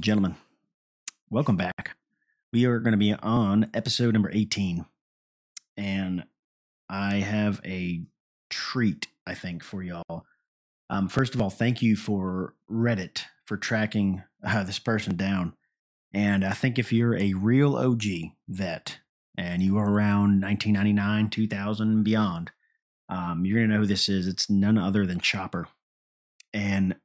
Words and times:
and 0.00 0.04
gentlemen. 0.06 0.36
Welcome 1.28 1.58
back. 1.58 1.94
We 2.54 2.64
are 2.64 2.78
going 2.78 2.92
to 2.92 2.96
be 2.96 3.12
on 3.12 3.68
episode 3.74 4.14
number 4.14 4.30
18. 4.32 4.86
And 5.76 6.24
I 6.88 7.16
have 7.16 7.60
a 7.66 8.04
treat, 8.48 9.08
I 9.26 9.34
think, 9.34 9.62
for 9.62 9.82
y'all. 9.82 10.24
Um, 10.88 11.10
first 11.10 11.34
of 11.34 11.42
all, 11.42 11.50
thank 11.50 11.82
you 11.82 11.96
for 11.96 12.54
Reddit 12.70 13.24
for 13.44 13.58
tracking 13.58 14.22
uh, 14.42 14.64
this 14.64 14.78
person 14.78 15.16
down. 15.16 15.52
And 16.14 16.46
I 16.46 16.52
think 16.52 16.78
if 16.78 16.94
you're 16.94 17.18
a 17.18 17.34
real 17.34 17.76
OG 17.76 18.04
vet 18.48 19.00
and 19.36 19.60
you 19.60 19.76
are 19.76 19.92
around 19.92 20.40
1999, 20.40 21.28
2000, 21.28 21.88
and 21.90 22.04
beyond, 22.04 22.52
um, 23.10 23.44
you're 23.44 23.58
going 23.58 23.68
to 23.68 23.74
know 23.74 23.80
who 23.82 23.86
this 23.86 24.08
is. 24.08 24.26
It's 24.26 24.48
none 24.48 24.78
other 24.78 25.04
than 25.04 25.20
Chopper. 25.20 25.68
And 26.54 26.96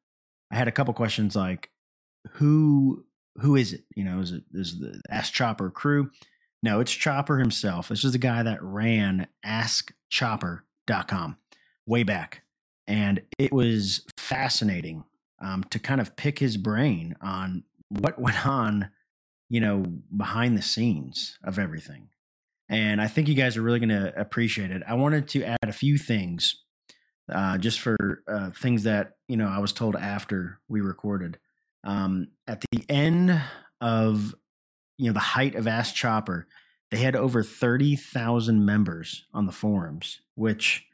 I 0.50 0.56
had 0.56 0.70
a 0.70 0.72
couple 0.72 0.94
questions 0.94 1.36
like, 1.36 1.72
who 2.34 3.06
who 3.42 3.56
is 3.56 3.74
it? 3.74 3.84
You 3.96 4.04
know, 4.04 4.20
is 4.20 4.32
it 4.32 4.44
is 4.54 4.80
the 4.80 5.02
Ask 5.10 5.34
Chopper 5.34 5.70
crew? 5.70 6.10
No, 6.64 6.80
it's 6.80 6.92
Chopper 6.92 7.38
himself. 7.38 7.90
This 7.90 8.04
is 8.04 8.14
the 8.14 8.18
guy 8.18 8.42
that 8.44 8.64
ran 8.64 9.28
AskChopper.com 9.46 11.38
way 11.86 12.04
back, 12.04 12.42
and 12.88 13.22
it 13.38 13.54
was 13.54 14.04
fascinating 14.18 15.04
um, 15.40 15.64
to 15.66 15.80
kind 15.80 16.02
of 16.02 16.16
pick 16.16 16.40
his 16.40 16.58
brain 16.58 17.16
on 17.22 17.64
what 17.90 18.20
went 18.20 18.48
on, 18.48 18.90
you 19.50 19.60
know, 19.60 19.86
behind 20.16 20.58
the 20.58 20.62
scenes 20.62 21.38
of 21.44 21.60
everything. 21.60 22.10
And 22.68 23.00
I 23.00 23.08
think 23.08 23.28
you 23.28 23.36
guys 23.36 23.58
are 23.58 23.62
really 23.62 23.80
going 23.80 23.90
to 23.90 24.20
appreciate 24.20 24.72
it. 24.72 24.82
I 24.88 24.96
wanted 24.96 25.28
to 25.30 25.44
add 25.44 25.70
a 25.70 25.74
few 25.74 26.00
things, 26.00 26.64
uh, 27.32 27.60
just 27.60 27.80
for 27.80 28.24
uh, 28.28 28.50
things 28.52 28.84
that 28.84 29.18
you 29.28 29.38
know 29.38 29.48
I 29.48 29.60
was 29.60 29.72
told 29.72 29.96
after 29.96 30.60
we 30.68 30.82
recorded. 30.82 31.38
Um, 31.86 32.30
at 32.48 32.64
the 32.72 32.84
end 32.90 33.42
of 33.80 34.36
you 34.98 35.08
know 35.08 35.14
the 35.14 35.20
height 35.20 35.56
of 35.56 35.68
Ask 35.68 35.94
Chopper, 35.96 36.48
they 36.92 36.98
had 36.98 37.16
over 37.16 37.44
thirty 37.44 37.96
thousand 37.96 38.66
members 38.66 39.26
on 39.34 39.46
the 39.46 39.52
forums, 39.52 40.22
which 40.34 40.86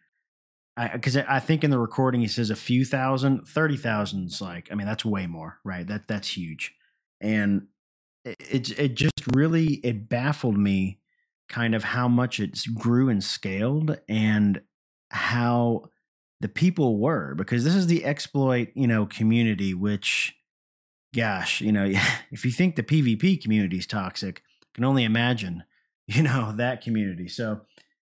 because 0.94 1.18
I, 1.18 1.26
I, 1.28 1.40
think 1.40 1.64
in 1.64 1.70
the 1.70 1.80
recording 1.80 2.22
he 2.22 2.28
says 2.28 2.50
a 2.50 2.56
few 2.56 2.84
thousand, 2.84 3.48
thirty 3.48 3.78
thousand 3.78 4.26
is 4.26 4.42
like 4.42 4.70
I 4.72 4.76
mean 4.76 4.86
that's 4.86 5.06
way 5.06 5.28
more, 5.28 5.60
right? 5.64 5.88
That 5.88 6.08
that's 6.08 6.36
huge, 6.36 6.74
and 7.22 7.68
it 8.26 8.36
it, 8.40 8.80
it 8.80 8.96
just 8.96 9.36
really 9.36 9.76
it 9.76 10.10
baffled 10.10 10.58
me 10.58 11.00
kind 11.48 11.74
of 11.74 11.84
how 11.84 12.08
much 12.08 12.40
it 12.40 12.58
grew 12.74 13.10
and 13.10 13.24
scaled 13.24 13.98
and 14.08 14.62
how 15.10 15.84
the 16.40 16.48
people 16.48 16.98
were 16.98 17.36
because 17.36 17.64
this 17.64 17.76
is 17.76 17.88
the 17.88 18.06
exploit 18.06 18.70
you 18.74 18.88
know 18.88 19.06
community 19.06 19.74
which 19.74 20.34
gosh, 21.14 21.62
you 21.62 21.72
know, 21.72 21.86
if 22.32 22.46
you 22.46 22.52
think 22.52 22.76
the 22.76 22.84
PvP 22.84 23.42
community 23.42 23.78
is 23.78 23.88
toxic, 23.88 24.44
I 24.64 24.68
can 24.76 24.84
only 24.86 25.04
imagine, 25.04 25.64
you 26.08 26.24
know, 26.24 26.54
that 26.58 26.82
community. 26.82 27.28
So, 27.28 27.62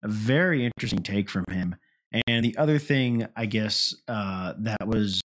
a 0.02 0.08
very 0.08 0.64
interesting 0.64 1.02
take 1.02 1.28
from 1.28 1.44
him. 1.50 1.74
And 2.28 2.44
the 2.44 2.56
other 2.56 2.78
thing, 2.78 3.26
I 3.36 3.46
guess, 3.46 3.94
uh, 4.06 4.54
that 4.58 4.86
was 4.86 5.20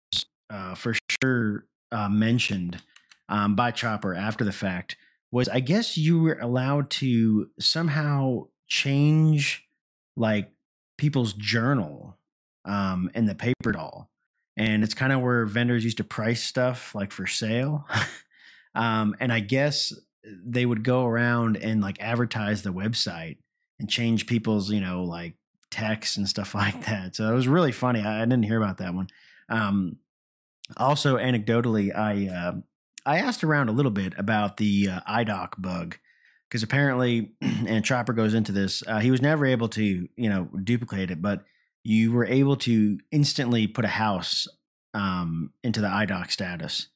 uh, 0.49 0.75
for 0.75 0.93
sure 1.21 1.65
uh, 1.91 2.09
mentioned 2.09 2.81
um, 3.29 3.55
by 3.55 3.71
Chopper 3.71 4.13
after 4.13 4.43
the 4.43 4.51
fact 4.51 4.95
was 5.31 5.49
I 5.49 5.59
guess 5.59 5.97
you 5.97 6.21
were 6.21 6.39
allowed 6.39 6.89
to 6.91 7.49
somehow 7.59 8.47
change 8.67 9.67
like 10.15 10.51
people's 10.97 11.33
journal 11.33 12.17
um, 12.65 13.09
in 13.13 13.25
the 13.25 13.35
paper 13.35 13.71
doll 13.71 14.09
and 14.59 14.83
it's 14.83 14.93
kind 14.93 15.13
of 15.13 15.21
where 15.21 15.45
vendors 15.45 15.85
used 15.85 15.97
to 15.97 16.03
price 16.03 16.43
stuff 16.43 16.93
like 16.93 17.13
for 17.13 17.25
sale. 17.25 17.87
um, 18.75 19.15
and 19.21 19.31
I 19.31 19.39
guess 19.39 19.93
they 20.23 20.65
would 20.65 20.83
go 20.83 21.05
around 21.05 21.55
and 21.55 21.81
like 21.81 21.95
advertise 22.01 22.61
the 22.61 22.73
website 22.73 23.37
and 23.79 23.89
change 23.89 24.27
people's, 24.27 24.69
you 24.69 24.81
know, 24.81 25.05
like 25.05 25.35
texts 25.71 26.17
and 26.17 26.27
stuff 26.27 26.53
like 26.55 26.85
that. 26.87 27.15
So 27.15 27.31
it 27.31 27.33
was 27.33 27.47
really 27.47 27.71
funny. 27.71 28.01
I, 28.01 28.17
I 28.17 28.25
didn't 28.25 28.43
hear 28.43 28.61
about 28.61 28.79
that 28.79 28.93
one. 28.93 29.07
Um, 29.47 29.95
also, 30.75 31.15
anecdotally, 31.15 31.95
I 31.97 32.27
uh, 32.27 32.55
I 33.05 33.19
asked 33.19 33.45
around 33.45 33.69
a 33.69 33.71
little 33.71 33.91
bit 33.91 34.13
about 34.17 34.57
the 34.57 34.89
uh, 34.89 34.99
iDoc 35.09 35.53
bug 35.57 35.97
because 36.49 36.63
apparently, 36.63 37.31
and 37.41 37.83
Chopper 37.83 38.13
goes 38.13 38.33
into 38.33 38.51
this, 38.51 38.83
uh, 38.85 38.99
he 38.99 39.09
was 39.09 39.21
never 39.21 39.45
able 39.45 39.69
to 39.69 40.09
you 40.15 40.29
know 40.29 40.49
duplicate 40.63 41.11
it, 41.11 41.21
but 41.21 41.45
you 41.83 42.11
were 42.11 42.25
able 42.25 42.55
to 42.57 42.99
instantly 43.11 43.67
put 43.67 43.85
a 43.85 43.89
house 43.89 44.47
um, 44.93 45.51
into 45.63 45.81
the 45.81 45.87
iDoc 45.87 46.31
status. 46.31 46.87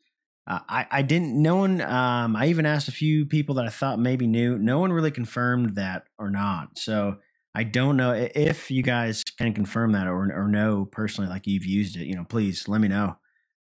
Uh, 0.46 0.60
I, 0.68 0.88
I 0.92 1.02
didn't, 1.04 1.42
no 1.42 1.56
one, 1.56 1.80
um, 1.80 2.36
I 2.36 2.48
even 2.48 2.66
asked 2.66 2.90
a 2.90 2.92
few 2.94 3.26
people 3.26 3.56
that 3.56 3.66
I 3.66 3.70
thought 3.70 4.00
maybe 4.00 4.28
knew. 4.28 4.58
No 4.58 4.80
one 4.80 4.92
really 4.92 5.12
confirmed 5.12 5.76
that 5.76 6.08
or 6.20 6.30
not. 6.30 6.78
So 6.78 7.18
I 7.56 7.64
don't 7.64 7.98
know 7.98 8.12
if 8.12 8.70
you 8.70 8.84
guys 8.84 9.24
can 9.24 9.54
confirm 9.54 9.94
that 9.94 10.08
or, 10.08 10.32
or 10.34 10.48
know 10.48 10.86
personally, 10.86 11.30
like 11.30 11.48
you've 11.48 11.66
used 11.66 11.96
it, 11.96 12.08
you 12.08 12.16
know, 12.16 12.26
please 12.26 12.68
let 12.68 12.82
me 12.82 12.88
know 12.90 13.16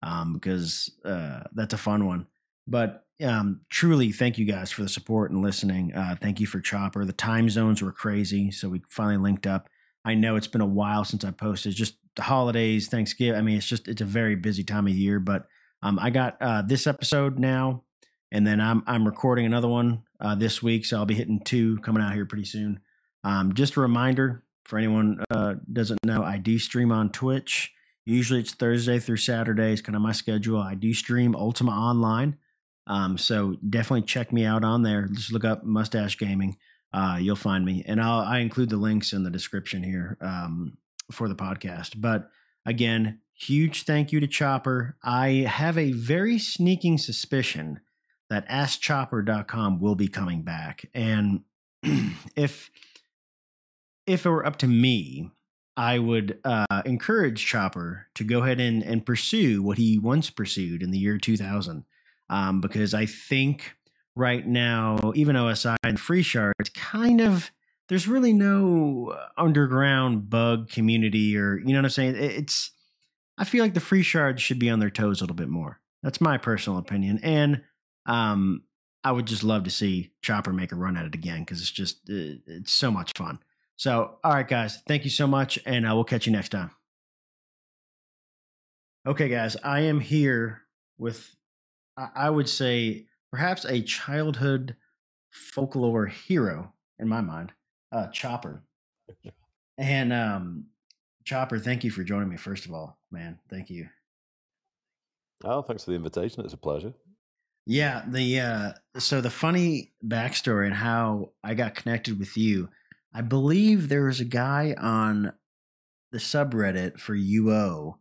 um, 0.02 0.32
because 0.32 0.90
uh, 1.04 1.40
that's 1.52 1.74
a 1.74 1.78
fun 1.78 2.06
one. 2.06 2.26
But 2.66 3.04
um, 3.22 3.60
truly, 3.68 4.12
thank 4.12 4.38
you 4.38 4.46
guys 4.46 4.70
for 4.70 4.82
the 4.82 4.88
support 4.88 5.30
and 5.30 5.42
listening. 5.42 5.92
Uh, 5.94 6.16
thank 6.20 6.40
you 6.40 6.46
for 6.46 6.60
Chopper. 6.60 7.04
The 7.04 7.12
time 7.12 7.50
zones 7.50 7.82
were 7.82 7.92
crazy. 7.92 8.50
So 8.50 8.68
we 8.68 8.80
finally 8.88 9.18
linked 9.18 9.46
up. 9.46 9.68
I 10.04 10.14
know 10.14 10.36
it's 10.36 10.46
been 10.46 10.60
a 10.60 10.66
while 10.66 11.04
since 11.04 11.24
I 11.24 11.30
posted. 11.30 11.74
Just 11.74 11.96
the 12.16 12.22
holidays, 12.22 12.88
Thanksgiving. 12.88 13.38
I 13.38 13.42
mean, 13.42 13.58
it's 13.58 13.66
just 13.66 13.88
it's 13.88 14.00
a 14.00 14.06
very 14.06 14.34
busy 14.34 14.64
time 14.64 14.86
of 14.86 14.94
year. 14.94 15.20
But 15.20 15.46
um, 15.82 15.98
I 15.98 16.10
got 16.10 16.36
uh, 16.40 16.62
this 16.62 16.86
episode 16.86 17.38
now, 17.38 17.84
and 18.32 18.46
then 18.46 18.60
I'm 18.60 18.82
I'm 18.86 19.06
recording 19.06 19.46
another 19.46 19.68
one 19.68 20.02
uh, 20.20 20.34
this 20.34 20.62
week, 20.62 20.84
so 20.84 20.96
I'll 20.96 21.06
be 21.06 21.14
hitting 21.14 21.40
two 21.44 21.78
coming 21.78 22.02
out 22.02 22.14
here 22.14 22.26
pretty 22.26 22.44
soon. 22.46 22.80
Um, 23.24 23.52
just 23.54 23.76
a 23.76 23.80
reminder 23.80 24.44
for 24.64 24.78
anyone 24.78 25.22
uh, 25.30 25.54
doesn't 25.70 26.04
know, 26.04 26.22
I 26.22 26.38
do 26.38 26.58
stream 26.58 26.92
on 26.92 27.10
Twitch. 27.10 27.72
Usually 28.06 28.40
it's 28.40 28.54
Thursday 28.54 28.98
through 28.98 29.18
Saturday. 29.18 29.72
It's 29.72 29.82
kind 29.82 29.96
of 29.96 30.02
my 30.02 30.12
schedule. 30.12 30.60
I 30.60 30.74
do 30.74 30.94
stream 30.94 31.34
Ultima 31.34 31.72
Online. 31.72 32.38
Um, 32.86 33.18
so 33.18 33.56
definitely 33.68 34.02
check 34.02 34.32
me 34.32 34.44
out 34.44 34.64
on 34.64 34.82
there. 34.82 35.06
Just 35.06 35.32
look 35.32 35.44
up 35.44 35.64
Mustache 35.64 36.16
Gaming 36.16 36.56
uh, 36.92 37.18
you'll 37.20 37.36
find 37.36 37.64
me, 37.64 37.84
and 37.86 38.00
I'll 38.00 38.20
I 38.20 38.38
include 38.38 38.70
the 38.70 38.76
links 38.76 39.12
in 39.12 39.22
the 39.22 39.30
description 39.30 39.82
here 39.82 40.16
um, 40.20 40.78
for 41.10 41.28
the 41.28 41.36
podcast. 41.36 42.00
But 42.00 42.30
again, 42.66 43.20
huge 43.34 43.84
thank 43.84 44.12
you 44.12 44.20
to 44.20 44.26
Chopper. 44.26 44.96
I 45.02 45.46
have 45.48 45.78
a 45.78 45.92
very 45.92 46.38
sneaking 46.38 46.98
suspicion 46.98 47.80
that 48.28 48.48
AskChopper.com 48.48 49.80
will 49.80 49.94
be 49.94 50.08
coming 50.08 50.42
back, 50.42 50.86
and 50.92 51.42
if 52.36 52.70
if 54.06 54.26
it 54.26 54.30
were 54.30 54.44
up 54.44 54.56
to 54.56 54.66
me, 54.66 55.30
I 55.76 55.98
would 55.98 56.40
uh, 56.44 56.82
encourage 56.84 57.46
Chopper 57.46 58.08
to 58.14 58.24
go 58.24 58.42
ahead 58.42 58.58
and, 58.58 58.82
and 58.82 59.06
pursue 59.06 59.62
what 59.62 59.78
he 59.78 59.98
once 59.98 60.28
pursued 60.28 60.82
in 60.82 60.90
the 60.90 60.98
year 60.98 61.16
2000, 61.16 61.84
um, 62.28 62.60
because 62.60 62.92
I 62.92 63.06
think 63.06 63.76
right 64.20 64.46
now, 64.46 65.12
even 65.14 65.34
OSI 65.34 65.76
and 65.82 65.98
Freeshard, 65.98 66.52
it's 66.60 66.70
kind 66.70 67.20
of 67.20 67.50
there's 67.88 68.06
really 68.06 68.32
no 68.32 69.16
underground 69.36 70.30
bug 70.30 70.68
community 70.68 71.36
or 71.36 71.58
you 71.58 71.72
know 71.72 71.78
what 71.78 71.86
I'm 71.86 71.90
saying. 71.90 72.16
It's 72.16 72.70
I 73.38 73.44
feel 73.44 73.64
like 73.64 73.74
the 73.74 73.80
Freeshard 73.80 74.38
should 74.38 74.58
be 74.58 74.70
on 74.70 74.78
their 74.78 74.90
toes 74.90 75.20
a 75.20 75.24
little 75.24 75.34
bit 75.34 75.48
more. 75.48 75.80
That's 76.02 76.20
my 76.20 76.38
personal 76.38 76.78
opinion, 76.78 77.20
and 77.22 77.62
um, 78.06 78.62
I 79.02 79.12
would 79.12 79.26
just 79.26 79.42
love 79.42 79.64
to 79.64 79.70
see 79.70 80.12
Chopper 80.22 80.52
make 80.52 80.72
a 80.72 80.76
run 80.76 80.96
at 80.96 81.06
it 81.06 81.14
again 81.14 81.40
because 81.40 81.60
it's 81.60 81.70
just 81.70 82.08
it's 82.08 82.72
so 82.72 82.90
much 82.90 83.12
fun. 83.16 83.40
So, 83.76 84.18
all 84.22 84.32
right, 84.32 84.46
guys, 84.46 84.82
thank 84.86 85.04
you 85.04 85.10
so 85.10 85.26
much, 85.26 85.58
and 85.64 85.86
I 85.86 85.90
uh, 85.90 85.94
will 85.94 86.04
catch 86.04 86.26
you 86.26 86.32
next 86.32 86.50
time. 86.50 86.70
Okay, 89.06 89.30
guys, 89.30 89.56
I 89.64 89.80
am 89.80 89.98
here 90.00 90.60
with, 90.98 91.34
I 91.96 92.28
would 92.28 92.50
say, 92.50 93.06
perhaps 93.30 93.64
a 93.64 93.82
childhood 93.82 94.76
folklore 95.30 96.06
hero 96.06 96.72
in 96.98 97.08
my 97.08 97.20
mind, 97.20 97.52
uh, 97.92 98.08
Chopper. 98.08 98.62
and 99.78 100.12
um, 100.12 100.66
Chopper, 101.24 101.58
thank 101.58 101.84
you 101.84 101.90
for 101.90 102.04
joining 102.04 102.28
me. 102.28 102.36
First 102.36 102.66
of 102.66 102.72
all, 102.72 102.98
man, 103.10 103.38
thank 103.48 103.70
you. 103.70 103.88
Oh, 105.44 105.62
thanks 105.62 105.84
for 105.84 105.90
the 105.90 105.96
invitation. 105.96 106.44
It's 106.44 106.54
a 106.54 106.58
pleasure. 106.58 106.92
Yeah, 107.66 108.02
the 108.06 108.40
uh, 108.40 108.72
so 108.98 109.20
the 109.20 109.30
funny 109.30 109.92
backstory 110.04 110.66
and 110.66 110.74
how 110.74 111.32
I 111.44 111.54
got 111.54 111.74
connected 111.74 112.18
with 112.18 112.36
you. 112.36 112.68
I 113.12 113.22
believe 113.22 113.88
there 113.88 114.04
was 114.04 114.20
a 114.20 114.24
guy 114.24 114.74
on 114.78 115.32
the 116.12 116.18
subreddit 116.18 116.98
for 116.98 117.14
UO 117.14 117.94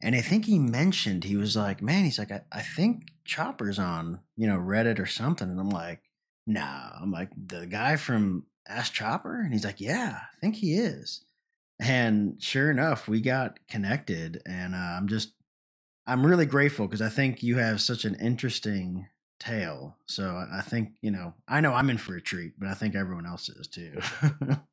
and 0.00 0.14
I 0.14 0.20
think 0.20 0.44
he 0.44 0.58
mentioned, 0.58 1.24
he 1.24 1.36
was 1.36 1.56
like, 1.56 1.82
man, 1.82 2.04
he's 2.04 2.18
like, 2.18 2.30
I, 2.30 2.42
I 2.52 2.62
think 2.62 3.12
Chopper's 3.24 3.78
on, 3.78 4.20
you 4.36 4.46
know, 4.46 4.58
Reddit 4.58 4.98
or 4.98 5.06
something. 5.06 5.48
And 5.48 5.58
I'm 5.58 5.70
like, 5.70 6.00
nah. 6.46 6.90
I'm 7.00 7.10
like, 7.10 7.30
the 7.36 7.66
guy 7.66 7.96
from 7.96 8.44
Ask 8.68 8.92
Chopper? 8.92 9.40
And 9.40 9.52
he's 9.52 9.64
like, 9.64 9.80
yeah, 9.80 10.20
I 10.22 10.40
think 10.40 10.56
he 10.56 10.74
is. 10.74 11.24
And 11.80 12.42
sure 12.42 12.70
enough, 12.70 13.08
we 13.08 13.20
got 13.20 13.58
connected. 13.68 14.42
And 14.46 14.74
uh, 14.74 14.78
I'm 14.78 15.08
just 15.08 15.32
I'm 16.06 16.26
really 16.26 16.46
grateful 16.46 16.86
because 16.86 17.02
I 17.02 17.08
think 17.08 17.42
you 17.42 17.56
have 17.56 17.80
such 17.80 18.04
an 18.04 18.14
interesting 18.16 19.08
tale. 19.40 19.96
So 20.06 20.24
I 20.24 20.58
I 20.58 20.60
think 20.60 20.92
you 21.00 21.10
know 21.10 21.34
I 21.48 21.60
know 21.60 21.72
I'm 21.72 21.90
in 21.90 21.98
for 21.98 22.14
a 22.14 22.20
treat, 22.20 22.52
but 22.58 22.68
I 22.68 22.74
think 22.74 22.94
everyone 22.94 23.26
else 23.26 23.48
is 23.48 23.66
too. 23.66 24.00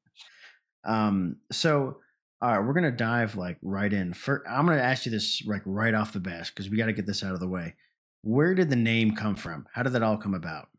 um, 0.83 1.38
so 1.51 1.97
all 2.41 2.49
right, 2.49 2.65
we're 2.65 2.73
gonna 2.73 2.91
dive 2.91 3.35
like 3.35 3.57
right 3.61 3.91
in. 3.91 4.13
For 4.13 4.43
I'm 4.49 4.65
gonna 4.65 4.81
ask 4.81 5.05
you 5.05 5.11
this 5.11 5.43
like 5.45 5.61
right 5.65 5.93
off 5.93 6.13
the 6.13 6.19
bat 6.19 6.47
because 6.47 6.69
we 6.69 6.77
got 6.77 6.88
to 6.88 6.93
get 6.93 7.05
this 7.05 7.23
out 7.23 7.33
of 7.33 7.39
the 7.39 7.47
way. 7.47 7.75
Where 8.23 8.55
did 8.55 8.69
the 8.69 8.75
name 8.75 9.15
come 9.15 9.35
from? 9.35 9.67
How 9.73 9.83
did 9.83 9.93
that 9.93 10.03
all 10.03 10.17
come 10.17 10.33
about? 10.33 10.69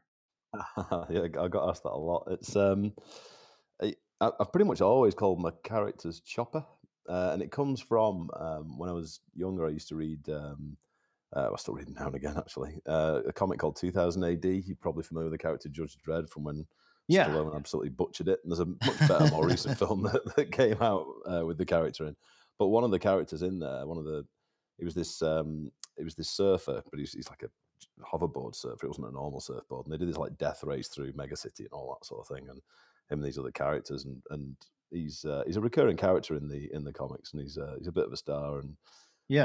yeah, 1.11 1.27
I 1.41 1.49
got 1.49 1.69
asked 1.69 1.85
that 1.85 1.91
a 1.91 1.97
lot. 1.97 2.29
It's 2.31 2.57
um, 2.57 2.93
I, 3.81 3.95
I've 4.21 4.53
pretty 4.53 4.67
much 4.69 4.81
always 4.81 5.15
called 5.15 5.41
my 5.41 5.51
characters 5.65 6.21
Chopper, 6.21 6.65
uh, 7.09 7.31
and 7.33 7.43
it 7.43 7.51
comes 7.51 7.81
from 7.81 8.31
um, 8.39 8.79
when 8.79 8.89
I 8.89 8.93
was 8.93 9.21
younger. 9.35 9.67
I 9.67 9.71
used 9.71 9.89
to 9.89 9.97
read. 9.97 10.29
Um, 10.29 10.77
uh, 11.35 11.49
I 11.51 11.57
still 11.57 11.75
read 11.75 11.89
now 11.89 12.07
and 12.07 12.15
again, 12.15 12.35
actually. 12.37 12.81
Uh, 12.87 13.21
a 13.27 13.33
comic 13.33 13.59
called 13.59 13.77
2000 13.77 14.23
AD. 14.23 14.45
You're 14.45 14.77
probably 14.77 15.03
familiar 15.03 15.31
with 15.31 15.39
the 15.41 15.43
character 15.43 15.71
Judge 15.71 15.97
Dredd 16.07 16.29
from 16.29 16.45
when 16.45 16.67
Yeah. 17.13 17.27
Stallone 17.27 17.57
absolutely 17.57 17.91
butchered 17.91 18.29
it. 18.29 18.41
And 18.43 18.51
there's 18.51 18.61
a 18.61 18.67
much 18.67 19.09
better, 19.09 19.31
more 19.31 19.47
recent 19.47 19.79
film 19.79 20.03
that, 20.03 20.37
that 20.37 20.53
came 20.53 20.81
out 20.81 21.07
uh, 21.27 21.45
with 21.47 21.59
the 21.59 21.67
character 21.67 22.07
in. 22.07 22.17
But 22.59 22.69
one 22.69 22.85
of 22.85 22.91
the 22.91 22.99
characters 22.99 23.43
in 23.43 23.59
there, 23.59 23.87
one 23.87 23.99
of 23.99 24.05
the, 24.05 24.25
it 24.79 24.85
was 24.85 24.95
this, 24.95 25.23
um, 25.23 25.71
he 25.97 26.05
was 26.05 26.15
this 26.15 26.31
surfer, 26.31 26.83
but 26.91 26.99
he's, 26.99 27.13
he's 27.13 27.29
like 27.29 27.43
a 27.43 27.51
hoverboard 28.05 28.55
surfer. 28.55 28.87
It 28.87 28.89
wasn't 28.89 29.09
a 29.09 29.13
normal 29.13 29.41
surfboard, 29.41 29.87
and 29.87 29.93
they 29.93 29.99
did 29.99 30.09
this 30.09 30.17
like 30.17 30.39
death 30.39 30.65
race 30.65 30.89
through 30.89 31.13
Mega 31.15 31.37
City 31.37 31.65
and 31.65 31.73
all 31.73 31.97
that 31.99 32.07
sort 32.07 32.21
of 32.21 32.35
thing. 32.35 32.49
And 32.49 32.61
him 33.11 33.19
and 33.19 33.25
these 33.25 33.39
other 33.39 33.51
characters, 33.51 34.05
and 34.05 34.23
and 34.31 34.57
he's 34.91 35.25
uh, 35.25 35.43
he's 35.47 35.57
a 35.57 35.61
recurring 35.61 35.97
character 35.97 36.35
in 36.37 36.49
the 36.49 36.71
in 36.73 36.85
the 36.85 36.93
comics, 36.93 37.33
and 37.33 37.43
he's 37.43 37.59
uh, 37.59 37.75
he's 37.79 37.89
a 37.89 37.93
bit 37.93 38.07
of 38.07 38.13
a 38.13 38.17
star. 38.17 38.61
And 38.61 38.77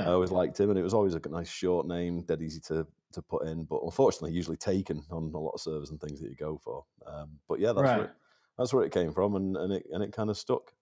I 0.07 0.11
always 0.11 0.31
liked 0.31 0.59
him, 0.59 0.69
and 0.69 0.77
it 0.77 0.83
was 0.83 0.93
always 0.93 1.15
a 1.15 1.21
nice 1.29 1.49
short 1.49 1.87
name, 1.87 2.23
dead 2.23 2.41
easy 2.41 2.59
to 2.61 2.85
to 3.13 3.21
put 3.21 3.47
in, 3.47 3.63
but 3.63 3.81
unfortunately, 3.83 4.33
usually 4.33 4.57
taken 4.57 5.01
on 5.11 5.31
a 5.33 5.39
lot 5.39 5.51
of 5.51 5.61
servers 5.61 5.91
and 5.91 5.99
things 6.01 6.19
that 6.19 6.29
you 6.29 6.35
go 6.35 6.57
for. 6.57 6.83
Um, 7.05 7.39
but 7.47 7.59
yeah, 7.59 7.71
that's 7.71 7.87
where 7.87 8.03
it, 8.05 8.11
that's 8.57 8.73
where 8.73 8.83
it 8.83 8.91
came 8.91 9.13
from, 9.13 9.35
and, 9.35 9.55
and 9.55 9.73
it 9.73 9.85
and 9.91 10.03
it 10.03 10.11
kind 10.11 10.29
of 10.29 10.37
stuck. 10.37 10.73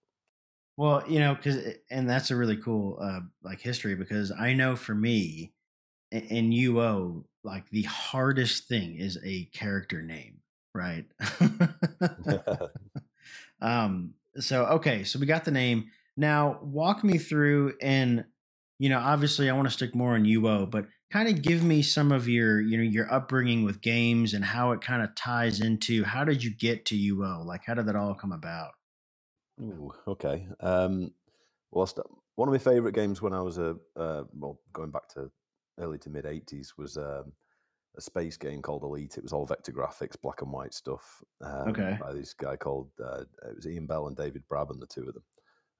Well, 0.76 1.04
you 1.08 1.20
know, 1.20 1.34
because 1.34 1.74
and 1.90 2.08
that's 2.10 2.30
a 2.30 2.36
really 2.36 2.56
cool 2.56 2.98
uh 3.00 3.20
like 3.42 3.60
history 3.60 3.94
because 3.94 4.32
I 4.32 4.52
know 4.54 4.76
for 4.76 4.94
me 4.94 5.52
in 6.10 6.50
UO, 6.50 7.24
like 7.44 7.70
the 7.70 7.82
hardest 7.82 8.68
thing 8.68 8.96
is 8.96 9.18
a 9.24 9.44
character 9.46 10.02
name, 10.02 10.40
right? 10.74 11.06
um 13.60 14.14
so 14.38 14.66
okay, 14.66 15.04
so 15.04 15.18
we 15.18 15.26
got 15.26 15.44
the 15.44 15.50
name. 15.50 15.90
Now 16.16 16.58
walk 16.62 17.04
me 17.04 17.18
through 17.18 17.74
and 17.80 18.24
you 18.78 18.88
know, 18.88 18.98
obviously 18.98 19.48
I 19.48 19.54
want 19.54 19.66
to 19.68 19.72
stick 19.74 19.94
more 19.94 20.14
on 20.14 20.24
UO, 20.24 20.70
but 20.70 20.86
kind 21.12 21.28
of 21.28 21.42
give 21.42 21.62
me 21.62 21.82
some 21.82 22.12
of 22.12 22.28
your, 22.28 22.60
you 22.60 22.76
know, 22.76 22.82
your 22.82 23.12
upbringing 23.12 23.64
with 23.64 23.80
games 23.80 24.34
and 24.34 24.44
how 24.44 24.72
it 24.72 24.80
kind 24.80 25.02
of 25.02 25.14
ties 25.14 25.60
into 25.60 26.04
how 26.04 26.24
did 26.24 26.42
you 26.44 26.54
get 26.54 26.84
to 26.86 26.94
UO? 26.96 27.44
Like 27.44 27.62
how 27.66 27.74
did 27.74 27.86
that 27.86 27.96
all 27.96 28.14
come 28.14 28.32
about? 28.32 28.72
Ooh, 29.60 29.92
okay. 30.06 30.46
Um, 30.60 31.12
well, 31.70 31.88
one 32.34 32.48
of 32.48 32.52
my 32.52 32.58
favorite 32.58 32.94
games 32.94 33.22
when 33.22 33.32
I 33.32 33.40
was 33.40 33.58
a 33.58 33.76
uh, 33.96 34.24
well, 34.34 34.60
going 34.72 34.90
back 34.90 35.08
to 35.10 35.30
early 35.78 35.98
to 35.98 36.10
mid 36.10 36.26
'80s 36.26 36.76
was 36.76 36.96
um, 36.98 37.32
a 37.96 38.00
space 38.00 38.36
game 38.36 38.62
called 38.62 38.82
Elite. 38.82 39.16
It 39.16 39.22
was 39.22 39.32
all 39.32 39.46
vector 39.46 39.72
graphics, 39.72 40.20
black 40.20 40.42
and 40.42 40.52
white 40.52 40.74
stuff, 40.74 41.22
um, 41.42 41.70
Okay. 41.70 41.98
by 41.98 42.12
this 42.12 42.34
guy 42.34 42.56
called 42.56 42.90
uh, 43.02 43.22
it 43.48 43.56
was 43.56 43.66
Ian 43.66 43.86
Bell 43.86 44.08
and 44.08 44.16
David 44.16 44.44
Braben, 44.50 44.80
the 44.80 44.86
two 44.86 45.08
of 45.08 45.14
them. 45.14 45.24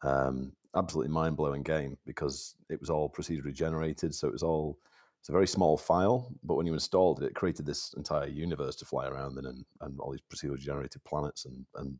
Um, 0.02 0.52
absolutely 0.76 1.12
mind 1.12 1.36
blowing 1.36 1.62
game 1.62 1.96
because 2.06 2.54
it 2.68 2.80
was 2.80 2.90
all 2.90 3.10
procedurally 3.10 3.54
generated, 3.54 4.14
so 4.14 4.28
it 4.28 4.32
was 4.32 4.42
all 4.42 4.78
it's 5.20 5.28
a 5.28 5.32
very 5.32 5.46
small 5.46 5.76
file, 5.76 6.32
but 6.44 6.54
when 6.54 6.66
you 6.66 6.74
installed 6.74 7.20
it, 7.22 7.26
it 7.26 7.34
created 7.34 7.66
this 7.66 7.92
entire 7.96 8.28
universe 8.28 8.76
to 8.76 8.84
fly 8.84 9.08
around 9.08 9.38
in 9.38 9.46
and, 9.46 9.64
and 9.80 9.98
all 9.98 10.12
these 10.12 10.20
procedurally 10.32 10.60
generated 10.60 11.02
planets 11.04 11.46
and 11.46 11.66
and 11.76 11.98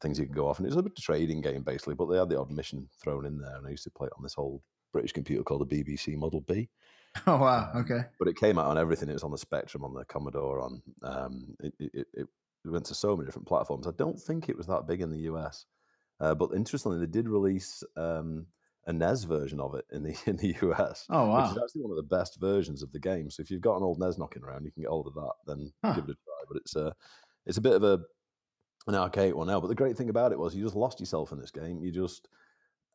things 0.00 0.18
you 0.18 0.26
can 0.26 0.34
go 0.34 0.48
off. 0.48 0.58
And 0.58 0.66
it 0.66 0.70
was 0.70 0.76
a 0.76 0.82
bit 0.82 0.92
of 0.92 0.98
a 0.98 1.00
trading 1.00 1.40
game 1.40 1.62
basically, 1.62 1.94
but 1.94 2.06
they 2.06 2.18
had 2.18 2.28
the 2.28 2.38
odd 2.38 2.50
mission 2.50 2.88
thrown 3.02 3.26
in 3.26 3.38
there. 3.38 3.56
And 3.56 3.66
I 3.66 3.70
used 3.70 3.84
to 3.84 3.90
play 3.90 4.06
it 4.06 4.12
on 4.16 4.22
this 4.22 4.36
old 4.38 4.62
British 4.92 5.12
computer 5.12 5.42
called 5.42 5.68
the 5.68 5.82
BBC 5.82 6.16
Model 6.16 6.40
B. 6.40 6.68
Oh 7.26 7.38
wow, 7.38 7.72
okay. 7.74 8.02
But 8.20 8.28
it 8.28 8.36
came 8.36 8.56
out 8.56 8.66
on 8.66 8.78
everything. 8.78 9.08
It 9.08 9.14
was 9.14 9.24
on 9.24 9.32
the 9.32 9.38
Spectrum, 9.38 9.82
on 9.82 9.92
the 9.92 10.04
Commodore, 10.04 10.60
on 10.60 10.80
um, 11.02 11.56
it, 11.58 11.74
it, 11.80 12.06
it 12.14 12.28
went 12.64 12.84
to 12.86 12.94
so 12.94 13.16
many 13.16 13.26
different 13.26 13.48
platforms. 13.48 13.88
I 13.88 13.90
don't 13.98 14.16
think 14.16 14.48
it 14.48 14.56
was 14.56 14.68
that 14.68 14.86
big 14.86 15.00
in 15.00 15.10
the 15.10 15.22
US. 15.22 15.66
Uh, 16.20 16.34
but 16.34 16.50
interestingly, 16.54 16.98
they 16.98 17.06
did 17.10 17.28
release 17.28 17.82
um, 17.96 18.46
a 18.86 18.92
NES 18.92 19.24
version 19.24 19.60
of 19.60 19.74
it 19.74 19.86
in 19.90 20.02
the 20.02 20.16
in 20.26 20.36
the 20.36 20.54
US, 20.62 21.10
Oh 21.10 21.26
wow! 21.26 21.36
which 21.36 21.50
is 21.50 21.58
actually 21.58 21.82
one 21.82 21.90
of 21.92 21.96
the 21.96 22.16
best 22.16 22.38
versions 22.40 22.82
of 22.82 22.92
the 22.92 22.98
game. 23.00 23.30
So 23.30 23.40
if 23.42 23.50
you've 23.50 23.60
got 23.60 23.76
an 23.76 23.82
old 23.82 23.98
NES 23.98 24.18
knocking 24.18 24.42
around, 24.42 24.64
you 24.64 24.72
can 24.72 24.82
get 24.82 24.90
hold 24.90 25.06
of 25.06 25.14
that. 25.14 25.32
Then 25.46 25.72
Huh. 25.84 25.94
give 25.94 26.04
it 26.04 26.10
a 26.10 26.14
try. 26.14 26.44
But 26.48 26.58
it's 26.58 26.76
a 26.76 26.94
it's 27.46 27.58
a 27.58 27.62
bit 27.62 27.74
of 27.74 27.84
a 27.84 28.00
an 28.86 28.94
archaic 28.94 29.34
one 29.34 29.46
now. 29.46 29.60
But 29.60 29.68
the 29.68 29.74
great 29.74 29.96
thing 29.96 30.10
about 30.10 30.32
it 30.32 30.38
was 30.38 30.54
you 30.54 30.64
just 30.64 30.76
lost 30.76 31.00
yourself 31.00 31.32
in 31.32 31.38
this 31.38 31.50
game. 31.50 31.82
You 31.82 31.90
just 31.92 32.28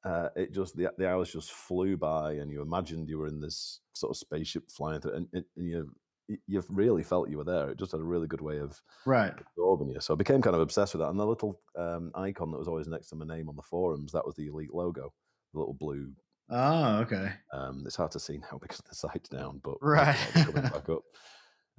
uh, 0.04 0.30
it 0.36 0.54
just 0.54 0.76
the 0.76 0.92
the 0.98 1.10
hours 1.10 1.32
just 1.32 1.52
flew 1.52 1.98
by, 1.98 2.34
and 2.34 2.52
you 2.52 2.62
imagined 2.62 3.10
you 3.10 3.18
were 3.20 3.28
in 3.28 3.40
this 3.42 3.82
sort 3.94 4.12
of 4.12 4.18
spaceship 4.18 4.70
flying 4.70 5.02
through, 5.02 5.16
and, 5.16 5.28
and 5.34 5.46
and 5.58 5.68
you 5.68 5.92
y- 6.30 6.38
you 6.48 6.64
really 6.70 7.04
felt 7.04 7.30
you 7.30 7.38
were 7.38 7.44
there. 7.44 7.70
It 7.70 7.80
just 7.80 7.92
had 7.92 8.02
a 8.02 8.06
really 8.06 8.28
good 8.28 8.42
way 8.42 8.60
of 8.60 8.82
Right. 9.06 9.36
absorbing 9.40 9.90
you. 9.90 10.02
So 10.02 10.14
I 10.14 10.18
became 10.18 10.42
kind 10.42 10.56
of 10.56 10.62
obsessed 10.62 10.94
with 10.94 11.02
that. 11.02 11.10
And 11.10 11.20
the 11.20 11.26
little 11.28 11.62
um, 11.76 12.12
icon 12.16 12.52
that 12.52 12.60
was 12.60 12.68
always 12.68 12.88
next 12.88 13.10
to 13.10 13.16
my 13.16 13.26
name 13.26 13.50
on 13.50 13.56
the 13.56 13.62
forums, 13.64 14.12
that 14.14 14.26
was 14.26 14.36
the 14.36 14.48
Elite 14.48 14.74
logo, 14.74 15.14
the 15.54 15.60
little 15.60 15.74
blue. 15.76 16.14
Oh, 16.50 17.02
okay. 17.02 17.34
Um, 17.52 17.84
it's 17.86 17.96
hard 17.96 18.12
to 18.12 18.20
see 18.20 18.38
now 18.38 18.58
because 18.62 18.82
the 18.88 18.96
site's 18.96 19.30
down, 19.30 19.60
but 19.64 19.78
Right. 19.82 20.16
hopefully 20.18 20.18
that'll 20.18 20.34
be 20.36 20.40
coming 20.42 20.68
back 20.70 20.90
up. 20.90 21.04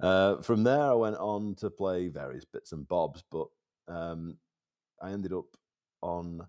Uh, 0.01 0.41
from 0.41 0.63
there, 0.63 0.81
I 0.81 0.93
went 0.93 1.17
on 1.17 1.55
to 1.57 1.69
play 1.69 2.07
various 2.09 2.45
bits 2.45 2.71
and 2.73 2.87
bobs, 2.87 3.23
but 3.31 3.47
um, 3.87 4.39
I 5.01 5.11
ended 5.11 5.33
up 5.33 5.45
on 6.01 6.47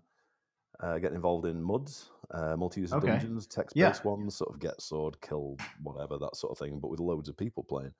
uh, 0.79 0.97
getting 0.99 1.15
involved 1.15 1.45
in 1.45 1.61
MUDs, 1.63 2.09
uh, 2.31 2.55
multi-user 2.55 2.97
Okay. 2.97 3.07
dungeons, 3.07 3.47
text-based 3.47 4.03
Yeah. 4.05 4.11
ones, 4.11 4.35
sort 4.35 4.53
of 4.53 4.59
get 4.59 4.81
sword, 4.81 5.19
kill, 5.21 5.57
whatever 5.83 6.17
that 6.19 6.35
sort 6.35 6.51
of 6.51 6.57
thing, 6.57 6.79
but 6.79 6.89
with 6.89 6.99
loads 6.99 7.29
of 7.29 7.37
people 7.37 7.63
playing. 7.63 7.93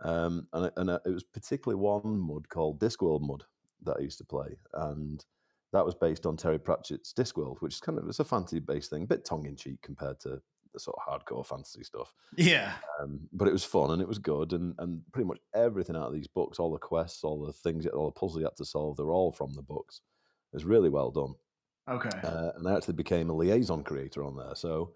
Um, 0.00 0.48
and 0.52 0.66
it- 0.66 0.72
and 0.76 0.90
uh, 0.90 1.00
it 1.06 1.10
was 1.10 1.24
particularly 1.24 1.80
one 1.80 2.18
MUD 2.20 2.48
called 2.48 2.80
Discworld 2.80 3.22
MUD 3.22 3.44
that 3.82 3.96
I 3.98 4.02
used 4.02 4.18
to 4.18 4.24
play, 4.24 4.58
and 4.74 5.24
that 5.72 5.84
was 5.84 5.94
based 5.94 6.26
on 6.26 6.36
Terry 6.36 6.58
Pratchett's 6.58 7.12
Discworld, 7.14 7.60
which 7.60 7.74
is 7.74 7.80
kind 7.80 7.98
of 7.98 8.08
it's 8.08 8.20
a 8.20 8.24
fantasy-based 8.24 8.90
thing, 8.90 9.04
a 9.04 9.06
bit 9.06 9.24
tongue-in-cheek 9.24 9.80
compared 9.82 10.20
to 10.20 10.42
the 10.72 10.80
sort 10.80 10.96
of 10.98 11.04
hardcore 11.06 11.44
fantasy 11.46 11.84
stuff. 11.84 12.14
Yeah. 12.36 12.78
Um, 13.00 13.28
but 13.32 13.46
it 13.48 13.52
was 13.52 13.64
fun 13.64 13.90
and 13.90 14.00
it 14.02 14.08
was 14.08 14.18
good, 14.18 14.52
and 14.54 14.74
and 14.78 15.02
pretty 15.12 15.26
much 15.28 15.38
everything 15.54 15.96
out 15.96 16.06
of 16.08 16.12
these 16.14 16.28
books, 16.28 16.58
all 16.58 16.72
the 16.72 16.78
quests, 16.78 17.24
all 17.24 17.44
the 17.44 17.52
things, 17.52 17.86
all 17.86 18.06
the 18.06 18.12
puzzles 18.12 18.38
you 18.38 18.44
had 18.44 18.56
to 18.56 18.64
solve, 18.64 18.96
they're 18.96 19.12
all 19.12 19.32
from 19.32 19.52
the 19.52 19.62
books. 19.62 20.00
It 20.52 20.56
was 20.56 20.64
really 20.64 20.88
well 20.90 21.10
done, 21.10 21.34
Okay. 21.88 22.10
uh, 22.22 22.50
and 22.56 22.68
I 22.68 22.76
actually 22.76 22.94
became 22.94 23.30
a 23.30 23.34
liaison 23.34 23.82
creator 23.82 24.24
on 24.24 24.36
there. 24.36 24.54
So 24.54 24.92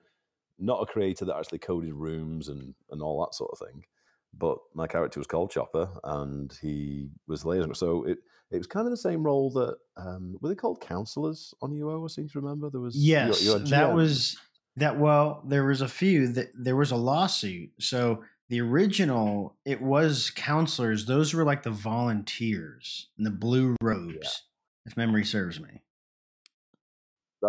not 0.59 0.81
a 0.81 0.87
creator 0.87 1.25
that 1.25 1.37
actually 1.37 1.59
coded 1.59 1.93
rooms 1.93 2.49
and 2.49 2.75
and 2.91 3.03
all 3.03 3.21
that 3.25 3.35
sort 3.35 3.51
of 3.53 3.67
thing, 3.67 3.85
but 4.33 4.59
my 4.75 4.87
character 4.87 5.21
was 5.21 5.27
called 5.27 5.51
Chopper, 5.51 5.89
and 6.05 6.57
he 6.63 7.11
was 7.27 7.45
liaison. 7.45 7.75
So 7.75 8.05
it 8.05 8.19
it 8.51 8.59
was 8.59 8.67
kind 8.67 8.87
of 8.87 8.93
the 8.93 8.97
same 8.97 9.23
role 9.23 9.51
that 9.51 9.77
um, 9.97 10.37
were 10.41 10.49
they 10.49 10.55
called 10.55 10.81
counselors 10.81 11.53
on 11.61 11.73
UO? 11.73 12.05
I 12.05 12.09
seem 12.09 12.29
to 12.29 12.41
remember 12.41 12.71
there 12.71 12.81
was 12.81 12.97
Yes, 12.97 13.45
that 13.71 13.93
was 13.93 14.39
that. 14.77 14.99
Well, 14.99 15.43
there 15.47 15.65
was 15.65 15.81
a 15.81 15.89
few 15.89 16.29
that 16.29 16.51
there 16.55 16.77
was 16.77 16.93
a 16.93 16.97
lawsuit. 16.97 17.71
So 17.81 18.23
the 18.49 18.61
original, 18.61 19.57
it 19.65 19.83
was 19.83 20.31
counselors. 20.31 21.07
Those 21.07 21.35
were 21.35 21.45
like 21.45 21.65
the 21.65 21.71
volunteers 21.71 23.09
in 23.19 23.25
the 23.25 23.31
blue 23.31 23.75
robes, 23.83 24.43
if 24.85 24.97
memory 24.97 25.25
serves 25.25 25.59
me. 25.59 25.83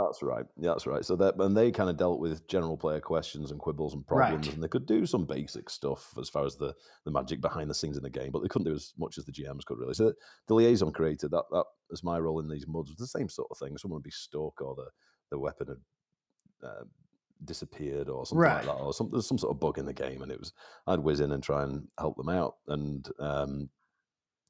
That's 0.05 0.21
right. 0.21 0.45
Yeah, 0.57 0.69
that's 0.71 0.85
right. 0.87 1.03
So 1.05 1.15
that 1.17 1.35
and 1.39 1.55
they 1.55 1.71
kind 1.71 1.89
of 1.89 1.97
dealt 1.97 2.19
with 2.19 2.47
general 2.47 2.77
player 2.77 2.99
questions 2.99 3.51
and 3.51 3.59
quibbles 3.59 3.93
and 3.93 4.05
problems, 4.05 4.47
Right. 4.47 4.53
and 4.55 4.63
they 4.63 4.67
could 4.67 4.85
do 4.85 5.05
some 5.05 5.25
basic 5.25 5.69
stuff 5.69 6.13
as 6.19 6.29
far 6.29 6.45
as 6.45 6.55
the 6.57 6.73
the 7.05 7.11
magic 7.11 7.41
behind 7.41 7.69
the 7.69 7.73
scenes 7.75 7.97
in 7.97 8.03
the 8.03 8.09
game, 8.09 8.31
but 8.31 8.41
they 8.41 8.47
couldn't 8.47 8.67
do 8.67 8.75
as 8.75 8.93
much 8.97 9.17
as 9.17 9.25
the 9.25 9.31
GMs 9.31 9.65
could 9.65 9.77
really. 9.79 9.93
So 9.93 10.13
the 10.47 10.53
liaison 10.55 10.91
creator 10.91 11.27
that 11.29 11.43
that 11.51 11.65
was 11.89 12.03
my 12.03 12.19
role 12.19 12.39
in 12.39 12.49
these 12.49 12.67
mods 12.67 12.89
was 12.89 12.97
the 12.97 13.07
same 13.19 13.29
sort 13.29 13.47
of 13.51 13.57
thing. 13.57 13.77
Someone 13.77 13.97
would 13.97 14.03
be 14.03 14.11
stuck, 14.11 14.61
or 14.61 14.75
the 14.75 14.89
the 15.31 15.39
weapon 15.39 15.67
had 15.67 16.67
uh, 16.67 16.83
disappeared, 17.45 18.09
or 18.09 18.25
something 18.25 18.41
Right. 18.41 18.65
like 18.65 18.65
that, 18.65 18.81
or 18.81 18.93
some 18.93 19.09
there's 19.11 19.27
some 19.27 19.37
sort 19.37 19.53
of 19.55 19.59
bug 19.59 19.77
in 19.77 19.85
the 19.85 19.93
game, 19.93 20.21
and 20.21 20.31
it 20.31 20.39
was 20.39 20.53
I'd 20.87 20.99
whiz 20.99 21.19
in 21.19 21.31
and 21.31 21.43
try 21.43 21.63
and 21.63 21.87
help 21.99 22.17
them 22.17 22.29
out, 22.29 22.55
and 22.67 23.07
um, 23.19 23.69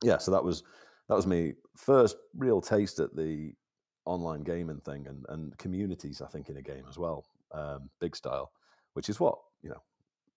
yeah, 0.03 0.17
so 0.17 0.31
that 0.31 0.43
was 0.43 0.63
that 1.09 1.15
was 1.15 1.27
me 1.27 1.53
first 1.77 2.17
real 2.35 2.61
taste 2.61 2.99
at 2.99 3.15
the 3.15 3.53
online 4.07 4.41
gaming 4.43 4.79
thing 4.81 5.07
and 5.07 5.25
and 5.29 5.57
communities. 5.57 6.21
I 6.21 6.27
think 6.27 6.49
in 6.49 6.57
a 6.57 6.61
game 6.61 6.85
as 6.89 6.97
well, 6.97 7.25
um, 7.51 7.89
big 7.99 8.15
style, 8.15 8.51
which 8.93 9.09
is 9.09 9.19
what 9.19 9.39
you 9.61 9.69
know 9.69 9.81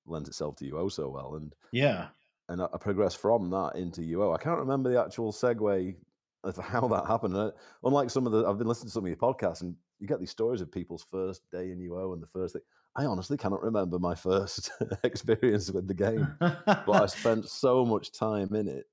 lends 0.07 0.29
itself 0.29 0.57
to 0.57 0.65
UO 0.73 0.91
so 0.91 1.09
well. 1.09 1.37
And 1.37 1.55
Yeah. 1.73 2.09
and 2.49 2.63
I, 2.63 2.69
I 2.73 2.79
progressed 2.79 3.19
from 3.19 3.51
that 3.51 3.77
into 3.77 4.01
UO. 4.03 4.35
I 4.35 4.43
can't 4.43 4.59
remember 4.59 4.91
the 4.91 5.01
actual 5.03 5.33
segue 5.33 5.97
of 6.45 6.57
how 6.73 6.89
that 6.89 7.07
happened. 7.07 7.37
Uh, 7.37 7.53
unlike 7.85 8.11
some 8.11 8.27
of 8.27 8.33
the, 8.33 8.47
I've 8.47 8.59
been 8.59 8.67
listening 8.67 8.89
to 8.89 8.93
some 8.93 9.05
of 9.05 9.09
your 9.09 9.17
podcasts, 9.17 9.61
and 9.63 9.77
you 9.99 10.07
get 10.07 10.21
these 10.21 10.31
stories 10.31 10.61
of 10.61 10.73
people's 10.73 11.05
first 11.05 11.43
day 11.51 11.71
in 11.71 11.79
UO 11.79 12.13
and 12.13 12.23
the 12.23 12.27
first 12.27 12.55
thing. 12.55 12.63
I 12.97 13.05
honestly 13.05 13.37
cannot 13.37 13.63
remember 13.63 13.99
my 13.99 14.15
first 14.17 14.71
experience 15.05 15.71
with 15.71 15.87
the 15.87 15.95
game, 15.95 16.37
but 16.65 16.93
I 16.93 17.07
spent 17.07 17.49
so 17.49 17.85
much 17.85 18.11
time 18.13 18.55
in 18.55 18.67
it 18.67 18.87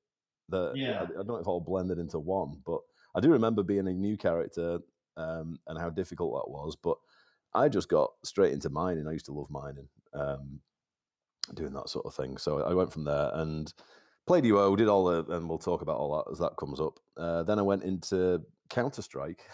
that 0.50 0.74
Yeah. 0.76 1.00
I, 1.00 1.04
I 1.04 1.08
don't 1.08 1.28
know 1.28 1.36
if 1.38 1.42
it 1.42 1.48
all 1.48 1.62
blended 1.62 1.98
into 1.98 2.20
one. 2.20 2.62
But 2.66 2.82
I 3.18 3.20
do 3.20 3.32
remember 3.32 3.64
being 3.64 3.88
a 3.88 3.94
new 3.94 4.16
character 4.16 4.80
um, 5.18 5.58
and 5.68 5.80
how 5.80 5.90
difficult 5.90 6.34
that 6.36 6.52
was. 6.52 6.76
But 6.76 6.98
I 7.54 7.68
just 7.68 7.90
got 7.90 8.12
straight 8.24 8.54
into 8.54 8.70
mining. 8.70 9.08
I 9.08 9.14
used 9.14 9.26
to 9.26 9.34
love 9.34 9.50
mining, 9.50 9.90
um, 10.14 10.62
doing 11.56 11.74
that 11.74 11.90
sort 11.90 12.06
of 12.06 12.14
thing. 12.14 12.38
So 12.38 12.62
I 12.62 12.74
went 12.74 12.94
from 12.94 13.06
there 13.06 13.32
and 13.34 13.74
played 14.28 14.44
UO, 14.44 14.78
did 14.78 14.88
all 14.88 15.06
the, 15.06 15.26
and 15.36 15.50
we'll 15.50 15.58
talk 15.58 15.82
about 15.82 15.98
all 15.98 16.18
that 16.24 16.32
as 16.32 16.40
that 16.40 16.58
comes 16.58 16.80
up. 16.80 17.00
Uh, 17.18 17.42
then 17.44 17.58
I 17.58 17.64
went 17.64 17.84
into 17.84 18.44
Counter 18.70 19.02
Strike. 19.02 19.46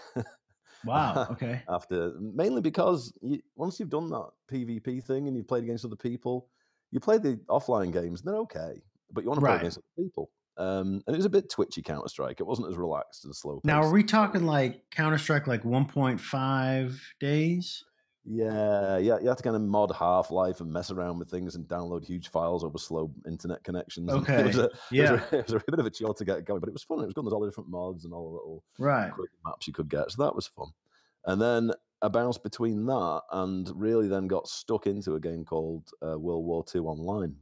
Wow. 0.84 1.28
Okay. 1.32 1.62
after 1.70 2.14
mainly 2.20 2.62
because 2.62 3.14
you, 3.22 3.40
once 3.56 3.80
you've 3.80 3.90
done 3.90 4.10
that 4.10 4.30
PvP 4.52 5.02
thing 5.02 5.28
and 5.28 5.38
you've 5.38 5.48
played 5.48 5.64
against 5.64 5.86
other 5.86 5.96
people, 5.96 6.50
you 6.92 7.00
play 7.00 7.18
the 7.18 7.40
offline 7.50 7.94
games 7.94 8.20
and 8.20 8.28
they're 8.28 8.42
okay, 8.42 8.84
but 9.12 9.24
you 9.24 9.30
want 9.30 9.40
to 9.40 9.46
play 9.46 9.56
Right. 9.56 9.62
against 9.62 9.78
other 9.78 10.04
people. 10.06 10.32
Um, 10.58 11.02
and 11.08 11.16
it 11.16 11.18
was 11.18 11.26
a 11.26 11.30
bit 11.30 11.50
twitchy 11.50 11.82
Counter 11.82 12.08
Strike. 12.08 12.40
It 12.40 12.46
wasn't 12.46 12.70
as 12.70 12.78
relaxed 12.78 13.26
and 13.26 13.36
slow. 13.36 13.60
Now, 13.64 13.82
are 13.82 13.92
we 13.92 14.04
talking 14.04 14.46
like 14.46 14.82
Counter 14.92 15.18
Strike, 15.18 15.48
like 15.48 15.64
1.5 15.64 17.00
days? 17.20 17.84
Yeah, 18.26 18.98
yeah, 19.00 19.20
you 19.20 19.28
have 19.28 19.36
to 19.38 19.44
kind 19.44 19.56
of 19.56 19.62
mod 19.64 19.92
Half 19.98 20.32
Life 20.32 20.62
and 20.62 20.72
mess 20.72 20.92
around 20.92 21.20
with 21.20 21.30
things 21.30 21.56
and 21.56 21.68
download 21.68 22.06
huge 22.06 22.30
files 22.30 22.64
over 22.64 22.78
slow 22.78 23.12
internet 23.28 23.64
connections. 23.66 24.10
Okay, 24.14 24.40
it 24.42 24.46
was, 24.48 24.58
a, 24.58 24.64
it, 24.64 24.72
was 24.72 24.80
Yeah. 24.92 25.26
a, 25.32 25.36
it 25.40 25.46
was 25.52 25.54
a 25.56 25.72
bit 25.72 25.80
of 25.80 25.86
a 25.86 25.90
chore 25.90 26.14
to 26.14 26.24
get 26.24 26.46
going, 26.46 26.62
but 26.62 26.70
it 26.70 26.74
was 26.74 26.84
fun. 26.84 27.00
It 27.00 27.06
was 27.06 27.14
good. 27.14 27.26
There's 27.26 27.34
all 27.34 27.42
the 27.42 27.50
different 27.50 27.70
mods 27.70 28.06
and 28.06 28.14
all 28.14 28.30
the 28.30 28.36
little 28.36 28.64
Right. 28.80 29.12
quick 29.12 29.30
maps 29.46 29.68
you 29.68 29.74
could 29.74 29.90
get. 29.90 30.10
So 30.12 30.24
that 30.24 30.36
was 30.36 30.48
fun. 30.48 30.68
And 31.26 31.42
then 31.42 31.72
I 32.02 32.08
bounced 32.08 32.44
between 32.44 32.86
that 32.86 33.22
and 33.32 33.70
really 33.76 34.08
then 34.08 34.28
got 34.28 34.48
stuck 34.48 34.88
into 34.88 35.16
a 35.16 35.20
game 35.20 35.44
called 35.44 35.90
uh, 36.06 36.18
World 36.18 36.46
War 36.46 36.64
II 36.74 36.82
Online. 36.82 37.36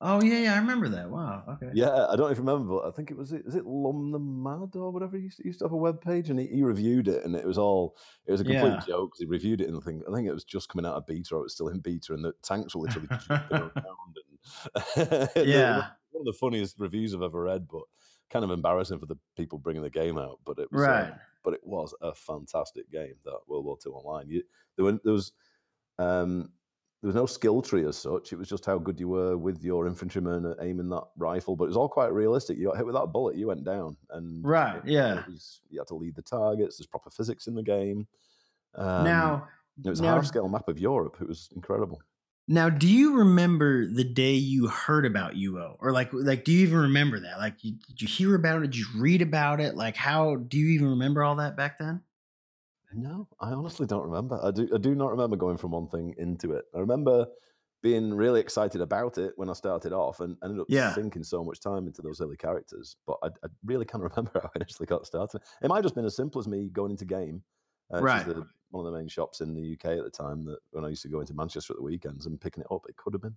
Oh 0.00 0.20
yeah, 0.22 0.38
yeah, 0.40 0.54
I 0.54 0.58
remember 0.58 0.88
that. 0.90 1.10
Wow. 1.10 1.44
Okay. 1.48 1.72
Yeah, 1.72 2.06
I 2.08 2.16
don't 2.16 2.32
even 2.32 2.44
remember, 2.44 2.74
but 2.80 2.86
I 2.88 2.90
think 2.90 3.12
it 3.12 3.16
was 3.16 3.32
is 3.32 3.54
it 3.54 3.64
Lum 3.64 4.10
the 4.10 4.18
Mad 4.18 4.74
or 4.74 4.90
whatever. 4.90 5.16
He 5.16 5.22
used 5.24 5.36
to, 5.38 5.46
used 5.46 5.60
to 5.60 5.66
have 5.66 5.72
a 5.72 5.76
web 5.76 6.00
page, 6.00 6.28
and 6.28 6.38
he, 6.40 6.48
he 6.48 6.62
reviewed 6.64 7.06
it, 7.06 7.24
and 7.24 7.36
it 7.36 7.46
was 7.46 7.58
all 7.58 7.96
it 8.26 8.32
was 8.32 8.40
a 8.40 8.44
complete 8.44 8.78
Yeah. 8.78 8.86
joke 8.88 9.12
'cause 9.12 9.20
he 9.20 9.26
reviewed 9.26 9.60
it, 9.60 9.68
and 9.68 9.76
I 9.76 9.80
think 9.80 10.02
I 10.08 10.12
think 10.12 10.26
it 10.26 10.32
was 10.34 10.42
just 10.44 10.68
coming 10.68 10.84
out 10.84 10.96
of 10.96 11.06
beta, 11.06 11.32
or 11.36 11.40
it 11.40 11.42
was 11.44 11.54
still 11.54 11.68
in 11.68 11.78
beta, 11.78 12.12
and 12.12 12.24
the 12.24 12.32
tanks 12.42 12.74
were 12.74 12.82
literally 12.82 13.10
around. 13.52 14.16
And 14.16 14.38
Yeah. 15.42 15.90
one 16.10 16.22
of 16.22 16.24
the 16.24 16.36
funniest 16.40 16.76
reviews 16.80 17.14
I've 17.14 17.22
ever 17.22 17.42
read, 17.44 17.68
but 17.68 17.84
kind 18.30 18.44
of 18.44 18.50
embarrassing 18.50 18.98
for 18.98 19.06
the 19.06 19.16
people 19.36 19.58
bringing 19.58 19.82
the 19.84 19.90
game 19.90 20.18
out. 20.18 20.40
But 20.44 20.58
it 20.58 20.72
was 20.72 20.88
um, 20.88 20.98
Right. 20.98 21.14
but 21.44 21.54
it 21.54 21.60
was 21.64 21.94
a 22.00 22.14
fantastic 22.14 22.90
game 22.90 23.14
that 23.24 23.40
World 23.46 23.64
War 23.64 23.78
II 23.78 23.92
Online. 23.92 24.28
You, 24.28 24.42
there, 24.76 24.84
were, 24.86 25.00
there 25.04 25.12
was 25.12 25.32
um, 25.98 26.52
there 27.02 27.08
was 27.08 27.14
no 27.14 27.26
skill 27.26 27.62
tree 27.62 27.86
as 27.86 27.96
such. 27.96 28.32
It 28.32 28.38
was 28.38 28.48
just 28.48 28.66
how 28.66 28.78
good 28.78 29.00
you 29.00 29.08
were 29.08 29.36
with 29.38 29.62
your 29.64 29.86
infantryman 29.86 30.44
at 30.46 30.58
aiming 30.60 30.88
that 30.90 31.04
rifle. 31.16 31.56
But 31.56 31.64
it 31.64 31.68
was 31.68 31.76
all 31.76 31.88
quite 31.88 32.12
realistic. 32.12 32.58
You 32.58 32.66
got 32.66 32.76
hit 32.76 32.84
with 32.86 32.94
that 32.94 33.06
bullet, 33.12 33.36
you 33.36 33.46
went 33.46 33.64
down, 33.64 33.96
and 34.10 34.44
Right, 34.44 34.76
it- 34.84 34.90
yeah. 34.90 35.24
was, 35.26 35.60
you 35.70 35.80
had 35.80 35.88
to 35.88 35.94
lead 35.94 36.14
the 36.14 36.22
targets. 36.22 36.76
There's 36.78 36.86
proper 36.86 37.10
physics 37.10 37.46
in 37.46 37.54
the 37.54 37.62
game. 37.62 38.06
Um, 38.74 39.04
now, 39.04 39.48
it 39.84 39.88
was 39.88 40.00
a 40.00 40.02
now- 40.02 40.14
half 40.16 40.26
scale 40.26 40.48
map 40.48 40.68
of 40.68 40.78
Europe. 40.78 41.16
It 41.20 41.26
was 41.28 41.48
incredible. 41.56 42.00
now, 42.48 42.68
do 42.68 42.88
you 42.88 43.16
remember 43.16 43.86
the 43.86 44.02
day 44.04 44.32
you 44.34 44.66
heard 44.66 45.06
about 45.06 45.34
UO, 45.36 45.76
or 45.78 45.92
like, 45.92 46.12
like, 46.12 46.44
do 46.44 46.50
you 46.52 46.62
even 46.66 46.78
remember 46.78 47.20
that? 47.20 47.38
Like, 47.38 47.62
you, 47.64 47.76
did 47.88 48.02
you 48.02 48.08
hear 48.08 48.34
about 48.34 48.58
it? 48.62 48.72
Did 48.72 48.76
you 48.78 48.86
read 48.96 49.22
about 49.22 49.60
it? 49.60 49.74
Like, 49.76 49.94
how 49.96 50.34
do 50.36 50.58
you 50.58 50.68
even 50.74 50.88
remember 50.90 51.22
all 51.22 51.36
that 51.36 51.56
back 51.56 51.78
then? 51.78 52.02
No, 52.92 53.28
I 53.38 53.50
honestly 53.52 53.86
don't 53.86 54.02
remember. 54.08 54.40
I 54.42 54.50
do. 54.50 54.68
I 54.74 54.78
do 54.78 54.94
not 54.94 55.10
remember 55.12 55.36
going 55.36 55.56
from 55.56 55.70
one 55.70 55.86
thing 55.86 56.14
into 56.18 56.52
it. 56.52 56.64
I 56.74 56.78
remember 56.80 57.26
being 57.82 58.12
really 58.12 58.40
excited 58.40 58.80
about 58.80 59.16
it 59.16 59.32
when 59.36 59.48
I 59.48 59.52
started 59.52 59.92
off, 59.92 60.20
and 60.20 60.36
ended 60.42 60.60
up 60.60 60.68
Yeah. 60.68 60.94
sinking 60.94 61.22
so 61.22 61.44
much 61.44 61.60
time 61.60 61.86
into 61.86 62.02
those 62.02 62.20
early 62.20 62.36
characters. 62.36 62.96
But 63.06 63.18
I, 63.22 63.28
I 63.28 63.48
really 63.64 63.84
can't 63.84 64.02
remember 64.10 64.32
how 64.34 64.40
I 64.48 64.50
initially 64.56 64.86
got 64.86 65.06
started. 65.06 65.40
It 65.62 65.68
might 65.68 65.76
have 65.76 65.84
just 65.84 65.94
been 65.94 66.04
as 66.04 66.16
simple 66.16 66.40
as 66.40 66.48
me 66.48 66.68
going 66.68 66.90
into 66.90 67.04
game, 67.04 67.44
uh, 67.92 68.02
Right. 68.02 68.26
the, 68.26 68.44
one 68.70 68.84
of 68.86 68.92
the 68.92 68.98
main 68.98 69.08
shops 69.08 69.40
in 69.40 69.54
the 69.54 69.62
UK 69.62 69.98
at 69.98 70.04
the 70.04 70.10
time. 70.10 70.44
That 70.46 70.58
when 70.72 70.84
I 70.84 70.88
used 70.88 71.02
to 71.02 71.08
go 71.08 71.20
into 71.20 71.34
Manchester 71.34 71.74
at 71.74 71.76
the 71.76 71.84
weekends 71.84 72.26
and 72.26 72.40
picking 72.40 72.62
it 72.62 72.72
up, 72.72 72.86
it 72.88 72.96
could 72.96 73.14
have 73.14 73.22
been. 73.22 73.36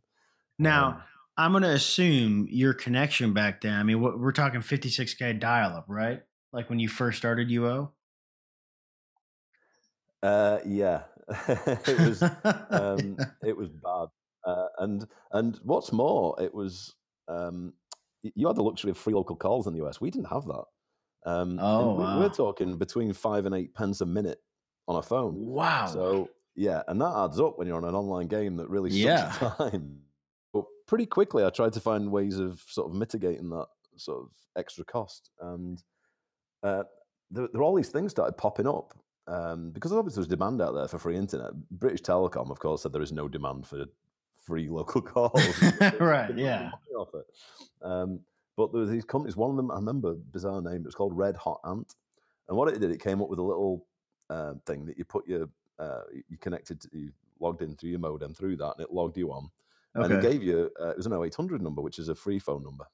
Now, 0.60 0.98
Um, 0.98 1.04
I'm 1.38 1.52
going 1.52 1.64
to 1.64 1.72
assume 1.72 2.48
your 2.50 2.74
connection 2.74 3.34
back 3.34 3.62
then. 3.62 3.74
I 3.74 3.84
mean, 3.84 4.02
we're 4.02 4.32
talking 4.32 4.62
56k 4.62 5.34
dial-up, 5.34 5.86
right? 5.88 6.24
Like 6.52 6.70
when 6.70 6.80
you 6.80 6.88
first 6.90 7.18
started 7.18 7.50
UO. 7.50 7.92
Uh, 10.24 10.60
yeah, 10.66 11.02
it 11.48 12.00
was. 12.00 12.24
um, 12.24 13.18
it 13.44 13.56
was 13.56 13.70
bad. 13.70 14.08
Uh, 14.46 14.68
and 14.80 15.06
and 15.34 15.60
what's 15.64 15.92
more, 15.92 16.36
it 16.42 16.54
was 16.54 16.96
um, 17.28 17.74
you 18.24 18.48
had 18.48 18.56
the 18.56 18.64
luxury 18.64 18.92
of 18.92 18.98
free 18.98 19.14
local 19.14 19.36
calls 19.36 19.68
in 19.68 19.74
the 19.74 19.86
US. 19.86 20.02
We 20.02 20.10
didn't 20.12 20.30
have 20.30 20.46
that. 20.46 20.64
Um, 21.26 21.60
Oh, 21.62 21.94
we, 21.96 22.04
wow. 22.04 22.20
we're 22.20 22.30
talking 22.30 22.78
between 22.78 23.14
five 23.14 23.46
and 23.46 23.54
eight 23.56 23.74
pence 23.74 24.02
a 24.02 24.06
minute 24.06 24.40
on 24.88 24.96
a 24.98 25.02
phone. 25.02 25.36
wow. 25.46 25.86
So 25.88 26.30
yeah, 26.56 26.84
and 26.88 27.00
that 27.02 27.14
adds 27.16 27.40
up 27.40 27.58
when 27.58 27.68
you're 27.68 27.78
on 27.78 27.86
an 27.86 27.96
online 27.96 28.28
game 28.28 28.58
that 28.58 28.70
really 28.70 28.90
sucks 28.92 29.42
Yeah. 29.42 29.50
time. 29.58 30.02
But 30.54 30.66
pretty 30.88 31.06
quickly, 31.06 31.44
I 31.46 31.50
tried 31.50 31.74
to 31.74 31.80
find 31.80 32.12
ways 32.12 32.38
of 32.40 32.62
sort 32.68 32.90
of 32.90 32.96
mitigating 32.96 33.50
that 33.50 33.68
sort 33.98 34.22
of 34.24 34.30
extra 34.58 34.84
cost, 34.86 35.32
and 35.42 35.82
uh, 36.64 36.84
there, 37.32 37.48
there 37.52 37.60
were 37.60 37.64
all 37.64 37.76
these 37.76 37.90
things 37.90 38.12
started 38.12 38.38
popping 38.38 38.68
up 38.68 38.94
um, 39.28 39.72
because 39.72 39.92
obviously 39.92 40.22
there's 40.22 40.28
demand 40.28 40.62
out 40.62 40.74
there 40.74 40.88
for 40.88 41.00
free 41.00 41.18
internet. 41.18 41.54
British 41.72 42.02
Telecom, 42.02 42.52
of 42.52 42.60
course, 42.60 42.84
said 42.84 42.94
there 42.94 43.02
is 43.02 43.12
no 43.12 43.28
demand 43.28 43.66
for 43.66 43.86
free 44.44 44.68
local 44.70 45.02
calls. 45.02 45.42
Right, 46.00 46.36
yeah. 46.38 46.72
money 46.72 46.96
off 46.98 47.10
it. 47.14 47.26
Um, 47.82 48.20
but 48.56 48.72
there 48.72 48.82
was 48.82 48.90
these 48.90 49.06
companies. 49.06 49.36
One 49.36 49.50
of 49.50 49.58
them, 49.58 49.72
I 49.72 49.76
remember, 49.76 50.14
bizarre 50.32 50.62
name. 50.62 50.82
It 50.82 50.86
was 50.86 50.96
called 50.96 51.18
Red 51.18 51.36
Hot 51.38 51.60
Ant, 51.66 51.96
and 52.48 52.58
what 52.58 52.68
it 52.68 52.80
did, 52.80 52.92
it 52.92 53.02
came 53.02 53.22
up 53.22 53.30
with 53.30 53.40
a 53.40 53.44
little 53.44 53.86
uh, 54.30 54.54
thing 54.66 54.86
that 54.86 54.98
you 54.98 55.06
put 55.06 55.28
your 55.28 55.48
uh, 55.80 56.02
you 56.30 56.38
connected, 56.38 56.82
to, 56.82 56.90
you 56.94 57.12
logged 57.40 57.62
in 57.62 57.76
through 57.76 57.90
your 57.90 58.00
modem 58.00 58.34
through 58.34 58.58
that, 58.58 58.74
and 58.78 58.86
it 58.86 58.94
logged 58.94 59.18
you 59.18 59.32
on, 59.32 59.50
and 59.96 60.12
it 60.14 60.22
gave 60.22 60.44
you 60.44 60.70
uh, 60.80 60.90
it 60.90 60.98
was 60.98 61.06
an 61.06 61.14
0800 61.14 61.62
number, 61.62 61.82
which 61.82 61.98
is 61.98 62.10
a 62.10 62.16
free 62.16 62.40
phone 62.40 62.64
number, 62.64 62.86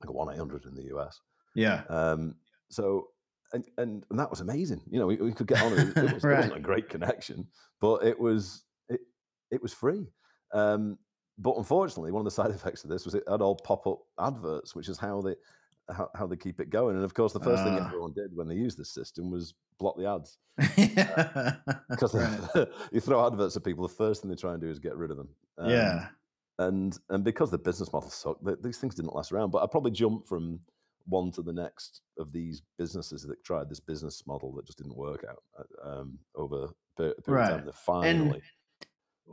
like 0.00 0.10
a 0.10 0.12
one 0.12 0.32
800 0.32 0.66
in 0.66 0.74
the 0.74 0.94
US. 0.96 1.20
Yeah. 1.54 1.82
Um, 1.88 2.36
so 2.68 3.08
and, 3.52 3.64
and 3.78 4.04
and 4.10 4.18
that 4.18 4.30
was 4.30 4.40
amazing. 4.40 4.80
You 4.90 4.98
know, 5.00 5.06
we, 5.06 5.16
we 5.16 5.32
could 5.32 5.46
get 5.46 5.62
on 5.62 5.72
it. 5.72 5.96
It, 5.96 5.96
was, 6.14 6.24
it 6.24 6.24
Right. 6.24 6.36
wasn't 6.38 6.56
a 6.56 6.60
great 6.60 6.88
connection, 6.88 7.46
but 7.80 8.04
it 8.04 8.18
was 8.18 8.64
it 8.88 9.00
it 9.50 9.62
was 9.62 9.72
free. 9.72 10.06
Um, 10.52 10.98
but 11.38 11.56
unfortunately, 11.56 12.12
one 12.12 12.20
of 12.20 12.24
the 12.24 12.30
side 12.30 12.50
effects 12.54 12.84
of 12.84 12.90
this 12.90 13.04
was 13.04 13.14
it 13.14 13.24
had 13.28 13.42
all 13.42 13.56
pop 13.56 13.86
up 13.86 14.00
adverts, 14.20 14.74
which 14.74 14.88
is 14.88 14.98
how 14.98 15.20
they 15.20 15.34
how, 15.94 16.08
how 16.16 16.26
they 16.26 16.36
keep 16.36 16.58
it 16.60 16.70
going. 16.70 16.96
And 16.96 17.04
of 17.04 17.14
course, 17.14 17.32
the 17.32 17.40
first 17.40 17.62
thing 17.62 17.78
Ah. 17.80 17.86
everyone 17.86 18.12
did 18.12 18.34
when 18.34 18.48
they 18.48 18.54
used 18.56 18.76
this 18.78 18.90
system 18.92 19.30
was 19.30 19.54
block 19.78 19.96
the 19.98 20.06
ads 20.08 20.38
because 21.90 22.14
Right. 22.14 22.66
you 22.92 23.00
throw 23.00 23.26
adverts 23.26 23.56
at 23.56 23.64
people. 23.64 23.86
The 23.86 23.94
first 23.94 24.22
thing 24.22 24.30
they 24.30 24.36
try 24.36 24.52
and 24.52 24.60
do 24.60 24.68
is 24.68 24.78
get 24.78 24.96
rid 24.96 25.10
of 25.10 25.16
them. 25.16 25.28
Um, 25.58 25.70
yeah. 25.70 26.08
and 26.58 26.98
and 27.10 27.22
because 27.24 27.50
the 27.50 27.58
business 27.58 27.92
model 27.92 28.10
sucked, 28.10 28.44
th- 28.44 28.58
these 28.62 28.78
things 28.78 28.94
didn't 28.94 29.14
last 29.14 29.32
around. 29.32 29.50
But 29.50 29.62
I 29.62 29.66
probably 29.70 29.90
jumped 29.92 30.26
from 30.26 30.60
one 31.08 31.30
to 31.32 31.42
the 31.42 31.52
next 31.52 32.02
of 32.18 32.32
these 32.32 32.62
businesses 32.78 33.22
that 33.22 33.42
tried 33.44 33.68
this 33.68 33.80
business 33.80 34.22
model 34.26 34.52
that 34.54 34.66
just 34.66 34.78
didn't 34.78 34.96
work 34.96 35.24
out 35.28 35.42
uh, 35.58 35.88
um, 36.00 36.18
over 36.34 36.64
a 36.64 36.68
period 36.96 37.14
Right. 37.28 37.50
of 37.52 37.56
time. 37.58 37.66
That 37.66 37.74
finally 37.76 38.42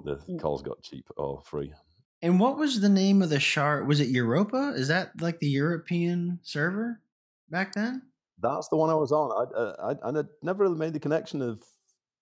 the 0.06 0.18
calls 0.40 0.62
got 0.62 0.82
cheap 0.82 1.08
or 1.18 1.42
free. 1.44 1.74
And 2.22 2.40
what 2.40 2.58
was 2.58 2.80
the 2.80 2.90
name 2.90 3.22
of 3.22 3.30
the 3.30 3.40
shard? 3.40 3.88
Was 3.88 4.00
it 4.00 4.08
Europa? 4.08 4.74
Is 4.76 4.88
that 4.88 5.12
like 5.22 5.40
the 5.40 5.50
European 5.50 6.40
server 6.42 7.02
back 7.50 7.74
then? 7.74 8.02
That's 8.40 8.70
the 8.70 8.78
one 8.78 8.90
I 8.90 8.96
was 8.96 9.12
on. 9.12 9.32
I, 9.32 9.92
I, 9.92 10.10
I 10.20 10.24
never 10.42 10.64
really 10.64 10.78
made 10.78 10.94
the 10.94 11.00
connection 11.00 11.42
of. 11.42 11.62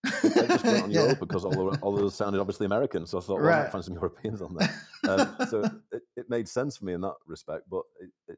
I 0.03 0.45
just 0.47 0.63
went 0.65 0.83
on 0.83 0.91
Yeah. 0.91 1.13
Because 1.19 1.45
all, 1.45 1.51
the, 1.51 1.77
all 1.81 1.95
those 1.95 2.15
sounded 2.15 2.39
obviously 2.41 2.65
American, 2.65 3.05
so 3.05 3.19
I 3.19 3.21
thought, 3.21 3.41
well, 3.41 3.53
I 3.53 3.63
might 3.63 3.71
find 3.71 3.83
some 3.83 3.93
Europeans 3.93 4.41
on 4.41 4.55
there. 4.55 4.81
um, 5.07 5.35
so 5.49 5.61
it, 5.91 6.01
it 6.17 6.29
made 6.29 6.47
sense 6.49 6.77
for 6.77 6.85
me 6.85 6.93
in 6.93 7.01
that 7.01 7.13
respect. 7.27 7.69
But 7.69 7.83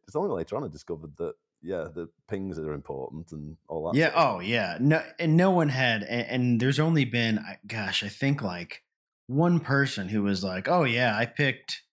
it's 0.07 0.15
only 0.15 0.29
later 0.29 0.55
on 0.57 0.63
I 0.63 0.67
discovered 0.67 1.15
that 1.17 1.33
yeah, 1.61 1.85
the 1.93 2.09
pings 2.27 2.59
are 2.59 2.73
important 2.73 3.31
and 3.31 3.55
all 3.69 3.89
that. 3.91 3.97
yeah. 3.97 4.07
of 4.07 4.13
Oh, 4.35 4.39
yeah. 4.41 4.77
No, 4.81 5.01
and 5.17 5.37
no 5.37 5.49
one 5.51 5.69
had, 5.69 6.03
and, 6.03 6.27
and 6.27 6.59
there's 6.59 6.79
only 6.79 7.05
been, 7.05 7.39
gosh, 7.65 8.03
I 8.03 8.09
think 8.09 8.41
like 8.41 8.83
one 9.27 9.61
person 9.61 10.09
who 10.09 10.23
was 10.23 10.43
like, 10.43 10.67
"Oh 10.67 10.83
yeah, 10.83 11.15
I 11.17 11.25
picked, 11.25 11.83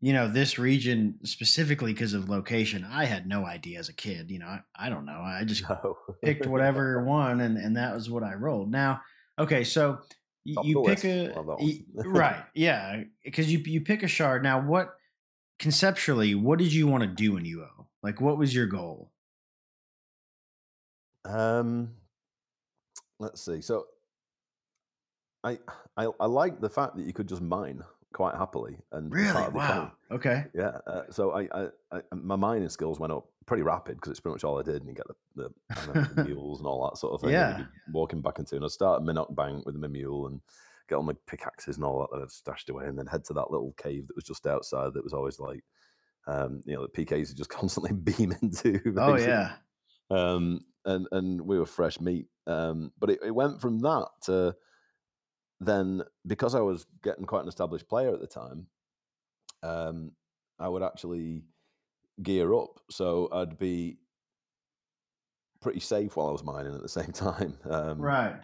you 0.00 0.12
know, 0.12 0.26
this 0.26 0.58
region 0.58 1.20
specifically 1.22 1.92
because 1.92 2.14
of 2.14 2.28
location." 2.28 2.84
I 2.84 3.04
had 3.04 3.28
no 3.28 3.46
idea 3.46 3.78
as 3.78 3.88
a 3.88 3.94
kid. 3.94 4.28
You 4.32 4.40
know, 4.40 4.46
I, 4.46 4.60
I 4.74 4.88
don't 4.88 5.06
know. 5.06 5.20
I 5.20 5.44
just. 5.44 5.62
No. 5.68 5.96
picked 6.24 6.46
whatever 6.48 7.04
one, 7.04 7.40
and 7.40 7.56
and 7.56 7.76
that 7.76 7.94
was 7.94 8.10
what 8.10 8.24
I 8.24 8.34
rolled. 8.34 8.72
Now, 8.72 9.02
okay, 9.38 9.62
so 9.62 9.98
Top 10.52 10.64
you 10.64 10.82
pick 10.84 11.04
list. 11.04 11.04
a 11.04 11.32
Love 11.36 11.46
that 11.46 11.58
y- 11.60 11.80
one. 11.92 12.08
right, 12.08 12.44
yeah, 12.54 13.04
because 13.24 13.52
you 13.52 13.60
you 13.60 13.82
pick 13.82 14.02
a 14.02 14.08
shard. 14.08 14.42
Now, 14.42 14.60
what 14.66 14.95
conceptually, 15.58 16.34
what 16.34 16.58
did 16.58 16.72
you 16.72 16.86
want 16.86 17.02
to 17.02 17.06
do 17.08 17.36
in 17.36 17.44
UO? 17.44 17.86
Like, 18.02 18.20
what 18.20 18.38
was 18.38 18.54
your 18.54 18.66
goal? 18.66 19.10
Um, 21.24 21.90
let's 23.18 23.44
see. 23.44 23.60
So 23.60 23.86
I, 25.42 25.58
I 25.96 26.08
I 26.20 26.26
like 26.26 26.60
the 26.60 26.68
fact 26.68 26.96
that 26.96 27.04
you 27.06 27.12
could 27.12 27.28
just 27.28 27.42
mine 27.42 27.82
quite 28.12 28.34
happily 28.36 28.78
and 28.92 29.12
Really? 29.12 29.32
Wow. 29.32 29.48
economy. 29.48 29.90
Okay. 30.10 30.44
Yeah, 30.54 30.78
uh, 30.86 31.02
so 31.10 31.32
I, 31.32 31.48
I, 31.52 31.68
I 31.92 32.00
my 32.14 32.36
mining 32.36 32.68
skills 32.68 32.98
went 32.98 33.12
up 33.12 33.26
pretty 33.44 33.62
rapid 33.62 33.96
because 33.96 34.10
it's 34.10 34.20
pretty 34.20 34.34
much 34.34 34.44
all 34.44 34.58
I 34.58 34.62
did, 34.62 34.76
and 34.76 34.88
you 34.88 34.94
get 34.94 35.06
the, 35.06 35.14
the, 35.42 35.92
know, 35.92 36.06
the 36.14 36.24
mules 36.28 36.60
and 36.60 36.66
all 36.66 36.88
that 36.88 36.98
sort 36.98 37.14
of 37.14 37.20
thing. 37.20 37.30
Yeah. 37.30 37.64
walking 37.92 38.22
back 38.22 38.38
into, 38.38 38.56
and 38.56 38.64
I'd 38.64 38.70
start 38.70 39.00
at 39.00 39.06
Minoc 39.06 39.34
Bank 39.34 39.66
with 39.66 39.76
my 39.76 39.88
mule 39.88 40.28
and 40.28 40.40
get 40.88 40.96
all 40.96 41.02
my 41.02 41.14
pickaxes 41.26 41.76
and 41.76 41.84
all 41.84 42.00
that 42.00 42.08
that 42.16 42.22
I'd 42.22 42.30
stashed 42.30 42.68
away, 42.70 42.86
and 42.86 42.98
then 42.98 43.06
head 43.06 43.24
to 43.26 43.32
that 43.34 43.50
little 43.50 43.72
cave 43.76 44.06
that 44.06 44.16
was 44.16 44.24
just 44.24 44.46
outside. 44.46 44.94
That 44.94 45.04
was 45.04 45.12
always 45.12 45.38
like, 45.40 45.64
um, 46.26 46.62
you 46.64 46.74
know, 46.74 46.86
the 46.86 47.04
PKs 47.04 47.28
would 47.28 47.36
just 47.36 47.50
constantly 47.60 47.92
beam 47.92 48.34
into. 48.42 48.80
Oh 48.96 49.14
basically. 49.14 49.32
yeah. 49.32 49.56
um, 50.10 50.60
and 50.84 51.06
and 51.12 51.40
we 51.40 51.58
were 51.58 51.66
fresh 51.66 52.00
meat. 52.00 52.28
Um, 52.46 52.92
but 52.98 53.10
it, 53.10 53.18
it 53.24 53.34
went 53.34 53.60
from 53.60 53.80
that 53.80 54.08
to 54.22 54.54
then 55.60 56.02
because 56.26 56.54
I 56.54 56.60
was 56.60 56.86
getting 57.02 57.24
quite 57.24 57.42
an 57.42 57.48
established 57.48 57.88
player 57.88 58.12
at 58.14 58.20
the 58.20 58.26
time, 58.26 58.68
um, 59.62 60.12
I 60.58 60.68
would 60.68 60.82
actually 60.82 61.42
gear 62.22 62.54
up. 62.54 62.80
So 62.90 63.28
I'd 63.32 63.58
be 63.58 63.98
pretty 65.60 65.80
safe 65.80 66.16
while 66.16 66.28
I 66.28 66.32
was 66.32 66.44
mining 66.44 66.74
at 66.74 66.82
the 66.82 66.88
same 66.88 67.12
time. 67.12 67.58
Um, 67.68 68.00
Right. 68.00 68.36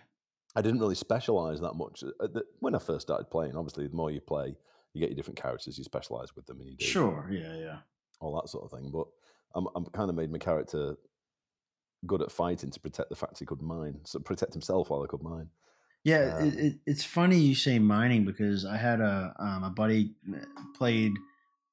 I 0.54 0.62
didn't 0.62 0.80
really 0.80 0.94
specialize 0.94 1.60
that 1.60 1.74
much 1.74 2.04
when 2.60 2.74
I 2.74 2.78
first 2.78 3.02
started 3.06 3.30
playing. 3.30 3.56
Obviously, 3.56 3.86
the 3.88 3.96
more 3.96 4.10
you 4.10 4.20
play, 4.20 4.54
you 4.92 5.00
get 5.00 5.08
your 5.10 5.16
different 5.16 5.40
characters, 5.40 5.78
you 5.78 5.84
specialize 5.84 6.36
with 6.36 6.46
them, 6.46 6.60
and 6.60 6.68
you 6.68 6.76
do 6.76 6.84
Sure. 6.84 7.28
Yeah. 7.30 7.56
Yeah. 7.56 7.78
all 8.20 8.34
that 8.40 8.48
sort 8.48 8.64
of 8.64 8.70
thing. 8.78 8.90
But 8.90 9.06
I'm, 9.54 9.66
I'm 9.74 9.86
kind 9.86 10.10
of 10.10 10.16
made 10.16 10.30
my 10.30 10.38
character 10.38 10.96
good 12.06 12.22
at 12.22 12.32
fighting 12.32 12.70
to 12.70 12.80
protect 12.80 13.08
the 13.10 13.16
fact 13.16 13.38
he 13.38 13.46
could 13.46 13.62
mine, 13.62 14.00
so 14.04 14.18
protect 14.18 14.52
himself 14.52 14.90
while 14.90 15.02
I 15.02 15.06
could 15.06 15.22
mine. 15.22 15.48
Yeah, 16.04 16.38
Um, 16.38 16.48
it, 16.58 16.74
it's 16.84 17.04
funny 17.04 17.38
you 17.38 17.54
say 17.54 17.78
mining 17.78 18.24
because 18.24 18.64
I 18.64 18.76
had 18.76 19.00
a 19.00 19.34
um, 19.38 19.62
a 19.64 19.70
buddy 19.70 20.14
uh, 20.34 20.44
played 20.76 21.12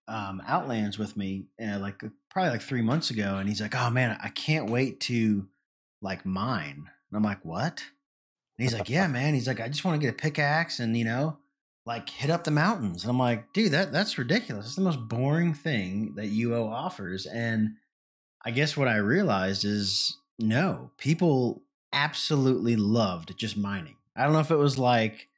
um, 0.07 0.41
Outlands 0.47 0.99
with 0.99 1.17
me 1.17 1.47
uh, 1.61 1.79
like 1.79 2.03
probably 2.29 2.51
like 2.51 2.61
three 2.61 2.83
months 2.83 3.09
ago, 3.09 3.37
and 3.37 3.49
he's 3.49 3.59
like, 3.61 3.75
"Oh 3.75 3.89
man, 3.89 4.17
I 4.21 4.29
can't 4.29 4.69
wait 4.69 4.99
to 5.01 5.47
like 6.01 6.25
mine." 6.25 6.85
And 7.09 7.17
I'm 7.17 7.23
like, 7.23 7.43
"What?" 7.43 7.83
And 8.59 8.67
he's 8.67 8.77
like, 8.77 8.89
"Yeah, 8.89 9.07
man." 9.07 9.33
He's 9.33 9.47
like, 9.47 9.61
"I 9.61 9.69
just 9.69 9.85
want 9.85 9.99
to 9.99 10.05
get 10.05 10.13
a 10.13 10.21
pickaxe 10.21 10.79
and 10.79 10.97
you 10.97 11.05
know, 11.05 11.37
like 11.85 12.09
hit 12.09 12.29
up 12.29 12.43
the 12.43 12.51
mountains." 12.51 13.03
And 13.03 13.09
I'm 13.09 13.17
like, 13.19 13.53
"Dude, 13.53 13.71
that 13.71 13.93
that's 13.93 14.17
ridiculous. 14.17 14.65
It's 14.65 14.75
the 14.75 14.81
most 14.81 15.07
boring 15.07 15.53
thing 15.53 16.15
that 16.15 16.25
UO 16.25 16.69
offers." 16.69 17.25
And 17.25 17.75
I 18.43 18.51
guess 18.51 18.75
what 18.75 18.89
I 18.89 18.97
realized 18.97 19.63
is 19.63 20.17
no, 20.37 20.91
people 20.97 21.63
absolutely 21.93 22.75
loved 22.75 23.37
just 23.37 23.57
mining. 23.57 23.95
I 24.15 24.23
don't 24.23 24.33
know 24.33 24.39
if 24.39 24.51
it 24.51 24.57
was 24.57 24.77
like, 24.77 25.29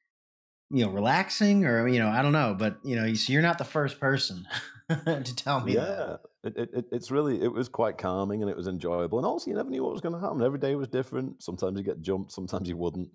you 0.70 0.86
know, 0.86 0.92
relaxing 0.92 1.66
or, 1.66 1.88
you 1.88 2.00
know, 2.00 2.10
I 2.10 2.22
don't 2.22 2.32
know, 2.32 2.56
but, 2.58 2.80
you 2.84 2.96
know, 2.96 3.14
so 3.14 3.32
you're 3.34 3.42
not 3.42 3.58
the 3.58 3.64
first 3.64 4.00
person 4.00 4.48
to 4.90 5.36
tell 5.36 5.62
me 5.62 5.76
that. 5.76 5.82
yeah, 5.82 6.14
it, 6.14 6.20
it, 6.44 6.58
it- 6.58 6.86
it's 6.92 7.12
really 7.12 7.42
it 7.42 7.52
was 7.52 7.70
quite 7.70 7.98
calming 7.98 8.42
and 8.42 8.50
it 8.50 8.58
was 8.58 8.68
enjoyable, 8.68 9.18
and 9.20 9.26
also 9.26 9.50
you 9.50 9.56
never 9.56 9.70
knew 9.70 9.84
what 9.84 9.92
was 9.94 10.02
going 10.02 10.16
to 10.16 10.20
happen. 10.22 10.42
Every 10.42 10.60
day 10.60 10.76
was 10.76 10.88
different. 10.88 11.42
Sometimes 11.44 11.78
you 11.78 11.84
get 11.84 12.02
jumped, 12.02 12.32
sometimes 12.32 12.68
you 12.68 12.78
wouldn't. 12.78 13.10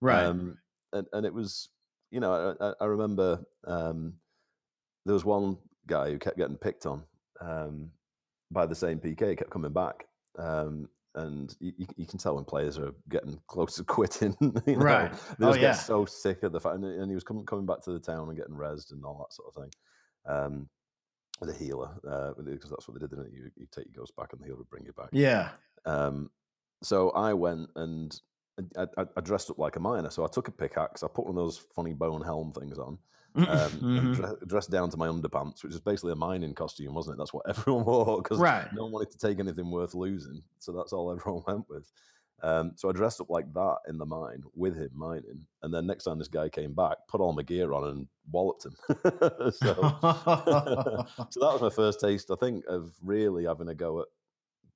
Right. 0.00 0.24
Um, 0.24 0.58
and, 0.92 1.06
and 1.12 1.24
it 1.24 1.32
was, 1.32 1.68
you 2.10 2.20
know, 2.20 2.56
I, 2.60 2.72
I- 2.80 2.86
remember 2.86 3.40
um, 3.66 4.14
there 5.06 5.14
was 5.14 5.24
one 5.24 5.58
guy 5.86 6.10
who 6.10 6.18
kept 6.18 6.36
getting 6.36 6.56
picked 6.56 6.86
on 6.86 7.02
um, 7.40 7.90
by 8.50 8.66
the 8.66 8.74
same 8.74 8.98
PK, 8.98 9.30
he 9.30 9.36
kept 9.36 9.50
coming 9.50 9.72
back. 9.72 10.04
Um, 10.38 10.88
and 11.14 11.54
you, 11.60 11.72
you 11.96 12.06
can 12.06 12.18
tell 12.18 12.36
when 12.36 12.44
players 12.44 12.78
are 12.78 12.92
getting 13.10 13.38
close 13.46 13.76
to 13.76 13.84
quitting. 13.96 14.34
You 14.66 14.76
know? 14.76 14.82
Right. 14.84 15.12
They 15.38 15.46
Oh, 15.46 15.50
just 15.50 15.60
yeah. 15.60 15.68
get 15.72 15.74
so 15.74 16.04
sick 16.06 16.42
of 16.42 16.52
the 16.52 16.60
fact, 16.60 16.76
and, 16.76 16.84
and 16.84 17.10
he 17.10 17.14
was 17.14 17.22
coming 17.24 17.44
coming 17.44 17.66
back 17.66 17.82
to 17.82 17.92
the 17.92 17.98
town 18.00 18.28
and 18.28 18.36
getting 18.36 18.54
rezzed 18.54 18.92
and 18.92 19.04
all 19.04 19.18
that 19.18 19.34
sort 19.34 19.48
of 19.54 19.62
thing. 19.62 19.70
Um, 20.26 20.68
a 21.48 21.52
healer, 21.54 21.90
uh, 22.08 22.32
because 22.42 22.70
that's 22.70 22.86
what 22.88 22.94
they 22.94 23.00
did. 23.00 23.10
Didn't 23.10 23.26
it? 23.26 23.32
You, 23.32 23.50
you 23.56 23.66
take 23.70 23.86
your 23.86 24.02
ghost 24.02 24.14
back, 24.16 24.32
and 24.32 24.40
the 24.40 24.46
healer 24.46 24.58
would 24.58 24.70
bring 24.70 24.84
you 24.84 24.92
back. 24.92 25.08
yeah. 25.12 25.50
Um, 25.84 26.30
so 26.82 27.10
I 27.10 27.32
went 27.34 27.68
and 27.76 28.20
I, 28.76 28.86
I, 28.98 29.04
I 29.16 29.20
dressed 29.20 29.50
up 29.50 29.58
like 29.58 29.76
a 29.76 29.80
miner. 29.80 30.10
So 30.10 30.24
I 30.24 30.28
took 30.28 30.48
a 30.48 30.52
pickaxe, 30.52 31.02
I 31.02 31.08
put 31.08 31.26
one 31.26 31.36
of 31.36 31.42
those 31.42 31.58
funny 31.74 31.92
bone 31.92 32.22
helm 32.22 32.52
things 32.52 32.78
on, 32.78 32.98
um, 33.36 33.46
and 33.48 33.82
Mhm. 33.82 34.14
dre- 34.14 34.46
dressed 34.46 34.70
down 34.70 34.90
to 34.90 34.96
my 34.96 35.08
underpants, 35.08 35.62
which 35.62 35.72
is 35.72 35.80
basically 35.80 36.12
a 36.12 36.16
mining 36.16 36.54
costume, 36.54 36.94
wasn't 36.94 37.14
it? 37.14 37.18
That's 37.18 37.32
what 37.32 37.46
everyone 37.48 37.84
wore 37.84 38.22
because 38.22 38.38
Right. 38.38 38.66
no 38.72 38.82
one 38.84 38.92
wanted 38.92 39.10
to 39.12 39.18
take 39.18 39.38
anything 39.40 39.70
worth 39.70 39.94
losing. 39.94 40.42
So 40.58 40.72
that's 40.72 40.92
all 40.92 41.10
everyone 41.18 41.42
went 41.46 41.68
with. 41.68 41.90
Um, 42.42 42.72
so 42.74 42.88
I 42.88 42.92
dressed 42.92 43.20
up 43.20 43.30
like 43.30 43.52
that 43.54 43.76
in 43.88 43.98
the 43.98 44.06
mine 44.06 44.42
with 44.54 44.76
him 44.76 44.90
mining, 44.94 45.46
and 45.62 45.72
then 45.72 45.86
next 45.86 46.04
time 46.04 46.18
this 46.18 46.28
guy 46.28 46.48
came 46.48 46.74
back, 46.74 46.96
put 47.08 47.20
all 47.20 47.32
my 47.32 47.42
gear 47.42 47.72
on 47.72 47.88
and 47.88 48.08
walloped 48.30 48.66
him. 48.66 48.74
so, 48.88 49.52
so 49.52 51.40
that 51.40 51.52
was 51.52 51.62
my 51.62 51.70
first 51.70 52.00
taste, 52.00 52.30
I 52.32 52.34
think, 52.34 52.64
of 52.66 52.92
really 53.00 53.44
having 53.44 53.68
a 53.68 53.74
go 53.74 54.00
at 54.00 54.06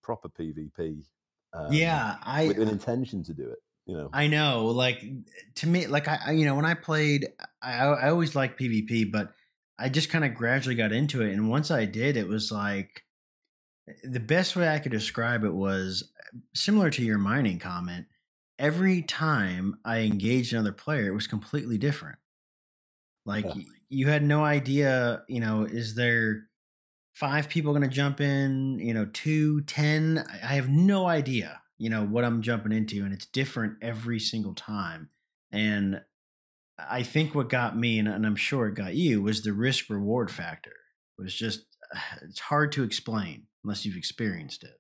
proper 0.01 0.29
PvP. 0.29 1.03
Um, 1.53 1.73
yeah. 1.73 2.17
I, 2.23 2.47
with 2.47 2.61
an 2.61 2.69
intention 2.69 3.25
to 3.25 3.35
do 3.35 3.49
it. 3.49 3.59
You 3.87 3.97
know, 3.97 4.11
I 4.13 4.27
know, 4.27 4.67
like 4.67 5.05
to 5.57 5.69
me, 5.69 5.87
like 5.87 6.09
I, 6.09 6.19
I 6.27 6.31
you 6.33 6.45
know, 6.45 6.57
when 6.57 6.65
I 6.65 6.75
played, 6.75 7.29
I, 7.63 7.85
I 7.85 8.11
always 8.11 8.35
liked 8.35 8.59
PvP, 8.59 9.13
but 9.13 9.33
I 9.79 9.89
just 9.89 10.11
kind 10.11 10.25
of 10.25 10.35
gradually 10.35 10.75
got 10.75 10.91
into 10.91 11.23
it, 11.23 11.33
and 11.33 11.49
once 11.49 11.71
I 11.71 11.85
did, 11.85 12.17
it 12.17 12.27
was 12.27 12.51
like 12.51 13.05
the 14.03 14.21
best 14.21 14.57
way 14.57 14.69
I 14.69 14.79
could 14.79 14.93
describe 14.93 15.45
it 15.45 15.55
was 15.55 16.13
similar 16.55 16.91
to 16.91 17.05
your 17.05 17.19
mining 17.19 17.59
comment. 17.59 18.07
Every 18.59 19.03
time 19.03 19.79
I 19.85 19.99
engaged 19.99 20.53
another 20.53 20.73
player, 20.73 21.09
it 21.09 21.15
was 21.15 21.27
completely 21.27 21.79
different. 21.79 22.19
Like 23.25 23.45
Yeah. 23.45 23.63
you 23.89 24.09
had 24.09 24.23
no 24.23 24.45
idea, 24.45 25.23
you 25.29 25.41
know, 25.41 25.65
is 25.65 25.95
there 25.95 26.49
five 27.15 27.49
people 27.49 27.73
going 27.73 27.89
to 27.89 27.95
jump 27.95 28.21
in? 28.21 28.79
You 28.79 28.95
know, 28.95 29.07
two, 29.13 29.63
ten? 29.63 30.25
I 30.43 30.55
have 30.55 30.69
no 30.69 31.07
idea. 31.07 31.61
You 31.79 31.91
know 31.91 32.07
what 32.07 32.25
I'm 32.25 32.41
jumping 32.41 32.73
into, 32.73 33.05
and 33.05 33.13
it's 33.13 33.27
different 33.27 33.77
every 33.83 34.19
single 34.19 34.55
time. 34.55 35.11
And 35.53 36.03
I 36.79 37.03
think 37.03 37.35
what 37.35 37.51
got 37.51 37.77
me, 37.77 37.99
and, 37.99 38.09
and 38.09 38.27
I'm 38.27 38.37
sure 38.37 38.67
it 38.67 38.75
got 38.75 38.95
you, 38.95 39.23
was 39.23 39.43
the 39.43 39.53
risk 39.53 39.91
reward 39.91 40.31
factor. 40.31 40.73
It 41.19 41.23
was 41.23 41.35
just 41.35 41.67
it's 42.23 42.41
hard 42.41 42.73
to 42.73 42.83
explain 42.85 43.47
unless 43.67 43.85
you've 43.85 43.97
experienced 43.97 44.63
it. 44.65 44.79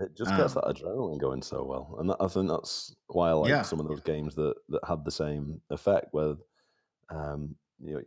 it 0.00 0.16
just 0.16 0.34
gets 0.36 0.56
um, 0.56 0.62
that 0.66 0.74
adrenaline 0.76 1.20
going 1.20 1.40
so 1.42 1.64
well, 1.64 1.96
and 2.00 2.10
that, 2.10 2.16
I 2.20 2.26
think 2.28 2.48
that's 2.48 2.94
why 3.06 3.30
I 3.30 3.32
like 3.32 3.50
Yeah. 3.50 3.62
some 3.62 3.80
of 3.80 3.88
those 3.88 4.00
games 4.00 4.34
that 4.34 4.54
that 4.70 4.84
had 4.86 5.04
the 5.04 5.10
same 5.10 5.60
effect, 5.70 6.06
where 6.10 6.34
um, 7.10 7.54
you 7.80 7.94
know 7.94 8.02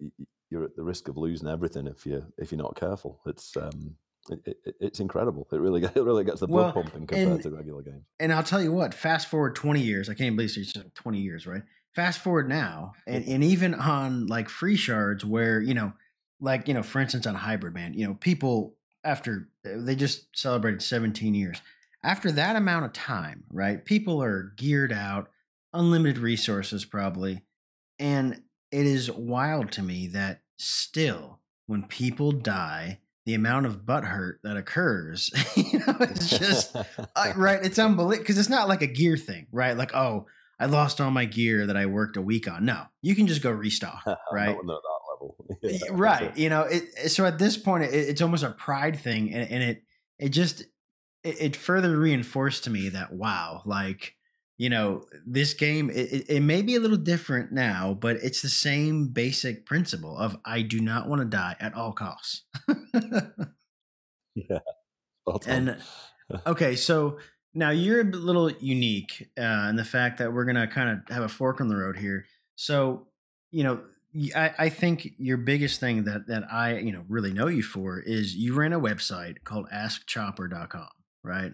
you're 0.50 0.66
at 0.66 0.76
the 0.76 0.84
risk 0.84 1.08
of 1.08 1.18
losing 1.18 1.48
everything 1.48 1.88
if 1.88 2.06
you 2.06 2.26
if 2.38 2.52
you're 2.52 2.62
not 2.62 2.76
careful. 2.76 3.22
It's 3.26 3.56
um, 3.58 3.96
it, 4.30 4.58
it, 4.66 4.76
it's 4.80 5.00
incredible. 5.00 5.48
It 5.52 5.60
really 5.60 5.82
it 5.96 5.96
really 5.96 6.24
gets 6.26 6.42
the 6.42 6.48
blood 6.48 6.76
Well, 6.76 6.84
pumping 6.84 7.08
compared 7.08 7.28
and- 7.28 7.44
to 7.44 7.52
regular 7.52 7.82
games. 7.82 8.06
And 8.20 8.32
I'll 8.34 8.44
tell 8.44 8.62
you 8.62 8.72
what, 8.72 8.94
fast 8.94 9.28
forward 9.30 9.56
20 9.56 9.82
years, 9.82 10.10
I 10.10 10.14
can't 10.14 10.36
believe 10.36 10.56
it's 10.56 10.74
just 10.74 10.94
20 10.96 11.20
years, 11.20 11.48
right? 11.48 11.64
Fast 11.96 12.20
forward 12.20 12.48
now, 12.48 12.94
and, 13.08 13.26
and 13.28 13.44
even 13.44 13.74
on 13.74 14.28
like 14.28 14.50
free 14.50 14.76
shards 14.78 15.26
where, 15.26 15.60
you 15.62 15.74
know, 15.74 15.94
like, 16.40 16.68
you 16.68 16.74
know, 16.74 16.84
for 16.84 17.00
instance, 17.00 17.26
on 17.28 17.36
Hybrid 17.36 17.74
Man, 17.74 17.94
you 17.94 18.08
know, 18.08 18.14
people 18.16 18.76
after 19.04 19.50
they 19.64 19.96
just 19.96 20.28
celebrated 20.38 20.82
17 20.82 21.34
years. 21.34 21.62
After 22.04 22.32
that 22.32 22.56
amount 22.56 22.86
of 22.86 22.94
time, 22.94 23.44
right? 23.52 23.84
People 23.84 24.22
are 24.24 24.54
geared 24.58 24.92
out, 24.92 25.30
unlimited 25.74 26.18
resources 26.18 26.86
probably. 26.86 27.44
And 28.00 28.42
it 28.72 28.86
is 28.86 29.12
wild 29.12 29.72
to 29.74 29.84
me 29.84 30.08
that 30.08 30.42
still, 30.58 31.40
when 31.68 31.84
people 31.84 32.32
die, 32.32 33.00
the 33.26 33.34
amount 33.36 33.68
of 33.68 33.86
butt 33.86 34.04
hurt 34.04 34.40
that 34.44 34.58
occurs, 34.58 35.32
you 35.56 35.80
know, 35.80 35.96
it's 36.00 36.30
just 36.30 36.76
uh, 36.76 36.84
right. 37.36 37.64
It's 37.64 37.78
unbelievable 37.78 38.24
because 38.24 38.38
it's 38.38 38.50
not 38.50 38.68
like 38.68 38.82
a 38.82 38.88
gear 38.88 39.18
thing, 39.18 39.48
right? 39.52 39.78
Like, 39.78 39.96
oh, 39.96 40.26
I 40.60 40.66
lost 40.66 41.02
all 41.02 41.10
my 41.10 41.26
gear 41.26 41.66
that 41.66 41.76
I 41.76 41.88
worked 41.88 42.18
a 42.18 42.22
week 42.22 42.48
on. 42.48 42.66
No, 42.66 42.84
you 43.02 43.16
can 43.16 43.26
just 43.26 43.42
go 43.42 43.50
restock, 43.50 44.04
right? 44.32 44.50
At 44.50 44.56
that 44.56 44.82
level. 45.40 45.58
Yeah, 45.62 45.80
right. 45.92 46.38
You 46.38 46.50
know, 46.50 46.62
it, 46.64 47.12
so 47.12 47.26
at 47.26 47.38
this 47.38 47.58
point, 47.58 47.84
it, 47.84 47.94
it's 47.94 48.22
almost 48.22 48.44
a 48.44 48.52
pride 48.52 49.00
thing, 49.00 49.34
and, 49.34 49.50
and 49.50 49.64
it 49.64 49.84
it 50.20 50.30
just 50.30 50.62
it, 51.24 51.42
it 51.42 51.56
further 51.56 51.98
reinforced 51.98 52.64
to 52.66 52.70
me 52.70 52.90
that 52.90 53.14
wow, 53.14 53.62
like 53.66 54.16
you 54.58 54.70
know, 54.70 55.06
this 55.26 55.56
game 55.56 55.90
it, 55.90 56.30
it, 56.30 56.42
may 56.42 56.62
be 56.62 56.76
a 56.76 56.80
little 56.80 56.98
different 56.98 57.52
now, 57.52 57.98
but 58.00 58.18
it's 58.18 58.44
the 58.44 58.50
same 58.50 59.08
basic 59.08 59.66
principle 59.66 60.16
of 60.16 60.38
I 60.46 60.62
do 60.62 60.80
not 60.80 61.10
want 61.10 61.22
to 61.22 61.26
die 61.26 61.56
at 61.60 61.74
all 61.74 61.94
costs. 61.94 62.44
Yeah. 64.36 64.60
On. 65.26 65.40
And 65.46 65.78
okay, 66.48 66.76
so 66.76 67.20
now 67.54 67.70
you're 67.70 68.02
a 68.02 68.04
little 68.06 68.50
unique 68.50 69.30
uh, 69.38 69.68
in 69.70 69.76
the 69.76 69.86
fact 69.86 70.20
that 70.20 70.34
we're 70.34 70.46
gonna 70.46 70.68
kind 70.68 70.90
of 70.90 71.14
have 71.14 71.24
a 71.24 71.30
fork 71.30 71.60
in 71.60 71.68
the 71.68 71.76
road 71.76 71.98
here. 71.98 72.26
So 72.56 73.08
you 73.52 73.64
know, 73.64 73.84
I, 74.36 74.54
I 74.58 74.70
think 74.70 75.14
your 75.18 75.38
biggest 75.38 75.80
thing 75.80 76.04
that 76.04 76.28
that 76.28 76.44
I 76.52 76.78
you 76.78 76.92
know 76.92 77.06
really 77.08 77.34
know 77.34 77.48
you 77.48 77.64
for 77.64 78.00
is 78.00 78.36
you 78.36 78.54
ran 78.54 78.74
a 78.74 78.80
website 78.80 79.44
called 79.44 79.68
AskChopper.com, 79.74 80.90
right? 81.24 81.54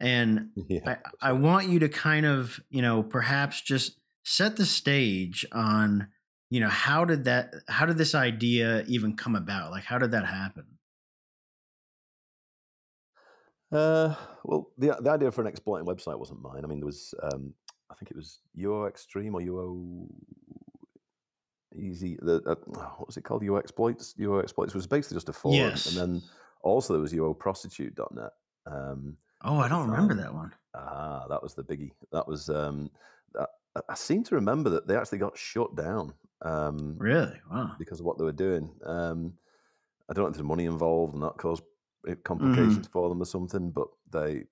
And 0.00 0.50
yeah. 0.68 0.80
I, 0.86 1.28
I 1.28 1.32
want 1.32 1.68
you 1.68 1.78
to 1.80 1.88
kind 1.88 2.26
of, 2.26 2.60
you 2.68 2.82
know, 2.82 3.02
perhaps 3.02 3.60
just 3.60 3.98
set 4.24 4.56
the 4.56 4.66
stage 4.66 5.46
on 5.52 6.08
you 6.50 6.60
know 6.60 6.68
how 6.68 7.04
did 7.04 7.24
that 7.24 7.52
how 7.68 7.84
did 7.84 7.98
this 7.98 8.14
idea 8.14 8.84
even 8.86 9.16
come 9.16 9.34
about 9.36 9.70
like 9.70 9.84
how 9.84 9.98
did 9.98 10.12
that 10.12 10.24
happen 10.24 10.64
uh, 13.72 14.14
well 14.44 14.70
the, 14.78 14.96
the 15.00 15.10
idea 15.10 15.30
for 15.30 15.40
an 15.40 15.46
exploiting 15.46 15.86
website 15.86 16.18
wasn't 16.18 16.40
mine 16.40 16.62
i 16.64 16.66
mean 16.66 16.78
there 16.78 16.86
was 16.86 17.12
um, 17.22 17.52
i 17.90 17.94
think 17.94 18.10
it 18.10 18.16
was 18.16 18.40
uo 18.56 18.88
extreme 18.88 19.34
or 19.34 19.40
uo 19.40 20.06
easy 21.76 22.18
the 22.22 22.36
uh, 22.46 22.54
what 22.66 23.06
was 23.06 23.16
it 23.16 23.24
called 23.24 23.42
uo 23.42 23.58
exploits 23.58 24.14
uo 24.20 24.42
exploits 24.42 24.74
was 24.74 24.86
basically 24.86 25.16
just 25.16 25.28
a 25.28 25.32
forum 25.32 25.56
yes 25.56 25.86
and 25.86 25.96
then 25.96 26.22
also 26.62 26.92
there 26.92 27.02
was 27.02 27.12
uoprostitute.net 27.12 28.30
um, 28.66 29.16
oh 29.44 29.58
i 29.58 29.68
don't 29.68 29.88
remember 29.88 30.14
that 30.14 30.32
one 30.32 30.52
ah 30.74 31.26
that 31.28 31.42
was 31.42 31.54
the 31.54 31.64
biggie 31.64 31.92
that 32.12 32.26
was 32.26 32.48
um, 32.48 32.90
that, 33.34 33.48
I 33.88 33.94
seem 33.94 34.22
to 34.24 34.36
remember 34.36 34.70
that 34.70 34.86
they 34.86 34.96
actually 34.96 35.18
got 35.18 35.36
shut 35.36 35.74
down. 35.74 36.14
Um, 36.42 36.96
really? 36.98 37.40
Wow. 37.50 37.72
Because 37.78 38.00
of 38.00 38.06
what 38.06 38.18
they 38.18 38.24
were 38.24 38.32
doing. 38.32 38.70
Um, 38.84 39.34
I 40.08 40.12
don't 40.12 40.24
know 40.24 40.28
if 40.28 40.34
there's 40.34 40.44
money 40.44 40.66
involved 40.66 41.14
and 41.14 41.22
that 41.22 41.38
caused 41.38 41.64
complications 42.24 42.86
mm. 42.86 42.92
for 42.92 43.08
them 43.08 43.20
or 43.20 43.24
something, 43.24 43.70
but 43.70 43.88
they, 44.12 44.44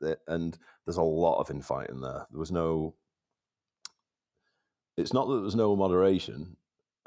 they, 0.00 0.16
and 0.26 0.58
there's 0.84 0.96
a 0.96 1.02
lot 1.02 1.38
of 1.38 1.50
infighting 1.50 2.00
there. 2.00 2.26
There 2.30 2.40
was 2.40 2.52
no, 2.52 2.94
it's 4.98 5.12
not 5.12 5.28
that 5.28 5.34
there 5.34 5.42
was 5.42 5.54
no 5.54 5.76
moderation. 5.76 6.56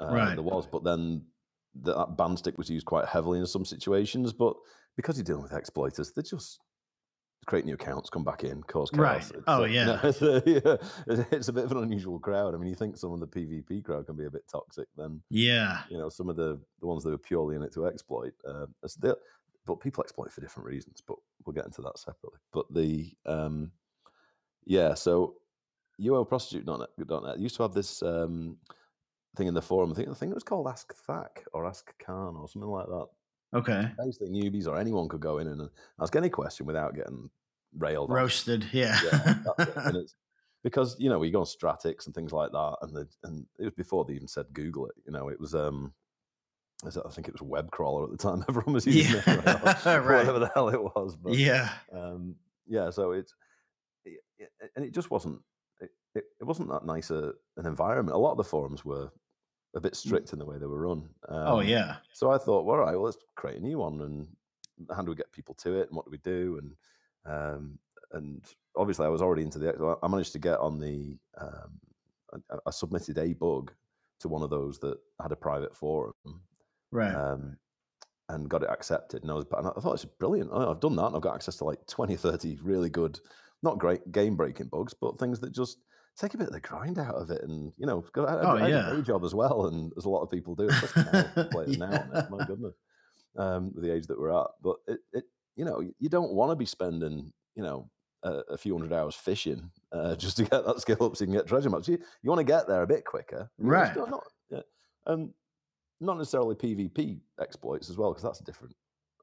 Uh, 0.00 0.12
right. 0.12 0.34
There 0.34 0.42
was, 0.42 0.66
but 0.66 0.84
then 0.84 1.24
that 1.82 2.16
band 2.16 2.38
stick 2.38 2.58
was 2.58 2.70
used 2.70 2.86
quite 2.86 3.06
heavily 3.06 3.38
in 3.38 3.46
some 3.46 3.64
situations. 3.64 4.32
But 4.32 4.56
because 4.96 5.16
you're 5.16 5.24
dealing 5.24 5.42
with 5.42 5.52
exploiters, 5.52 6.12
they're 6.12 6.22
just 6.22 6.58
create 7.46 7.64
new 7.64 7.74
accounts, 7.74 8.08
come 8.08 8.24
back 8.24 8.44
in, 8.44 8.62
cause 8.62 8.90
chaos. 8.90 9.00
Right. 9.00 9.30
It's, 9.30 9.44
oh 9.46 9.62
uh, 9.62 9.66
yeah. 9.66 9.84
No, 9.84 10.00
it's, 10.04 10.22
a, 10.22 10.42
yeah. 10.46 11.24
It's 11.32 11.48
a 11.48 11.52
bit 11.52 11.64
of 11.64 11.72
an 11.72 11.82
unusual 11.82 12.18
crowd. 12.18 12.54
I 12.54 12.58
mean, 12.58 12.68
you 12.68 12.74
think 12.74 12.96
some 12.96 13.12
of 13.12 13.20
the 13.20 13.26
PvP 13.26 13.84
crowd 13.84 14.06
can 14.06 14.16
be 14.16 14.26
a 14.26 14.30
bit 14.30 14.42
toxic, 14.50 14.88
then 14.96 15.20
yeah, 15.30 15.82
you 15.88 15.98
know, 15.98 16.08
some 16.08 16.28
of 16.28 16.36
the 16.36 16.60
the 16.80 16.86
ones 16.86 17.04
that 17.04 17.10
were 17.10 17.18
purely 17.18 17.56
in 17.56 17.62
it 17.62 17.72
to 17.74 17.86
exploit. 17.86 18.32
Uh, 18.48 18.66
but 19.64 19.80
people 19.80 20.02
exploit 20.02 20.32
for 20.32 20.40
different 20.40 20.68
reasons. 20.68 21.02
But 21.06 21.16
we'll 21.44 21.54
get 21.54 21.66
into 21.66 21.82
that 21.82 21.98
separately. 21.98 22.40
But 22.52 22.72
the 22.72 23.12
um, 23.26 23.72
yeah, 24.64 24.94
so 24.94 25.34
uoprostitute.net 26.00 27.38
used 27.38 27.56
to 27.56 27.62
have 27.62 27.74
this 27.74 28.02
um, 28.02 28.56
thing 29.36 29.46
in 29.46 29.54
the 29.54 29.62
forum. 29.62 29.92
I 29.92 29.94
think 29.94 30.08
I 30.08 30.14
think 30.14 30.30
it 30.30 30.34
was 30.34 30.44
called 30.44 30.68
Ask 30.68 30.94
Thak 31.08 31.44
or 31.52 31.66
Ask 31.66 31.92
Khan 32.04 32.36
or 32.36 32.48
something 32.48 32.70
like 32.70 32.86
that. 32.86 33.06
Okay. 33.54 33.90
Basically, 33.98 34.30
newbies 34.30 34.66
or 34.66 34.78
anyone 34.78 35.08
could 35.08 35.20
go 35.20 35.38
in 35.38 35.48
and 35.48 35.68
ask 36.00 36.16
any 36.16 36.30
question 36.30 36.66
without 36.66 36.94
getting 36.94 37.28
railed, 37.76 38.10
roasted. 38.10 38.64
Off. 38.64 38.74
Yeah. 38.74 38.98
yeah 39.58 39.92
because 40.62 40.96
you 40.98 41.10
know 41.10 41.18
we 41.18 41.30
go 41.30 41.40
on 41.40 41.46
Stratics 41.46 42.06
and 42.06 42.14
things 42.14 42.32
like 42.32 42.52
that, 42.52 42.76
and 42.82 42.94
the, 42.94 43.08
and 43.24 43.46
it 43.58 43.64
was 43.64 43.74
before 43.74 44.04
they 44.04 44.14
even 44.14 44.28
said 44.28 44.46
Google 44.52 44.86
it. 44.86 44.94
You 45.06 45.12
know, 45.12 45.28
it 45.28 45.40
was 45.40 45.54
um, 45.54 45.92
I 46.84 46.90
think 47.10 47.28
it 47.28 47.34
was 47.34 47.42
web 47.42 47.70
crawler 47.70 48.04
at 48.04 48.10
the 48.10 48.16
time. 48.16 48.44
Everyone 48.48 48.74
was 48.74 48.86
using 48.86 49.16
yeah. 49.26 49.40
it, 49.40 49.46
right. 49.84 50.04
whatever 50.04 50.38
the 50.38 50.50
hell 50.54 50.68
it 50.68 50.82
was. 50.82 51.16
But, 51.16 51.34
yeah, 51.34 51.70
um, 51.92 52.36
yeah. 52.66 52.90
So 52.90 53.12
it's 53.12 53.34
it, 54.04 54.20
it, 54.38 54.50
and 54.76 54.84
it 54.84 54.94
just 54.94 55.10
wasn't 55.10 55.40
it, 56.14 56.24
it, 56.40 56.44
wasn't 56.44 56.68
that 56.70 56.84
nice 56.84 57.10
a, 57.10 57.32
an 57.56 57.66
environment. 57.66 58.14
A 58.14 58.18
lot 58.18 58.32
of 58.32 58.36
the 58.36 58.44
forums 58.44 58.84
were 58.84 59.10
a 59.74 59.80
bit 59.80 59.92
mm. 59.92 59.96
strict 59.96 60.32
in 60.32 60.38
the 60.38 60.44
way 60.44 60.58
they 60.58 60.66
were 60.66 60.86
run. 60.86 61.08
Oh, 61.28 61.36
um, 61.36 61.46
oh 61.48 61.60
yeah. 61.60 61.96
So 62.12 62.30
I 62.30 62.38
thought, 62.38 62.64
well, 62.64 62.76
all 62.76 62.84
right, 62.84 62.94
well, 62.94 63.04
let's 63.04 63.18
create 63.36 63.58
a 63.58 63.62
new 63.62 63.78
one, 63.78 64.00
and 64.02 64.28
how 64.94 65.02
do 65.02 65.10
we 65.10 65.16
get 65.16 65.32
people 65.32 65.54
to 65.56 65.78
it, 65.80 65.88
and 65.88 65.96
what 65.96 66.04
do 66.04 66.10
we 66.10 66.18
do, 66.18 66.58
and 66.58 66.74
um, 67.24 67.78
and 68.12 68.44
obviously 68.76 69.06
I 69.06 69.10
was 69.10 69.22
already 69.22 69.42
into 69.42 69.58
the. 69.58 69.96
I 70.02 70.08
managed 70.08 70.32
to 70.32 70.38
get 70.38 70.58
on 70.58 70.78
the. 70.78 71.16
Um, 71.38 71.80
I, 72.50 72.56
I, 72.66 72.70
submitted 72.70 73.18
a 73.18 73.32
bug 73.34 73.72
to 74.20 74.28
one 74.28 74.42
of 74.42 74.50
those 74.50 74.78
that 74.80 74.98
had 75.20 75.32
a 75.32 75.36
private 75.36 75.74
forum, 75.74 76.14
right? 76.90 77.14
Um, 77.14 77.56
and 78.28 78.48
got 78.48 78.62
it 78.62 78.70
accepted, 78.70 79.22
and 79.22 79.30
I 79.30 79.34
was. 79.34 79.46
And 79.56 79.66
I 79.66 79.80
thought 79.80 79.94
it's 79.94 80.04
brilliant. 80.04 80.50
Oh, 80.52 80.70
I've 80.70 80.80
done 80.80 80.96
that, 80.96 81.06
and 81.06 81.16
I've 81.16 81.22
got 81.22 81.34
access 81.34 81.56
to 81.56 81.64
like 81.64 81.86
20, 81.86 82.16
30 82.16 82.58
really 82.62 82.90
good, 82.90 83.18
not 83.62 83.78
great 83.78 84.10
game 84.12 84.36
breaking 84.36 84.68
bugs, 84.68 84.94
but 84.94 85.18
things 85.18 85.40
that 85.40 85.52
just 85.52 85.78
take 86.18 86.34
a 86.34 86.38
bit 86.38 86.48
of 86.48 86.52
the 86.52 86.60
grind 86.60 86.98
out 86.98 87.14
of 87.14 87.30
it, 87.30 87.42
and 87.42 87.72
you 87.76 87.86
know, 87.86 88.04
I, 88.16 88.20
oh, 88.20 88.56
I, 88.56 88.68
yeah. 88.68 88.92
a 88.92 88.96
day 88.96 89.02
job 89.02 89.24
as 89.24 89.34
well, 89.34 89.66
and 89.66 89.92
as 89.96 90.04
a 90.04 90.10
lot 90.10 90.22
of 90.22 90.30
people 90.30 90.54
do, 90.54 90.68
especially 90.68 91.04
players 91.50 91.76
yeah. 91.76 92.04
now. 92.12 92.26
My 92.30 92.44
goodness, 92.44 92.74
um, 93.36 93.72
the 93.76 93.92
age 93.92 94.06
that 94.06 94.18
we're 94.18 94.38
at, 94.38 94.48
but 94.62 94.76
it, 94.86 95.00
it, 95.12 95.24
you 95.56 95.64
know, 95.64 95.80
you 95.98 96.08
don't 96.08 96.32
want 96.32 96.50
to 96.50 96.56
be 96.56 96.66
spending, 96.66 97.32
you 97.54 97.62
know, 97.62 97.88
a, 98.22 98.30
a, 98.50 98.56
few 98.56 98.76
hundred 98.76 98.92
hours 98.92 99.14
fishing 99.14 99.70
uh, 99.92 100.14
just 100.16 100.36
to 100.36 100.44
get 100.44 100.64
that 100.64 100.80
skill 100.80 101.02
up 101.02 101.16
so 101.16 101.24
you 101.24 101.26
can 101.26 101.36
get 101.36 101.46
treasure 101.46 101.70
maps. 101.70 101.88
You, 101.88 101.98
you 102.22 102.30
want 102.30 102.40
to 102.40 102.44
get 102.44 102.68
there 102.68 102.82
a 102.82 102.86
bit 102.86 103.04
quicker, 103.04 103.50
right? 103.58 103.94
Not, 103.96 104.10
not, 104.10 104.24
yeah. 104.50 104.60
um, 105.06 105.32
not 106.00 106.18
necessarily 106.18 106.54
PvP 106.54 107.20
exploits 107.40 107.90
as 107.90 107.96
well, 107.96 108.10
because 108.10 108.22
that's 108.22 108.40
a 108.40 108.44
different 108.44 108.74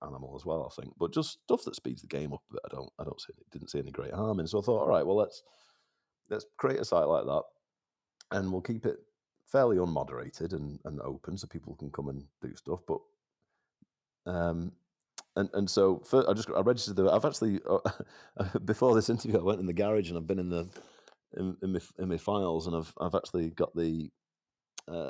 animal 0.01 0.35
as 0.35 0.45
well, 0.45 0.71
I 0.71 0.81
think. 0.81 0.93
But 0.97 1.13
just 1.13 1.39
stuff 1.43 1.63
that 1.65 1.75
speeds 1.75 2.01
the 2.01 2.07
game 2.07 2.33
up 2.33 2.41
a 2.49 2.53
bit. 2.53 2.61
I 2.65 2.75
don't, 2.75 2.89
I 2.99 3.03
don't 3.03 3.19
see, 3.19 3.33
didn't 3.51 3.69
see 3.69 3.79
any 3.79 3.91
great 3.91 4.13
harm 4.13 4.39
in. 4.39 4.47
So 4.47 4.59
I 4.59 4.61
thought, 4.61 4.81
all 4.81 4.87
right, 4.87 5.05
well, 5.05 5.17
let's 5.17 5.43
let's 6.29 6.45
create 6.57 6.79
a 6.79 6.85
site 6.85 7.07
like 7.07 7.25
that, 7.25 7.43
and 8.31 8.51
we'll 8.51 8.61
keep 8.61 8.85
it 8.85 8.97
fairly 9.51 9.77
unmoderated 9.77 10.53
and, 10.53 10.79
and 10.85 11.01
open 11.01 11.37
so 11.37 11.47
people 11.47 11.75
can 11.75 11.89
come 11.89 12.09
and 12.09 12.23
do 12.41 12.55
stuff. 12.55 12.81
But 12.87 12.99
um, 14.25 14.71
and 15.35 15.49
and 15.53 15.69
so 15.69 15.99
for, 15.99 16.29
I 16.29 16.33
just 16.33 16.49
I 16.55 16.61
registered 16.61 16.95
the. 16.95 17.09
I've 17.09 17.25
actually 17.25 17.59
uh, 17.69 18.59
before 18.65 18.95
this 18.95 19.09
interview 19.09 19.39
I 19.39 19.43
went 19.43 19.59
in 19.59 19.65
the 19.65 19.73
garage 19.73 20.09
and 20.09 20.17
I've 20.17 20.27
been 20.27 20.39
in 20.39 20.49
the 20.49 20.67
in, 21.37 21.55
in, 21.61 21.73
my, 21.73 21.79
in 21.99 22.09
my 22.09 22.17
files 22.17 22.67
and 22.67 22.75
I've 22.75 22.93
I've 22.99 23.15
actually 23.15 23.49
got 23.49 23.75
the 23.75 24.09
uh, 24.87 25.09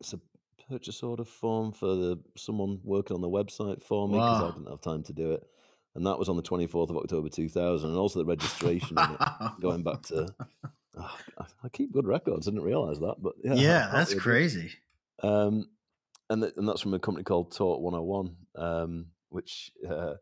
it's 0.00 0.12
a 0.12 0.20
purchase 0.68 1.02
order 1.02 1.24
form 1.24 1.72
for 1.72 1.94
the 1.94 2.18
someone 2.36 2.80
working 2.84 3.14
on 3.14 3.20
the 3.20 3.28
website 3.28 3.82
for 3.82 4.06
me 4.06 4.14
because 4.14 4.42
wow. 4.42 4.48
I 4.48 4.52
didn't 4.52 4.70
have 4.70 4.80
time 4.80 5.02
to 5.04 5.12
do 5.12 5.32
it 5.32 5.42
and 5.98 6.06
that 6.06 6.16
was 6.16 6.28
on 6.28 6.36
the 6.36 6.42
24th 6.42 6.90
of 6.90 6.96
October 6.96 7.28
2000, 7.28 7.90
and 7.90 7.98
also 7.98 8.20
the 8.20 8.24
registration 8.24 8.96
going 9.60 9.82
back 9.82 10.00
to. 10.02 10.32
Oh, 10.96 11.16
I 11.64 11.68
keep 11.68 11.92
good 11.92 12.06
records. 12.06 12.46
I 12.46 12.52
didn't 12.52 12.64
realize 12.64 13.00
that, 13.00 13.16
but 13.20 13.34
yeah, 13.42 13.54
yeah, 13.54 13.88
that's 13.92 14.14
crazy. 14.14 14.70
Um, 15.24 15.68
and 16.30 16.42
th- 16.42 16.54
and 16.56 16.68
that's 16.68 16.80
from 16.80 16.94
a 16.94 17.00
company 17.00 17.24
called 17.24 17.50
Talk 17.50 17.80
101, 17.80 18.36
um, 18.54 19.06
which 19.30 19.72
uh, 19.88 20.14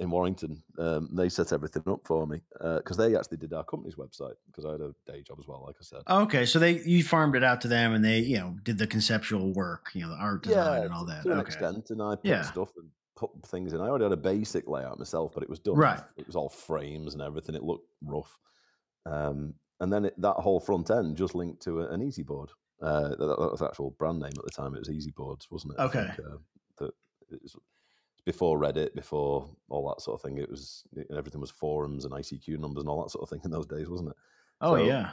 in 0.00 0.10
Warrington, 0.10 0.64
um, 0.78 1.08
they 1.12 1.28
set 1.28 1.52
everything 1.52 1.84
up 1.86 2.00
for 2.04 2.26
me 2.26 2.40
because 2.58 2.98
uh, 2.98 3.06
they 3.06 3.16
actually 3.16 3.36
did 3.36 3.52
our 3.52 3.64
company's 3.64 3.94
website 3.94 4.34
because 4.46 4.64
I 4.64 4.72
had 4.72 4.80
a 4.80 4.94
day 5.06 5.22
job 5.22 5.38
as 5.38 5.46
well, 5.46 5.62
like 5.64 5.76
I 5.80 5.84
said. 5.84 6.00
Okay, 6.08 6.44
so 6.44 6.58
they 6.58 6.80
you 6.80 7.04
farmed 7.04 7.36
it 7.36 7.44
out 7.44 7.60
to 7.60 7.68
them, 7.68 7.94
and 7.94 8.04
they 8.04 8.18
you 8.18 8.38
know 8.38 8.56
did 8.64 8.78
the 8.78 8.86
conceptual 8.88 9.52
work, 9.52 9.90
you 9.94 10.02
know, 10.02 10.10
the 10.10 10.16
art 10.16 10.42
design 10.42 10.80
yeah, 10.80 10.84
and 10.86 10.92
all 10.92 11.04
that. 11.06 11.22
To 11.22 11.32
an 11.32 11.38
okay. 11.38 11.46
extent, 11.46 11.90
and 11.90 12.02
I 12.02 12.16
put 12.16 12.24
yeah. 12.24 12.42
stuff 12.42 12.70
and 12.76 12.88
put 13.20 13.30
things 13.46 13.74
in. 13.74 13.80
I 13.80 13.88
already 13.88 14.04
had 14.04 14.12
a 14.12 14.16
basic 14.16 14.66
layout 14.66 14.98
myself, 14.98 15.32
but 15.34 15.42
it 15.42 15.50
was 15.50 15.58
done. 15.58 15.76
Right. 15.76 16.00
It 16.16 16.26
was 16.26 16.36
all 16.36 16.48
frames 16.48 17.12
and 17.12 17.22
everything. 17.22 17.54
It 17.54 17.62
looked 17.62 17.86
rough. 18.02 18.38
Um, 19.04 19.54
and 19.80 19.92
then 19.92 20.06
it, 20.06 20.20
that 20.20 20.34
whole 20.34 20.58
front 20.58 20.90
end 20.90 21.16
just 21.16 21.34
linked 21.34 21.62
to 21.62 21.82
a, 21.82 21.90
an 21.90 22.00
ezboard. 22.00 22.48
Uh, 22.82 23.10
that, 23.10 23.18
that, 23.18 23.38
was 23.38 23.60
actual 23.60 23.90
brand 23.98 24.20
name 24.20 24.32
at 24.38 24.44
the 24.44 24.50
time. 24.50 24.74
It 24.74 24.78
was 24.78 24.88
ezboards, 24.88 25.50
wasn't 25.50 25.74
it? 25.74 25.80
Okay. 25.80 26.06
Think, 26.16 26.18
uh, 26.20 26.36
that 26.78 26.92
it 27.30 27.42
was 27.42 27.56
before 28.24 28.58
Reddit, 28.58 28.94
before 28.94 29.50
all 29.68 29.88
that 29.88 30.00
sort 30.02 30.18
of 30.18 30.22
thing. 30.22 30.38
It 30.38 30.50
was 30.50 30.84
everything 31.14 31.42
was 31.42 31.50
forums 31.50 32.06
and 32.06 32.14
ICQ 32.14 32.58
numbers 32.58 32.82
and 32.82 32.88
all 32.88 33.02
that 33.02 33.10
sort 33.10 33.22
of 33.22 33.28
thing 33.28 33.40
in 33.44 33.50
those 33.50 33.66
days, 33.66 33.88
wasn't 33.88 34.10
it? 34.10 34.16
Oh 34.62 34.76
so, 34.76 34.84
yeah. 34.84 35.10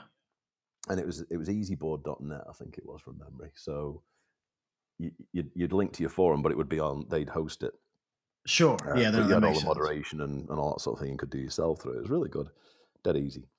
And 0.87 0.97
it 0.97 1.05
was 1.05 1.25
it 1.29 1.35
was 1.35 1.49
easyboard.net, 1.49 2.43
I 2.49 2.53
think 2.53 2.77
it 2.77 2.85
was 2.85 3.01
from 3.01 3.17
memory. 3.19 3.51
So 3.55 4.01
you, 4.97 5.11
would 5.33 5.51
you'd 5.53 5.73
link 5.73 5.93
to 5.93 6.03
your 6.03 6.09
forum, 6.09 6.41
but 6.41 6.51
it 6.51 6.57
would 6.57 6.69
be 6.69 6.79
on. 6.79 7.05
They'd 7.09 7.29
host 7.29 7.63
it, 7.63 7.73
Sure. 8.47 8.77
uh, 8.89 8.97
yeah, 8.97 9.11
that, 9.11 9.27
you 9.27 9.33
had 9.33 9.43
all 9.43 9.51
the 9.51 9.55
sense. 9.55 9.65
moderation 9.65 10.21
and, 10.21 10.49
and 10.49 10.57
all 10.57 10.73
that 10.73 10.81
sort 10.81 10.95
of 10.97 11.01
thing 11.01 11.11
you 11.11 11.17
could 11.17 11.29
do 11.29 11.37
yourself 11.37 11.81
through 11.81 11.93
it. 11.93 12.01
Was 12.01 12.09
really 12.09 12.29
good, 12.29 12.49
dead 13.03 13.17
easy. 13.17 13.49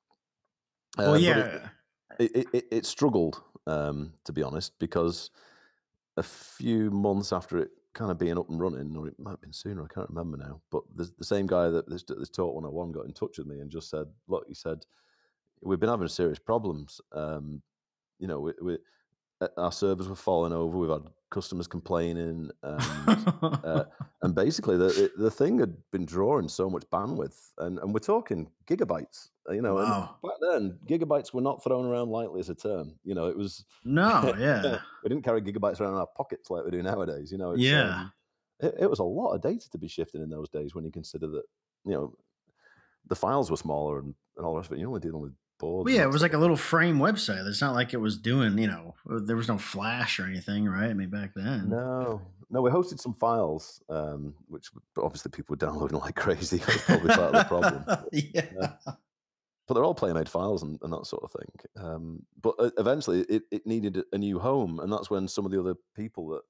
well, 0.97 1.15
um, 1.15 1.21
yeah, 1.21 1.69
it, 2.19 2.35
it, 2.35 2.47
it, 2.55 2.65
it, 2.71 2.87
struggled 2.87 3.43
um, 3.67 4.15
to 4.25 4.33
be 4.33 4.43
honest 4.43 4.79
because 4.79 5.31
a 6.17 6.23
few 6.23 6.91
months 6.91 7.35
after 7.35 7.59
it 7.59 7.71
kind 7.93 8.11
of 8.11 8.19
being 8.19 8.39
up 8.39 8.49
and 8.49 8.61
running, 8.61 8.97
or 8.97 9.09
it 9.09 9.19
might 9.19 9.33
have 9.33 9.41
been 9.43 9.53
sooner, 9.53 9.85
I 9.85 9.93
can't 9.93 10.09
remember 10.09 10.39
now. 10.39 10.63
But 10.71 10.85
the, 10.95 11.11
the 11.19 11.25
same 11.25 11.47
guy 11.47 11.69
that 11.69 11.89
this, 11.89 12.05
this 12.05 12.31
Talk 12.31 12.55
101 12.55 12.93
got 12.93 13.05
in 13.07 13.13
touch 13.13 13.37
with 13.37 13.47
me 13.47 13.61
and 13.61 13.71
just 13.71 13.91
said, 13.91 14.07
"Look," 14.27 14.47
he 14.49 14.55
said, 14.55 14.87
"We've 15.61 15.79
been 15.79 15.91
having 15.91 16.09
serious 16.09 16.39
problems. 16.39 17.01
Um, 17.13 17.63
you 18.19 18.27
know, 18.27 18.41
we, 18.41 18.53
we, 18.63 18.79
our 19.59 19.73
servers 19.73 20.09
were 20.09 20.15
falling 20.15 20.55
over. 20.55 20.79
We've 20.79 20.91
had 20.91 21.11
customers 21.31 21.67
complaining, 21.67 22.51
and 22.63 23.33
uh, 23.65 23.85
and 24.23 24.35
basically 24.35 24.77
the 24.77 25.11
the 25.17 25.31
thing 25.31 25.59
had 25.59 25.75
been 25.93 26.05
drawing 26.05 26.49
so 26.49 26.69
much 26.71 26.85
bandwidth, 26.93 27.51
and, 27.59 27.79
and 27.79 27.93
we're 27.93 28.01
talking 28.01 28.51
gigabytes. 28.67 29.31
Uh, 29.49 29.53
you 29.53 29.63
know, 29.63 29.75
wow. 29.75 30.17
and 30.23 30.31
back 30.31 30.39
then 30.41 30.79
gigabytes 30.87 31.33
were 31.33 31.41
not 31.41 31.63
thrown 31.63 31.87
around 31.87 32.11
lightly 32.11 32.41
as 32.41 32.49
a 32.49 32.55
term. 32.55 32.95
You 33.05 33.15
know, 33.15 33.27
it 33.27 33.37
was 33.37 33.65
no, 33.85 34.35
yeah, 34.39 34.79
we 35.03 35.09
didn't 35.09 35.25
carry 35.25 35.41
gigabytes 35.41 35.81
around 35.81 35.95
in 35.95 35.99
our 35.99 36.09
pockets 36.17 36.51
like 36.51 36.65
we 36.65 36.71
do 36.71 36.83
nowadays. 36.83 37.31
You 37.33 37.39
know, 37.39 37.55
yeah, 37.55 38.01
um, 38.01 38.13
it, 38.61 38.75
it 38.81 38.91
was 38.91 38.99
a 38.99 39.05
lot 39.05 39.35
of 39.35 39.43
data 39.43 39.69
to 39.71 39.79
be 39.79 39.89
shifting 39.89 40.23
in 40.23 40.31
those 40.31 40.49
days 40.49 40.75
when 40.75 40.85
you 40.85 40.91
consider 40.91 41.29
that 41.29 41.45
you 41.85 41.93
know 41.93 42.15
the 43.09 43.17
files 43.17 43.51
were 43.51 43.57
smaller 43.57 43.99
and, 44.01 44.15
and 44.37 44.47
all 44.47 44.53
the 44.53 44.59
rest 44.59 44.71
of 44.71 44.77
it. 44.77 44.81
You're 44.81 44.89
only 44.89 45.01
dealing 45.01 45.23
with 45.23 45.33
boards. 45.59 45.87
Well, 45.87 45.95
yeah, 45.95 46.03
it 46.03 46.11
was 46.11 46.23
like 46.23 46.35
a 46.35 46.39
little 46.39 46.57
frame 46.57 46.99
website. 46.99 47.47
It's 47.47 47.61
not 47.61 47.75
like 47.75 47.95
it 47.95 47.99
was 47.99 48.17
doing, 48.17 48.59
you 48.59 48.67
know, 48.67 48.95
there 49.07 49.37
was 49.37 49.49
no 49.49 49.59
flash 49.59 50.19
or 50.19 50.25
anything, 50.25 50.67
right? 50.67 50.91
I 50.91 50.95
mean, 50.95 51.11
back 51.11 51.33
then. 51.35 51.69
No, 51.69 52.23
no, 52.51 52.63
we 52.63 52.71
hosted 52.71 53.01
some 53.01 53.15
files, 53.15 53.83
um, 53.89 54.35
which 54.49 54.71
obviously 54.97 55.31
people 55.31 55.55
were 55.55 55.67
downloading 55.67 55.99
like 55.99 56.17
crazy. 56.17 56.59
That 56.67 56.75
was 56.75 56.83
probably 56.83 57.15
part 57.15 57.35
of 57.35 57.41
the 57.41 57.45
problem. 57.45 57.85
But, 57.87 58.09
yeah. 58.13 58.47
uh, 58.61 58.93
but 59.67 59.75
they're 59.75 59.85
all 59.85 59.95
Playmade 59.95 60.29
files 60.29 60.63
and, 60.63 60.79
and 60.83 60.93
that 60.93 61.07
sort 61.07 61.25
of 61.25 61.33
thing. 61.33 61.85
Um, 61.85 62.23
but 62.41 62.55
uh, 62.59 62.71
eventually, 62.79 63.21
it, 63.23 63.43
it 63.51 63.67
needed 63.67 64.03
a 64.13 64.19
new 64.19 64.39
home, 64.39 64.81
and 64.81 64.93
that's 64.93 65.11
when 65.11 65.29
some 65.29 65.45
of 65.45 65.53
the 65.53 65.61
other 65.61 65.75
people 65.95 66.29
that 66.31 66.43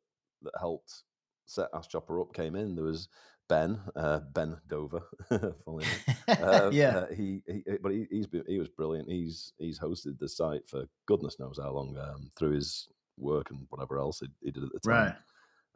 that 0.42 0.55
helped 0.61 1.03
set 1.47 1.68
Ask 1.75 1.90
Chopper 1.90 2.21
up 2.21 2.33
came 2.33 2.55
in. 2.55 2.77
There 2.77 2.85
was 2.85 3.09
Ben, 3.48 3.80
uh, 3.96 4.20
Ben 4.32 4.56
Dover, 4.68 5.02
enough. 5.30 6.04
Um, 6.42 6.72
yeah. 6.72 6.98
uh, 6.98 7.06
he, 7.14 7.42
he, 7.46 7.62
but 7.82 7.92
he, 7.92 8.06
he's 8.11 8.26
been, 8.26 8.44
he 8.46 8.58
was 8.58 8.68
brilliant. 8.68 9.08
He's 9.08 9.52
he's 9.58 9.78
hosted 9.78 10.18
the 10.18 10.28
site 10.28 10.68
for 10.68 10.84
goodness 11.06 11.38
knows 11.40 11.58
how 11.62 11.70
long 11.72 11.96
um, 11.96 12.30
through 12.38 12.52
his 12.52 12.88
work 13.16 13.50
and 13.50 13.66
whatever 13.70 13.98
else 13.98 14.20
he, 14.20 14.26
he 14.42 14.50
did 14.50 14.64
at 14.64 14.72
the 14.72 14.80
time. 14.80 15.14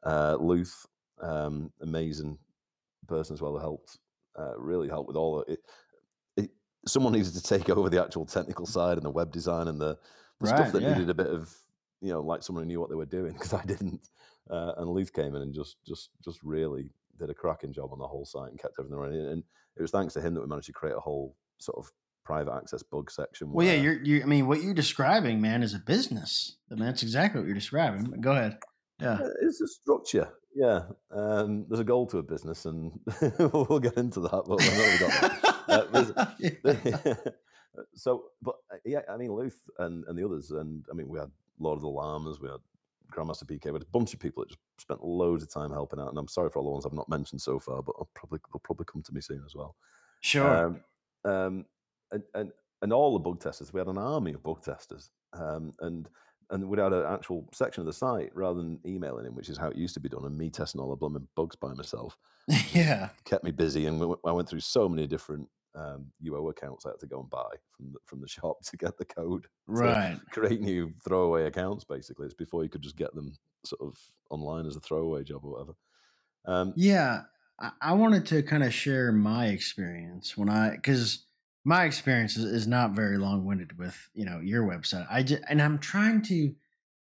Right. 0.05 0.13
Uh, 0.13 0.37
Luth, 0.39 0.87
um, 1.23 1.73
amazing 1.81 2.39
person 3.09 3.35
as 3.35 3.41
well, 3.41 3.53
who 3.53 3.59
helped 3.59 3.99
uh, 4.39 4.59
really 4.59 4.89
helped 4.89 5.09
with 5.09 5.17
all 5.17 5.41
of 5.41 5.49
it. 5.49 5.61
it. 6.37 6.51
Someone 6.87 7.13
needed 7.15 7.33
to 7.35 7.43
take 7.43 7.69
over 7.71 7.89
the 7.89 8.03
actual 8.03 8.27
technical 8.27 8.67
side 8.67 8.99
and 8.99 9.07
the 9.07 9.11
web 9.11 9.33
design 9.33 9.69
and 9.69 9.81
the, 9.81 9.99
the 10.41 10.49
Right, 10.49 10.57
stuff 10.57 10.73
that 10.73 10.83
yeah. 10.83 10.93
needed 10.93 11.11
a 11.11 11.15
bit 11.15 11.29
of 11.29 11.55
you 12.01 12.11
know 12.13 12.21
like 12.21 12.43
someone 12.43 12.65
who 12.65 12.69
knew 12.69 12.81
what 12.81 12.91
they 12.91 12.97
were 12.97 13.07
doing 13.07 13.33
because 13.33 13.55
I 13.55 13.65
didn't. 13.65 14.09
Uh, 14.51 14.73
and 14.77 14.91
Luth 14.91 15.13
came 15.13 15.35
in 15.35 15.43
and 15.43 15.55
just 15.55 15.77
just 15.87 16.11
just 16.25 16.43
really 16.43 16.91
did 17.19 17.31
a 17.31 17.35
cracking 17.35 17.73
job 17.73 17.91
on 17.93 17.99
the 17.99 18.07
whole 18.07 18.25
site 18.25 18.51
and 18.51 18.61
kept 18.61 18.75
everything 18.79 18.99
running. 18.99 19.27
And 19.27 19.43
it 19.77 19.83
was 19.83 19.91
thanks 19.91 20.15
to 20.15 20.21
him 20.21 20.35
that 20.35 20.41
we 20.41 20.47
managed 20.47 20.67
to 20.67 20.73
create 20.73 20.97
a 20.97 21.01
whole 21.01 21.37
sort 21.59 21.79
of 21.79 21.93
private 22.25 22.53
access 22.53 22.83
bug 22.83 23.11
section. 23.11 23.53
Well, 23.53 23.67
yeah, 23.67 23.75
you're, 23.75 24.03
you 24.03 24.23
I 24.23 24.27
mean, 24.27 24.47
what 24.47 24.63
you're 24.63 24.75
describing, 24.75 25.41
man, 25.41 25.63
is 25.63 25.75
a 25.75 25.79
business. 25.79 26.57
I 26.71 26.75
mean, 26.75 26.85
that's 26.85 27.03
exactly 27.03 27.41
what 27.41 27.47
you're 27.47 27.55
describing. 27.55 28.05
But 28.05 28.21
Go 28.21 28.33
ahead. 28.33 28.59
Yeah. 29.01 29.19
It's 29.41 29.61
a 29.61 29.67
structure. 29.67 30.29
Yeah. 30.55 30.83
Um, 31.11 31.67
there's 31.69 31.81
a 31.81 31.85
goal 31.85 32.07
to 32.09 32.19
a 32.19 32.23
business, 32.23 32.67
and 32.67 32.93
we'll 33.39 33.81
get 33.81 33.97
into 33.97 34.21
that. 34.21 34.45
But 34.47 34.61
already 34.61 34.99
got 34.99 35.33
that. 35.67 37.17
Uh, 37.25 37.31
so, 37.95 38.25
but 38.43 38.57
uh, 38.73 38.77
yeah, 38.85 39.01
I 39.09 39.17
mean, 39.17 39.33
Luth 39.33 39.59
and, 39.79 40.05
and 40.07 40.19
the 40.19 40.25
others, 40.25 40.51
and 40.51 40.85
I 40.91 40.95
mean, 40.95 41.09
we 41.09 41.19
had 41.19 41.31
Lord 41.59 41.77
of 41.77 41.83
the 41.83 41.89
Llamas, 41.89 42.41
we 42.41 42.49
had 42.49 42.61
Grandmaster 43.13 43.45
PK, 43.45 43.73
but 43.73 43.83
a 43.83 43.87
bunch 43.93 44.15
of 44.15 44.21
people 44.21 44.43
that 44.43 44.51
just 44.51 44.61
spent 44.79 45.05
loads 45.05 45.43
of 45.43 45.53
time 45.53 45.71
helping 45.71 46.01
out. 46.01 46.09
And 46.09 46.19
I'm 46.19 46.29
sorry 46.29 46.51
for 46.51 46.59
all 46.59 46.65
the 46.65 46.71
ones 46.71 46.87
I've 46.87 46.93
not 46.93 47.09
mentioned 47.09 47.41
so 47.41 47.59
far, 47.59 47.83
but 47.83 47.95
I'll 47.99 48.11
probably 48.15 48.41
they'll 48.53 48.61
probably 48.61 48.87
come 48.91 49.03
to 49.03 49.13
me 49.13 49.21
soon 49.21 49.43
as 49.47 49.55
well. 49.55 49.77
sure. 50.21 50.67
Um, 50.67 50.81
um, 51.25 51.65
and, 52.11 52.23
and 52.35 52.53
and 52.83 52.93
all 52.93 53.13
the 53.13 53.21
bug 53.21 53.41
testers, 53.41 53.73
we 53.73 53.79
had 53.79 53.87
an 53.87 53.99
army 53.99 54.33
of 54.33 54.43
bug 54.43 54.63
testers, 54.63 55.11
um, 55.33 55.73
and 55.81 56.09
and 56.51 56.69
we 56.69 56.79
had 56.79 56.93
an 56.93 57.07
actual 57.07 57.49
section 57.53 57.81
of 57.81 57.87
the 57.87 57.93
site 57.93 58.31
rather 58.35 58.59
than 58.59 58.81
emailing 58.85 59.25
him, 59.25 59.35
which 59.35 59.49
is 59.49 59.57
how 59.57 59.69
it 59.69 59.77
used 59.77 59.95
to 59.95 60.01
be 60.01 60.09
done, 60.09 60.25
and 60.25 60.37
me 60.37 60.51
testing 60.51 60.81
all 60.81 60.91
the 60.91 60.97
blooming 60.97 61.27
bugs 61.37 61.57
by 61.57 61.73
myself 61.73 62.19
yeah. 62.73 63.11
kept 63.25 63.45
me 63.45 63.51
busy, 63.51 63.87
and 63.87 64.01
we, 64.01 64.15
I 64.27 64.33
went 64.33 64.49
through 64.49 64.61
so 64.61 64.89
many 64.89 65.07
different 65.07 65.49
um, 65.75 66.13
UO 66.23 66.49
accounts 66.51 66.87
I 66.87 66.91
had 66.91 67.01
to 67.01 67.07
go 67.07 67.21
and 67.21 67.31
buy 67.31 67.51
from 67.71 67.93
the, 67.93 67.99
from 68.05 68.21
the 68.21 68.29
shop 68.29 68.59
to 68.65 68.77
get 68.77 68.97
the 68.99 69.05
code, 69.05 69.47
Right. 69.67 70.21
create 70.31 70.61
new 70.61 70.93
throwaway 71.05 71.45
accounts. 71.47 71.85
Basically, 71.85 72.27
it's 72.27 72.35
before 72.35 72.63
you 72.65 72.71
could 72.71 72.83
just 72.83 72.97
get 72.97 73.15
them 73.15 73.35
sort 73.65 73.81
of 73.83 73.99
online 74.31 74.67
as 74.67 74.77
a 74.77 74.81
throwaway 74.81 75.25
job 75.25 75.45
or 75.45 75.53
whatever. 75.53 75.75
Um, 76.45 76.75
Yeah, 76.75 77.25
I, 77.59 77.73
I 77.81 77.93
wanted 77.93 78.27
to 78.27 78.43
kind 78.43 78.63
of 78.65 78.73
share 78.73 79.13
my 79.13 79.47
experience 79.49 80.37
when 80.37 80.49
I 80.49 80.71
because 80.77 81.27
my 81.65 81.85
experience 81.85 82.37
is, 82.37 82.45
is 82.45 82.67
not 82.67 82.93
very 82.93 83.19
long 83.19 83.45
winded 83.45 83.79
with 83.79 84.11
you 84.15 84.25
know 84.25 84.41
your 84.41 84.63
website. 84.67 85.07
I 85.11 85.23
just 85.23 85.43
and 85.49 85.61
I'm 85.61 85.79
trying 85.79 86.23
to, 86.23 86.55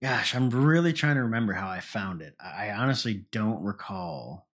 gosh, 0.03 0.35
I'm 0.35 0.51
really 0.51 0.93
trying 0.95 1.17
to 1.17 1.23
remember 1.25 1.55
how 1.55 1.69
I 1.69 1.81
found 1.81 2.23
it. 2.23 2.37
I, 2.41 2.69
I 2.71 2.77
honestly 2.77 3.27
don't 3.33 3.63
recall 3.63 4.49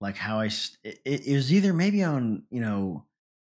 like 0.00 0.16
how 0.16 0.40
I 0.40 0.46
it, 0.84 1.00
it 1.04 1.34
was 1.34 1.52
either 1.52 1.74
maybe 1.74 2.04
on 2.04 2.46
you 2.50 2.60
know 2.60 3.06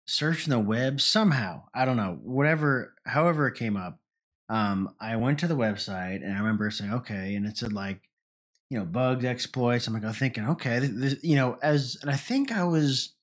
searching 0.06 0.52
the 0.52 0.60
web 0.60 1.00
somehow 1.00 1.64
I 1.74 1.86
don't 1.86 1.98
know 1.98 2.20
whatever 2.24 2.94
however 3.06 3.48
it 3.48 3.56
came 3.56 3.78
up. 3.78 4.00
Um, 4.50 4.94
I 5.00 5.16
went 5.16 5.40
to 5.40 5.48
the 5.48 5.56
website 5.56 6.24
and 6.24 6.34
I 6.34 6.40
remember 6.40 6.70
saying 6.70 6.94
okay, 6.94 7.36
and 7.36 7.46
it 7.46 7.58
said 7.58 7.74
like 7.74 8.02
you 8.74 8.80
know, 8.80 8.86
bugs, 8.86 9.24
exploits. 9.24 9.86
I'm 9.86 9.94
like, 9.94 10.04
I'm 10.04 10.14
thinking, 10.14 10.48
okay, 10.50 10.80
this, 10.80 10.90
this, 10.96 11.24
you 11.24 11.36
know, 11.36 11.60
as, 11.62 11.96
and 12.02 12.10
I 12.10 12.16
think 12.16 12.52
I 12.52 12.64
was, 12.64 13.14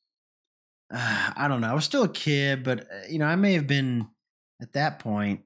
uh, 0.95 1.33
I 1.37 1.49
don't 1.49 1.61
know, 1.61 1.69
I 1.69 1.75
was 1.75 1.85
still 1.85 2.05
a 2.05 2.09
kid, 2.09 2.63
but, 2.63 2.83
uh, 2.83 3.09
you 3.09 3.19
know, 3.19 3.27
I 3.27 3.35
may 3.35 3.55
have 3.55 3.67
been 3.67 4.07
at 4.63 4.75
that 4.75 5.01
point, 5.01 5.41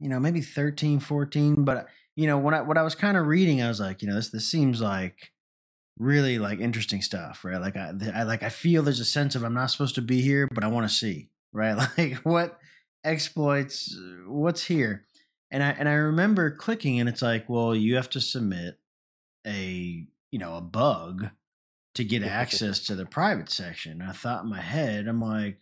you 0.00 0.10
know, 0.10 0.20
maybe 0.20 0.42
13, 0.42 1.00
14. 1.00 1.64
But, 1.64 1.86
you 2.14 2.26
know, 2.26 2.36
when 2.36 2.52
I, 2.52 2.60
what 2.60 2.76
I 2.76 2.82
was 2.82 2.94
kind 2.94 3.16
of 3.16 3.26
reading, 3.26 3.62
I 3.62 3.68
was 3.68 3.80
like, 3.80 4.02
you 4.02 4.08
know, 4.08 4.16
this, 4.16 4.28
this 4.28 4.46
seems 4.46 4.82
like 4.82 5.32
really 5.98 6.38
like 6.38 6.60
interesting 6.60 7.02
stuff, 7.02 7.44
right? 7.44 7.60
Like, 7.60 7.76
I, 7.76 7.92
I, 8.14 8.22
like, 8.24 8.42
I 8.42 8.48
feel 8.48 8.82
there's 8.82 9.00
a 9.00 9.04
sense 9.04 9.34
of 9.34 9.42
I'm 9.42 9.54
not 9.54 9.70
supposed 9.70 9.94
to 9.96 10.02
be 10.02 10.20
here, 10.20 10.48
but 10.52 10.64
I 10.64 10.68
want 10.68 10.88
to 10.88 10.94
see, 10.94 11.30
right? 11.52 11.76
Like, 11.98 12.16
what 12.18 12.58
exploits, 13.04 13.96
what's 14.26 14.64
here? 14.64 15.04
And 15.50 15.62
I, 15.62 15.70
and 15.70 15.88
I 15.88 15.92
remember 15.92 16.50
clicking 16.50 17.00
and 17.00 17.08
it's 17.08 17.22
like, 17.22 17.48
well, 17.48 17.74
you 17.74 17.96
have 17.96 18.10
to 18.10 18.20
submit 18.20 18.78
a 19.46 20.06
you 20.30 20.38
know 20.38 20.56
a 20.56 20.60
bug 20.60 21.30
to 21.94 22.04
get 22.04 22.22
access 22.22 22.80
to 22.80 22.94
the 22.94 23.06
private 23.18 23.50
section. 23.50 24.02
I 24.02 24.12
thought 24.12 24.44
in 24.44 24.50
my 24.50 24.60
head, 24.60 25.06
I'm 25.06 25.20
like, 25.20 25.60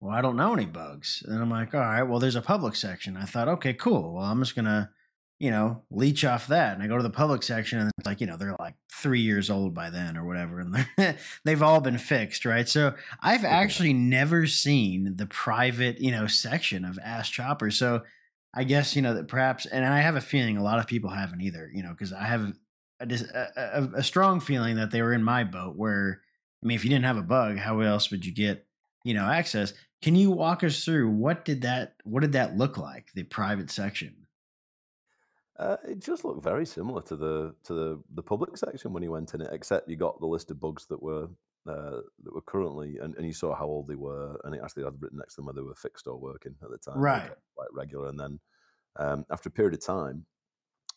well, 0.00 0.14
I 0.14 0.20
don't 0.20 0.36
know 0.36 0.52
any 0.52 0.66
bugs. 0.66 1.22
And 1.26 1.40
I'm 1.40 1.50
like, 1.50 1.74
all 1.74 1.80
right, 1.80 2.02
well, 2.02 2.18
there's 2.18 2.34
a 2.34 2.42
public 2.42 2.74
section. 2.74 3.16
I 3.16 3.24
thought, 3.24 3.48
okay, 3.48 3.72
cool. 3.72 4.14
Well, 4.14 4.24
I'm 4.24 4.40
just 4.40 4.56
gonna, 4.56 4.90
you 5.38 5.50
know, 5.50 5.82
leech 5.90 6.24
off 6.24 6.46
that. 6.46 6.74
And 6.74 6.82
I 6.82 6.86
go 6.86 6.96
to 6.96 7.02
the 7.02 7.10
public 7.10 7.42
section, 7.42 7.78
and 7.78 7.90
it's 7.98 8.06
like, 8.06 8.20
you 8.20 8.26
know, 8.26 8.36
they're 8.36 8.56
like 8.58 8.74
three 8.90 9.20
years 9.20 9.50
old 9.50 9.74
by 9.74 9.90
then 9.90 10.16
or 10.16 10.24
whatever, 10.24 10.60
and 10.60 11.18
they've 11.44 11.62
all 11.62 11.80
been 11.80 11.98
fixed, 11.98 12.44
right? 12.44 12.68
So 12.68 12.94
I've 13.20 13.44
actually 13.44 13.92
never 13.92 14.46
seen 14.46 15.16
the 15.16 15.26
private, 15.26 16.00
you 16.00 16.10
know, 16.10 16.26
section 16.26 16.84
of 16.84 16.98
Ask 17.02 17.32
Chopper. 17.32 17.70
So 17.70 18.02
I 18.54 18.64
guess 18.64 18.96
you 18.96 19.02
know 19.02 19.14
that 19.14 19.28
perhaps, 19.28 19.66
and 19.66 19.84
I 19.84 20.00
have 20.00 20.16
a 20.16 20.20
feeling 20.20 20.56
a 20.56 20.62
lot 20.62 20.78
of 20.78 20.86
people 20.86 21.10
haven't 21.10 21.42
either, 21.42 21.70
you 21.72 21.82
know, 21.82 21.90
because 21.90 22.12
I 22.12 22.24
have 22.24 22.40
a, 22.40 22.54
a, 23.00 23.46
a, 23.56 23.88
a 23.96 24.02
strong 24.02 24.40
feeling 24.40 24.76
that 24.76 24.90
they 24.90 25.02
were 25.02 25.12
in 25.12 25.22
my 25.22 25.44
boat. 25.44 25.76
Where 25.76 26.22
I 26.62 26.66
mean, 26.66 26.76
if 26.76 26.84
you 26.84 26.90
didn't 26.90 27.04
have 27.04 27.18
a 27.18 27.22
bug, 27.22 27.58
how 27.58 27.80
else 27.80 28.10
would 28.10 28.24
you 28.24 28.32
get 28.32 28.66
you 29.04 29.12
know 29.12 29.26
access? 29.26 29.74
Can 30.00 30.16
you 30.16 30.30
walk 30.30 30.64
us 30.64 30.82
through 30.82 31.10
what 31.10 31.44
did 31.44 31.62
that 31.62 31.96
what 32.04 32.20
did 32.20 32.32
that 32.32 32.56
look 32.56 32.78
like? 32.78 33.10
The 33.14 33.24
private 33.24 33.70
section. 33.70 34.25
Uh, 35.58 35.76
it 35.88 35.98
just 36.00 36.24
looked 36.24 36.42
very 36.42 36.66
similar 36.66 37.00
to 37.02 37.16
the 37.16 37.54
to 37.64 37.72
the, 37.72 38.02
the 38.14 38.22
public 38.22 38.56
section 38.58 38.92
when 38.92 39.02
you 39.02 39.10
went 39.10 39.32
in 39.34 39.40
it, 39.40 39.48
except 39.52 39.88
you 39.88 39.96
got 39.96 40.20
the 40.20 40.26
list 40.26 40.50
of 40.50 40.60
bugs 40.60 40.86
that 40.86 41.02
were 41.02 41.28
uh, 41.66 42.00
that 42.22 42.34
were 42.34 42.42
currently, 42.42 42.98
and, 42.98 43.14
and 43.16 43.26
you 43.26 43.32
saw 43.32 43.54
how 43.54 43.64
old 43.64 43.88
they 43.88 43.94
were, 43.94 44.38
and 44.44 44.54
it 44.54 44.60
actually 44.62 44.84
had 44.84 45.00
written 45.00 45.18
next 45.18 45.34
to 45.34 45.40
them 45.40 45.46
whether 45.46 45.60
they 45.62 45.66
were 45.66 45.74
fixed 45.74 46.06
or 46.06 46.18
working 46.18 46.54
at 46.62 46.70
the 46.70 46.78
time. 46.78 46.98
Right. 46.98 47.30
Quite 47.56 47.68
regular, 47.72 48.08
and 48.08 48.20
then 48.20 48.38
um, 48.96 49.24
after 49.30 49.48
a 49.48 49.52
period 49.52 49.74
of 49.74 49.80
time, 49.84 50.26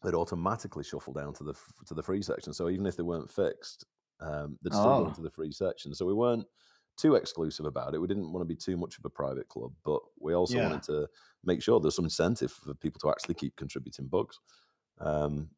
they'd 0.03 0.13
automatically 0.13 0.83
shuffle 0.83 1.13
down 1.13 1.33
to 1.35 1.43
the 1.45 1.53
to 1.87 1.93
the 1.93 2.03
free 2.03 2.21
section. 2.21 2.53
So 2.53 2.69
even 2.69 2.85
if 2.85 2.97
they 2.97 3.03
weren't 3.03 3.31
fixed, 3.31 3.85
um, 4.19 4.57
they'd 4.61 4.73
still 4.73 4.83
go 4.83 5.05
Oh. 5.05 5.07
into 5.07 5.21
the 5.21 5.31
free 5.31 5.51
section. 5.53 5.93
So 5.95 6.05
we 6.05 6.13
weren't 6.13 6.45
too 6.99 7.15
exclusive 7.15 7.65
about 7.65 7.93
it. 7.93 7.99
We 7.99 8.07
didn't 8.07 8.31
want 8.31 8.41
to 8.41 8.53
be 8.53 8.55
too 8.55 8.77
much 8.77 8.97
of 8.97 9.05
a 9.05 9.09
private 9.09 9.47
club, 9.47 9.73
but 9.83 10.01
we 10.19 10.33
also 10.33 10.55
Yeah. 10.55 10.63
wanted 10.69 10.83
to 10.83 11.07
make 11.43 11.61
sure 11.61 11.79
there's 11.79 11.95
some 11.95 12.05
incentive 12.05 12.51
for 12.51 12.73
people 12.73 12.99
to 13.01 13.09
actually 13.09 13.35
keep 13.35 13.55
contributing 13.55 14.07
bugs. 14.07 14.39
Um, 14.99 15.49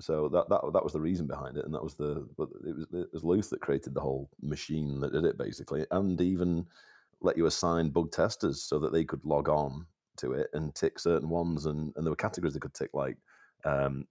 so 0.00 0.28
that, 0.28 0.48
that 0.50 0.60
that 0.74 0.84
was 0.84 0.92
the 0.92 1.00
reason 1.00 1.26
behind 1.26 1.56
it, 1.56 1.64
and 1.64 1.74
that 1.74 1.82
was 1.82 1.94
the 1.94 2.28
but 2.36 2.48
it 2.66 2.76
was 2.76 2.86
it 2.92 3.12
was 3.12 3.24
Luth 3.24 3.50
that 3.50 3.62
created 3.62 3.94
the 3.94 4.00
whole 4.00 4.28
machine 4.42 5.00
that 5.00 5.12
did 5.12 5.24
it 5.24 5.38
basically, 5.38 5.86
and 5.90 6.20
even 6.20 6.66
let 7.20 7.36
you 7.36 7.46
assign 7.46 7.90
bug 7.90 8.12
testers 8.12 8.62
so 8.62 8.78
that 8.78 8.92
they 8.92 9.04
could 9.04 9.24
log 9.24 9.48
on 9.48 9.86
to 10.18 10.32
it 10.32 10.48
and 10.52 10.74
tick 10.74 10.98
certain 10.98 11.30
ones, 11.30 11.64
and 11.66 11.94
and 11.96 12.04
there 12.04 12.10
were 12.10 12.16
categories 12.16 12.52
they 12.52 12.60
could 12.60 12.74
tick 12.74 12.90
like 12.92 13.16
um, 13.64 14.06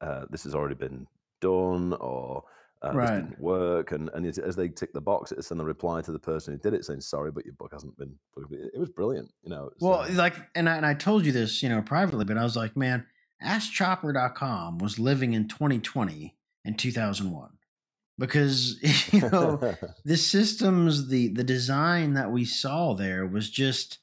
uh, 0.00 0.24
this 0.30 0.42
has 0.44 0.54
already 0.54 0.74
been 0.74 1.06
done 1.40 1.92
or 1.94 2.42
uh, 2.82 2.92
Right. 2.94 3.16
didn't 3.28 3.40
work, 3.40 3.92
and 3.92 4.08
and 4.14 4.24
as- 4.26 4.56
they 4.56 4.68
tick 4.68 4.92
the 4.92 5.00
box, 5.00 5.32
it 5.32 5.42
send 5.44 5.58
the 5.60 5.64
reply 5.64 6.00
to 6.02 6.12
the 6.12 6.18
person 6.18 6.52
who 6.54 6.58
did 6.60 6.74
it 6.74 6.84
saying 6.84 7.00
sorry, 7.00 7.30
but 7.32 7.44
your 7.44 7.54
book 7.54 7.72
hasn't 7.72 7.96
been. 7.98 8.14
plugged." 8.34 8.52
It 8.52 8.78
was 8.78 8.90
brilliant, 8.90 9.30
you 9.42 9.50
know. 9.50 9.66
it's, 9.72 9.82
Well, 9.82 10.06
like, 10.12 10.34
and 10.54 10.68
I, 10.68 10.76
and 10.76 10.86
I 10.86 10.94
told 10.94 11.26
you 11.26 11.32
this, 11.32 11.62
you 11.62 11.68
know, 11.68 11.82
privately, 11.82 12.24
but 12.24 12.38
I 12.38 12.44
was 12.44 12.56
like, 12.56 12.76
man, 12.76 13.06
AskChopper.com 13.44 14.78
was 14.78 14.98
living 14.98 15.32
in 15.34 15.48
2020 15.48 16.36
and 16.64 16.78
2001 16.78 17.50
because 18.18 18.78
you 19.12 19.20
know 19.20 19.74
the 20.04 20.16
systems, 20.16 21.08
the 21.08 21.28
the 21.28 21.44
design 21.44 22.14
that 22.14 22.30
we 22.30 22.44
saw 22.44 22.94
there 22.94 23.26
was 23.26 23.50
just, 23.50 23.98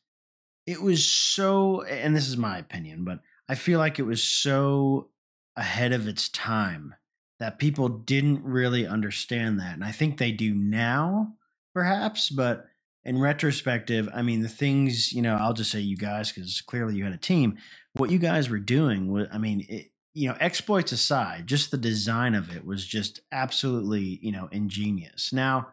it 0.66 0.82
was 0.82 1.06
so, 1.06 1.82
and 1.84 2.16
this 2.16 2.28
is 2.28 2.38
my 2.38 2.58
opinion, 2.58 3.04
but 3.04 3.20
I 3.48 3.56
feel 3.56 3.80
like 3.80 4.00
it 4.00 4.04
was 4.04 4.24
so 4.24 5.10
ahead 5.56 5.94
of 5.94 6.08
its 6.08 6.28
time 6.30 6.96
that 7.40 7.60
people 7.60 7.90
didn't 7.90 8.44
really 8.44 8.88
understand 8.88 9.60
that, 9.60 9.74
and 9.74 9.84
I 9.84 9.92
think 9.92 10.18
they 10.18 10.32
do 10.32 10.54
now, 10.54 11.34
perhaps, 11.74 12.30
but 12.30 12.68
in 13.06 13.20
retrospective, 13.20 14.10
I 14.14 14.24
mean, 14.24 14.42
the 14.42 14.50
things, 14.50 15.14
you 15.14 15.22
know, 15.22 15.36
I'll 15.36 15.54
just 15.54 15.72
say 15.72 15.80
you 15.80 15.96
guys, 15.96 16.32
because 16.32 16.62
clearly 16.62 16.96
you 16.96 17.04
had 17.04 17.14
a 17.14 17.18
team. 17.18 17.58
What 17.94 18.10
you 18.10 18.18
guys 18.18 18.50
were 18.50 18.60
doing 18.60 19.12
was, 19.12 19.28
I 19.32 19.38
mean, 19.38 19.66
it, 19.70 19.92
you 20.16 20.28
know, 20.28 20.36
exploits 20.40 20.92
aside, 20.92 21.46
just 21.46 21.70
the 21.70 21.78
design 21.78 22.34
of 22.34 22.56
it 22.56 22.66
was 22.66 22.86
just 22.86 23.20
absolutely, 23.32 24.20
you 24.24 24.32
know, 24.32 24.50
ingenious. 24.52 25.32
Now, 25.32 25.68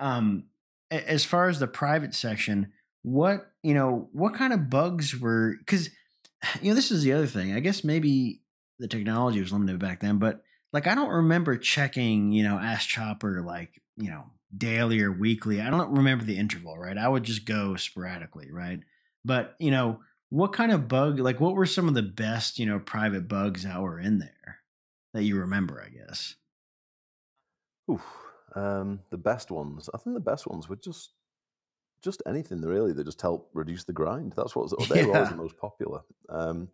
um, 0.00 0.44
as 0.90 1.24
far 1.24 1.48
as 1.48 1.60
the 1.60 1.68
private 1.68 2.14
section, 2.14 2.72
what, 3.02 3.52
you 3.62 3.74
know, 3.74 4.08
what 4.12 4.34
kind 4.34 4.52
of 4.52 4.68
bugs 4.68 5.16
were, 5.16 5.56
because, 5.58 5.88
you 6.62 6.70
know, 6.70 6.74
this 6.74 6.90
is 6.90 7.04
the 7.04 7.12
other 7.12 7.26
thing. 7.26 7.54
I 7.54 7.60
guess 7.60 7.84
maybe 7.84 8.40
the 8.80 8.88
technology 8.88 9.40
was 9.40 9.52
limited 9.52 9.78
back 9.78 10.00
then, 10.00 10.18
but 10.18 10.42
like, 10.72 10.86
I 10.86 10.94
don't 10.94 11.10
remember 11.10 11.56
checking, 11.56 12.32
you 12.32 12.42
know, 12.42 12.58
Ask 12.58 12.88
Chopper, 12.88 13.42
like, 13.42 13.80
you 13.96 14.10
know, 14.10 14.24
daily 14.56 15.00
or 15.00 15.12
weekly. 15.12 15.60
I 15.60 15.70
don't 15.70 15.96
remember 15.96 16.24
the 16.24 16.38
interval, 16.38 16.78
right? 16.78 16.96
I 16.96 17.08
would 17.08 17.24
just 17.24 17.44
go 17.44 17.76
sporadically, 17.76 18.50
right? 18.50 18.80
But, 19.24 19.54
you 19.58 19.70
know, 19.70 20.00
what 20.30 20.52
kind 20.52 20.72
of 20.72 20.88
bug, 20.88 21.18
like 21.18 21.40
what 21.40 21.54
were 21.54 21.66
some 21.66 21.88
of 21.88 21.94
the 21.94 22.02
best, 22.02 22.58
you 22.58 22.66
know, 22.66 22.78
private 22.78 23.28
bugs 23.28 23.64
that 23.64 23.80
were 23.80 24.00
in 24.00 24.18
there 24.18 24.58
that 25.12 25.24
you 25.24 25.38
remember, 25.38 25.82
I 25.84 25.90
guess? 25.90 26.36
Oof. 27.90 28.02
Um, 28.54 29.00
the 29.10 29.18
best 29.18 29.50
ones, 29.50 29.88
I 29.94 29.98
think 29.98 30.14
the 30.14 30.20
best 30.20 30.46
ones 30.46 30.68
were 30.68 30.76
just 30.76 31.12
just 32.02 32.22
anything 32.26 32.60
really 32.60 32.92
that 32.92 33.04
just 33.04 33.22
help 33.22 33.48
reduce 33.54 33.84
the 33.84 33.92
grind. 33.92 34.32
That's 34.36 34.56
what 34.56 34.70
they 34.88 35.04
were 35.04 35.14
always 35.14 35.30
the 35.30 35.36
most 35.36 35.56
popular. 35.56 36.00
Um, 36.28 36.68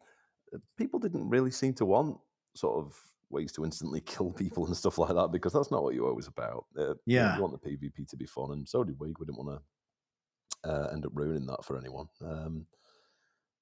people 0.76 0.98
didn't 0.98 1.28
really 1.28 1.50
seem 1.50 1.74
to 1.74 1.84
want 1.84 2.18
sort 2.56 2.84
of 2.84 2.98
ways 3.30 3.52
to 3.52 3.64
instantly 3.64 4.00
kill 4.06 4.32
people 4.32 4.66
and 4.66 4.76
stuff 4.76 4.98
like 4.98 5.14
that 5.14 5.32
because 5.32 5.52
that's 5.52 5.70
not 5.70 5.82
what 5.82 5.94
you're 5.94 6.08
always 6.08 6.26
about. 6.26 6.66
Uh, 6.78 6.94
yeah, 7.06 7.36
you 7.36 7.42
want 7.42 7.60
the 7.60 7.70
PvP 7.70 8.08
to 8.08 8.16
be 8.16 8.26
fun, 8.26 8.52
and 8.52 8.68
so 8.68 8.84
did 8.84 8.98
we. 8.98 9.08
We 9.08 9.26
didn't 9.26 9.44
want 9.44 9.60
to 10.64 10.70
uh, 10.70 10.88
end 10.92 11.06
up 11.06 11.12
ruining 11.14 11.46
that 11.46 11.64
for 11.64 11.78
anyone. 11.78 12.08
Um, 12.24 12.66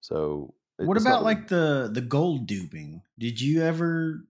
so, 0.00 0.55
what 0.79 0.96
about 0.96 1.22
like 1.22 1.48
the 1.48 1.90
the 1.92 2.00
gold 2.00 2.46
duping? 2.46 3.02
Did 3.18 3.40
you 3.40 3.62
ever 3.62 4.24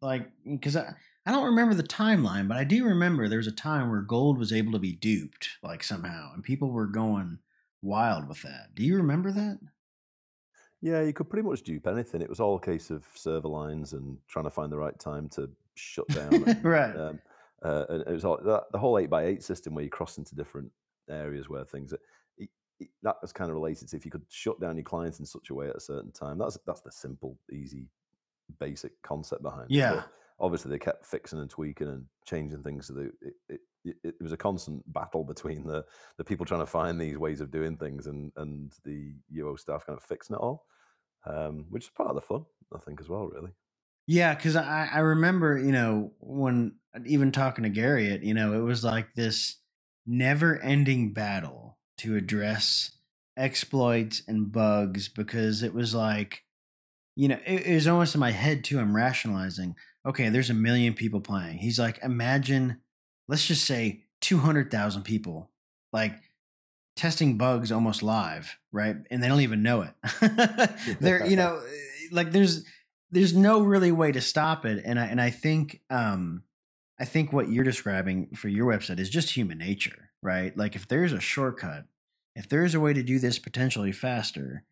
like 0.00 0.30
because 0.44 0.76
I 0.76 0.94
I 1.26 1.30
don't 1.30 1.46
remember 1.46 1.74
the 1.74 1.82
timeline, 1.82 2.48
but 2.48 2.56
I 2.56 2.64
do 2.64 2.84
remember 2.84 3.28
there 3.28 3.38
was 3.38 3.46
a 3.46 3.52
time 3.52 3.90
where 3.90 4.00
gold 4.00 4.38
was 4.38 4.52
able 4.52 4.72
to 4.72 4.78
be 4.78 4.92
duped 4.92 5.48
like 5.62 5.82
somehow, 5.82 6.32
and 6.34 6.42
people 6.42 6.70
were 6.70 6.86
going 6.86 7.38
wild 7.82 8.28
with 8.28 8.42
that. 8.42 8.74
Do 8.74 8.82
you 8.82 8.96
remember 8.96 9.32
that? 9.32 9.58
Yeah, 10.80 11.02
you 11.02 11.12
could 11.12 11.28
pretty 11.28 11.48
much 11.48 11.62
dupe 11.62 11.86
anything. 11.86 12.22
It 12.22 12.28
was 12.28 12.40
all 12.40 12.56
a 12.56 12.60
case 12.60 12.90
of 12.90 13.04
server 13.14 13.48
lines 13.48 13.92
and 13.94 14.16
trying 14.28 14.44
to 14.44 14.50
find 14.50 14.70
the 14.70 14.78
right 14.78 14.98
time 14.98 15.28
to 15.30 15.50
shut 15.74 16.06
down. 16.08 16.34
and, 16.46 16.64
right. 16.64 16.96
Um, 16.96 17.20
uh, 17.64 17.84
and 17.88 18.02
it 18.02 18.12
was 18.12 18.24
all 18.24 18.38
that, 18.42 18.64
the 18.70 18.78
whole 18.78 18.98
eight 18.98 19.10
by 19.10 19.24
eight 19.24 19.42
system 19.42 19.74
where 19.74 19.84
you 19.84 19.90
cross 19.90 20.18
into 20.18 20.36
different 20.36 20.70
areas 21.10 21.48
where 21.48 21.64
things 21.64 21.92
it, 21.92 22.00
it, 22.78 22.88
that 23.02 23.16
was 23.20 23.32
kind 23.32 23.50
of 23.50 23.54
related 23.54 23.88
to 23.88 23.96
if 23.96 24.04
you 24.04 24.10
could 24.10 24.24
shut 24.28 24.60
down 24.60 24.76
your 24.76 24.84
clients 24.84 25.18
in 25.18 25.26
such 25.26 25.50
a 25.50 25.54
way 25.54 25.68
at 25.68 25.76
a 25.76 25.80
certain 25.80 26.12
time. 26.12 26.38
That's 26.38 26.58
that's 26.66 26.80
the 26.80 26.92
simple, 26.92 27.36
easy, 27.52 27.86
basic 28.60 28.92
concept 29.02 29.42
behind 29.42 29.66
yeah. 29.70 29.92
it. 29.92 29.96
Yeah. 29.96 30.02
Obviously, 30.40 30.70
they 30.70 30.78
kept 30.78 31.04
fixing 31.04 31.40
and 31.40 31.50
tweaking 31.50 31.88
and 31.88 32.04
changing 32.24 32.62
things. 32.62 32.86
So 32.86 32.94
that 32.94 33.10
it, 33.22 33.34
it, 33.48 33.60
it, 34.02 34.14
it 34.20 34.22
was 34.22 34.32
a 34.32 34.36
constant 34.36 34.82
battle 34.92 35.24
between 35.24 35.66
the 35.66 35.84
the 36.16 36.24
people 36.24 36.46
trying 36.46 36.60
to 36.60 36.66
find 36.66 37.00
these 37.00 37.18
ways 37.18 37.40
of 37.40 37.50
doing 37.50 37.76
things 37.76 38.06
and 38.06 38.32
and 38.36 38.72
the 38.84 39.14
UO 39.36 39.58
staff 39.58 39.86
kind 39.86 39.98
of 39.98 40.04
fixing 40.04 40.36
it 40.36 40.40
all, 40.40 40.66
um, 41.26 41.66
which 41.70 41.84
is 41.84 41.90
part 41.90 42.08
of 42.10 42.14
the 42.14 42.20
fun, 42.20 42.44
I 42.74 42.78
think, 42.78 43.00
as 43.00 43.08
well. 43.08 43.26
Really. 43.28 43.52
Yeah, 44.06 44.34
because 44.34 44.56
I 44.56 44.88
I 44.92 44.98
remember 45.00 45.58
you 45.58 45.72
know 45.72 46.12
when 46.20 46.76
even 47.06 47.32
talking 47.32 47.64
to 47.64 47.70
Garriott, 47.70 48.24
you 48.24 48.34
know, 48.34 48.54
it 48.54 48.62
was 48.62 48.84
like 48.84 49.14
this 49.14 49.58
never 50.06 50.58
ending 50.60 51.12
battle 51.12 51.78
to 51.98 52.16
address 52.16 52.92
exploits 53.36 54.22
and 54.26 54.50
bugs 54.50 55.08
because 55.08 55.62
it 55.62 55.74
was 55.74 55.94
like 55.94 56.42
you 57.14 57.28
know 57.28 57.38
it, 57.46 57.66
it 57.66 57.74
was 57.74 57.86
almost 57.86 58.14
in 58.14 58.20
my 58.20 58.32
head 58.32 58.64
too. 58.64 58.78
I'm 58.80 58.96
rationalizing. 58.96 59.76
Okay, 60.06 60.30
there's 60.30 60.50
a 60.50 60.54
million 60.54 60.94
people 60.94 61.20
playing. 61.20 61.58
He's 61.58 61.78
like, 61.78 61.98
imagine 62.02 62.80
let's 63.28 63.46
just 63.46 63.64
say 63.64 64.02
200,000 64.20 65.02
people 65.02 65.50
like 65.92 66.14
testing 66.96 67.38
bugs 67.38 67.70
almost 67.70 68.02
live, 68.02 68.58
right? 68.72 68.96
And 69.10 69.22
they 69.22 69.28
don't 69.28 69.42
even 69.42 69.62
know 69.62 69.82
it. 69.82 69.94
They're, 71.00 71.26
you 71.26 71.36
know, 71.36 71.62
like 72.10 72.32
there's 72.32 72.64
there's 73.10 73.34
no 73.34 73.60
really 73.60 73.92
way 73.92 74.12
to 74.12 74.20
stop 74.20 74.66
it 74.66 74.82
and 74.84 74.98
I 74.98 75.06
and 75.06 75.20
I 75.20 75.30
think 75.30 75.80
um 75.88 76.42
I 76.98 77.04
think 77.04 77.32
what 77.32 77.48
you're 77.48 77.64
describing 77.64 78.34
for 78.34 78.48
your 78.48 78.66
website 78.66 78.98
is 78.98 79.08
just 79.08 79.30
human 79.30 79.58
nature, 79.58 80.10
right? 80.22 80.56
Like 80.56 80.74
if 80.74 80.88
there's 80.88 81.12
a 81.12 81.20
shortcut, 81.20 81.84
if 82.34 82.48
there's 82.48 82.74
a 82.74 82.80
way 82.80 82.92
to 82.92 83.02
do 83.02 83.18
this 83.18 83.38
potentially 83.38 83.92
faster, 83.92 84.64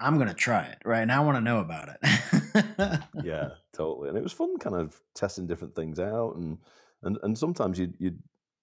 I'm 0.00 0.16
going 0.16 0.28
to 0.28 0.34
try 0.34 0.64
it, 0.64 0.78
right? 0.84 1.00
And 1.02 1.12
I 1.12 1.20
want 1.20 1.36
to 1.36 1.40
know 1.40 1.58
about 1.58 1.90
it. 1.90 3.00
yeah, 3.24 3.48
totally. 3.74 4.08
And 4.08 4.16
it 4.16 4.22
was 4.22 4.32
fun 4.32 4.58
kind 4.58 4.76
of 4.76 4.98
testing 5.14 5.46
different 5.46 5.74
things 5.74 5.98
out 5.98 6.36
and 6.36 6.58
and 7.02 7.18
and 7.22 7.36
sometimes 7.36 7.78
you 7.78 7.92
you 7.98 8.12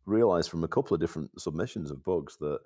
realize 0.05 0.47
from 0.47 0.63
a 0.63 0.67
couple 0.67 0.93
of 0.93 1.01
different 1.01 1.29
submissions 1.39 1.91
of 1.91 2.03
bugs 2.03 2.37
that 2.39 2.59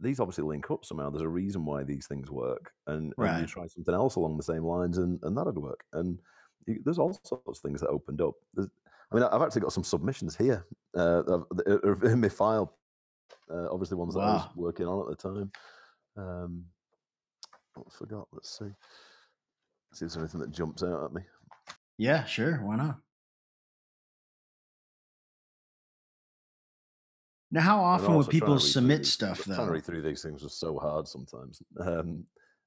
these 0.00 0.20
obviously 0.20 0.44
link 0.44 0.70
up 0.70 0.84
somehow. 0.84 1.10
There's 1.10 1.22
a 1.22 1.28
reason 1.28 1.64
why 1.64 1.84
these 1.84 2.06
things 2.06 2.30
work, 2.30 2.72
and, 2.86 3.12
right. 3.16 3.32
and 3.32 3.40
you 3.42 3.46
try 3.46 3.66
something 3.66 3.94
else 3.94 4.16
along 4.16 4.36
the 4.36 4.42
same 4.42 4.64
lines, 4.64 4.98
and, 4.98 5.18
and 5.22 5.36
that'd 5.36 5.58
work. 5.58 5.84
And 5.92 6.18
you, 6.66 6.80
there's 6.84 6.98
all 6.98 7.18
sorts 7.24 7.58
of 7.58 7.58
things 7.58 7.80
that 7.80 7.88
opened 7.88 8.20
up. 8.20 8.34
There's, 8.54 8.68
I 9.12 9.14
mean, 9.14 9.24
I've 9.24 9.42
actually 9.42 9.60
got 9.60 9.72
some 9.72 9.84
submissions 9.84 10.36
here 10.36 10.64
uh, 10.96 11.22
in 12.04 12.20
my 12.20 12.28
file. 12.28 12.76
Uh, 13.50 13.66
obviously, 13.70 13.96
ones 13.96 14.14
wow. 14.14 14.22
that 14.22 14.28
I 14.28 14.32
was 14.34 14.56
working 14.56 14.86
on 14.86 15.00
at 15.00 15.18
the 15.18 15.28
time. 15.28 15.52
Um, 16.16 16.64
I 17.76 17.82
forgot. 17.90 18.28
Let's 18.32 18.58
see. 18.58 18.70
See 19.92 20.06
if 20.06 20.12
there's 20.12 20.16
anything 20.16 20.40
that 20.40 20.50
jumps 20.50 20.82
out 20.82 21.04
at 21.04 21.12
me. 21.12 21.22
Yeah, 21.98 22.24
sure. 22.24 22.56
Why 22.64 22.76
not? 22.76 22.98
Now, 27.54 27.60
how 27.60 27.84
often 27.84 28.14
would 28.16 28.28
people 28.28 28.58
submit 28.58 28.98
these, 28.98 29.12
stuff? 29.12 29.44
Though 29.44 29.54
trying 29.54 29.68
to 29.68 29.72
read 29.74 29.84
through 29.84 30.02
these 30.02 30.22
things 30.22 30.42
was 30.42 30.54
so 30.54 30.76
hard 30.76 31.06
sometimes. 31.06 31.62
Um, 31.78 32.24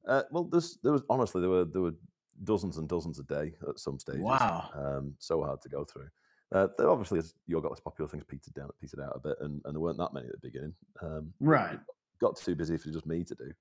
uh, 0.08 0.24
well, 0.32 0.46
there's, 0.46 0.78
there 0.82 0.94
was 0.94 1.04
honestly 1.10 1.42
there 1.42 1.50
were 1.50 1.66
there 1.66 1.82
were 1.82 1.96
dozens 2.46 2.78
and 2.78 2.88
dozens 2.88 3.20
a 3.20 3.24
day 3.24 3.52
at 3.68 3.78
some 3.78 4.00
stages. 4.00 4.22
Wow, 4.22 4.70
um, 4.74 5.14
so 5.20 5.44
hard 5.44 5.62
to 5.64 5.68
go 5.68 5.84
through. 5.84 6.08
Uh, 6.54 6.70
there 6.78 6.90
obviously, 6.90 7.20
as 7.20 7.34
you 7.48 7.60
got 7.60 7.72
this 7.72 7.82
popular 7.82 8.08
things 8.08 8.24
petered 8.24 8.54
down, 8.54 8.70
petered 8.80 9.02
out 9.02 9.12
a 9.14 9.20
bit, 9.20 9.36
and, 9.42 9.62
and 9.66 9.76
there 9.76 9.82
weren't 9.82 9.98
that 9.98 10.14
many 10.14 10.28
at 10.28 10.32
the 10.32 10.48
beginning. 10.48 10.74
Um, 11.02 11.34
right, 11.42 11.80
got 12.22 12.38
too 12.38 12.56
busy 12.56 12.78
for 12.78 12.90
just 12.90 13.06
me 13.06 13.26
to 13.26 13.36
do. 13.36 13.52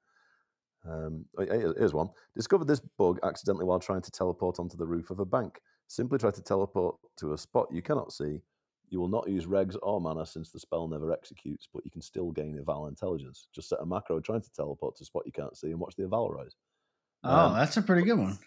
Um, 0.88 1.24
oh, 1.38 1.74
here's 1.76 1.92
one. 1.92 2.08
Discovered 2.36 2.68
this 2.68 2.80
bug 2.98 3.18
accidentally 3.24 3.64
while 3.64 3.80
trying 3.80 4.02
to 4.02 4.12
teleport 4.12 4.60
onto 4.60 4.76
the 4.76 4.86
roof 4.86 5.10
of 5.10 5.18
a 5.18 5.24
bank. 5.24 5.60
Simply 5.88 6.18
try 6.18 6.30
to 6.30 6.42
teleport 6.42 6.94
to 7.16 7.32
a 7.32 7.38
spot 7.38 7.66
you 7.72 7.82
cannot 7.82 8.12
see 8.12 8.42
you 8.88 9.00
will 9.00 9.08
not 9.08 9.28
use 9.28 9.46
regs 9.46 9.76
or 9.82 10.00
mana 10.00 10.24
since 10.24 10.50
the 10.50 10.60
spell 10.60 10.88
never 10.88 11.12
executes, 11.12 11.68
but 11.72 11.84
you 11.84 11.90
can 11.90 12.02
still 12.02 12.30
gain 12.30 12.58
eval 12.58 12.86
intelligence. 12.86 13.48
Just 13.54 13.68
set 13.68 13.80
a 13.80 13.86
macro 13.86 14.20
trying 14.20 14.42
to 14.42 14.52
teleport 14.52 14.96
to 14.96 15.02
a 15.02 15.04
spot 15.04 15.24
you 15.26 15.32
can't 15.32 15.56
see 15.56 15.70
and 15.70 15.80
watch 15.80 15.96
the 15.96 16.04
eval 16.04 16.30
rise. 16.30 16.54
Oh, 17.24 17.30
um, 17.30 17.54
that's 17.54 17.76
a 17.76 17.82
pretty 17.82 18.02
good 18.02 18.18
one. 18.18 18.38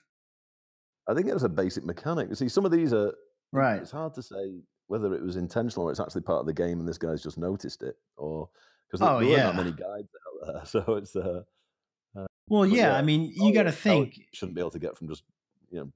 I 1.08 1.14
think 1.14 1.28
it 1.28 1.34
was 1.34 1.44
a 1.44 1.50
basic 1.50 1.84
mechanic. 1.84 2.30
You 2.30 2.36
see, 2.36 2.50
some 2.50 2.66
of 2.66 2.72
these 2.72 2.94
are 2.94 3.14
right. 3.52 3.82
It's 3.82 3.92
hard 3.92 4.14
to 4.16 4.22
say 4.22 4.62
whether 4.88 5.14
it 5.14 5.24
was 5.24 5.36
intentional 5.36 5.88
or 5.88 5.92
it's 5.92 6.00
actually 6.00 6.22
part 6.22 6.40
of 6.40 6.46
the 6.46 6.54
game 6.54 6.80
and 6.80 6.88
this 6.88 6.98
guy's 6.98 7.24
just 7.24 7.38
noticed 7.38 7.84
it, 7.84 7.96
or 8.18 8.50
because 8.90 9.06
oh, 9.08 9.20
there, 9.20 9.30
yeah. 9.30 9.44
that 9.44 9.56
many 9.56 9.72
guides 9.72 10.08
out 10.44 10.54
there. 10.54 10.62
So 10.66 10.96
it's 10.96 11.16
uh, 11.16 11.44
uh 12.18 12.26
well, 12.48 12.66
yeah, 12.66 12.92
yeah, 12.92 12.98
I 12.98 13.02
mean, 13.02 13.34
you 13.36 13.54
got 13.54 13.64
to 13.64 13.72
think 13.72 14.20
shouldn't 14.34 14.56
be 14.56 14.62
able 14.62 14.72
to 14.72 14.80
get 14.80 14.98
from 14.98 15.10
just 15.10 15.24
you 15.70 15.80
know 15.80 15.92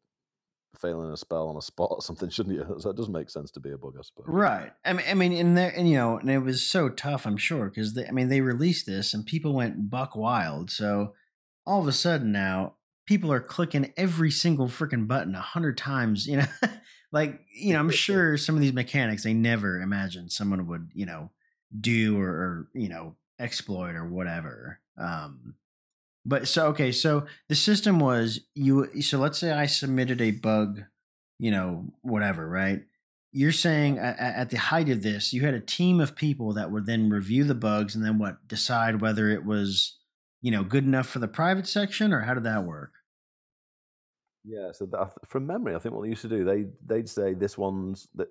failing 0.75 1.11
a 1.11 1.17
spell 1.17 1.47
on 1.47 1.57
a 1.57 1.61
spot 1.61 1.91
or 1.91 2.01
something, 2.01 2.29
shouldn't 2.29 2.55
you? 2.55 2.75
So 2.79 2.89
it 2.89 2.97
does 2.97 3.09
make 3.09 3.29
sense 3.29 3.51
to 3.51 3.59
be 3.59 3.71
a 3.71 3.77
bug, 3.77 3.95
I 3.97 4.01
suppose. 4.01 4.25
Right. 4.27 4.71
I 4.83 4.93
mean, 4.93 5.05
I 5.07 5.13
mean, 5.13 5.31
in 5.31 5.55
there, 5.55 5.73
and 5.75 5.89
you 5.89 5.97
know, 5.97 6.17
and 6.17 6.29
it 6.29 6.39
was 6.39 6.63
so 6.63 6.89
tough, 6.89 7.25
I'm 7.25 7.37
sure, 7.37 7.69
because 7.69 7.97
I 7.97 8.11
mean, 8.11 8.29
they 8.29 8.41
released 8.41 8.85
this 8.85 9.13
and 9.13 9.25
people 9.25 9.53
went 9.53 9.89
buck 9.89 10.15
wild. 10.15 10.71
So 10.71 11.13
all 11.65 11.81
of 11.81 11.87
a 11.87 11.93
sudden 11.93 12.31
now, 12.31 12.75
people 13.05 13.31
are 13.31 13.39
clicking 13.39 13.93
every 13.97 14.31
single 14.31 14.67
freaking 14.67 15.07
button 15.07 15.35
a 15.35 15.41
hundred 15.41 15.77
times. 15.77 16.27
You 16.27 16.37
know, 16.37 16.45
like 17.11 17.41
you 17.55 17.73
know, 17.73 17.79
I'm 17.79 17.89
sure 17.91 18.37
some 18.37 18.55
of 18.55 18.61
these 18.61 18.73
mechanics 18.73 19.23
they 19.23 19.33
never 19.33 19.79
imagined 19.79 20.31
someone 20.31 20.67
would, 20.67 20.89
you 20.93 21.05
know, 21.05 21.31
do 21.79 22.19
or, 22.19 22.29
or 22.29 22.67
you 22.73 22.89
know 22.89 23.15
exploit 23.39 23.95
or 23.95 24.07
whatever. 24.07 24.79
Um, 24.97 25.55
but 26.25 26.47
so 26.47 26.67
okay, 26.67 26.91
so 26.91 27.25
the 27.49 27.55
system 27.55 27.99
was 27.99 28.41
you. 28.55 29.01
So 29.01 29.19
let's 29.19 29.37
say 29.37 29.51
I 29.51 29.65
submitted 29.65 30.21
a 30.21 30.31
bug, 30.31 30.83
you 31.39 31.51
know, 31.51 31.85
whatever, 32.01 32.47
right? 32.47 32.83
You're 33.31 33.51
saying 33.51 33.97
at, 33.97 34.51
the 34.51 34.57
height 34.57 34.89
of 34.89 35.01
this, 35.01 35.33
you 35.33 35.41
had 35.41 35.55
a 35.55 35.59
team 35.59 35.99
of 35.99 36.15
people 36.15 36.53
that 36.53 36.71
would 36.71 36.85
then 36.85 37.09
review 37.09 37.43
the 37.43 37.55
bugs 37.55 37.95
and 37.95 38.05
then 38.05 38.19
what 38.19 38.47
decide 38.47 39.01
whether 39.01 39.27
it 39.27 39.43
was, 39.43 39.97
you 40.41 40.51
know, 40.51 40.63
good 40.63 40.83
enough 40.83 41.07
for 41.07 41.17
the 41.17 41.27
private 41.27 41.65
section 41.65 42.13
or 42.13 42.21
how 42.21 42.35
did 42.35 42.43
that 42.43 42.63
work? 42.63 42.91
Yeah, 44.45 44.71
so 44.71 44.87
from 45.25 45.47
memory, 45.47 45.73
I 45.73 45.79
think 45.79 45.95
what 45.95 46.03
they 46.03 46.09
used 46.09 46.21
to 46.21 46.29
do, 46.29 46.43
they 46.43 46.65
they'd 46.85 47.09
say 47.09 47.33
this 47.33 47.57
one's 47.57 48.07
that 48.15 48.27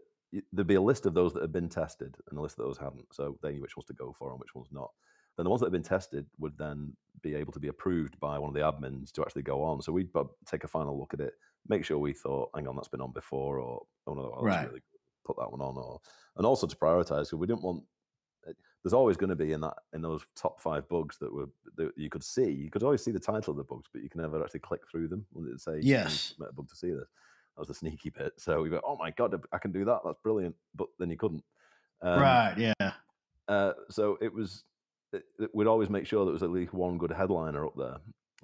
there'd 0.53 0.66
be 0.66 0.76
a 0.76 0.80
list 0.80 1.05
of 1.05 1.14
those 1.14 1.32
that 1.34 1.43
had 1.43 1.53
been 1.53 1.68
tested 1.68 2.16
and 2.30 2.38
a 2.38 2.43
list 2.43 2.59
of 2.59 2.66
those 2.66 2.78
hadn't. 2.78 3.07
So 3.12 3.38
they 3.43 3.53
knew 3.53 3.62
which 3.62 3.76
ones 3.76 3.86
to 3.86 3.95
go 3.95 4.14
for 4.18 4.30
and 4.30 4.40
which 4.40 4.55
ones 4.55 4.68
not. 4.70 4.90
Then 5.36 5.44
the 5.44 5.50
ones 5.50 5.60
that 5.60 5.66
have 5.66 5.72
been 5.72 5.82
tested 5.82 6.26
would 6.38 6.56
then 6.58 6.94
be 7.22 7.34
able 7.34 7.52
to 7.52 7.60
be 7.60 7.68
approved 7.68 8.18
by 8.20 8.38
one 8.38 8.48
of 8.48 8.54
the 8.54 8.60
admins 8.60 9.12
to 9.12 9.22
actually 9.22 9.42
go 9.42 9.62
on. 9.62 9.80
So 9.80 9.92
we'd 9.92 10.10
take 10.46 10.64
a 10.64 10.68
final 10.68 10.98
look 10.98 11.14
at 11.14 11.20
it, 11.20 11.34
make 11.68 11.84
sure 11.84 11.98
we 11.98 12.12
thought, 12.12 12.50
hang 12.54 12.68
on, 12.68 12.76
that's 12.76 12.88
been 12.88 13.00
on 13.00 13.12
before, 13.12 13.58
or 13.58 13.82
oh 14.06 14.14
no, 14.14 14.38
right. 14.42 14.68
really 14.68 14.82
put 15.24 15.36
that 15.38 15.50
one 15.50 15.60
on, 15.60 15.76
or 15.76 16.00
and 16.36 16.46
also 16.46 16.66
to 16.66 16.76
prioritize 16.76 17.24
because 17.24 17.34
we 17.34 17.46
didn't 17.46 17.62
want. 17.62 17.82
Eh, 18.48 18.52
there's 18.82 18.92
always 18.92 19.16
going 19.16 19.30
to 19.30 19.36
be 19.36 19.52
in 19.52 19.60
that 19.60 19.76
in 19.94 20.02
those 20.02 20.22
top 20.36 20.60
five 20.60 20.88
bugs 20.88 21.16
that 21.18 21.32
were 21.32 21.48
that 21.76 21.92
you 21.96 22.10
could 22.10 22.24
see. 22.24 22.50
You 22.50 22.70
could 22.70 22.82
always 22.82 23.02
see 23.02 23.12
the 23.12 23.20
title 23.20 23.52
of 23.52 23.56
the 23.56 23.64
bugs, 23.64 23.88
but 23.92 24.02
you 24.02 24.10
can 24.10 24.20
never 24.20 24.42
actually 24.42 24.60
click 24.60 24.82
through 24.90 25.08
them. 25.08 25.24
It'd 25.36 25.60
say 25.60 25.78
yes, 25.80 26.34
met 26.38 26.50
a 26.50 26.52
bug 26.52 26.68
to 26.68 26.76
see 26.76 26.90
this. 26.90 27.08
That 27.54 27.60
was 27.60 27.68
the 27.68 27.74
sneaky 27.74 28.10
bit. 28.10 28.32
So 28.38 28.62
we 28.62 28.70
go, 28.70 28.80
oh 28.84 28.96
my 28.96 29.10
god, 29.10 29.34
I 29.52 29.58
can 29.58 29.72
do 29.72 29.84
that. 29.84 30.00
That's 30.04 30.18
brilliant. 30.22 30.56
But 30.74 30.88
then 30.98 31.10
you 31.10 31.16
couldn't. 31.16 31.44
Um, 32.00 32.20
right. 32.20 32.54
Yeah. 32.56 32.92
Uh, 33.48 33.72
so 33.90 34.18
it 34.20 34.32
was. 34.32 34.64
It, 35.12 35.24
it, 35.38 35.50
we'd 35.54 35.66
always 35.66 35.90
make 35.90 36.06
sure 36.06 36.24
there 36.24 36.32
was 36.32 36.42
at 36.42 36.50
least 36.50 36.72
one 36.72 36.98
good 36.98 37.12
headliner 37.12 37.66
up 37.66 37.76
there. 37.76 37.96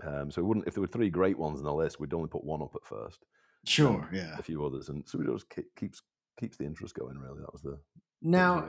Um, 0.03 0.31
so 0.31 0.43
we 0.43 0.49
wouldn't. 0.49 0.66
If 0.66 0.75
there 0.75 0.83
were 0.83 0.89
three 0.89 1.11
great 1.11 1.39
ones 1.39 1.59
on 1.59 1.64
the 1.64 1.75
list, 1.75 1.99
we'd 1.99 2.14
only 2.14 2.29
put 2.29 2.45
one 2.45 2.62
up 2.62 2.75
at 2.75 2.87
first. 2.87 3.25
Sure. 3.64 4.09
Yeah. 4.12 4.37
A 4.39 4.43
few 4.43 4.64
others, 4.64 4.89
and 4.89 5.03
so 5.07 5.21
it 5.21 5.27
just 5.27 5.47
keeps 5.77 6.03
keeps 6.39 6.57
the 6.57 6.64
interest 6.64 6.95
going. 6.95 7.19
Really, 7.19 7.41
that 7.41 7.53
was 7.53 7.62
the. 7.62 7.79
Now, 8.21 8.69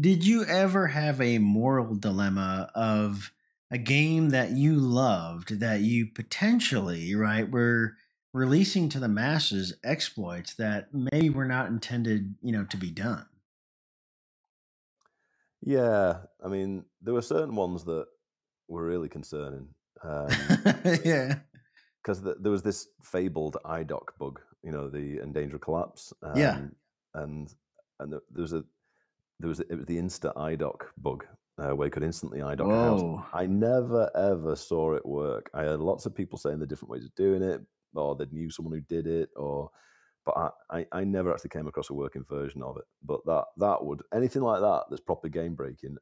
did 0.00 0.26
you 0.26 0.44
ever 0.44 0.88
have 0.88 1.20
a 1.20 1.38
moral 1.38 1.94
dilemma 1.94 2.70
of 2.74 3.32
a 3.70 3.78
game 3.78 4.30
that 4.30 4.50
you 4.50 4.74
loved 4.76 5.60
that 5.60 5.80
you 5.80 6.06
potentially 6.06 7.14
right 7.14 7.50
were 7.50 7.96
releasing 8.32 8.88
to 8.90 9.00
the 9.00 9.08
masses 9.08 9.74
exploits 9.82 10.54
that 10.54 10.88
maybe 10.92 11.30
were 11.30 11.46
not 11.46 11.68
intended, 11.68 12.34
you 12.42 12.52
know, 12.52 12.64
to 12.64 12.76
be 12.76 12.90
done. 12.90 13.26
Yeah, 15.62 16.18
I 16.44 16.48
mean, 16.48 16.84
there 17.02 17.14
were 17.14 17.22
certain 17.22 17.54
ones 17.54 17.84
that 17.84 18.06
were 18.68 18.84
really 18.84 19.08
concerning. 19.08 19.68
Um, 20.02 20.28
yeah, 21.04 21.38
because 22.02 22.22
the, 22.22 22.36
there 22.40 22.52
was 22.52 22.62
this 22.62 22.88
fabled 23.02 23.56
IDOC 23.64 24.08
bug, 24.18 24.40
you 24.62 24.70
know, 24.70 24.88
the 24.88 25.20
endangered 25.20 25.62
collapse. 25.62 26.12
Um, 26.22 26.36
yeah, 26.36 26.60
and 27.14 27.52
and 27.98 28.12
there 28.12 28.20
was 28.42 28.52
a 28.52 28.64
there 29.40 29.48
was 29.48 29.60
a, 29.60 29.64
it 29.70 29.76
was 29.76 29.86
the 29.86 29.96
Insta 29.96 30.34
IDOC 30.36 30.82
bug 30.98 31.24
uh, 31.58 31.74
where 31.74 31.86
you 31.86 31.90
could 31.90 32.04
instantly 32.04 32.40
IDOC 32.40 32.70
a 32.70 32.74
house. 32.74 33.26
I 33.32 33.46
never 33.46 34.10
ever 34.14 34.54
saw 34.56 34.94
it 34.94 35.06
work. 35.06 35.50
I 35.54 35.62
had 35.64 35.80
lots 35.80 36.06
of 36.06 36.14
people 36.14 36.38
saying 36.38 36.58
the 36.58 36.66
different 36.66 36.90
ways 36.90 37.04
of 37.04 37.14
doing 37.14 37.42
it 37.42 37.62
or 37.96 38.14
they 38.14 38.26
knew 38.30 38.50
someone 38.50 38.74
who 38.74 38.80
did 38.82 39.06
it, 39.06 39.30
or 39.36 39.70
but 40.26 40.36
I, 40.36 40.78
I, 40.78 40.86
I, 40.92 41.04
never 41.04 41.32
actually 41.32 41.50
came 41.50 41.68
across 41.68 41.88
a 41.88 41.94
working 41.94 42.24
version 42.28 42.62
of 42.62 42.76
it. 42.76 42.84
But 43.02 43.24
that 43.26 43.44
that 43.58 43.84
would 43.84 44.02
anything 44.12 44.42
like 44.42 44.60
that 44.60 44.84
that's 44.90 45.00
proper 45.00 45.28
game 45.28 45.54
breaking. 45.54 45.96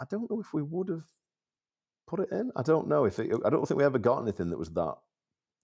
I 0.00 0.04
don't 0.10 0.30
know 0.30 0.40
if 0.40 0.52
we 0.54 0.62
would 0.62 0.88
have 0.88 1.04
put 2.06 2.20
it 2.20 2.30
in. 2.32 2.50
I 2.56 2.62
don't 2.62 2.88
know 2.88 3.04
if 3.04 3.18
it, 3.18 3.30
I 3.44 3.50
don't 3.50 3.66
think 3.68 3.78
we 3.78 3.84
ever 3.84 3.98
got 3.98 4.22
anything 4.22 4.50
that 4.50 4.58
was 4.58 4.70
that 4.70 4.94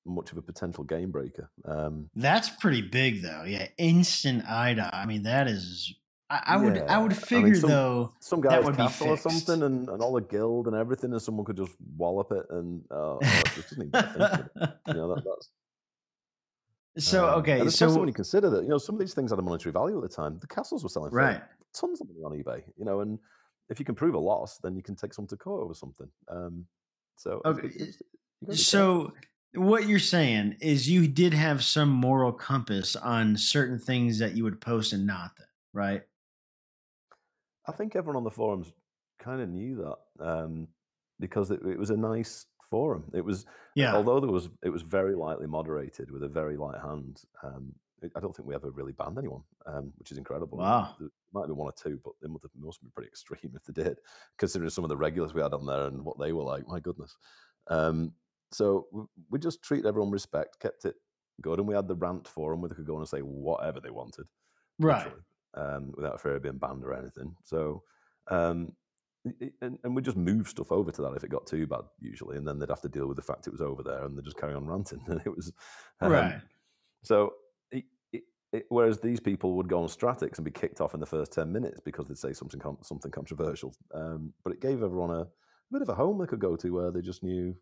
much 0.06 0.32
of 0.32 0.38
a 0.38 0.42
potential 0.42 0.84
game 0.84 1.10
breaker. 1.10 1.50
Um, 1.64 2.10
that's 2.14 2.50
pretty 2.50 2.82
big 2.82 3.22
though. 3.22 3.44
Yeah, 3.44 3.68
instant 3.78 4.44
IDOC. 4.44 4.90
I 4.92 5.06
mean, 5.06 5.22
that 5.22 5.48
is 5.48 5.94
I, 6.30 6.42
I 6.46 6.56
would 6.56 6.78
I 6.78 6.98
would 6.98 7.16
figure 7.16 7.38
I 7.38 7.50
mean, 7.50 7.54
some, 7.60 7.70
though 7.70 8.12
some 8.20 8.40
guy's 8.40 8.68
castle 8.76 9.10
or 9.10 9.16
something 9.16 9.62
and, 9.62 9.88
and 9.88 10.02
all 10.02 10.14
the 10.14 10.22
guild 10.22 10.66
and 10.66 10.74
everything 10.74 11.12
and 11.12 11.20
someone 11.20 11.44
could 11.44 11.56
just 11.56 11.72
wallop 11.96 12.32
it 12.32 12.46
and 12.50 12.82
uh, 12.90 12.94
oh, 12.94 13.18
just 13.54 13.70
doesn't 13.70 13.94
even 13.94 14.48
you 14.88 14.94
know 14.94 15.13
so 16.96 17.28
um, 17.28 17.34
okay 17.40 17.68
so 17.68 17.92
when 17.98 18.08
you 18.08 18.14
consider 18.14 18.48
that 18.50 18.62
you 18.62 18.68
know 18.68 18.78
some 18.78 18.94
of 18.94 19.00
these 19.00 19.14
things 19.14 19.30
had 19.30 19.38
a 19.38 19.42
monetary 19.42 19.72
value 19.72 19.96
at 19.96 20.02
the 20.02 20.14
time 20.14 20.38
the 20.40 20.46
castles 20.46 20.82
were 20.82 20.88
selling 20.88 21.10
for 21.10 21.16
right. 21.16 21.42
tons 21.74 22.00
of 22.00 22.08
money 22.08 22.22
on 22.22 22.32
ebay 22.32 22.62
you 22.76 22.84
know 22.84 23.00
and 23.00 23.18
if 23.68 23.78
you 23.78 23.84
can 23.84 23.94
prove 23.94 24.14
a 24.14 24.18
loss 24.18 24.58
then 24.58 24.76
you 24.76 24.82
can 24.82 24.94
take 24.94 25.14
some 25.14 25.26
to 25.26 25.36
court 25.36 25.62
over 25.62 25.74
something. 25.74 26.08
Um 26.28 26.66
so 27.16 27.40
okay. 27.44 27.70
so 28.52 29.12
what 29.54 29.86
you're 29.86 30.00
saying 30.00 30.56
is 30.60 30.90
you 30.90 31.06
did 31.06 31.32
have 31.32 31.62
some 31.62 31.88
moral 31.88 32.32
compass 32.32 32.96
on 32.96 33.36
certain 33.36 33.78
things 33.78 34.18
that 34.18 34.36
you 34.36 34.42
would 34.44 34.60
post 34.60 34.92
and 34.92 35.06
not 35.06 35.30
that 35.38 35.46
right? 35.74 36.02
I 37.68 37.72
think 37.72 37.96
everyone 37.96 38.16
on 38.16 38.24
the 38.24 38.30
forums 38.30 38.72
kind 39.18 39.42
of 39.42 39.50
knew 39.50 39.76
that 39.76 40.24
um, 40.26 40.68
because 41.20 41.50
it, 41.50 41.60
it, 41.66 41.78
was 41.78 41.90
a 41.90 41.96
nice 41.96 42.46
forum. 42.64 43.04
It 43.14 43.24
was, 43.24 43.46
yeah. 43.74 43.94
Although 43.94 44.20
there 44.20 44.30
was, 44.30 44.50
it 44.62 44.70
was 44.70 44.82
very 44.82 45.14
lightly 45.14 45.46
moderated 45.46 46.10
with 46.10 46.22
a 46.22 46.28
very 46.28 46.56
light 46.56 46.80
hand. 46.80 47.22
Um, 47.42 47.72
I 48.14 48.20
don't 48.20 48.36
think 48.36 48.46
we 48.46 48.54
ever 48.54 48.70
really 48.70 48.92
banned 48.92 49.18
anyone, 49.18 49.42
um, 49.66 49.92
which 49.96 50.12
is 50.12 50.18
incredible. 50.18 50.58
Wow. 50.58 50.94
There 50.98 51.08
might 51.32 51.42
have 51.42 51.48
been 51.48 51.56
one 51.56 51.68
or 51.68 51.72
two, 51.72 51.98
but 52.04 52.12
they 52.20 52.28
must 52.28 52.42
have, 52.42 52.50
must 52.56 52.78
have 52.78 52.82
been 52.82 52.92
pretty 52.92 53.08
extreme 53.08 53.52
if 53.54 53.64
they 53.64 53.82
did, 53.82 53.98
considering 54.36 54.70
some 54.70 54.84
of 54.84 54.90
the 54.90 54.96
regulars 54.96 55.32
we 55.32 55.40
had 55.40 55.54
on 55.54 55.64
there 55.64 55.86
and 55.86 56.04
what 56.04 56.18
they 56.18 56.32
were 56.32 56.42
like. 56.42 56.66
My 56.68 56.80
goodness. 56.80 57.16
Um, 57.68 58.12
so 58.52 58.86
we, 58.92 59.04
we 59.30 59.38
just 59.38 59.62
treated 59.62 59.86
everyone 59.86 60.10
with 60.10 60.16
respect, 60.16 60.60
kept 60.60 60.84
it 60.84 60.96
good, 61.40 61.58
and 61.58 61.66
we 61.66 61.74
had 61.74 61.88
the 61.88 61.96
rant 61.96 62.28
forum 62.28 62.60
where 62.60 62.68
they 62.68 62.74
could 62.74 62.86
go 62.86 62.94
on 62.94 63.00
and 63.00 63.08
say 63.08 63.20
whatever 63.20 63.80
they 63.80 63.90
wanted. 63.90 64.26
Right 64.78 65.10
um, 65.56 65.92
without 65.96 66.20
fear 66.20 66.36
of 66.36 66.42
being 66.42 66.58
banned 66.58 66.84
or 66.84 66.94
anything. 66.94 67.34
So, 67.42 67.82
um, 68.28 68.72
and, 69.60 69.78
and 69.82 69.96
we 69.96 70.02
just 70.02 70.16
move 70.16 70.48
stuff 70.48 70.70
over 70.70 70.90
to 70.90 71.02
that 71.02 71.14
if 71.16 71.24
it 71.24 71.30
got 71.30 71.46
too 71.46 71.66
bad, 71.66 71.82
usually, 72.00 72.36
and 72.36 72.46
then 72.46 72.58
they'd 72.58 72.68
have 72.68 72.82
to 72.82 72.88
deal 72.88 73.06
with 73.06 73.16
the 73.16 73.22
fact 73.22 73.46
it 73.46 73.52
was 73.52 73.60
over 73.60 73.82
there, 73.82 74.04
and 74.04 74.16
they'd 74.16 74.24
just 74.24 74.38
carry 74.38 74.54
on 74.54 74.66
ranting. 74.66 75.02
And 75.06 75.20
it 75.26 75.34
was 75.34 75.52
um, 76.00 76.12
right. 76.12 76.40
So, 77.02 77.32
it, 77.70 77.84
it, 78.12 78.22
it, 78.52 78.66
whereas 78.68 79.00
these 79.00 79.20
people 79.20 79.56
would 79.56 79.68
go 79.68 79.82
on 79.82 79.88
Stratics 79.88 80.36
and 80.36 80.44
be 80.44 80.50
kicked 80.50 80.80
off 80.80 80.94
in 80.94 81.00
the 81.00 81.06
first 81.06 81.32
ten 81.32 81.52
minutes 81.52 81.80
because 81.80 82.06
they'd 82.06 82.18
say 82.18 82.32
something 82.32 82.60
something 82.82 83.10
controversial, 83.10 83.74
um, 83.94 84.32
but 84.42 84.52
it 84.52 84.60
gave 84.60 84.82
everyone 84.82 85.10
a, 85.10 85.20
a 85.22 85.28
bit 85.72 85.82
of 85.82 85.88
a 85.88 85.94
home 85.94 86.18
they 86.18 86.26
could 86.26 86.40
go 86.40 86.56
to 86.56 86.70
where 86.70 86.90
they 86.90 87.00
just 87.00 87.22
knew 87.22 87.54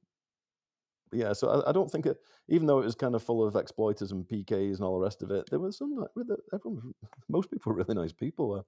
yeah, 1.12 1.34
so 1.34 1.48
I, 1.48 1.68
I, 1.68 1.72
don't 1.72 1.90
think 1.90 2.06
it, 2.06 2.16
even 2.48 2.66
though 2.66 2.80
it 2.80 2.86
was 2.86 2.94
kind 2.94 3.14
of 3.14 3.22
full 3.22 3.46
of 3.46 3.54
exploiters 3.54 4.12
and 4.12 4.26
PKs 4.26 4.76
and 4.76 4.80
all 4.80 4.98
the 4.98 5.04
rest 5.04 5.22
of 5.22 5.30
it, 5.30 5.48
there 5.50 5.58
was 5.58 5.76
some, 5.76 5.94
like 5.94 6.26
everyone, 6.54 6.94
most 7.28 7.50
people 7.50 7.72
were 7.72 7.78
really 7.78 7.94
nice 7.94 8.12
people. 8.12 8.66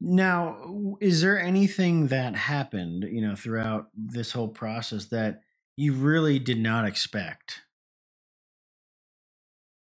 Now, 0.00 0.96
is 1.00 1.22
there 1.22 1.40
anything 1.40 2.08
that 2.08 2.36
happened, 2.36 3.04
you 3.04 3.20
know, 3.20 3.34
throughout 3.34 3.88
this 3.96 4.32
whole 4.32 4.48
process 4.48 5.06
that 5.06 5.40
you 5.76 5.92
really 5.92 6.38
did 6.38 6.58
not 6.58 6.84
expect? 6.84 7.62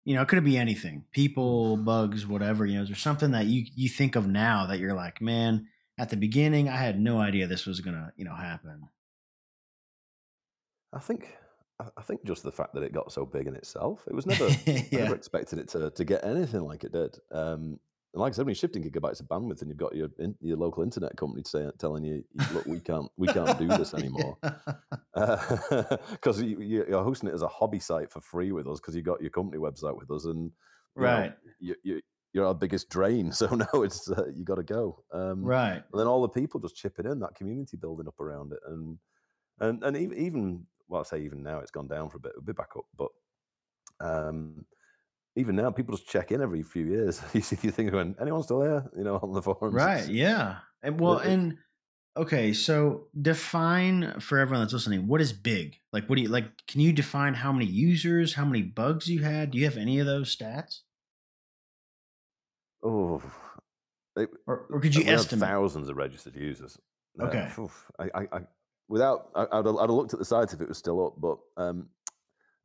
You 0.05 0.15
know, 0.15 0.23
it 0.23 0.29
could 0.29 0.43
be 0.45 0.57
anything 0.57 1.05
people, 1.13 1.77
bugs, 1.77 2.27
whatever. 2.27 2.65
You 2.65 2.77
know, 2.77 2.83
is 2.83 2.89
there 2.89 2.97
something 2.97 3.33
that 3.33 3.47
you, 3.47 3.67
you 3.75 3.89
think 3.89 4.17
of 4.17 4.27
now 4.27 4.67
that 4.67 4.79
you're 4.79 4.95
like, 4.95 5.21
man, 5.21 5.67
at 5.99 6.11
the 6.11 6.17
beginning, 6.17 6.69
I 6.69 6.77
had 6.77 6.99
no 6.99 7.19
idea 7.19 7.47
this 7.47 7.67
was 7.67 7.81
going 7.81 7.97
to, 7.97 8.13
you 8.17 8.25
know, 8.25 8.35
happen? 8.35 8.89
I 10.95 11.01
think 11.01 11.37
I 11.79 12.03
think 12.03 12.25
just 12.25 12.43
the 12.43 12.53
fact 12.53 12.73
that 12.75 12.83
it 12.83 12.95
got 12.95 13.13
so 13.13 13.27
big 13.27 13.47
in 13.47 13.55
itself, 13.55 14.05
it 14.07 14.15
was 14.15 14.25
never, 14.25 14.49
yeah. 14.65 14.83
I 14.93 15.03
never 15.03 15.15
expected 15.15 15.59
it 15.59 15.69
to, 15.69 15.91
to 15.91 16.05
get 16.05 16.25
anything 16.25 16.63
like 16.63 16.85
it 16.85 16.93
did. 16.93 17.19
Um, 17.31 17.79
and 18.17 18.23
like 18.23 18.33
I 18.33 18.37
said, 18.37 18.47
when 18.47 18.53
you're 18.53 18.55
shifting 18.55 18.83
gigabytes 18.83 19.21
of 19.21 19.27
bandwidth 19.27 19.61
and 19.61 19.69
you've 19.69 19.77
got 19.77 19.95
your 19.95 20.09
in, 20.19 20.35
your 20.41 20.57
local 20.57 20.83
internet 20.83 21.15
company 21.19 21.43
say, 21.45 21.69
telling 21.79 22.03
you, 22.03 22.25
look, 22.55 22.65
we 22.65 22.81
can't 22.81 23.11
we 23.19 23.27
can't 23.27 23.59
do 23.59 23.69
this 23.69 23.93
anymore 23.95 24.39
because 25.13 26.41
uh, 26.41 26.47
you, 26.47 26.87
are 26.97 27.05
hosting 27.05 27.29
it 27.29 27.35
as 27.35 27.43
a 27.43 27.49
hobby 27.49 27.79
site 27.79 28.11
for 28.11 28.23
free 28.23 28.53
with 28.53 28.67
us 28.67 28.81
because 28.81 28.97
you 28.97 29.03
got 29.03 29.21
your 29.21 29.29
company 29.29 29.61
website 29.61 29.95
with 29.99 30.11
us 30.11 30.25
and 30.25 30.51
right, 30.95 31.27
know, 31.27 31.35
you, 31.61 31.75
you, 31.83 32.01
you're 32.33 32.47
our 32.47 32.55
biggest 32.55 32.89
drain. 32.89 33.31
So 33.33 33.49
now 33.49 33.83
it's 33.83 34.11
uh, 34.11 34.29
you 34.35 34.47
got 34.47 34.55
to 34.55 34.63
go. 34.63 35.05
Um, 35.13 35.45
right, 35.45 35.83
and 35.93 36.01
then 36.01 36.07
all 36.07 36.23
the 36.23 36.29
people 36.31 36.59
just 36.59 36.75
chipping 36.75 37.05
in 37.05 37.21
that 37.21 37.35
community 37.35 37.77
building 37.77 38.09
up 38.09 38.19
around 38.19 38.53
it 38.53 38.61
and 38.67 38.97
and 39.61 39.85
and 39.85 39.95
even 39.95 40.65
well, 40.89 41.03
I 41.03 41.05
say 41.05 41.21
even 41.21 41.43
now 41.43 41.59
it's 41.59 41.71
gone 41.71 41.89
down 41.89 42.09
for 42.09 42.17
a 42.17 42.21
bit. 42.21 42.33
It'll 42.35 42.47
be 42.47 42.55
back 42.55 42.71
up, 42.79 42.87
but 42.97 43.11
um, 44.01 44.65
even 45.37 45.55
now 45.55 45.71
people 45.71 45.95
just 45.97 46.09
check 46.09 46.33
in 46.33 46.41
every 46.41 46.63
few 46.63 46.87
years. 46.87 47.23
you 47.33 47.43
see, 47.43 47.57
you 47.63 47.71
think 47.71 47.91
going, 47.93 48.17
anyone 48.21 48.43
still 48.43 48.61
there, 48.61 48.91
you 48.97 49.05
know, 49.05 49.19
on 49.23 49.33
the 49.33 49.43
forums, 49.43 49.75
right? 49.75 50.09
Yeah, 50.09 50.57
and 50.83 50.99
well, 50.99 51.19
and 51.19 51.59
okay, 52.17 52.53
so 52.53 53.09
define 53.21 54.19
for 54.19 54.39
everyone 54.39 54.63
that's 54.63 54.73
listening 54.73 55.07
what 55.07 55.21
is 55.21 55.33
big. 55.33 55.77
Like, 55.93 56.09
what 56.09 56.17
do 56.17 56.23
you 56.23 56.29
like? 56.29 56.67
Can 56.67 56.81
you 56.81 56.93
define 56.93 57.35
how 57.35 57.53
many 57.53 57.67
users, 57.67 58.35
how 58.35 58.45
many 58.45 58.63
bugs 58.63 59.09
you 59.09 59.23
had? 59.23 59.51
Do 59.51 59.59
you 59.59 59.65
have 59.65 59.77
any 59.77 59.99
of 59.99 60.07
those 60.07 60.35
stats? 60.35 60.81
Oh, 62.83 63.23
or, 64.47 64.67
or 64.71 64.81
could 64.81 64.95
you 64.95 65.05
estimate 65.07 65.49
thousands 65.49 65.89
of 65.89 65.97
registered 65.97 66.37
users? 66.37 66.79
Okay, 67.21 67.49
uh, 67.57 67.67
I, 67.99 68.27
I, 68.33 68.41
without 68.89 69.31
I, 69.35 69.61
would 69.61 69.81
have 69.81 69.91
looked 69.91 70.13
at 70.13 70.19
the 70.19 70.25
site 70.25 70.53
if 70.53 70.61
it 70.61 70.69
was 70.69 70.79
still 70.79 71.07
up, 71.07 71.15
but 71.19 71.39
um, 71.57 71.89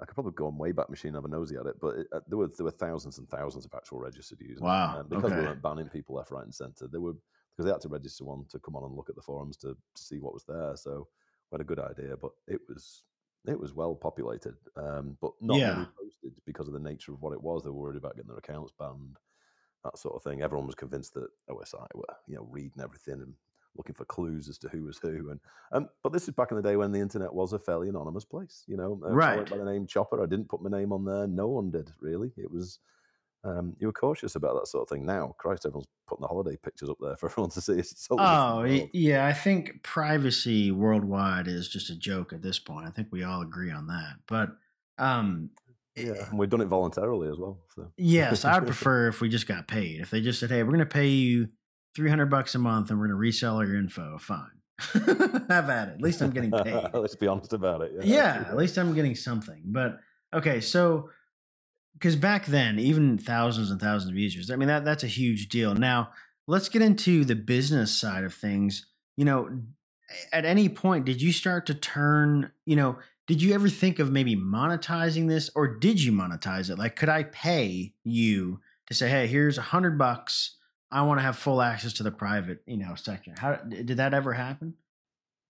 I 0.01 0.05
could 0.05 0.15
probably 0.15 0.33
go 0.33 0.47
on 0.47 0.57
Wayback 0.57 0.89
Machine 0.89 1.09
and 1.09 1.17
have 1.17 1.25
a 1.25 1.27
nosy 1.27 1.57
at 1.57 1.67
it. 1.67 1.75
But 1.79 1.95
it, 1.99 2.07
uh, 2.13 2.19
there 2.27 2.37
were 2.37 2.47
there 2.47 2.65
were 2.65 2.71
thousands 2.71 3.19
and 3.19 3.29
thousands 3.29 3.65
of 3.65 3.73
actual 3.75 3.99
registered 3.99 4.39
users. 4.41 4.61
Wow! 4.61 4.99
Um, 4.99 5.07
because 5.07 5.31
okay. 5.31 5.39
we 5.39 5.45
weren't 5.45 5.61
banning 5.61 5.89
people 5.89 6.15
left, 6.15 6.31
right, 6.31 6.43
and 6.43 6.53
centre, 6.53 6.87
they 6.91 6.97
were 6.97 7.13
because 7.51 7.65
they 7.65 7.71
had 7.71 7.81
to 7.81 7.89
register 7.89 8.23
one 8.23 8.45
to 8.49 8.59
come 8.59 8.75
on 8.75 8.83
and 8.83 8.95
look 8.95 9.09
at 9.09 9.15
the 9.15 9.21
forums 9.21 9.57
to, 9.57 9.75
to 9.95 10.01
see 10.01 10.19
what 10.19 10.33
was 10.33 10.45
there. 10.47 10.75
So 10.75 11.07
we 11.51 11.55
had 11.55 11.61
a 11.61 11.65
good 11.65 11.79
idea, 11.79 12.15
but 12.17 12.31
it 12.47 12.61
was 12.67 13.03
it 13.45 13.59
was 13.59 13.73
well 13.73 13.95
populated, 13.95 14.55
um, 14.75 15.17
but 15.21 15.31
not 15.41 15.57
yeah. 15.57 15.71
really 15.71 15.87
posted 15.99 16.41
because 16.45 16.67
of 16.67 16.73
the 16.73 16.79
nature 16.79 17.13
of 17.13 17.21
what 17.21 17.33
it 17.33 17.41
was. 17.41 17.63
They 17.63 17.69
were 17.69 17.75
worried 17.75 17.97
about 17.97 18.15
getting 18.15 18.29
their 18.29 18.37
accounts 18.37 18.71
banned. 18.77 19.17
that 19.83 19.97
sort 19.97 20.15
of 20.15 20.23
thing. 20.23 20.41
Everyone 20.41 20.67
was 20.67 20.75
convinced 20.75 21.13
that 21.15 21.27
OSI 21.49 21.87
were, 21.95 22.15
you 22.27 22.35
know, 22.35 22.47
reading 22.49 22.81
everything 22.81 23.21
and 23.21 23.33
looking 23.75 23.95
for 23.95 24.05
clues 24.05 24.49
as 24.49 24.57
to 24.59 24.69
who 24.69 24.83
was 24.83 24.97
who. 24.97 25.31
And 25.31 25.39
um, 25.71 25.89
but 26.03 26.13
this 26.13 26.23
is 26.27 26.33
back 26.33 26.51
in 26.51 26.57
the 26.57 26.63
day 26.63 26.75
when 26.75 26.91
the 26.91 26.99
internet 26.99 27.33
was 27.33 27.53
a 27.53 27.59
fairly 27.59 27.89
anonymous 27.89 28.25
place. 28.25 28.63
You 28.67 28.77
know, 28.77 28.99
uh, 29.03 29.13
right? 29.13 29.49
By 29.49 29.57
the 29.57 29.65
name 29.65 29.87
Chopper. 29.87 30.21
I 30.21 30.25
didn't 30.25 30.49
put 30.49 30.61
my 30.61 30.69
name 30.69 30.91
on 30.91 31.05
there. 31.05 31.27
No 31.27 31.47
one 31.47 31.71
did 31.71 31.91
really. 31.99 32.31
It 32.37 32.51
was. 32.51 32.79
Um, 33.43 33.75
you 33.79 33.87
were 33.87 33.93
cautious 33.93 34.35
about 34.35 34.53
that 34.53 34.67
sort 34.67 34.83
of 34.83 34.89
thing. 34.89 35.03
Now, 35.03 35.33
Christ, 35.39 35.65
everyone's 35.65 35.87
putting 36.07 36.21
the 36.21 36.27
holiday 36.27 36.57
pictures 36.57 36.91
up 36.91 36.97
there 37.01 37.15
for 37.19 37.27
everyone 37.27 37.49
to 37.49 37.61
see. 37.61 37.73
It's 37.73 38.07
oh, 38.11 38.61
yeah. 38.93 39.25
I 39.25 39.33
think 39.33 39.81
privacy 39.81 40.69
worldwide 40.69 41.47
is 41.47 41.67
just 41.67 41.89
a 41.89 41.95
joke 41.95 42.33
at 42.33 42.43
this 42.43 42.59
point. 42.59 42.85
I 42.85 42.91
think 42.91 43.07
we 43.09 43.23
all 43.23 43.41
agree 43.41 43.71
on 43.71 43.87
that. 43.87 44.17
But 44.27 44.51
um, 44.99 45.49
yeah, 45.95 46.29
and 46.29 46.37
we've 46.37 46.49
done 46.49 46.61
it 46.61 46.67
voluntarily 46.67 47.29
as 47.29 47.37
well. 47.37 47.57
So 47.75 47.91
yes, 47.97 48.45
I 48.45 48.59
would 48.59 48.65
prefer 48.67 49.07
if 49.07 49.21
we 49.21 49.29
just 49.29 49.47
got 49.47 49.67
paid. 49.67 50.01
If 50.01 50.11
they 50.11 50.21
just 50.21 50.39
said, 50.39 50.51
"Hey, 50.51 50.61
we're 50.61 50.69
going 50.69 50.79
to 50.79 50.85
pay 50.85 51.07
you 51.07 51.49
three 51.95 52.09
hundred 52.09 52.27
bucks 52.27 52.55
a 52.55 52.59
month, 52.59 52.89
and 52.89 52.99
we're 52.99 53.07
going 53.07 53.15
to 53.15 53.19
resell 53.19 53.55
all 53.55 53.65
your 53.65 53.77
info. 53.77 54.17
Fine, 54.17 54.49
have 55.49 55.69
at 55.69 55.89
it. 55.89 55.91
At 55.95 56.01
least 56.01 56.21
I'm 56.21 56.31
getting 56.31 56.51
paid. 56.51 56.89
Let's 56.93 57.15
be 57.15 57.27
honest 57.27 57.53
about 57.53 57.81
it. 57.81 57.91
Yeah, 58.01 58.03
yeah 58.03 58.45
at 58.49 58.57
least 58.57 58.77
I'm 58.77 58.93
getting 58.93 59.15
something. 59.15 59.61
But 59.65 59.99
okay, 60.33 60.61
so 60.61 61.09
because 61.93 62.15
back 62.15 62.45
then, 62.45 62.79
even 62.79 63.17
thousands 63.17 63.71
and 63.71 63.79
thousands 63.79 64.11
of 64.11 64.17
users, 64.17 64.49
I 64.49 64.55
mean 64.55 64.67
that 64.67 64.85
that's 64.85 65.03
a 65.03 65.07
huge 65.07 65.49
deal. 65.49 65.75
Now 65.75 66.11
let's 66.47 66.69
get 66.69 66.81
into 66.81 67.25
the 67.25 67.35
business 67.35 67.97
side 67.97 68.23
of 68.23 68.33
things. 68.33 68.87
You 69.17 69.25
know, 69.25 69.61
at 70.31 70.45
any 70.45 70.69
point, 70.69 71.05
did 71.05 71.21
you 71.21 71.31
start 71.31 71.65
to 71.67 71.73
turn? 71.73 72.51
You 72.65 72.75
know, 72.75 72.97
did 73.27 73.41
you 73.41 73.53
ever 73.53 73.69
think 73.69 73.99
of 73.99 74.11
maybe 74.11 74.35
monetizing 74.35 75.27
this, 75.27 75.49
or 75.55 75.67
did 75.67 76.01
you 76.01 76.11
monetize 76.11 76.69
it? 76.69 76.77
Like, 76.77 76.95
could 76.95 77.09
I 77.09 77.23
pay 77.23 77.93
you 78.03 78.59
to 78.87 78.93
say, 78.93 79.09
"Hey, 79.09 79.27
here's 79.27 79.57
a 79.57 79.61
hundred 79.61 79.97
bucks." 79.97 80.57
I 80.91 81.03
want 81.03 81.19
to 81.19 81.23
have 81.23 81.37
full 81.37 81.61
access 81.61 81.93
to 81.93 82.03
the 82.03 82.11
private, 82.11 82.59
you 82.65 82.77
know, 82.77 82.95
section. 82.95 83.33
How 83.35 83.55
did 83.55 83.97
that 83.97 84.13
ever 84.13 84.33
happen? 84.33 84.75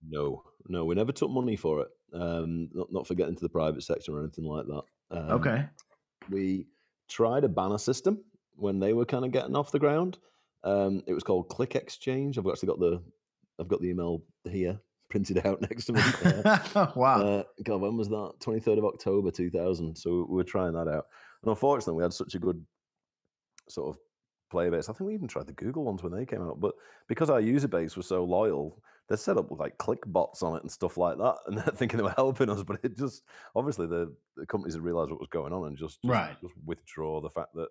No, 0.08 0.44
no, 0.68 0.86
we 0.86 0.96
never 0.96 1.12
took 1.12 1.32
money 1.32 1.56
for 1.56 1.82
it. 1.82 1.88
Um, 2.14 2.70
not, 2.74 2.92
not 2.92 3.08
for 3.08 3.16
getting 3.16 3.36
to 3.36 3.42
the 3.42 3.50
private 3.50 3.84
section 3.84 4.14
or 4.14 4.20
anything 4.20 4.46
like 4.46 4.66
that. 4.68 4.82
Um, 5.12 5.32
okay. 5.32 5.66
We 6.30 6.68
tried 7.10 7.44
a 7.44 7.50
banner 7.50 7.78
system 7.78 8.24
when 8.56 8.80
they 8.80 8.94
were 8.94 9.06
kind 9.06 9.26
of 9.26 9.32
getting 9.32 9.56
off 9.56 9.72
the 9.72 9.80
ground. 9.80 10.18
Um, 10.64 11.02
it 11.08 11.14
was 11.14 11.24
called 11.24 11.50
Click 11.50 11.76
Exchange. 11.76 12.38
I've 12.38 12.48
actually 12.48 12.68
got 12.68 12.80
the 12.80 13.02
I've 13.60 13.68
got 13.68 13.82
the 13.82 13.90
email 13.90 14.24
here 14.50 14.80
printed 15.10 15.46
out 15.46 15.62
next 15.62 15.86
to 15.86 15.94
me. 15.94 16.02
Uh, 16.76 16.92
wow. 16.96 17.22
Uh, 17.22 17.44
God, 17.64 17.82
when 17.82 17.98
was 17.98 18.10
that? 18.10 18.34
Twenty 18.40 18.60
third 18.60 18.78
of 18.78 18.86
October, 18.86 19.32
two 19.32 19.50
thousand. 19.50 19.96
So 19.98 20.26
we 20.30 20.36
were 20.36 20.44
trying 20.44 20.74
that 20.74 20.88
out, 20.88 21.06
and 21.44 21.50
unfortunately, 21.50 21.96
we 21.96 22.04
had 22.04 22.14
such 22.14 22.36
a 22.36 22.40
good 22.40 22.64
sort 23.70 23.96
of 23.96 24.02
player 24.52 24.70
base. 24.70 24.90
I 24.90 24.94
think 24.94 25.08
we 25.08 25.14
even 25.14 25.28
tried 25.28 25.48
the 25.48 25.54
Google 25.54 25.84
ones 25.84 26.04
when 26.04 26.12
they 26.12 26.26
came 26.26 26.42
out, 26.42 26.60
but 26.60 26.76
because 27.08 27.30
our 27.30 27.40
user 27.40 27.68
base 27.68 27.98
was 27.98 28.06
so 28.06 28.24
loyal, 28.24 28.82
they 29.08 29.16
set 29.16 29.38
up 29.38 29.50
with 29.50 29.60
like 29.60 29.78
click 29.78 30.02
bots 30.06 30.44
on 30.44 30.56
it 30.56 30.62
and 30.62 30.72
stuff 30.72 30.98
like 30.98 31.18
that, 31.18 31.36
and 31.48 31.58
they're 31.58 31.74
thinking 31.76 31.98
they 31.98 32.04
were 32.04 32.14
helping 32.16 32.50
us, 32.50 32.64
but 32.64 32.80
it 32.84 32.98
just 32.98 33.24
obviously 33.56 33.88
the, 33.88 34.14
the 34.38 34.46
companies 34.46 34.76
had 34.76 34.84
realized 34.84 35.12
what 35.12 35.20
was 35.20 35.30
going 35.30 35.54
on 35.54 35.68
and 35.68 35.78
just, 35.78 36.02
just 36.02 36.12
right 36.12 36.36
just 36.42 36.54
withdraw 36.66 37.22
the 37.22 37.30
fact 37.30 37.54
that 37.56 37.70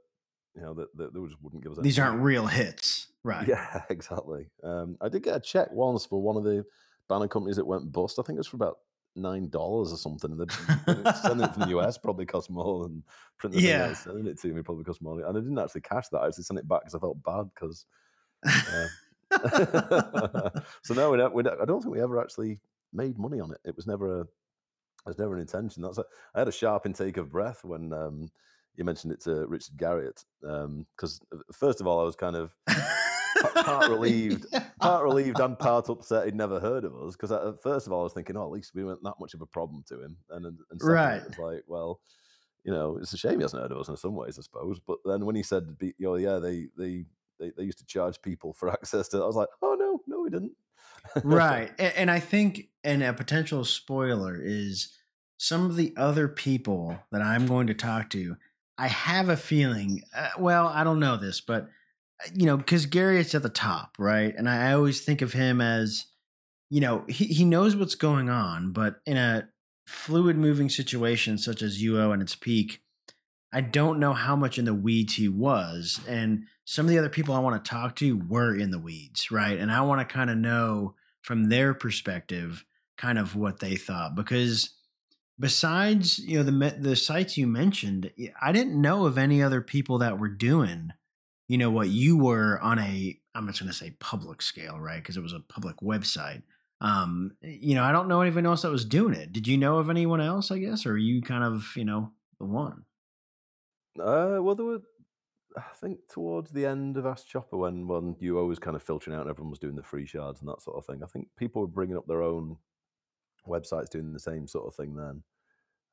you 0.57 0.63
know 0.63 0.75
that, 0.75 0.95
that 0.97 1.15
they 1.15 1.21
just 1.21 1.41
wouldn't 1.43 1.63
give 1.63 1.73
us 1.73 1.79
these 1.83 1.99
aren't 1.99 2.21
real 2.21 2.47
hits, 2.47 3.09
right? 3.23 3.47
Yeah, 3.47 3.83
exactly. 3.91 4.49
Um, 4.63 4.97
I 5.01 5.09
did 5.09 5.23
get 5.23 5.37
a 5.37 5.41
check 5.41 5.71
once 5.71 6.05
for 6.05 6.21
one 6.21 6.37
of 6.37 6.45
the 6.45 6.65
banner 7.09 7.29
companies 7.29 7.57
that 7.57 7.67
went 7.67 7.93
bust. 7.93 8.19
I 8.19 8.23
think 8.23 8.37
it 8.37 8.41
was 8.41 8.47
for 8.49 8.57
about 8.57 8.79
nine 9.17 9.49
dollars 9.49 9.93
or 9.93 9.97
something. 9.97 10.33
And 10.33 11.17
sending 11.23 11.47
it 11.47 11.55
from 11.55 11.63
the 11.63 11.79
US 11.79 11.99
probably 12.03 12.27
cost 12.27 12.51
more 12.51 12.85
than 12.85 13.03
printing 13.39 13.61
yeah. 13.61 13.87
Out, 13.87 13.97
sending 13.97 14.27
it 14.27 14.41
to 14.41 14.49
me 14.49 14.63
probably 14.63 14.85
cost 14.85 15.03
more. 15.03 15.21
And 15.21 15.37
I 15.37 15.41
didn't 15.41 15.59
actually 15.59 15.83
cash 15.83 16.09
that. 16.09 16.19
I 16.19 16.29
actually 16.29 16.45
sent 16.45 16.61
it 16.61 16.69
back 16.69 16.83
because 16.83 16.95
I 16.95 16.99
felt 16.99 17.23
bad 17.23 17.51
because. 17.55 17.87
Uh, 18.47 18.87
so 20.83 20.95
no, 20.95 21.11
we 21.11 21.19
don't, 21.19 21.35
we 21.35 21.43
don't, 21.43 21.61
I 21.61 21.65
don't 21.65 21.81
think 21.83 21.95
we 21.95 22.03
ever 22.03 22.21
actually 22.21 22.61
made 22.93 23.19
money 23.19 23.41
on 23.41 23.53
it. 23.53 23.61
It 23.65 23.77
was 23.77 23.87
never 23.87 24.21
a, 24.21 24.21
it 24.23 25.07
was 25.07 25.19
never 25.19 25.35
an 25.35 25.41
intention. 25.41 25.83
That's 25.83 25.99
a, 25.99 26.05
I 26.35 26.41
had 26.41 26.49
a 26.49 26.53
sharp 26.53 26.87
intake 26.87 27.17
of 27.17 27.31
breath 27.31 27.65
when 27.65 27.93
um, 27.93 28.29
you 28.77 28.85
mentioned 28.85 29.13
it 29.13 29.21
to 29.23 29.47
Richard 29.47 29.77
Garriott 29.77 30.25
because 30.41 31.21
um, 31.33 31.43
first 31.53 31.81
of 31.81 31.87
all 31.87 32.01
I 32.01 32.05
was 32.05 32.17
kind 32.17 32.37
of 32.37 32.55
part 33.63 33.91
relieved, 33.91 34.47
yeah. 34.53 34.65
part 34.81 35.05
relieved, 35.05 35.41
and 35.41 35.59
part 35.59 35.89
upset 35.89 36.25
he'd 36.25 36.35
never 36.35 36.61
heard 36.61 36.85
of 36.85 36.95
us. 36.97 37.17
Because 37.17 37.31
first 37.63 37.87
of 37.87 37.93
all, 37.93 38.01
I 38.01 38.05
was 38.05 38.13
thinking, 38.13 38.37
oh, 38.37 38.45
at 38.45 38.51
least 38.51 38.75
we 38.75 38.85
weren't 38.85 39.03
that 39.03 39.15
much 39.21 39.35
of 39.35 39.41
a 39.41 39.47
problem 39.47 39.85
to 39.89 40.03
him, 40.03 40.17
and 40.31 40.47
and, 40.47 40.59
and 40.71 40.81
second, 40.81 40.95
right, 40.95 41.23
it's 41.27 41.39
like, 41.39 41.65
well, 41.67 42.01
you 42.65 42.73
know, 42.73 42.99
it's 42.99 43.13
a 43.13 43.19
shame 43.19 43.39
he 43.39 43.43
hasn't 43.43 43.63
heard 43.63 43.73
of 43.73 43.79
us 43.79 43.89
in 43.89 43.97
some 43.97 44.15
ways, 44.15 44.39
I 44.39 44.43
suppose. 44.43 44.81
But 44.81 44.99
then 45.05 45.25
when 45.25 45.37
he 45.37 45.43
said, 45.43 45.77
you 45.81 45.95
know, 45.99 46.17
yeah, 46.17 46.39
they 46.39 46.69
they 46.77 47.05
they, 47.39 47.53
they 47.57 47.65
used 47.65 47.79
to 47.79 47.87
charge 47.87 48.21
people 48.23 48.53
for 48.53 48.71
access 48.73 49.09
to, 49.09 49.19
it, 49.19 49.23
I 49.23 49.27
was 49.27 49.37
like, 49.37 49.49
oh 49.63 49.77
no, 49.79 50.01
no, 50.07 50.23
we 50.23 50.31
didn't. 50.31 50.53
right, 51.25 51.71
and, 51.79 51.93
and 51.97 52.11
I 52.11 52.21
think, 52.21 52.69
and 52.85 53.03
a 53.03 53.13
potential 53.13 53.65
spoiler 53.65 54.39
is 54.41 54.97
some 55.39 55.65
of 55.65 55.77
the 55.77 55.95
other 55.97 56.29
people 56.29 56.99
that 57.11 57.23
I'm 57.23 57.47
going 57.47 57.67
to 57.69 57.75
talk 57.75 58.11
to. 58.11 58.37
I 58.77 58.89
have 58.89 59.29
a 59.29 59.37
feeling. 59.37 60.03
Uh, 60.15 60.31
well, 60.39 60.67
I 60.67 60.85
don't 60.85 61.01
know 61.01 61.17
this, 61.17 61.41
but 61.41 61.69
you 62.35 62.47
know, 62.47 62.57
because 62.57 62.87
Garriott's 62.87 63.35
at 63.35 63.43
the 63.43 63.49
top, 63.49 63.97
right? 63.99 64.35
And 64.37 64.49
I 64.49 64.73
always 64.73 65.01
think 65.01 65.23
of 65.23 65.33
him 65.33 65.61
as, 65.61 66.07
you 66.69 66.81
know, 66.81 67.05
he, 67.09 67.27
he 67.27 67.45
knows 67.45 67.77
what's 67.77 67.95
going 67.95 68.29
on, 68.29 68.73
but 68.73 69.01
in 69.07 69.17
a 69.17 69.49
fluid 69.87 70.37
moving 70.37 70.69
situation 70.69 71.39
such 71.39 71.63
as 71.63 71.83
UO 71.83 72.13
and 72.13 72.23
its 72.23 72.35
peak, 72.35 72.83
I 73.53 73.61
don't 73.61 73.99
know 73.99 74.13
how 74.13 74.37
much 74.37 74.59
in 74.59 74.65
the 74.65 74.75
weeds 74.75 75.15
he 75.15 75.29
was. 75.29 76.01
And 76.07 76.45
some 76.65 76.87
of 76.87 76.91
the 76.91 76.99
other 76.99 77.09
people 77.09 77.35
I 77.35 77.41
want 77.41 77.65
to 77.65 77.69
talk 77.69 77.97
to 77.97 78.17
were 78.17 78.55
in 78.55 78.71
the 78.71 78.79
weeds, 78.79 79.31
right? 79.31 79.59
And 79.59 79.73
I 79.73 79.81
want 79.81 80.07
to 80.07 80.13
kind 80.13 80.31
of 80.31 80.37
know 80.37 80.95
from 81.23 81.49
their 81.49 81.75
perspective 81.75 82.65
kind 82.97 83.19
of 83.19 83.35
what 83.35 83.61
they 83.61 83.77
thought 83.77 84.15
because 84.15 84.75
besides 85.39 86.19
you 86.19 86.37
know 86.37 86.43
the 86.43 86.77
the 86.79 86.95
sites 86.95 87.39
you 87.39 87.47
mentioned 87.47 88.11
i 88.43 88.53
didn't 88.53 88.79
know 88.79 89.07
of 89.07 89.17
any 89.17 89.43
other 89.43 89.63
people 89.63 89.97
that 89.97 90.19
were 90.19 90.29
doing 90.29 90.93
you 91.51 91.59
know 91.59 91.71
what 91.73 91.89
you 91.89 92.17
were 92.17 92.61
on 92.61 92.79
a 92.79 93.19
i'm 93.35 93.49
just 93.49 93.59
going 93.59 93.69
to 93.69 93.77
say 93.77 93.91
public 93.99 94.41
scale 94.41 94.79
right 94.79 95.03
because 95.03 95.17
it 95.17 95.23
was 95.23 95.33
a 95.33 95.41
public 95.41 95.77
website. 95.79 96.43
Um 96.81 97.33
you 97.43 97.75
know 97.75 97.83
i 97.83 97.91
don't 97.91 98.07
know 98.07 98.21
anyone 98.21 98.47
else 98.47 98.63
that 98.63 98.71
was 98.71 98.85
doing 98.85 99.15
it. 99.15 99.33
Did 99.33 99.49
you 99.49 99.59
know 99.59 99.79
of 99.79 99.91
anyone 99.91 100.21
else 100.21 100.53
i 100.53 100.59
guess 100.59 100.87
or 100.87 100.97
you 100.97 101.21
kind 101.21 101.43
of 101.43 101.73
you 101.75 101.85
know 101.85 102.13
the 102.39 102.47
one? 102.47 102.85
Uh 103.99 104.39
well 104.41 104.55
there 104.55 104.65
were 104.65 104.83
i 105.57 105.75
think 105.75 105.99
towards 106.09 106.53
the 106.53 106.65
end 106.65 106.97
of 106.97 107.05
ask 107.05 107.27
chopper 107.27 107.57
when 107.57 107.89
when 107.89 108.15
you 108.21 108.35
was 108.35 108.61
kind 108.61 108.77
of 108.77 108.83
filtering 108.85 109.17
out 109.17 109.23
and 109.23 109.31
everyone 109.31 109.51
was 109.51 109.59
doing 109.59 109.75
the 109.75 109.83
free 109.83 110.07
shards 110.07 110.41
and 110.41 110.49
that 110.49 110.63
sort 110.63 110.77
of 110.77 110.87
thing 110.87 111.03
i 111.03 111.07
think 111.07 111.27
people 111.37 111.63
were 111.63 111.67
bringing 111.67 111.97
up 111.97 112.07
their 112.07 112.23
own 112.23 112.57
websites 113.49 113.91
doing 113.91 114.13
the 114.13 114.21
same 114.21 114.47
sort 114.47 114.69
of 114.69 114.75
thing 114.77 114.95
then. 114.95 115.25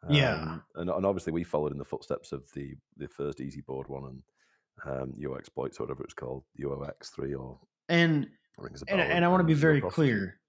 Um, 0.03 0.14
yeah 0.14 0.58
and, 0.76 0.91
and 0.91 1.05
obviously 1.08 1.34
we 1.34 1.43
followed 1.43 1.72
in 1.72 1.80
the 1.80 1.91
footsteps 1.93 2.32
of 2.32 2.43
the 2.53 2.76
the 2.97 3.08
first 3.08 3.39
ezboard 3.39 3.89
one 3.89 4.05
and 4.05 4.22
um, 4.86 5.13
exploits, 5.38 5.80
whatever 5.80 6.03
it's 6.03 6.13
called, 6.13 6.43
UOX3 6.59 7.39
or 7.39 7.59
and 7.89 8.28
and, 8.88 9.01
and, 9.01 9.23
I 9.23 9.28
want 9.28 9.41
to 9.41 9.45
be 9.45 9.53
very 9.53 9.82
clear 9.82 10.39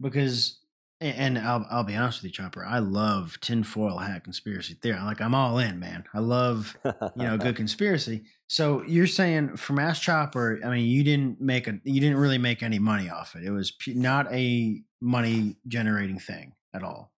because 0.00 0.58
and 1.00 1.38
I'll 1.38 1.66
I'll 1.70 1.84
be 1.84 1.94
honest 1.94 2.22
with 2.22 2.30
you, 2.30 2.34
Chopper. 2.34 2.64
I 2.64 2.78
love 2.78 3.38
tinfoil 3.40 3.98
hat 3.98 4.24
conspiracy 4.24 4.74
theory. 4.74 4.98
Like 5.00 5.20
I'm 5.20 5.34
all 5.34 5.58
in, 5.58 5.78
man. 5.78 6.04
I 6.12 6.18
love 6.18 6.76
you 6.84 7.22
know 7.22 7.36
good 7.36 7.56
conspiracy. 7.56 8.24
So 8.48 8.82
you're 8.84 9.06
saying 9.06 9.56
from 9.56 9.78
Ask 9.78 10.02
Chopper, 10.02 10.58
I 10.64 10.70
mean, 10.70 10.86
you 10.86 11.04
didn't 11.04 11.40
make 11.40 11.68
a 11.68 11.78
you 11.84 12.00
didn't 12.00 12.16
really 12.16 12.38
make 12.38 12.62
any 12.62 12.78
money 12.78 13.10
off 13.10 13.36
it. 13.36 13.44
It 13.44 13.50
was 13.50 13.72
not 13.86 14.32
a 14.32 14.82
money 15.00 15.56
generating 15.68 16.18
thing 16.18 16.54
at 16.74 16.82
all. 16.82 17.12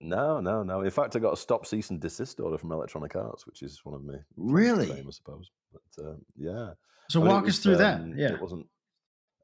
No, 0.00 0.40
no, 0.40 0.62
no. 0.62 0.82
In 0.82 0.90
fact, 0.90 1.14
I 1.14 1.20
got 1.20 1.32
a 1.32 1.36
stop, 1.36 1.64
cease, 1.64 1.90
and 1.90 2.00
desist 2.00 2.40
order 2.40 2.58
from 2.58 2.72
Electronic 2.72 3.14
Arts, 3.14 3.46
which 3.46 3.62
is 3.62 3.80
one 3.84 3.94
of 3.94 4.04
my 4.04 4.14
really, 4.36 4.88
fame, 4.88 5.06
I 5.06 5.10
suppose. 5.12 5.50
But 5.72 6.04
uh, 6.04 6.14
yeah. 6.36 6.70
So 7.08 7.20
walk 7.20 7.44
was, 7.44 7.56
us 7.56 7.62
through 7.62 7.74
um, 7.74 7.78
that. 7.78 8.18
Yeah, 8.18 8.34
it 8.34 8.40
wasn't. 8.40 8.66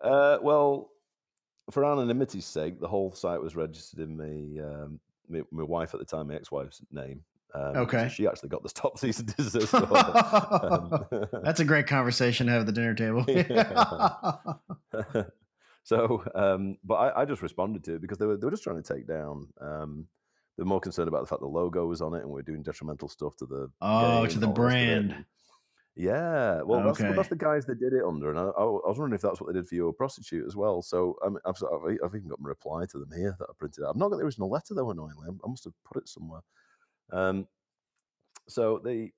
Uh, 0.01 0.39
well, 0.43 0.91
for 1.71 1.85
anonymity's 1.85 2.47
sake, 2.47 2.81
the 2.81 2.89
whole 2.89 3.13
site 3.13 3.41
was 3.41 3.57
registered 3.57 4.01
in 4.01 4.17
my 4.17 4.63
um, 4.63 5.01
my, 5.29 5.43
my 5.51 5.63
wife 5.63 5.95
at 5.95 6.01
the 6.01 6.07
time, 6.07 6.29
my 6.29 6.35
ex-wife's 6.35 6.81
name. 6.91 7.23
Um, 7.55 7.77
okay. 7.77 8.05
So 8.05 8.09
she 8.09 8.27
actually 8.27 8.51
got 8.51 8.63
the 8.63 8.69
top 8.69 8.99
season 8.99 9.27
desist 9.37 9.75
um, 9.75 11.07
That's 11.43 11.61
a 11.61 11.65
great 11.65 11.87
conversation 11.87 12.47
to 12.47 12.53
have 12.53 12.61
at 12.63 12.67
the 12.67 12.73
dinner 12.73 12.95
table. 12.95 13.25
so, 15.85 16.25
um, 16.35 16.77
but 16.85 16.95
I, 16.95 17.23
I, 17.23 17.25
just 17.25 17.43
responded 17.43 17.85
to 17.85 17.95
it 17.95 18.03
because 18.03 18.19
they 18.19 18.27
were 18.27 18.37
they 18.37 18.45
were 18.45 18.51
just 18.51 18.65
trying 18.65 18.83
to 18.83 18.95
take 18.95 19.07
down 19.07 19.49
um, 19.61 20.07
they're 20.57 20.67
more 20.67 20.81
concerned 20.81 21.09
about 21.09 21.21
the 21.21 21.27
fact 21.27 21.41
the 21.41 21.47
logo 21.47 21.87
was 21.87 22.03
on 22.03 22.15
it 22.15 22.23
and 22.23 22.29
we're 22.29 22.43
doing 22.43 22.63
detrimental 22.63 23.09
stuff 23.09 23.37
to 23.37 23.47
the 23.47 23.71
oh 23.81 24.27
to 24.27 24.39
the 24.39 24.49
brand. 24.49 25.25
Yeah, 25.99 26.63
well, 26.63 26.79
okay. 26.91 27.03
that's, 27.03 27.17
that's 27.17 27.29
the 27.29 27.35
guys 27.35 27.67
that 27.67 27.81
did 27.81 27.93
it 27.93 28.05
under, 28.07 28.31
and 28.31 28.39
I, 28.39 28.45
I, 28.45 28.65
was 28.65 28.99
wondering 28.99 29.17
if 29.17 29.21
that's 29.21 29.41
what 29.41 29.53
they 29.53 29.59
did 29.59 29.67
for 29.67 29.75
your 29.75 29.93
prostitute 29.93 30.47
as 30.47 30.55
well. 30.55 30.81
So 30.81 31.17
I 31.25 31.29
mean, 31.29 31.39
I've, 31.45 31.61
I've, 31.61 32.15
even 32.15 32.29
got 32.29 32.41
my 32.41 32.49
reply 32.49 32.85
to 32.93 33.01
them 33.01 33.11
here 33.17 33.35
that 33.37 33.47
I 33.51 33.53
printed 33.59 33.83
out. 33.83 33.91
I've 33.91 33.97
not 33.97 34.11
got 34.11 34.19
the 34.19 34.25
original 34.25 34.49
letter 34.49 34.75
though, 34.75 34.93
annoyingly. 34.93 35.27
I 35.29 35.49
must 35.49 35.65
have 35.65 35.73
put 35.85 36.01
it 36.01 36.09
somewhere. 36.09 36.43
Um, 37.13 37.49
so 38.47 38.81
they, 38.83 39.13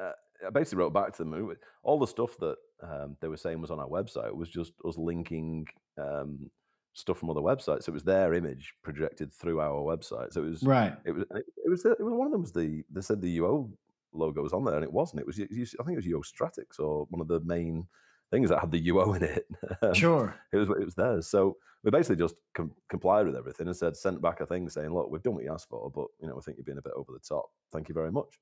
uh, 0.00 0.12
I 0.46 0.50
basically 0.50 0.84
wrote 0.84 0.94
back 0.94 1.16
to 1.16 1.24
them. 1.24 1.56
All 1.82 1.98
the 1.98 2.06
stuff 2.06 2.36
that 2.38 2.58
um, 2.80 3.16
they 3.20 3.26
were 3.26 3.36
saying 3.36 3.60
was 3.60 3.72
on 3.72 3.80
our 3.80 3.88
website 3.88 4.32
was 4.32 4.48
just 4.48 4.72
us 4.86 4.96
linking 4.96 5.66
um, 5.98 6.48
stuff 6.92 7.18
from 7.18 7.30
other 7.30 7.40
websites. 7.40 7.82
So 7.82 7.90
it 7.90 7.94
was 7.94 8.04
their 8.04 8.34
image 8.34 8.72
projected 8.84 9.32
through 9.32 9.60
our 9.60 9.80
website. 9.80 10.32
So 10.32 10.44
it 10.44 10.50
was 10.50 10.62
right. 10.62 10.94
It 11.04 11.10
was. 11.10 11.24
It, 11.32 11.68
was. 11.68 11.84
It 11.84 12.00
was 12.00 12.14
one 12.14 12.28
of 12.28 12.32
them 12.32 12.42
was 12.42 12.52
the. 12.52 12.84
They 12.92 13.00
said 13.00 13.20
the 13.20 13.38
UO 13.38 13.68
logo 13.68 13.68
was 14.14 14.52
on 14.52 14.64
there, 14.64 14.74
and 14.74 14.84
it 14.84 14.92
wasn't. 14.92 15.20
It 15.20 15.26
was. 15.26 15.38
I 15.38 15.84
think 15.84 15.98
it 15.98 16.04
was 16.04 16.06
UO 16.06 16.22
Stratics 16.24 16.78
or 16.78 17.06
one 17.10 17.20
of 17.20 17.28
the 17.28 17.40
main 17.40 17.86
things 18.30 18.48
that 18.50 18.60
had 18.60 18.70
the 18.70 18.88
UO 18.88 19.16
in 19.16 19.22
it. 19.22 19.46
Um, 19.82 19.94
sure. 19.94 20.34
It 20.52 20.56
was. 20.56 20.68
It 20.68 20.84
was 20.84 20.94
theirs. 20.94 21.26
So 21.26 21.56
we 21.82 21.90
basically 21.90 22.16
just 22.16 22.36
com- 22.54 22.74
complied 22.88 23.26
with 23.26 23.36
everything 23.36 23.66
and 23.66 23.76
said 23.76 23.96
sent 23.96 24.22
back 24.22 24.40
a 24.40 24.46
thing 24.46 24.68
saying, 24.68 24.92
"Look, 24.92 25.10
we've 25.10 25.22
done 25.22 25.34
what 25.34 25.44
you 25.44 25.52
asked 25.52 25.68
for, 25.68 25.90
but 25.90 26.06
you 26.20 26.28
know, 26.28 26.36
we 26.36 26.42
think 26.42 26.56
you're 26.56 26.64
being 26.64 26.78
a 26.78 26.82
bit 26.82 26.94
over 26.96 27.12
the 27.12 27.18
top. 27.18 27.50
Thank 27.72 27.88
you 27.88 27.94
very 27.94 28.12
much." 28.12 28.38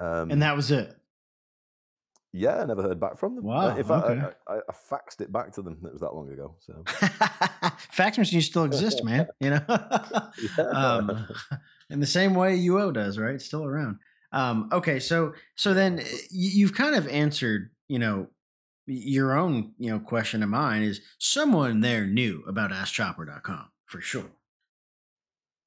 Um, 0.00 0.30
and 0.30 0.42
that 0.42 0.56
was 0.56 0.70
it. 0.70 0.96
Yeah, 2.36 2.62
I 2.62 2.64
never 2.64 2.82
heard 2.82 2.98
back 2.98 3.16
from 3.16 3.36
them. 3.36 3.44
Wow. 3.44 3.76
In 3.76 3.84
fact, 3.84 4.06
okay. 4.06 4.20
I, 4.48 4.54
I, 4.54 4.56
I, 4.56 4.72
faxed 4.72 5.20
it 5.20 5.32
back 5.32 5.52
to 5.52 5.62
them. 5.62 5.78
It 5.84 5.92
was 5.92 6.00
that 6.00 6.16
long 6.16 6.32
ago. 6.32 6.56
So 6.58 6.82
fax 7.92 8.18
machines 8.18 8.46
still 8.46 8.64
exist, 8.64 9.04
man. 9.04 9.28
You 9.38 9.50
know, 9.50 9.60
yeah. 10.58 10.64
um, 10.64 11.28
in 11.90 12.00
the 12.00 12.08
same 12.08 12.34
way 12.34 12.58
UO 12.58 12.92
does, 12.92 13.20
right? 13.20 13.36
It's 13.36 13.44
still 13.44 13.64
around. 13.64 14.00
Um, 14.34 14.68
okay, 14.72 14.98
so 14.98 15.32
so 15.54 15.72
then 15.74 16.00
eh, 16.00 16.04
you've 16.30 16.74
kind 16.74 16.94
of 16.94 17.08
answered, 17.08 17.70
you 17.88 17.98
know, 17.98 18.28
your 18.86 19.38
own, 19.38 19.72
you 19.78 19.90
know, 19.90 20.00
question 20.00 20.42
of 20.42 20.48
mine 20.48 20.82
is 20.82 21.00
someone 21.18 21.80
there 21.80 22.06
knew 22.06 22.42
about 22.46 22.70
AskChopper.com 22.70 23.70
for 23.86 24.00
sure. 24.00 24.30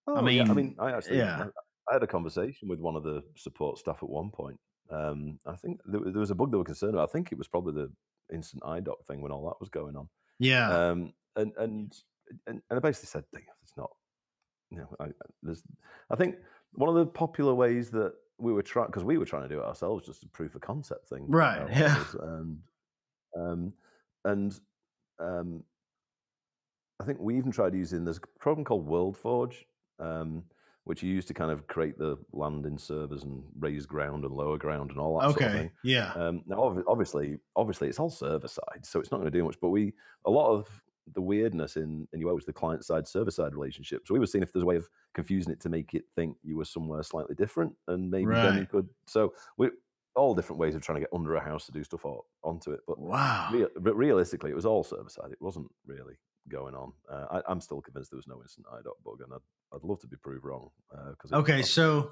Oh, 0.05 0.17
I 0.17 0.21
mean, 0.21 0.37
yeah. 0.37 0.51
I 0.51 0.53
mean, 0.53 0.75
I 0.79 0.91
actually, 0.91 1.17
yeah. 1.17 1.45
I, 1.45 1.91
I 1.91 1.93
had 1.93 2.03
a 2.03 2.07
conversation 2.07 2.67
with 2.67 2.79
one 2.79 2.95
of 2.95 3.03
the 3.03 3.23
support 3.35 3.79
staff 3.79 3.99
at 4.03 4.09
one 4.09 4.29
point, 4.29 4.59
um, 4.89 5.39
I 5.45 5.55
think 5.55 5.81
there, 5.85 5.99
there, 5.99 6.19
was 6.19 6.31
a 6.31 6.35
bug 6.35 6.51
they 6.51 6.57
were 6.57 6.63
concerned 6.63 6.93
about. 6.93 7.09
I 7.09 7.11
think 7.11 7.31
it 7.31 7.37
was 7.37 7.47
probably 7.47 7.73
the 7.73 7.91
instant 8.33 8.63
iDoc 8.63 9.05
thing 9.07 9.21
when 9.21 9.31
all 9.31 9.45
that 9.45 9.59
was 9.59 9.69
going 9.69 9.95
on. 9.95 10.07
Yeah. 10.39 10.69
Um, 10.69 11.13
and, 11.35 11.51
and 11.57 11.93
and 12.45 12.61
and 12.69 12.77
I 12.77 12.79
basically 12.79 13.07
said, 13.07 13.23
it's 13.33 13.77
not. 13.77 13.89
You 14.69 14.79
know, 14.79 14.95
I, 14.99 15.07
there's. 15.43 15.63
I 16.09 16.15
think 16.15 16.35
one 16.73 16.89
of 16.89 16.95
the 16.95 17.05
popular 17.05 17.53
ways 17.53 17.89
that 17.91 18.13
we 18.39 18.53
were 18.53 18.61
trying 18.61 18.87
because 18.87 19.03
we 19.03 19.17
were 19.17 19.25
trying 19.25 19.43
to 19.43 19.49
do 19.49 19.59
it 19.59 19.65
ourselves, 19.65 20.05
just 20.05 20.23
a 20.23 20.27
proof 20.27 20.55
of 20.55 20.61
concept 20.61 21.09
thing, 21.09 21.25
right? 21.27 21.67
Yeah. 21.69 22.03
and 22.21 22.59
um, 23.37 23.73
and 24.25 24.59
um, 25.19 25.63
I 26.99 27.05
think 27.05 27.19
we 27.19 27.37
even 27.37 27.51
tried 27.51 27.73
using. 27.73 28.03
There's 28.03 28.17
a 28.17 28.39
program 28.39 28.65
called 28.65 28.87
WorldForge. 28.87 29.55
Um, 29.99 30.43
which 30.87 31.03
you 31.03 31.13
use 31.13 31.25
to 31.25 31.33
kind 31.33 31.51
of 31.51 31.67
create 31.67 31.97
the 31.97 32.17
landing 32.31 32.77
servers 32.77 33.23
and 33.23 33.43
raise 33.59 33.85
ground 33.85 34.23
and 34.23 34.33
lower 34.33 34.57
ground 34.57 34.89
and 34.89 34.99
all 34.99 35.19
that 35.19 35.27
okay. 35.27 35.39
sort 35.39 35.51
of 35.51 35.57
thing. 35.57 35.71
Yeah. 35.83 36.13
Um, 36.13 36.43
now, 36.47 36.81
obviously, 36.87 37.39
obviously, 37.57 37.89
it's 37.89 37.99
all 37.99 38.09
server 38.09 38.47
side, 38.47 38.83
so 38.83 39.01
it's 39.01 39.11
not 39.11 39.17
going 39.17 39.29
to 39.29 39.37
do 39.37 39.43
much. 39.43 39.57
But 39.61 39.69
we 39.69 39.93
a 40.25 40.31
lot 40.31 40.49
of 40.49 40.67
the 41.13 41.21
weirdness 41.21 41.77
in 41.77 42.07
in 42.13 42.21
is 42.37 42.45
the 42.45 42.53
client 42.53 42.85
side 42.85 43.07
server 43.07 43.31
side 43.31 43.53
relationship. 43.53 44.07
So 44.07 44.13
we 44.13 44.19
were 44.19 44.25
seeing 44.25 44.43
if 44.43 44.51
there's 44.51 44.63
a 44.63 44.67
way 44.67 44.75
of 44.75 44.89
confusing 45.13 45.53
it 45.53 45.59
to 45.61 45.69
make 45.69 45.93
it 45.93 46.05
think 46.15 46.37
you 46.43 46.57
were 46.57 46.65
somewhere 46.65 47.03
slightly 47.03 47.35
different, 47.35 47.73
and 47.87 48.09
maybe 48.09 48.25
right. 48.25 48.43
then 48.43 48.57
you 48.59 48.65
could. 48.65 48.89
So 49.07 49.33
we 49.57 49.69
all 50.15 50.33
different 50.33 50.59
ways 50.59 50.75
of 50.75 50.81
trying 50.81 50.97
to 50.97 51.01
get 51.01 51.13
under 51.13 51.35
a 51.35 51.43
house 51.43 51.67
to 51.67 51.71
do 51.71 51.83
stuff 51.83 52.03
or, 52.03 52.23
onto 52.43 52.71
it. 52.71 52.81
But 52.87 52.99
wow, 52.99 53.49
real, 53.51 53.69
but 53.79 53.95
realistically, 53.95 54.51
it 54.51 54.55
was 54.55 54.65
all 54.65 54.83
server 54.83 55.09
side. 55.09 55.31
It 55.31 55.41
wasn't 55.41 55.67
really 55.85 56.15
going 56.49 56.75
on. 56.75 56.93
Uh, 57.09 57.41
I, 57.47 57.51
am 57.51 57.61
still 57.61 57.81
convinced 57.81 58.11
there 58.11 58.17
was 58.17 58.27
no 58.27 58.41
instant 58.41 58.67
iDoc 58.67 59.03
bug, 59.05 59.21
and 59.23 59.33
I'd, 59.33 59.75
I'd 59.75 59.83
love 59.83 59.99
to 60.01 60.07
be 60.07 60.17
proved 60.17 60.43
wrong. 60.43 60.69
Uh, 60.93 61.35
okay, 61.35 61.61
so 61.61 62.11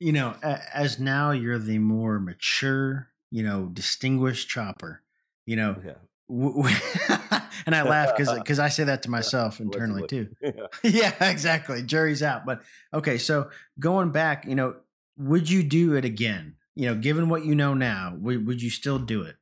you 0.00 0.12
know, 0.12 0.36
as 0.42 1.00
now 1.00 1.32
you're 1.32 1.58
the 1.58 1.78
more 1.78 2.20
mature, 2.20 3.08
you 3.30 3.42
know, 3.42 3.68
distinguished 3.72 4.48
chopper. 4.48 5.02
You 5.46 5.56
know, 5.56 5.76
yeah. 5.84 5.92
and 7.66 7.74
I 7.74 7.82
laugh 7.82 8.14
because 8.16 8.34
because 8.38 8.58
I 8.66 8.68
say 8.68 8.84
that 8.84 9.02
to 9.02 9.10
myself 9.10 9.60
internally 9.60 10.06
too. 10.06 10.28
Yeah. 10.82 11.12
exactly. 11.24 11.82
Jury's 11.82 12.22
out. 12.22 12.44
But 12.44 12.62
okay, 12.92 13.18
so 13.18 13.50
going 13.78 14.10
back, 14.10 14.44
you 14.46 14.54
know, 14.54 14.76
would 15.16 15.48
you 15.48 15.62
do 15.62 15.94
it 15.94 16.04
again? 16.04 16.56
You 16.74 16.86
know, 16.86 16.94
given 16.94 17.28
what 17.28 17.44
you 17.44 17.54
know 17.54 17.74
now, 17.74 18.14
would, 18.18 18.46
would 18.46 18.62
you 18.62 18.70
still 18.70 18.98
do 18.98 19.22
it? 19.22 19.36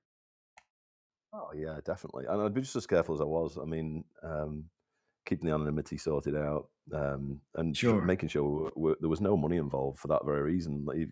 Oh 1.34 1.50
yeah, 1.54 1.80
definitely. 1.84 2.24
And 2.28 2.40
I'd 2.40 2.54
be 2.54 2.62
just 2.62 2.76
as 2.76 2.86
careful 2.86 3.14
as 3.14 3.20
I 3.20 3.24
was. 3.24 3.58
I 3.60 3.64
mean, 3.64 4.04
um, 4.22 4.64
keeping 5.26 5.48
the 5.48 5.54
anonymity 5.54 5.98
sorted 5.98 6.36
out, 6.36 6.68
um, 6.94 7.40
and 7.56 7.76
sure. 7.76 8.00
making 8.00 8.30
sure 8.30 8.44
we're, 8.44 8.70
we're, 8.76 8.96
there 9.00 9.10
was 9.10 9.20
no 9.20 9.36
money 9.36 9.56
involved 9.56 9.98
for 9.98 10.08
that 10.08 10.24
very 10.24 10.42
reason. 10.42 10.84
Like, 10.86 10.98
you 10.98 11.08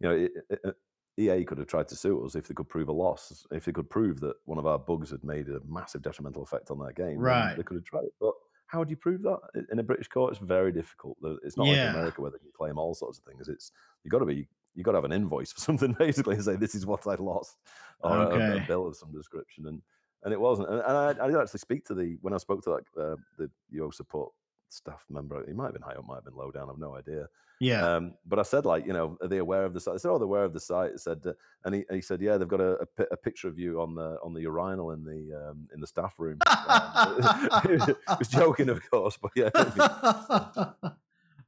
know, 0.00 0.10
it, 0.10 0.32
it, 0.50 0.74
EA 1.18 1.44
could 1.44 1.58
have 1.58 1.66
tried 1.66 1.88
to 1.88 1.96
sue 1.96 2.24
us 2.24 2.34
if 2.34 2.48
they 2.48 2.54
could 2.54 2.68
prove 2.68 2.88
a 2.88 2.92
loss, 2.92 3.46
if 3.50 3.64
they 3.64 3.72
could 3.72 3.90
prove 3.90 4.20
that 4.20 4.34
one 4.46 4.58
of 4.58 4.66
our 4.66 4.78
bugs 4.78 5.10
had 5.10 5.22
made 5.24 5.48
a 5.48 5.60
massive 5.66 6.02
detrimental 6.02 6.42
effect 6.42 6.70
on 6.70 6.78
their 6.78 6.92
game. 6.92 7.18
Right. 7.18 7.56
They 7.56 7.62
could 7.62 7.76
have 7.76 7.84
tried 7.84 8.04
it, 8.04 8.14
but 8.20 8.32
how 8.66 8.78
would 8.78 8.88
you 8.88 8.96
prove 8.96 9.22
that 9.22 9.38
in 9.70 9.78
a 9.78 9.82
British 9.82 10.08
court? 10.08 10.32
It's 10.32 10.40
very 10.40 10.72
difficult. 10.72 11.18
It's 11.44 11.58
not 11.58 11.66
yeah. 11.66 11.88
like 11.88 11.94
America 11.94 12.22
where 12.22 12.30
they 12.30 12.38
can 12.38 12.50
claim 12.56 12.78
all 12.78 12.94
sorts 12.94 13.18
of 13.18 13.24
things. 13.24 13.48
It's 13.48 13.70
you 14.02 14.10
got 14.10 14.20
to 14.20 14.24
be 14.24 14.48
you 14.74 14.82
got 14.82 14.92
to 14.92 14.96
have 14.96 15.04
an 15.04 15.12
invoice 15.12 15.52
for 15.52 15.60
something 15.68 15.94
basically 15.98 16.36
and 16.36 16.44
say 16.44 16.56
this 16.56 16.74
is 16.74 16.86
what 16.86 17.06
I 17.06 17.14
lost 17.16 17.56
or 18.00 18.16
okay. 18.16 18.58
a, 18.58 18.62
a, 18.62 18.66
bill 18.66 18.86
of 18.86 18.96
some 18.96 19.12
description 19.12 19.66
and 19.66 19.82
and 20.24 20.32
it 20.32 20.40
wasn't 20.40 20.70
and, 20.70 20.78
and 20.80 20.96
I, 20.96 21.24
I, 21.24 21.26
did 21.26 21.36
actually 21.36 21.60
speak 21.60 21.84
to 21.86 21.94
the 21.94 22.16
when 22.22 22.32
I 22.32 22.38
spoke 22.38 22.62
to 22.64 22.70
like 22.70 22.84
uh, 22.98 23.16
the 23.38 23.50
UO 23.74 23.92
support 23.92 24.32
staff 24.72 25.04
member 25.10 25.44
he 25.46 25.52
might 25.52 25.66
have 25.66 25.74
been 25.74 25.82
high 25.82 25.92
up 25.92 26.06
might 26.06 26.16
have 26.16 26.24
been 26.24 26.34
low 26.34 26.50
down 26.50 26.68
I've 26.70 26.78
no 26.78 26.96
idea. 26.96 27.26
Yeah. 27.60 27.86
Um, 27.86 28.14
but 28.26 28.38
I 28.38 28.42
said 28.42 28.64
like 28.64 28.86
you 28.86 28.92
know 28.92 29.16
are 29.20 29.28
they 29.28 29.38
aware 29.38 29.64
of 29.64 29.74
the 29.74 29.80
site? 29.80 29.94
I 29.94 29.96
said 29.98 30.10
oh 30.10 30.18
they're 30.18 30.24
aware 30.24 30.44
of 30.44 30.52
the 30.52 30.60
site. 30.60 30.92
I 30.94 30.96
said 30.96 31.20
uh, 31.26 31.32
and, 31.64 31.74
he, 31.76 31.84
and 31.88 31.96
he 31.96 32.02
said 32.02 32.20
yeah 32.20 32.36
they've 32.36 32.48
got 32.48 32.60
a, 32.60 32.78
a, 32.98 33.04
a, 33.12 33.16
picture 33.16 33.48
of 33.48 33.58
you 33.58 33.80
on 33.80 33.94
the 33.94 34.18
on 34.24 34.34
the 34.34 34.40
urinal 34.40 34.90
in 34.92 35.04
the 35.04 35.50
um, 35.50 35.68
in 35.74 35.80
the 35.80 35.86
staff 35.86 36.14
room. 36.18 36.38
Um, 36.46 37.96
was 38.18 38.28
joking 38.28 38.68
of 38.68 38.80
course 38.90 39.18
but 39.20 39.30
yeah. 39.36 39.50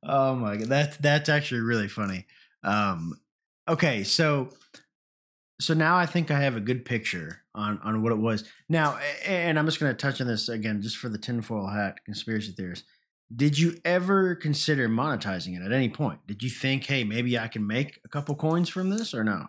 Oh 0.07 0.35
my 0.35 0.57
god 0.57 0.69
that's 0.69 0.97
that's 0.99 1.29
actually 1.29 1.61
really 1.61 1.89
funny. 1.89 2.27
Um, 2.63 3.19
okay, 3.69 4.05
so 4.05 4.51
so 5.61 5.75
now 5.75 5.97
I 5.97 6.07
think 6.07 6.31
I 6.31 6.41
have 6.41 6.57
a 6.57 6.61
good 6.61 6.85
picture 6.85 7.43
on 7.55 7.79
on 7.83 8.03
what 8.03 8.13
it 8.13 8.19
was. 8.19 8.45
Now, 8.69 8.99
and 9.27 9.59
I'm 9.59 9.67
just 9.67 9.81
going 9.81 9.95
to 9.95 9.97
touch 9.97 10.21
on 10.21 10.27
this 10.27 10.49
again, 10.49 10.83
just 10.83 10.97
for 10.97 11.09
the 11.09 11.19
tinfoil 11.19 11.69
hat 11.69 12.05
conspiracy 12.05 12.53
theorists. 12.53 12.87
Did 13.35 13.59
you 13.59 13.79
ever 13.85 14.35
consider 14.35 14.89
monetizing 14.89 15.57
it 15.57 15.65
at 15.65 15.73
any 15.73 15.89
point? 15.89 16.21
Did 16.27 16.43
you 16.43 16.51
think, 16.51 16.85
hey, 16.85 17.05
maybe 17.05 17.39
I 17.39 17.49
can 17.49 17.67
make 17.67 18.01
a 18.05 18.09
couple 18.09 18.35
coins 18.35 18.69
from 18.69 18.91
this, 18.91 19.15
or 19.15 19.25
no? 19.25 19.47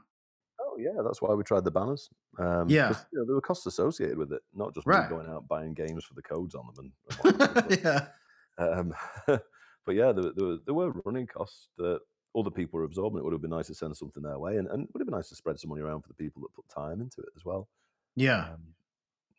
Oh 0.61 0.77
yeah, 0.77 1.01
that's 1.03 1.21
why 1.21 1.33
we 1.33 1.43
tried 1.43 1.65
the 1.65 1.71
banners. 1.71 2.09
Um, 2.39 2.69
yeah, 2.69 2.89
you 3.11 3.19
know, 3.19 3.25
there 3.25 3.35
were 3.35 3.41
costs 3.41 3.65
associated 3.65 4.17
with 4.17 4.31
it, 4.31 4.41
not 4.53 4.73
just 4.73 4.87
right. 4.87 5.09
going 5.09 5.27
out 5.27 5.47
buying 5.47 5.73
games 5.73 6.03
for 6.03 6.13
the 6.13 6.21
codes 6.21 6.55
on 6.55 6.65
them. 6.75 6.93
And, 7.23 7.41
and 7.57 7.79
yeah, 7.83 8.07
um, 8.57 8.93
but 9.27 9.95
yeah, 9.95 10.11
there, 10.11 10.31
there, 10.35 10.45
were, 10.45 10.57
there 10.65 10.73
were 10.73 10.91
running 11.05 11.27
costs 11.27 11.69
that 11.77 11.99
other 12.37 12.51
people 12.51 12.79
were 12.79 12.85
absorbing 12.85 13.19
it, 13.19 13.23
would 13.23 13.33
have 13.33 13.41
been 13.41 13.51
nice 13.51 13.67
to 13.67 13.75
send 13.75 13.95
something 13.95 14.23
their 14.23 14.39
way, 14.39 14.57
and, 14.57 14.67
and 14.67 14.83
it 14.83 14.89
would 14.93 15.01
have 15.01 15.07
been 15.07 15.17
nice 15.17 15.29
to 15.29 15.35
spread 15.35 15.59
some 15.59 15.69
money 15.69 15.81
around 15.81 16.01
for 16.01 16.09
the 16.09 16.15
people 16.15 16.41
that 16.41 16.53
put 16.53 16.67
time 16.69 17.01
into 17.01 17.21
it 17.21 17.29
as 17.35 17.45
well. 17.45 17.69
Yeah. 18.15 18.49
Um, 18.53 18.73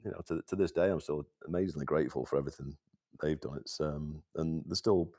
you 0.04 0.10
know, 0.10 0.20
to, 0.28 0.40
to 0.48 0.56
this 0.56 0.72
day, 0.72 0.88
I'm 0.88 1.00
still 1.00 1.26
amazingly 1.46 1.84
grateful 1.84 2.24
for 2.24 2.38
everything 2.38 2.76
they've 3.20 3.40
done. 3.40 3.58
It's 3.60 3.80
um, 3.80 4.22
and 4.36 4.62
there's 4.66 4.78
still 4.78 5.10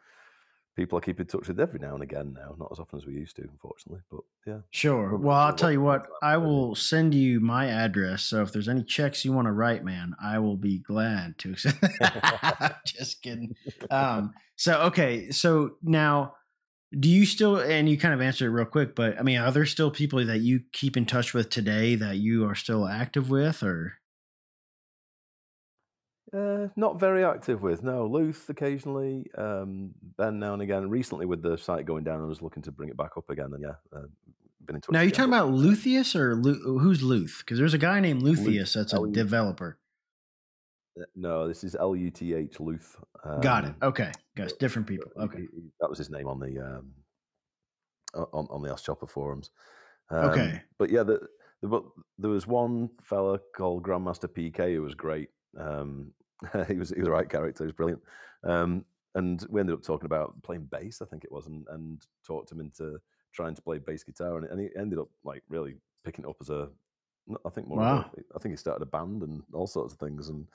people 0.78 0.98
I 0.98 1.02
keep 1.02 1.20
in 1.20 1.26
touch 1.26 1.48
with 1.48 1.60
every 1.60 1.80
now 1.80 1.96
and 1.96 2.04
again 2.04 2.34
now, 2.34 2.56
not 2.58 2.70
as 2.72 2.80
often 2.80 3.00
as 3.00 3.06
we 3.06 3.14
used 3.14 3.36
to, 3.38 3.42
unfortunately. 3.42 4.02
But 4.10 4.22
yeah. 4.46 4.60
Sure. 4.70 5.18
Well, 5.18 5.36
I'll 5.36 5.56
tell 5.56 5.72
you 5.72 5.82
what, 5.82 6.08
I 6.22 6.38
will 6.38 6.76
send 6.76 7.16
you 7.16 7.40
my 7.40 7.66
address. 7.66 8.24
So 8.24 8.44
if 8.44 8.54
there's 8.54 8.70
any 8.70 8.84
checks 8.84 9.26
you 9.26 9.34
want 9.34 9.48
to 9.48 9.52
write, 9.52 9.84
man, 9.84 10.16
I 10.24 10.38
will 10.40 10.56
be 10.56 10.78
glad 10.78 11.40
to. 11.40 11.56
Just 12.86 13.22
kidding. 13.24 13.56
Um, 13.90 14.34
so 14.56 14.82
okay, 14.84 15.32
so 15.32 15.72
now 15.82 16.36
do 16.98 17.10
you 17.10 17.26
still 17.26 17.58
and 17.58 17.90
you 17.90 17.98
kind 17.98 18.14
of 18.14 18.22
answered 18.22 18.46
it 18.46 18.52
real 18.52 18.66
quick 18.66 18.96
but 18.96 19.20
i 19.20 19.22
mean 19.22 19.38
are 19.38 19.52
there 19.52 19.66
still 19.66 19.92
people 19.92 20.26
that 20.26 20.40
you 20.40 20.62
keep 20.72 20.96
in 20.96 21.06
touch 21.06 21.34
with 21.34 21.50
today 21.50 21.96
that 21.96 22.16
you 22.16 22.48
are 22.48 22.56
still 22.56 22.88
active 22.88 23.30
with 23.30 23.62
or 23.62 23.96
uh, 26.34 26.68
not 26.76 27.00
very 27.00 27.24
active 27.24 27.62
with 27.62 27.84
no 27.84 28.06
Luth 28.06 28.50
occasionally 28.50 29.26
um, 29.38 29.92
Ben 30.18 30.40
now 30.40 30.54
and 30.54 30.62
again 30.62 30.90
recently 30.90 31.26
with 31.26 31.42
the 31.42 31.58
site 31.58 31.86
going 31.86 32.04
down 32.04 32.22
I 32.22 32.26
was 32.26 32.42
looking 32.42 32.64
to 32.64 32.72
bring 32.72 32.90
it 32.90 32.98
back 32.98 33.12
up 33.18 33.30
again 33.30 33.52
and 33.54 33.62
yeah 33.62 33.98
uh, 33.98 34.08
been 34.66 34.76
in 34.76 34.82
touch 34.82 34.92
now 34.92 35.02
you 35.02 35.12
talking 35.12 35.34
about 35.34 35.52
Luthius 35.52 36.16
or 36.16 36.36
Lu- 36.36 36.80
who's 36.80 37.02
Luth 37.02 37.38
because 37.40 37.58
there's 37.58 37.74
a 37.74 37.80
guy 37.80 38.00
named 38.00 38.22
Luthius 38.22 38.74
that's 38.74 38.94
a 38.94 39.08
developer 39.12 39.78
uh, 41.00 41.04
no, 41.16 41.48
this 41.48 41.64
is 41.64 41.76
L 41.76 41.96
U 41.96 42.10
T 42.10 42.34
H 42.34 42.60
Luth. 42.60 42.96
Um, 43.24 43.42
Got 43.42 43.66
it. 43.66 43.74
Okay, 43.82 44.12
guys, 44.36 44.54
different 44.54 44.88
people. 44.88 45.12
Okay, 45.18 45.48
that 45.80 45.90
was 45.90 45.98
his 45.98 46.10
name 46.10 46.28
on 46.28 46.40
the 46.40 46.60
um, 46.60 46.92
on 48.34 48.48
on 48.50 48.62
the 48.62 48.72
Ask 48.72 48.86
Chopper 48.86 49.08
forums. 49.08 49.52
Um, 50.10 50.30
okay, 50.30 50.62
but 50.78 50.90
yeah, 50.90 51.04
the, 51.04 51.20
the, 51.62 51.82
there 52.18 52.30
was 52.30 52.48
one 52.48 52.90
fella 53.02 53.40
called 53.56 53.84
Grandmaster 53.84 54.28
PK 54.28 54.76
who 54.76 54.82
was 54.82 54.96
great. 54.96 55.30
Um, 55.58 56.12
he 56.68 56.76
was 56.76 56.90
he 56.90 57.00
was 57.00 57.06
the 57.06 57.12
right 57.12 57.30
character. 57.30 57.64
He 57.64 57.68
was 57.68 57.74
brilliant. 57.74 58.02
Um, 58.44 58.86
and 59.16 59.46
we 59.50 59.60
ended 59.60 59.74
up 59.74 59.84
talking 59.84 60.06
about 60.06 60.42
playing 60.44 60.68
bass, 60.72 61.02
I 61.02 61.06
think 61.06 61.24
it 61.24 61.32
was, 61.32 61.48
and, 61.48 61.66
and 61.70 62.06
talked 62.26 62.52
him 62.52 62.60
into 62.60 63.00
trying 63.34 63.56
to 63.56 63.62
play 63.62 63.80
bass 63.80 64.04
guitar, 64.04 64.38
and, 64.38 64.46
and 64.48 64.60
he 64.60 64.70
ended 64.78 65.00
up 65.00 65.10
like 65.24 65.44
really 65.50 65.76
picking 66.04 66.26
it 66.26 66.30
up 66.30 66.38
as 66.42 66.50
a. 66.50 66.70
I 67.46 67.50
think 67.50 67.68
more. 67.68 67.80
Wow. 67.80 68.12
A, 68.16 68.22
I 68.36 68.40
think 68.40 68.54
he 68.54 68.58
started 68.58 68.84
a 68.84 68.86
band 68.86 69.24
and 69.24 69.44
all 69.54 69.68
sorts 69.68 69.94
of 69.94 70.00
things, 70.00 70.30
and 70.30 70.48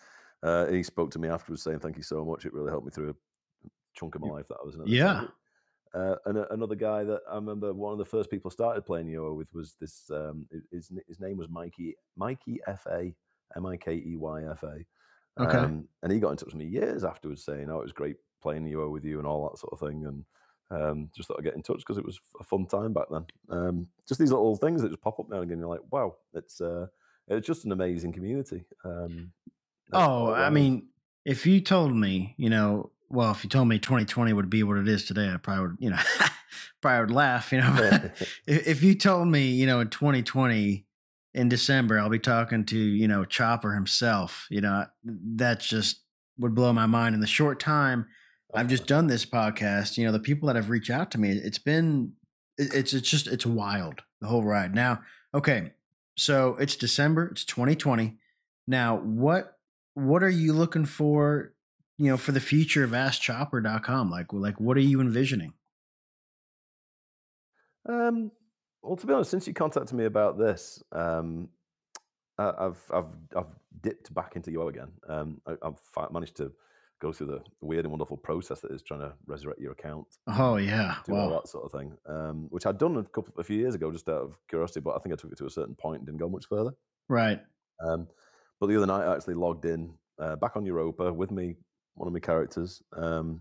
uh, 0.43 0.67
he 0.67 0.83
spoke 0.83 1.11
to 1.13 1.19
me 1.19 1.29
afterwards 1.29 1.63
saying, 1.63 1.81
"Thank 1.81 1.97
you 1.97 2.03
so 2.03 2.25
much. 2.25 2.47
It 2.47 2.55
really 2.55 2.71
helped 2.71 2.87
me 2.87 2.93
through 2.93 3.11
a 3.11 3.69
chunk 3.95 4.15
of 4.15 4.23
my 4.23 4.29
life 4.29 4.49
that 4.49 4.59
I 4.63 4.65
was 4.65 4.77
in." 4.77 4.87
Yeah. 4.87 5.25
Uh, 5.95 6.15
and 6.25 6.39
a, 6.39 6.53
another 6.53 6.75
guy 6.75 7.05
that 7.05 7.21
I 7.31 7.35
remember, 7.35 7.75
one 7.75 7.93
of 7.93 7.99
the 7.99 8.05
first 8.05 8.31
people 8.31 8.51
I 8.51 8.55
started 8.55 8.87
playing 8.87 9.09
Yoa 9.09 9.37
with 9.37 9.53
was 9.53 9.77
this. 9.81 10.11
Um, 10.11 10.47
his 10.71 10.91
his 11.07 11.21
name 11.21 11.37
was 11.37 11.51
Mikey 11.51 11.97
Mikey 12.17 12.61
F 12.67 12.87
A 12.87 13.15
M 13.57 13.67
I 13.67 13.77
K 13.77 13.95
E 13.95 14.17
Y 14.17 14.45
F 14.51 14.63
A. 14.63 14.79
Okay. 15.39 15.59
Um, 15.59 15.89
and 16.03 16.13
he 16.13 16.21
got 16.21 16.31
in 16.31 16.37
touch 16.37 16.47
with 16.47 16.55
me 16.57 16.67
years 16.67 17.05
afterwards 17.05 17.45
saying, 17.45 17.71
"Oh, 17.71 17.79
it 17.79 17.85
was 17.85 17.93
great 17.93 18.17
playing 18.43 18.65
Yoa 18.65 18.91
with 18.91 19.05
you 19.05 19.19
and 19.19 19.27
all 19.27 19.49
that 19.49 19.59
sort 19.59 19.73
of 19.73 19.81
thing." 19.81 20.05
And 20.07 20.25
um, 20.71 21.11
just 21.15 21.29
thought 21.29 21.39
I'd 21.39 21.45
get 21.45 21.55
in 21.57 21.63
touch 21.63 21.79
because 21.79 21.99
it 21.99 22.05
was 22.05 22.21
a 22.41 22.45
fun 22.45 22.67
time 22.67 22.93
back 22.93 23.07
then. 23.11 23.27
Um, 23.49 23.89
just 24.07 24.21
these 24.21 24.31
little 24.33 24.57
things 24.57 24.83
that 24.83 24.89
just 24.91 25.03
pop 25.03 25.19
up 25.21 25.29
now 25.29 25.37
and 25.37 25.45
again. 25.45 25.59
You're 25.59 25.69
like, 25.69 25.81
"Wow, 25.91 26.17
it's 26.35 26.61
uh, 26.61 26.87
it's 27.29 27.47
just 27.47 27.65
an 27.65 27.73
amazing 27.73 28.13
community." 28.13 28.65
Um, 28.85 29.33
Oh, 29.93 30.33
I 30.33 30.51
mean, 30.51 30.89
if 31.25 31.47
you 31.47 31.61
told 31.61 31.95
me, 31.95 32.35
you 32.39 32.49
know, 32.51 32.93
well, 33.11 33.31
if 33.31 33.45
you 33.45 33.51
told 33.51 33.69
me 33.69 33.79
2020 33.79 34.33
would 34.33 34.49
be 34.51 34.63
what 34.63 34.79
it 34.79 34.89
is 34.89 35.05
today, 35.05 35.29
I 35.29 35.37
probably 35.37 35.69
would, 35.69 35.77
you 35.81 35.91
know, 35.91 36.01
probably 36.81 37.01
would 37.01 37.11
laugh, 37.11 37.53
you 37.53 37.59
know. 37.61 37.73
If, 38.47 38.67
if 38.67 38.83
you 38.83 38.95
told 38.95 39.29
me, 39.29 39.51
you 39.51 39.67
know, 39.67 39.81
in 39.81 39.89
2020 39.89 40.87
in 41.35 41.49
December, 41.49 41.99
I'll 41.99 42.09
be 42.09 42.19
talking 42.19 42.65
to, 42.67 42.79
you 42.79 43.09
know, 43.09 43.25
Chopper 43.25 43.75
himself, 43.75 44.47
you 44.51 44.61
know, 44.61 44.87
that 45.05 45.61
just 45.61 46.01
would 46.39 46.55
blow 46.55 46.73
my 46.73 46.87
mind. 46.87 47.15
In 47.15 47.21
the 47.21 47.27
short 47.27 47.59
time 47.61 48.07
I've 48.55 48.69
just 48.69 48.87
done 48.87 49.07
this 49.07 49.25
podcast, 49.25 49.97
you 49.97 50.05
know, 50.05 50.13
the 50.13 50.21
people 50.21 50.47
that 50.47 50.57
have 50.57 50.69
reached 50.71 50.91
out 50.91 51.11
to 51.13 51.19
me, 51.19 51.31
it's 51.31 51.59
been, 51.59 52.13
it's, 52.59 52.93
it's 52.93 53.09
just, 53.09 53.27
it's 53.27 53.47
wild, 53.47 54.03
the 54.21 54.27
whole 54.27 54.43
ride. 54.43 54.75
Now, 54.75 55.01
okay, 55.33 55.71
so 56.17 56.57
it's 56.61 56.77
December, 56.77 57.29
it's 57.29 57.45
2020. 57.47 58.19
Now, 58.67 58.97
what, 58.99 59.57
what 59.95 60.23
are 60.23 60.31
you 60.31 60.53
looking 60.53 60.85
for, 60.85 61.55
you 61.97 62.11
know, 62.11 62.19
for 62.19 62.33
the 62.33 62.41
future 62.41 62.85
of 62.85 62.91
AskChopper.com? 62.91 64.11
Like, 64.11 64.33
like, 64.33 64.61
what 64.61 64.77
are 64.77 64.81
you 64.81 65.01
envisioning? 65.01 65.55
Um, 67.89 68.33
well, 68.83 68.97
to 68.97 69.07
be 69.07 69.13
honest, 69.13 69.31
since 69.31 69.47
you 69.47 69.55
contacted 69.55 69.97
me 69.97 70.05
about 70.07 70.39
this, 70.39 70.83
um, 70.93 71.49
I- 72.39 72.55
I've 72.67 72.83
I've 72.93 73.17
I've 73.37 73.47
dipped 73.83 74.13
back 74.15 74.37
into 74.37 74.51
Yo 74.51 74.69
again. 74.69 74.89
Um, 75.09 75.41
I, 75.47 75.57
I've 75.63 75.79
fi- 75.81 76.09
managed 76.13 76.37
to 76.39 76.53
go 77.01 77.13
through 77.13 77.27
the 77.27 77.41
weird 77.61 77.85
and 77.85 77.91
wonderful 77.91 78.17
process 78.17 78.61
that 78.61 78.71
is 78.71 78.81
trying 78.81 79.01
to 79.01 79.13
resurrect 79.27 79.61
your 79.61 79.73
account, 79.73 80.07
Oh 80.29 80.57
yeah. 80.57 80.97
do 81.05 81.15
all 81.17 81.31
that 81.31 81.49
sort 81.49 81.65
of 81.65 81.73
thing. 81.73 81.97
Um, 82.07 82.47
which 82.51 82.65
I'd 82.65 82.79
done 82.79 82.97
a 82.97 83.03
couple 83.03 83.35
a 83.39 83.43
few 83.43 83.59
years 83.59 83.75
ago, 83.75 83.91
just 83.91 84.09
out 84.09 84.23
of 84.23 84.39
curiosity, 84.49 84.79
but 84.81 84.95
I 84.95 84.99
think 85.01 85.13
I 85.13 85.17
took 85.17 85.33
it 85.33 85.39
to 85.39 85.47
a 85.47 85.51
certain 85.51 85.75
point 85.75 85.99
and 85.99 86.07
didn't 86.07 86.21
go 86.21 86.29
much 86.29 86.47
further. 86.47 86.71
Right. 87.09 87.41
Um, 87.85 88.07
but 88.61 88.69
the 88.69 88.77
other 88.77 88.87
night, 88.87 89.05
I 89.05 89.17
actually 89.17 89.35
logged 89.35 89.65
in 89.65 89.95
uh, 90.21 90.37
back 90.37 90.57
on 90.57 90.65
Europa 90.65 91.13
with 91.13 91.33
me, 91.33 91.57
one 91.95 92.07
of 92.07 92.13
my 92.15 92.21
characters, 92.21 92.81
um, 92.97 93.41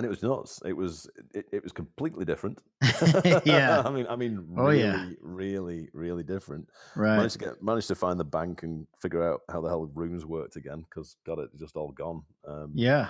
and 0.00 0.06
it 0.06 0.08
was 0.08 0.22
nuts. 0.22 0.62
It 0.64 0.72
was 0.72 1.06
it, 1.34 1.44
it 1.52 1.62
was 1.62 1.72
completely 1.72 2.24
different. 2.24 2.58
Yeah. 3.44 3.82
I 3.84 3.90
mean, 3.90 4.06
I 4.08 4.16
mean, 4.16 4.48
Oh, 4.56 4.64
really, 4.68 4.80
yeah. 4.80 5.10
really, 5.20 5.90
really 5.92 6.22
different. 6.22 6.68
Right. 6.96 7.16
Managed 7.16 7.34
to 7.34 7.38
get 7.38 7.62
managed 7.62 7.88
to 7.88 7.94
find 7.94 8.18
the 8.18 8.24
bank 8.24 8.62
and 8.62 8.86
figure 8.98 9.22
out 9.22 9.42
how 9.50 9.60
the 9.60 9.68
hell 9.68 9.84
rooms 9.94 10.24
worked 10.24 10.56
again 10.56 10.80
because 10.88 11.16
got 11.26 11.38
it 11.38 11.50
just 11.58 11.76
all 11.76 11.92
gone. 11.92 12.22
Um, 12.48 12.72
Yeah. 12.74 13.08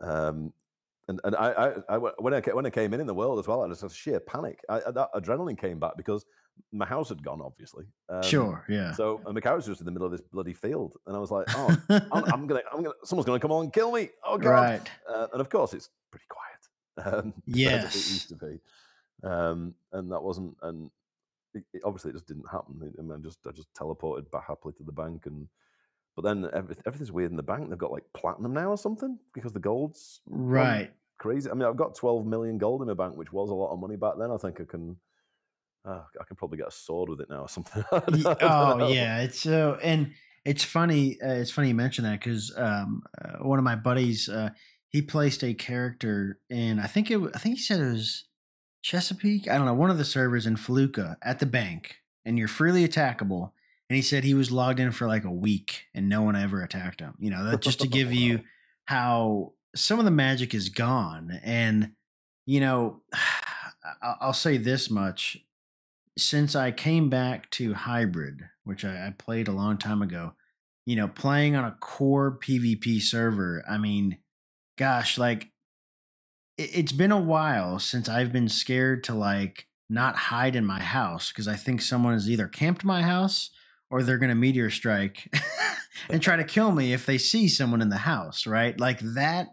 um, 0.00 0.54
and 1.08 1.20
and 1.24 1.34
I, 1.36 1.50
I, 1.88 1.94
I 1.94 1.98
when 1.98 2.32
I 2.34 2.40
when 2.40 2.66
I 2.66 2.70
came 2.70 2.94
in 2.94 3.00
in 3.00 3.06
the 3.06 3.14
world 3.14 3.38
as 3.38 3.46
well, 3.48 3.62
I 3.62 3.68
just 3.68 3.80
had 3.82 3.90
sheer 3.92 4.20
panic. 4.20 4.60
I, 4.68 4.78
that 4.90 5.08
adrenaline 5.14 5.58
came 5.58 5.78
back 5.78 5.96
because 5.96 6.24
my 6.72 6.84
house 6.86 7.08
had 7.08 7.22
gone, 7.22 7.40
obviously. 7.42 7.86
Um, 8.08 8.22
sure. 8.22 8.64
Yeah. 8.68 8.92
So 8.92 9.20
and 9.26 9.34
my 9.34 9.40
character 9.40 9.56
was 9.70 9.78
just 9.78 9.80
in 9.80 9.86
the 9.86 9.90
middle 9.92 10.06
of 10.06 10.12
this 10.12 10.20
bloody 10.20 10.52
field, 10.52 10.96
and 11.06 11.16
I 11.16 11.18
was 11.18 11.30
like, 11.30 11.46
"Oh, 11.56 11.76
I'm, 11.88 12.24
I'm 12.32 12.46
gonna, 12.46 12.60
I'm 12.72 12.82
gonna, 12.82 12.94
someone's 13.04 13.26
gonna 13.26 13.40
come 13.40 13.52
on 13.52 13.64
and 13.64 13.72
kill 13.72 13.90
me!" 13.92 14.10
Oh 14.24 14.38
god! 14.38 14.50
right. 14.50 14.90
Uh, 15.08 15.26
and 15.32 15.40
of 15.40 15.48
course, 15.50 15.74
it's 15.74 15.88
pretty 16.10 16.26
quiet. 16.28 17.14
Um, 17.16 17.34
Yes. 17.46 17.94
it 17.96 18.12
used 18.12 18.28
to 18.28 18.36
be. 18.36 18.60
Um, 19.24 19.74
and 19.92 20.10
that 20.12 20.22
wasn't, 20.22 20.56
and 20.62 20.90
it, 21.54 21.64
it- 21.72 21.82
obviously 21.84 22.10
it 22.10 22.14
just 22.14 22.26
didn't 22.26 22.48
happen. 22.50 22.80
I 22.98 23.02
mean, 23.02 23.12
I 23.12 23.18
just, 23.22 23.38
I 23.46 23.50
just 23.52 23.72
teleported 23.74 24.30
back 24.30 24.46
happily 24.46 24.74
to 24.74 24.82
the 24.82 24.92
bank, 24.92 25.26
and 25.26 25.48
but 26.16 26.22
then 26.22 26.48
everything's 26.54 27.12
weird 27.12 27.30
in 27.30 27.36
the 27.36 27.42
bank. 27.42 27.68
They've 27.68 27.78
got 27.78 27.92
like 27.92 28.04
platinum 28.14 28.52
now 28.52 28.68
or 28.70 28.76
something 28.78 29.18
because 29.34 29.52
the 29.52 29.60
gold's 29.60 30.20
Right. 30.26 30.92
crazy. 31.18 31.50
I 31.50 31.54
mean, 31.54 31.66
I've 31.68 31.76
got 31.76 31.94
12 31.94 32.26
million 32.26 32.58
gold 32.58 32.82
in 32.82 32.88
my 32.88 32.94
bank, 32.94 33.16
which 33.16 33.32
was 33.32 33.50
a 33.50 33.54
lot 33.54 33.72
of 33.72 33.78
money 33.80 33.96
back 33.96 34.14
then. 34.18 34.30
I 34.30 34.36
think 34.36 34.60
I 34.60 34.64
can. 34.64 34.96
Uh, 35.84 36.02
I 36.20 36.24
can 36.24 36.36
probably 36.36 36.58
get 36.58 36.68
a 36.68 36.70
sword 36.70 37.08
with 37.08 37.20
it 37.20 37.28
now 37.28 37.40
or 37.40 37.48
something. 37.48 37.82
I 37.92 38.02
Ye- 38.14 38.22
don't- 38.22 38.42
I 38.42 38.68
don't 38.70 38.82
oh 38.82 38.88
yeah. 38.88 39.22
It's 39.22 39.40
so 39.40 39.78
and 39.82 40.12
it's 40.44 40.62
funny. 40.62 41.18
Uh, 41.20 41.34
it's 41.34 41.50
funny 41.50 41.68
you 41.68 41.74
mention 41.74 42.04
that 42.04 42.20
because 42.20 42.52
um, 42.56 43.02
uh, 43.20 43.38
one 43.44 43.58
of 43.58 43.64
my 43.64 43.74
buddies 43.74 44.28
uh, 44.28 44.50
he 44.90 45.02
placed 45.02 45.42
a 45.42 45.54
character 45.54 46.38
in. 46.50 46.78
I 46.78 46.86
think 46.86 47.10
it. 47.10 47.18
I 47.34 47.38
think 47.38 47.56
he 47.56 47.62
said 47.62 47.80
it 47.80 47.90
was 47.92 48.26
Chesapeake. 48.82 49.48
I 49.48 49.56
don't 49.56 49.66
know. 49.66 49.74
One 49.74 49.90
of 49.90 49.98
the 49.98 50.04
servers 50.04 50.46
in 50.46 50.56
Felucca 50.56 51.16
at 51.22 51.38
the 51.38 51.46
bank, 51.46 51.96
and 52.24 52.38
you're 52.38 52.48
freely 52.48 52.86
attackable. 52.86 53.52
And 53.92 53.96
he 53.98 54.00
said 54.00 54.24
he 54.24 54.32
was 54.32 54.50
logged 54.50 54.80
in 54.80 54.90
for 54.90 55.06
like 55.06 55.24
a 55.24 55.30
week 55.30 55.84
and 55.92 56.08
no 56.08 56.22
one 56.22 56.34
ever 56.34 56.62
attacked 56.62 57.00
him. 57.00 57.12
You 57.18 57.28
know, 57.28 57.44
that 57.44 57.60
just 57.60 57.80
to 57.80 57.86
give 57.98 58.10
you 58.10 58.40
how 58.86 59.52
some 59.76 59.98
of 59.98 60.06
the 60.06 60.10
magic 60.10 60.54
is 60.54 60.70
gone. 60.70 61.38
And, 61.44 61.92
you 62.46 62.60
know, 62.60 63.02
I'll 64.02 64.32
say 64.32 64.56
this 64.56 64.88
much. 64.88 65.44
Since 66.16 66.56
I 66.56 66.70
came 66.70 67.10
back 67.10 67.50
to 67.50 67.74
Hybrid, 67.74 68.48
which 68.64 68.82
I, 68.82 69.08
I 69.08 69.10
played 69.10 69.46
a 69.46 69.52
long 69.52 69.76
time 69.76 70.00
ago, 70.00 70.36
you 70.86 70.96
know, 70.96 71.08
playing 71.08 71.54
on 71.54 71.66
a 71.66 71.76
core 71.78 72.38
PvP 72.42 73.02
server, 73.02 73.62
I 73.68 73.76
mean, 73.76 74.16
gosh, 74.78 75.18
like 75.18 75.50
it's 76.56 76.92
been 76.92 77.12
a 77.12 77.20
while 77.20 77.78
since 77.78 78.08
I've 78.08 78.32
been 78.32 78.48
scared 78.48 79.04
to 79.04 79.14
like 79.14 79.66
not 79.90 80.16
hide 80.16 80.56
in 80.56 80.64
my 80.64 80.80
house 80.80 81.30
because 81.30 81.46
I 81.46 81.56
think 81.56 81.82
someone 81.82 82.14
has 82.14 82.30
either 82.30 82.48
camped 82.48 82.86
my 82.86 83.02
house 83.02 83.50
or 83.92 84.02
they're 84.02 84.18
going 84.18 84.30
to 84.30 84.34
meteor 84.34 84.70
strike 84.70 85.32
and 86.10 86.22
try 86.22 86.34
to 86.34 86.44
kill 86.44 86.72
me 86.72 86.94
if 86.94 87.04
they 87.04 87.18
see 87.18 87.46
someone 87.46 87.82
in 87.82 87.90
the 87.90 87.98
house, 87.98 88.46
right? 88.46 88.80
Like 88.80 88.98
that 89.00 89.48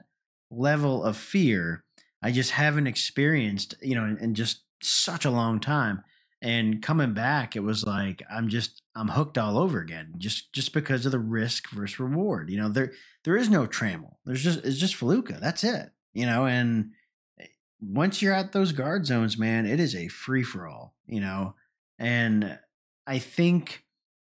level 0.50 1.04
of 1.04 1.18
fear, 1.18 1.84
I 2.24 2.32
just 2.32 2.52
haven't 2.52 2.88
experienced, 2.88 3.76
you 3.82 3.96
know, 3.96 4.06
in, 4.06 4.18
in 4.18 4.34
just 4.36 4.62
such 4.82 5.26
a 5.26 5.30
long 5.30 5.60
time. 5.60 6.04
And 6.42 6.82
coming 6.82 7.14
back, 7.14 7.58
it 7.58 7.64
was 7.64 7.86
like 7.86 8.24
I'm 8.32 8.48
just 8.48 8.82
I'm 8.96 9.10
hooked 9.10 9.38
all 9.38 9.58
over 9.58 9.82
again, 9.82 10.14
just 10.18 10.54
just 10.54 10.74
because 10.74 11.06
of 11.06 11.12
the 11.12 11.20
risk 11.20 11.70
versus 11.72 12.00
reward. 12.00 12.50
You 12.50 12.62
know, 12.62 12.70
there 12.70 12.94
there 13.26 13.36
is 13.36 13.50
no 13.50 13.68
trammel. 13.68 14.16
There's 14.26 14.42
just 14.42 14.64
it's 14.64 14.78
just 14.78 14.96
Felucca. 14.96 15.42
That's 15.42 15.66
it. 15.66 15.90
You 16.14 16.26
know, 16.26 16.46
and 16.46 16.92
eh, 17.42 17.48
once 17.82 18.22
you're 18.22 18.34
at 18.34 18.54
those 18.54 18.72
guard 18.72 19.06
zones, 19.06 19.38
man, 19.38 19.66
it 19.66 19.82
is 19.82 19.94
a 19.94 20.08
free 20.08 20.44
for 20.44 20.66
all. 20.66 20.96
You 21.08 21.20
know, 21.20 21.56
and 21.98 22.58
I 23.06 23.20
think 23.20 23.84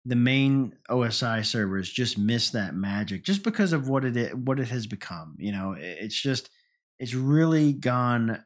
the 0.04 0.16
main 0.16 0.74
OSI 0.90 1.44
servers 1.44 1.90
just 1.90 2.18
miss 2.18 2.50
that 2.50 2.74
magic 2.74 3.24
just 3.24 3.44
because 3.44 3.72
of 3.72 3.88
what 3.88 4.04
it 4.04 4.36
what 4.36 4.58
it 4.58 4.68
has 4.68 4.86
become. 4.86 5.36
You 5.38 5.52
know, 5.52 5.76
it's 5.78 6.20
just 6.20 6.50
it's 6.98 7.14
really 7.14 7.72
gone. 7.72 8.44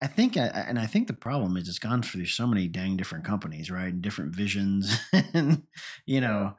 I 0.00 0.06
think, 0.06 0.36
and 0.36 0.78
I 0.78 0.86
think 0.86 1.08
the 1.08 1.12
problem 1.12 1.56
is 1.56 1.68
it's 1.68 1.80
gone 1.80 2.02
through 2.02 2.26
so 2.26 2.46
many 2.46 2.68
dang 2.68 2.96
different 2.96 3.24
companies, 3.24 3.68
right, 3.68 3.92
and 3.92 4.00
different 4.00 4.34
visions, 4.34 4.96
and 5.34 5.64
you 6.06 6.20
know 6.20 6.54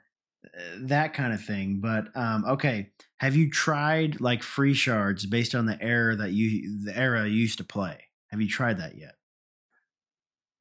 uh, 0.46 0.62
that 0.82 1.14
kind 1.14 1.34
of 1.34 1.42
thing. 1.42 1.80
But 1.82 2.16
um, 2.16 2.46
okay, 2.46 2.92
have 3.18 3.36
you 3.36 3.50
tried 3.50 4.22
like 4.22 4.44
free 4.44 4.74
shards 4.74 5.26
based 5.26 5.56
on 5.56 5.66
the 5.66 5.82
era 5.82 6.16
that 6.18 6.32
you 6.34 6.84
the 6.84 6.96
era 6.96 7.28
you 7.28 7.36
used 7.36 7.60
to 7.60 7.64
play? 7.64 8.10
Have 8.28 8.42
you 8.42 8.50
tried 8.50 8.78
that 8.80 8.98
yet? 8.98 9.16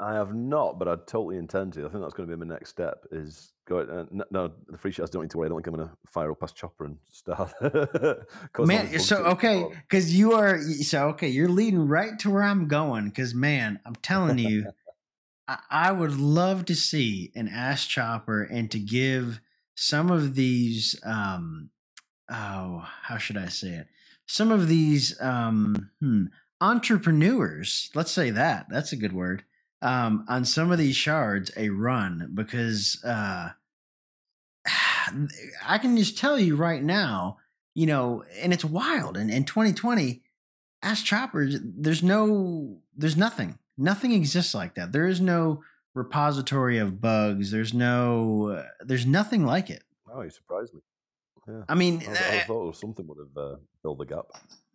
I 0.00 0.14
have 0.14 0.34
not, 0.34 0.78
but 0.78 0.88
I 0.88 0.94
totally 0.94 1.38
intend 1.38 1.72
to. 1.74 1.80
I 1.84 1.88
think 1.88 2.02
that's 2.02 2.14
going 2.14 2.28
to 2.28 2.36
be 2.36 2.44
my 2.44 2.54
next 2.54 2.70
step. 2.70 3.04
Is 3.10 3.52
go 3.68 3.78
uh, 3.80 4.04
no, 4.10 4.24
no, 4.30 4.52
the 4.68 4.78
free 4.78 4.90
shards 4.90 5.10
don't 5.10 5.22
need 5.22 5.30
to 5.30 5.38
worry. 5.38 5.46
I 5.46 5.48
don't 5.50 5.58
think 5.58 5.68
I'm 5.68 5.74
going 5.74 5.88
to 5.88 5.96
fire 6.06 6.30
up 6.30 6.40
past 6.40 6.56
Chopper 6.56 6.86
and 6.86 6.96
start. 7.10 7.52
man 8.58 8.98
so 8.98 9.18
okay 9.24 9.64
because 9.88 10.14
you 10.14 10.32
are 10.32 10.60
so 10.60 11.08
okay 11.08 11.28
you're 11.28 11.48
leading 11.48 11.86
right 11.86 12.18
to 12.18 12.30
where 12.30 12.42
i'm 12.42 12.66
going 12.66 13.08
because 13.08 13.34
man 13.34 13.78
i'm 13.86 13.94
telling 13.96 14.38
you 14.38 14.66
I, 15.46 15.58
I 15.70 15.92
would 15.92 16.18
love 16.18 16.66
to 16.66 16.74
see 16.74 17.32
an 17.34 17.48
Ask 17.48 17.88
Chopper 17.88 18.42
and 18.42 18.70
to 18.70 18.78
give 18.78 19.40
some 19.74 20.10
of 20.10 20.34
these 20.34 20.98
um 21.04 21.70
oh 22.30 22.86
how 23.02 23.16
should 23.16 23.36
i 23.36 23.46
say 23.46 23.70
it 23.70 23.86
some 24.26 24.50
of 24.50 24.68
these 24.68 25.18
um 25.20 25.90
hmm, 26.00 26.24
entrepreneurs 26.60 27.90
let's 27.94 28.10
say 28.10 28.30
that 28.30 28.66
that's 28.68 28.92
a 28.92 28.96
good 28.96 29.12
word 29.12 29.44
um 29.82 30.24
on 30.28 30.44
some 30.44 30.72
of 30.72 30.78
these 30.78 30.96
shards 30.96 31.50
a 31.56 31.68
run 31.68 32.30
because 32.34 33.02
uh 33.04 33.50
I 35.66 35.78
can 35.78 35.96
just 35.96 36.18
tell 36.18 36.38
you 36.38 36.56
right 36.56 36.82
now, 36.82 37.38
you 37.74 37.86
know, 37.86 38.24
and 38.40 38.52
it's 38.52 38.64
wild. 38.64 39.16
And 39.16 39.30
in 39.30 39.44
2020, 39.44 40.22
as 40.82 41.02
Choppers, 41.02 41.56
there's 41.62 42.02
no, 42.02 42.78
there's 42.96 43.16
nothing. 43.16 43.58
Nothing 43.76 44.12
exists 44.12 44.54
like 44.54 44.74
that. 44.74 44.92
There 44.92 45.06
is 45.06 45.20
no 45.20 45.62
repository 45.94 46.78
of 46.78 47.00
bugs. 47.00 47.50
There's 47.50 47.74
no, 47.74 48.48
uh, 48.48 48.64
there's 48.80 49.06
nothing 49.06 49.44
like 49.44 49.70
it. 49.70 49.82
Oh, 50.12 50.22
you 50.22 50.30
surprised 50.30 50.74
me. 50.74 50.80
Yeah. 51.46 51.62
I 51.68 51.74
mean, 51.74 52.02
I, 52.06 52.36
I 52.36 52.40
uh, 52.40 52.44
thought 52.46 52.76
something 52.76 53.06
would 53.06 53.18
have 53.18 53.36
uh, 53.36 53.56
filled 53.82 53.98
the 53.98 54.04
gap. 54.04 54.26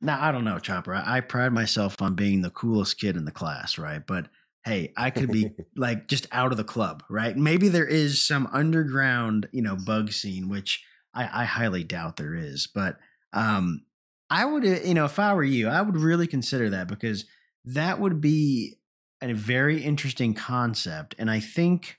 now 0.01 0.17
I 0.21 0.31
don't 0.31 0.43
know, 0.43 0.57
Chopper. 0.57 0.95
I, 0.95 1.17
I 1.17 1.21
pride 1.21 1.53
myself 1.53 2.01
on 2.01 2.15
being 2.15 2.41
the 2.41 2.49
coolest 2.49 2.99
kid 2.99 3.15
in 3.15 3.25
the 3.25 3.31
class, 3.31 3.77
right? 3.77 4.05
But 4.05 4.27
hey, 4.65 4.93
I 4.95 5.09
could 5.09 5.31
be 5.31 5.51
like 5.75 6.07
just 6.07 6.27
out 6.31 6.51
of 6.51 6.57
the 6.57 6.63
club, 6.63 7.03
right? 7.09 7.35
Maybe 7.35 7.67
there 7.67 7.87
is 7.87 8.25
some 8.25 8.47
underground, 8.51 9.47
you 9.51 9.61
know, 9.61 9.75
bug 9.75 10.11
scene, 10.11 10.49
which 10.49 10.83
I, 11.13 11.41
I 11.41 11.45
highly 11.45 11.83
doubt 11.83 12.17
there 12.17 12.35
is. 12.35 12.67
But 12.73 12.97
um, 13.33 13.85
I 14.29 14.45
would, 14.45 14.65
uh, 14.65 14.81
you 14.83 14.93
know, 14.93 15.05
if 15.05 15.19
I 15.19 15.33
were 15.33 15.43
you, 15.43 15.67
I 15.67 15.81
would 15.81 15.97
really 15.97 16.27
consider 16.27 16.69
that 16.71 16.87
because 16.87 17.25
that 17.65 17.99
would 17.99 18.21
be 18.21 18.77
a 19.21 19.33
very 19.33 19.81
interesting 19.81 20.33
concept. 20.33 21.15
And 21.17 21.29
I 21.29 21.39
think 21.39 21.97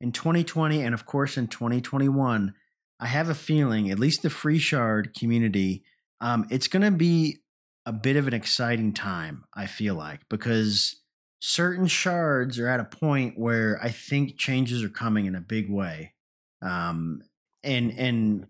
in 0.00 0.12
2020 0.12 0.82
and 0.82 0.94
of 0.94 1.06
course 1.06 1.36
in 1.36 1.48
2021, 1.48 2.54
I 3.00 3.06
have 3.06 3.28
a 3.28 3.34
feeling, 3.34 3.90
at 3.90 3.98
least 3.98 4.22
the 4.22 4.30
free 4.30 4.58
shard 4.58 5.14
community, 5.18 5.84
um, 6.20 6.46
it's 6.50 6.68
going 6.68 6.82
to 6.82 6.90
be 6.90 7.38
a 7.84 7.92
bit 7.92 8.16
of 8.16 8.26
an 8.26 8.34
exciting 8.34 8.92
time. 8.92 9.44
I 9.54 9.66
feel 9.66 9.94
like 9.94 10.20
because 10.30 11.02
certain 11.44 11.86
shards 11.86 12.58
are 12.58 12.68
at 12.68 12.80
a 12.80 12.84
point 12.84 13.38
where 13.38 13.78
I 13.82 13.90
think 13.90 14.38
changes 14.38 14.82
are 14.82 14.88
coming 14.88 15.26
in 15.26 15.34
a 15.34 15.40
big 15.42 15.70
way. 15.70 16.14
Um, 16.62 17.22
and 17.62 17.92
and 17.98 18.46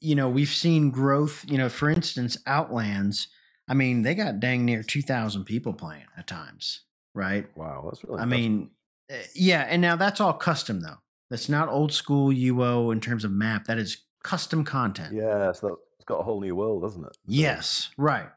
you 0.00 0.14
know 0.14 0.28
we've 0.28 0.48
seen 0.48 0.90
growth. 0.90 1.44
You 1.46 1.58
know, 1.58 1.68
for 1.68 1.90
instance, 1.90 2.38
Outlands. 2.46 3.28
I 3.68 3.74
mean, 3.74 4.02
they 4.02 4.14
got 4.14 4.40
dang 4.40 4.64
near 4.64 4.82
two 4.82 5.02
thousand 5.02 5.44
people 5.44 5.74
playing 5.74 6.06
at 6.16 6.26
times, 6.26 6.80
right? 7.14 7.46
Wow, 7.56 7.84
that's 7.84 8.02
really. 8.04 8.20
I 8.20 8.24
mean, 8.24 8.70
uh, 9.10 9.16
yeah, 9.34 9.66
and 9.68 9.82
now 9.82 9.96
that's 9.96 10.20
all 10.20 10.32
custom 10.32 10.80
though. 10.80 10.98
That's 11.30 11.48
not 11.48 11.68
old 11.68 11.92
school 11.92 12.30
UO 12.30 12.92
in 12.92 13.00
terms 13.00 13.24
of 13.24 13.32
map. 13.32 13.66
That 13.66 13.78
is 13.78 13.98
custom 14.22 14.64
content. 14.64 15.14
yeah, 15.14 15.52
so 15.52 15.78
it's 15.96 16.04
got 16.06 16.20
a 16.20 16.22
whole 16.22 16.40
new 16.40 16.54
world, 16.56 16.82
doesn't 16.82 17.04
it? 17.04 17.16
Yes, 17.26 17.90
right. 17.98 18.28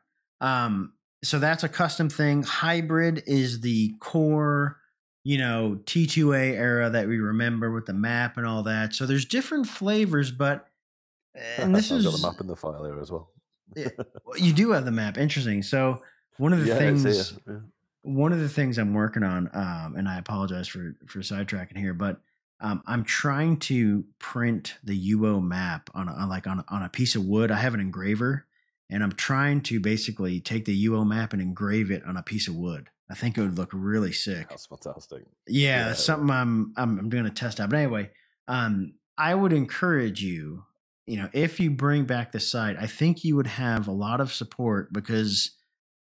Um, 0.42 0.94
so 1.24 1.40
that's 1.40 1.64
a 1.64 1.70
custom 1.70 2.10
thing. 2.10 2.44
Hybrid 2.44 3.24
is 3.26 3.62
the 3.62 3.94
core, 4.00 4.78
you 5.24 5.38
know, 5.38 5.80
T2A 5.84 6.54
era 6.54 6.90
that 6.90 7.08
we 7.08 7.18
remember 7.18 7.72
with 7.72 7.86
the 7.86 7.94
map 7.94 8.38
and 8.38 8.46
all 8.46 8.64
that. 8.64 8.94
So 8.94 9.06
there's 9.06 9.26
different 9.26 9.68
flavors, 9.68 10.32
but 10.32 10.68
and 11.58 11.76
this 11.76 11.92
I've 11.92 12.00
is 12.00 12.06
got 12.06 12.14
the 12.14 12.28
map 12.28 12.42
in 12.42 12.48
the 12.48 12.56
file 12.56 12.84
here 12.84 13.00
as 13.00 13.12
well. 13.12 13.32
well, 13.76 14.38
you 14.38 14.54
do 14.54 14.72
have 14.72 14.86
the 14.86 14.92
map. 14.92 15.18
Interesting. 15.18 15.64
So 15.64 16.02
one 16.38 16.54
of 16.54 16.60
the 16.60 16.68
yeah, 16.68 16.78
things. 16.78 17.34
Yeah. 17.48 17.56
one 18.04 18.32
of 18.32 18.40
the 18.40 18.50
things 18.50 18.78
I'm 18.78 18.94
working 18.94 19.24
on, 19.24 19.50
um, 19.54 19.96
and 19.98 20.08
I 20.08 20.18
apologize 20.18 20.68
for 20.68 20.96
for 21.08 21.20
sidetracking 21.20 21.78
here, 21.78 21.94
but 21.94 22.22
um, 22.60 22.82
I'm 22.88 23.04
trying 23.04 23.58
to 23.58 24.06
print 24.20 24.76
the 24.84 25.14
UO 25.14 25.44
map 25.44 25.90
on, 25.94 26.08
a, 26.08 26.14
on 26.14 26.30
like 26.30 26.48
on 26.48 26.64
on 26.70 26.84
a 26.84 26.90
piece 26.90 27.16
of 27.16 27.26
wood. 27.26 27.52
I 27.52 27.58
have 27.58 27.74
an 27.74 27.80
engraver, 27.80 28.46
and 28.90 29.04
I'm 29.04 29.12
trying 29.12 29.62
to 29.62 29.80
basically 29.80 30.40
take 30.40 30.66
the 30.66 30.88
UO 30.88 31.06
map 31.06 31.34
and 31.34 31.42
engrave 31.42 31.92
it 31.92 32.04
on 32.06 32.18
a 32.18 32.24
piece 32.24 32.48
of 32.48 32.56
wood. 32.56 32.90
I 33.10 33.16
think 33.16 33.38
it 33.38 33.42
would 33.42 33.58
look 33.58 33.72
really 33.74 34.12
sick. 34.12 34.50
That's 34.50 34.66
fantastic. 34.66 35.24
Yeah, 35.48 35.86
Yeah, 35.86 35.92
it 35.92 35.96
something 35.96 36.30
I'm 36.30 36.74
I'm 36.76 37.00
I'm 37.00 37.10
doing 37.10 37.26
a 37.26 37.30
test 37.30 37.60
out. 37.60 37.70
But 37.70 37.80
anyway, 37.80 38.10
um, 38.48 38.94
I 39.18 39.34
would 39.34 39.54
encourage 39.54 40.22
you, 40.22 40.66
you 41.06 41.18
know, 41.18 41.30
if 41.34 41.60
you 41.60 41.72
bring 41.72 42.06
back 42.06 42.32
the 42.32 42.40
site, 42.40 42.78
I 42.78 42.88
think 42.88 43.24
you 43.24 43.36
would 43.36 43.48
have 43.48 43.88
a 43.88 43.94
lot 43.94 44.20
of 44.20 44.34
support 44.34 44.92
because, 44.92 45.52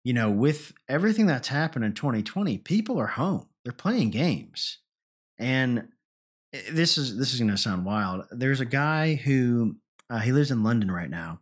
you 0.03 0.13
know, 0.13 0.31
with 0.31 0.73
everything 0.89 1.27
that's 1.27 1.49
happened 1.49 1.85
in 1.85 1.93
2020, 1.93 2.59
people 2.59 2.99
are 2.99 3.07
home. 3.07 3.47
They're 3.65 3.73
playing 3.73 4.11
games, 4.11 4.79
and 5.39 5.89
this 6.71 6.99
is 6.99 7.17
this 7.17 7.33
is 7.33 7.39
going 7.39 7.51
to 7.51 7.59
sound 7.59 7.85
wild. 7.85 8.25
There's 8.31 8.61
a 8.61 8.67
guy 8.67 9.15
who 9.15 9.77
uh, 10.09 10.19
he 10.19 10.33
lives 10.33 10.51
in 10.51 10.65
London 10.65 10.91
right 10.91 11.11
now, 11.11 11.41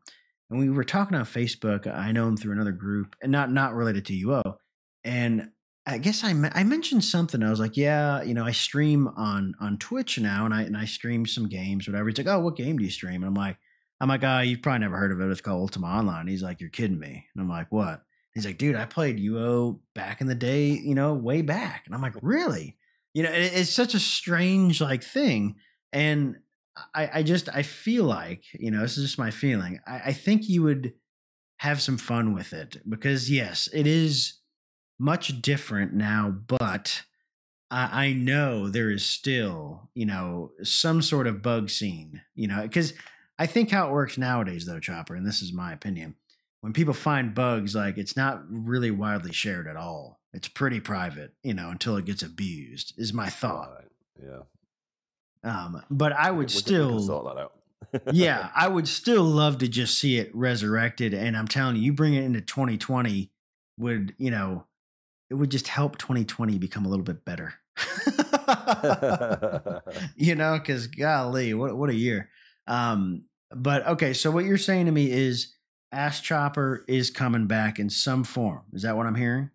and 0.50 0.58
we 0.58 0.70
were 0.70 0.84
talking 0.84 1.16
on 1.16 1.24
Facebook. 1.24 1.86
I 1.86 2.12
know 2.12 2.26
him 2.26 2.36
through 2.36 2.52
another 2.52 2.72
group, 2.72 3.16
and 3.22 3.32
not 3.32 3.50
not 3.52 3.74
related 3.74 4.06
to 4.06 4.26
UO. 4.26 4.56
And 5.04 5.50
I 5.86 5.98
guess 5.98 6.22
I 6.24 6.30
I 6.54 6.64
mentioned 6.64 7.04
something. 7.04 7.42
I 7.42 7.50
was 7.50 7.60
like, 7.60 7.76
yeah, 7.76 8.22
you 8.22 8.34
know, 8.34 8.44
I 8.44 8.52
stream 8.52 9.08
on 9.08 9.54
on 9.60 9.78
Twitch 9.78 10.18
now, 10.18 10.44
and 10.44 10.54
I 10.54 10.62
and 10.62 10.76
I 10.76 10.84
stream 10.84 11.26
some 11.26 11.48
games, 11.48 11.86
whatever. 11.88 12.08
He's 12.08 12.18
like, 12.18 12.26
oh, 12.26 12.40
what 12.40 12.56
game 12.56 12.78
do 12.78 12.84
you 12.84 12.90
stream? 12.90 13.22
And 13.22 13.26
I'm 13.26 13.34
like, 13.34 13.56
I'm 14.00 14.08
like, 14.08 14.24
ah, 14.24 14.40
you've 14.40 14.62
probably 14.62 14.80
never 14.80 14.96
heard 14.96 15.12
of 15.12 15.20
it. 15.20 15.30
It's 15.30 15.40
called 15.40 15.60
Ultima 15.60 15.86
Online. 15.86 16.26
He's 16.26 16.42
like, 16.42 16.60
you're 16.60 16.70
kidding 16.70 16.98
me. 16.98 17.26
And 17.34 17.42
I'm 17.42 17.48
like, 17.48 17.72
what? 17.72 18.02
He's 18.34 18.46
like, 18.46 18.58
dude, 18.58 18.76
I 18.76 18.84
played 18.84 19.18
UO 19.18 19.80
back 19.94 20.20
in 20.20 20.28
the 20.28 20.34
day, 20.34 20.68
you 20.68 20.94
know, 20.94 21.14
way 21.14 21.42
back. 21.42 21.84
And 21.86 21.94
I'm 21.94 22.02
like, 22.02 22.14
really? 22.22 22.76
You 23.14 23.24
know, 23.24 23.32
it, 23.32 23.52
it's 23.54 23.70
such 23.70 23.94
a 23.94 23.98
strange 23.98 24.80
like 24.80 25.02
thing, 25.02 25.56
and 25.92 26.36
I 26.94 27.10
I 27.14 27.22
just 27.22 27.48
I 27.48 27.62
feel 27.62 28.04
like 28.04 28.44
you 28.54 28.70
know, 28.70 28.80
this 28.82 28.96
is 28.98 29.04
just 29.04 29.18
my 29.18 29.30
feeling. 29.30 29.80
I, 29.86 30.00
I 30.06 30.12
think 30.12 30.48
you 30.48 30.62
would 30.62 30.94
have 31.58 31.82
some 31.82 31.98
fun 31.98 32.34
with 32.34 32.52
it 32.52 32.76
because 32.88 33.30
yes, 33.30 33.68
it 33.72 33.86
is 33.86 34.38
much 34.98 35.40
different 35.42 35.92
now, 35.92 36.30
but 36.46 37.02
I, 37.70 38.06
I 38.06 38.12
know 38.12 38.68
there 38.68 38.90
is 38.90 39.04
still, 39.04 39.90
you 39.94 40.06
know, 40.06 40.52
some 40.62 41.02
sort 41.02 41.26
of 41.26 41.42
bug 41.42 41.70
scene, 41.70 42.22
you 42.34 42.48
know, 42.48 42.62
because 42.62 42.94
I 43.38 43.46
think 43.46 43.70
how 43.70 43.88
it 43.88 43.92
works 43.92 44.18
nowadays, 44.18 44.66
though, 44.66 44.80
Chopper, 44.80 45.14
and 45.14 45.26
this 45.26 45.42
is 45.42 45.52
my 45.52 45.72
opinion, 45.72 46.16
when 46.60 46.72
people 46.72 46.94
find 46.94 47.34
bugs, 47.34 47.74
like 47.74 47.98
it's 47.98 48.16
not 48.16 48.42
really 48.50 48.90
widely 48.90 49.32
shared 49.32 49.66
at 49.68 49.76
all. 49.76 50.20
It's 50.32 50.48
pretty 50.48 50.80
private, 50.80 51.34
you 51.42 51.54
know, 51.54 51.70
until 51.70 51.96
it 51.96 52.04
gets 52.04 52.22
abused, 52.22 52.94
is 52.98 53.12
my 53.12 53.28
thought. 53.28 53.70
Right, 53.74 54.28
Yeah. 54.28 54.40
Um, 55.44 55.82
but 55.90 56.12
I 56.12 56.30
would 56.30 56.52
we 56.52 56.62
can- 56.62 56.88
we 56.88 56.90
can 56.90 56.98
still 56.98 57.02
sort 57.02 57.36
that 57.36 57.42
out. 57.42 57.52
yeah, 58.14 58.50
I 58.56 58.68
would 58.68 58.88
still 58.88 59.24
love 59.24 59.58
to 59.58 59.68
just 59.68 59.98
see 59.98 60.18
it 60.18 60.34
resurrected. 60.34 61.14
And 61.14 61.36
I'm 61.36 61.48
telling 61.48 61.76
you, 61.76 61.82
you 61.82 61.92
bring 61.92 62.14
it 62.14 62.24
into 62.24 62.40
2020 62.40 63.30
would, 63.78 64.14
you 64.18 64.30
know, 64.30 64.66
it 65.30 65.34
would 65.34 65.50
just 65.50 65.68
help 65.68 65.98
2020 65.98 66.58
become 66.58 66.84
a 66.84 66.88
little 66.88 67.04
bit 67.04 67.24
better. 67.24 67.54
you 70.16 70.34
know, 70.34 70.58
because 70.58 70.86
golly, 70.88 71.54
what 71.54 71.76
what 71.76 71.90
a 71.90 71.94
year. 71.94 72.30
Um, 72.66 73.24
but 73.54 73.86
okay, 73.86 74.12
so 74.12 74.30
what 74.30 74.44
you're 74.44 74.58
saying 74.58 74.86
to 74.86 74.92
me 74.92 75.10
is 75.10 75.54
Ask 75.92 76.22
Chopper 76.22 76.84
is 76.88 77.10
coming 77.10 77.46
back 77.46 77.78
in 77.78 77.88
some 77.90 78.24
form. 78.24 78.62
Is 78.72 78.82
that 78.82 78.96
what 78.96 79.06
I'm 79.06 79.14
hearing? 79.14 79.50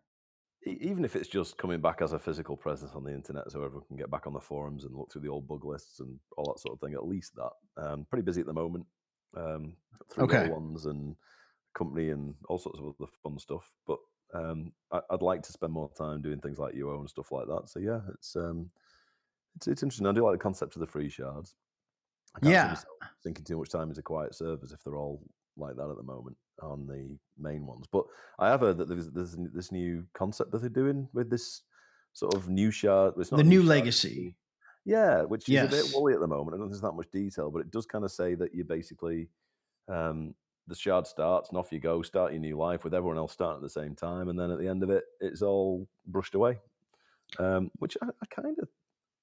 Even 0.66 1.04
if 1.04 1.16
it's 1.16 1.28
just 1.28 1.58
coming 1.58 1.82
back 1.82 2.02
as 2.02 2.14
a 2.14 2.20
physical 2.20 2.56
presence 2.56 2.94
on 2.94 3.04
the 3.04 3.14
internet 3.14 3.52
so 3.52 3.64
everyone 3.64 3.86
can 3.88 3.98
get 3.98 4.10
back 4.10 4.26
on 4.28 4.34
the 4.34 4.40
forums 4.40 4.86
and 4.86 4.96
look 4.96 5.12
through 5.12 5.22
the 5.22 5.28
old 5.28 5.48
bug 5.48 5.66
lists 5.66 6.00
and 6.00 6.20
all 6.38 6.46
that 6.54 6.60
sort 6.60 6.74
of 6.74 6.80
thing 6.80 6.94
at 6.94 7.06
least 7.06 7.36
that 7.36 7.52
um 7.78 8.06
pretty 8.06 8.24
busy 8.24 8.40
at 8.42 8.48
the 8.48 8.54
moment 8.54 8.86
um 9.36 9.76
through 10.10 10.30
Okay. 10.30 10.50
ones 10.50 10.86
and 10.86 11.16
company 11.74 12.10
and 12.12 12.36
all 12.50 12.58
sorts 12.58 12.80
of 12.80 12.86
other 12.86 13.12
fun 13.24 13.38
stuff 13.40 13.76
but 13.88 14.00
um 14.34 14.74
I, 14.92 15.02
i'd 15.12 15.22
like 15.22 15.42
to 15.44 15.52
spend 15.52 15.74
more 15.74 15.90
time 15.98 16.22
doing 16.22 16.40
things 16.40 16.60
like 16.60 16.76
uo 16.76 17.00
and 17.00 17.10
stuff 17.10 17.32
like 17.32 17.48
that 17.48 17.68
so 17.70 17.80
yeah 17.80 18.02
it's 18.14 18.36
um 18.36 18.72
it's, 19.56 19.68
it's 19.68 19.84
interesting 19.84 20.08
i 20.08 20.12
do 20.12 20.24
like 20.24 20.34
the 20.34 20.44
concept 20.44 20.76
of 20.76 20.80
the 20.82 20.88
free 20.88 21.10
shards 21.10 21.56
I 22.36 22.40
can't 22.40 22.60
Yeah. 22.60 22.84
sinking 23.22 23.46
too 23.46 23.58
much 23.58 23.70
time 23.70 23.90
into 23.90 24.02
quiet 24.04 24.36
servers 24.36 24.72
if 24.72 24.84
they're 24.84 24.98
all 24.98 25.24
like 25.58 25.76
that 25.78 25.90
at 25.90 25.98
the 25.98 26.04
moment 26.04 26.38
on 26.62 26.88
the 26.88 27.18
main 27.38 27.66
ones. 27.66 27.86
But 27.92 28.06
I 28.40 28.50
have 28.50 28.62
heard 28.62 28.78
that 28.78 28.88
there's, 28.88 29.10
there's 29.10 29.36
this 29.54 29.72
new 29.72 30.06
concept 30.14 30.52
that 30.52 30.62
they're 30.62 30.70
doing 30.70 31.08
with 31.14 31.30
this 31.30 31.62
sort 32.14 32.36
of 32.36 32.50
new 32.50 32.72
shard. 32.72 33.14
It's 33.18 33.32
not 33.32 33.38
The 33.38 33.44
new 33.44 33.62
shard, 33.62 33.70
legacy. 33.70 34.36
Yeah, 34.86 35.22
which 35.24 35.48
is 35.48 35.64
a 35.64 35.68
bit 35.68 35.92
woolly 35.94 36.14
at 36.14 36.20
the 36.20 36.28
moment. 36.28 36.50
I 36.50 36.58
don't 36.58 36.66
think 36.66 36.72
there's 36.72 36.82
that 36.82 36.92
much 36.94 37.10
detail, 37.12 37.50
but 37.50 37.60
it 37.60 37.72
does 37.72 37.86
kind 37.86 38.04
of 38.04 38.12
say 38.12 38.36
that 38.36 38.54
you 38.54 38.66
basically 38.66 39.30
um, 39.88 40.36
the 40.68 40.76
shard 40.76 41.08
starts 41.08 41.50
and 41.50 41.58
off 41.58 41.72
you 41.72 41.80
go, 41.80 42.02
start 42.02 42.32
your 42.32 42.42
new 42.42 42.58
life 42.58 42.84
with 42.84 42.94
everyone 42.94 43.18
else 43.18 43.34
starting 43.34 43.58
at 43.58 43.64
the 43.64 43.70
same 43.70 43.96
time, 43.96 44.30
and 44.30 44.40
then 44.40 44.52
at 44.52 44.60
the 44.60 44.68
end 44.68 44.84
of 44.84 44.90
it, 44.90 45.04
it's 45.20 45.42
all 45.42 45.88
brushed 46.08 46.36
away. 46.36 46.60
Um, 47.40 47.72
which 47.80 47.98
I, 48.02 48.08
I 48.08 48.26
kind 48.30 48.58
of, 48.60 48.68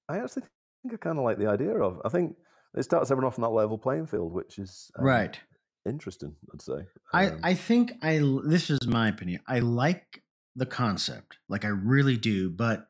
I 0.08 0.18
actually 0.18 0.42
think 0.82 0.94
I 0.94 0.96
kind 0.96 1.18
of 1.18 1.24
like 1.24 1.38
the 1.38 1.46
idea 1.46 1.74
of. 1.78 2.00
I 2.04 2.08
think 2.08 2.36
it 2.74 2.82
starts 2.82 3.10
everyone 3.10 3.28
off 3.28 3.38
on 3.38 3.42
that 3.42 3.50
level 3.50 3.78
playing 3.78 4.06
field, 4.06 4.32
which 4.32 4.58
is 4.58 4.90
um, 4.98 5.04
right. 5.04 5.38
Interesting. 5.86 6.36
I'd 6.52 6.62
say. 6.62 6.86
I, 7.12 7.26
Um, 7.28 7.40
I 7.42 7.54
think 7.54 7.92
I 8.02 8.18
this 8.44 8.70
is 8.70 8.86
my 8.86 9.08
opinion. 9.08 9.40
I 9.46 9.60
like 9.60 10.22
the 10.56 10.66
concept, 10.66 11.38
like 11.48 11.64
I 11.64 11.68
really 11.68 12.16
do, 12.16 12.50
but 12.50 12.88